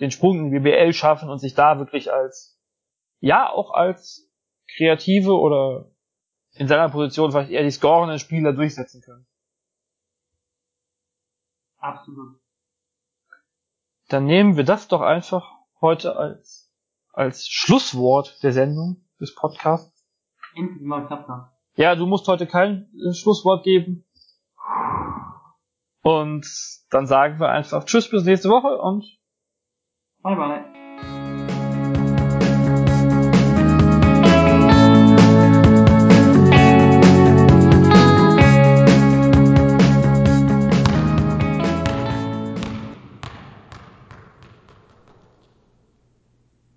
den 0.00 0.10
Sprung 0.10 0.38
in 0.38 0.50
die 0.50 0.58
BBL 0.58 0.92
schaffen 0.92 1.30
und 1.30 1.38
sich 1.38 1.54
da 1.54 1.78
wirklich 1.78 2.12
als, 2.12 2.60
ja, 3.20 3.48
auch 3.48 3.72
als 3.72 4.28
kreative 4.76 5.38
oder 5.38 5.90
in 6.54 6.68
seiner 6.68 6.88
Position 6.88 7.30
vielleicht 7.30 7.50
eher 7.50 7.62
die 7.62 7.70
scorenden 7.70 8.18
Spieler 8.18 8.52
durchsetzen 8.52 9.02
können. 9.02 9.26
Absolut. 11.78 12.40
Dann 14.08 14.26
nehmen 14.26 14.56
wir 14.56 14.64
das 14.64 14.88
doch 14.88 15.00
einfach 15.00 15.52
heute 15.80 16.16
als, 16.16 16.61
als 17.12 17.46
Schlusswort 17.48 18.42
der 18.42 18.52
Sendung 18.52 19.04
des 19.20 19.34
Podcasts. 19.34 20.04
Endlich 20.54 20.82
mal 20.82 21.06
klappt 21.06 21.28
das. 21.28 21.52
Ja, 21.76 21.94
du 21.94 22.06
musst 22.06 22.28
heute 22.28 22.46
kein 22.46 22.90
äh, 22.94 23.14
Schlusswort 23.14 23.64
geben. 23.64 24.04
Und 26.02 26.46
dann 26.90 27.06
sagen 27.06 27.38
wir 27.38 27.48
einfach 27.48 27.84
Tschüss 27.84 28.10
bis 28.10 28.24
nächste 28.24 28.48
Woche 28.48 28.76
und 28.78 29.04
bye 30.22 30.34
bye. 30.34 30.71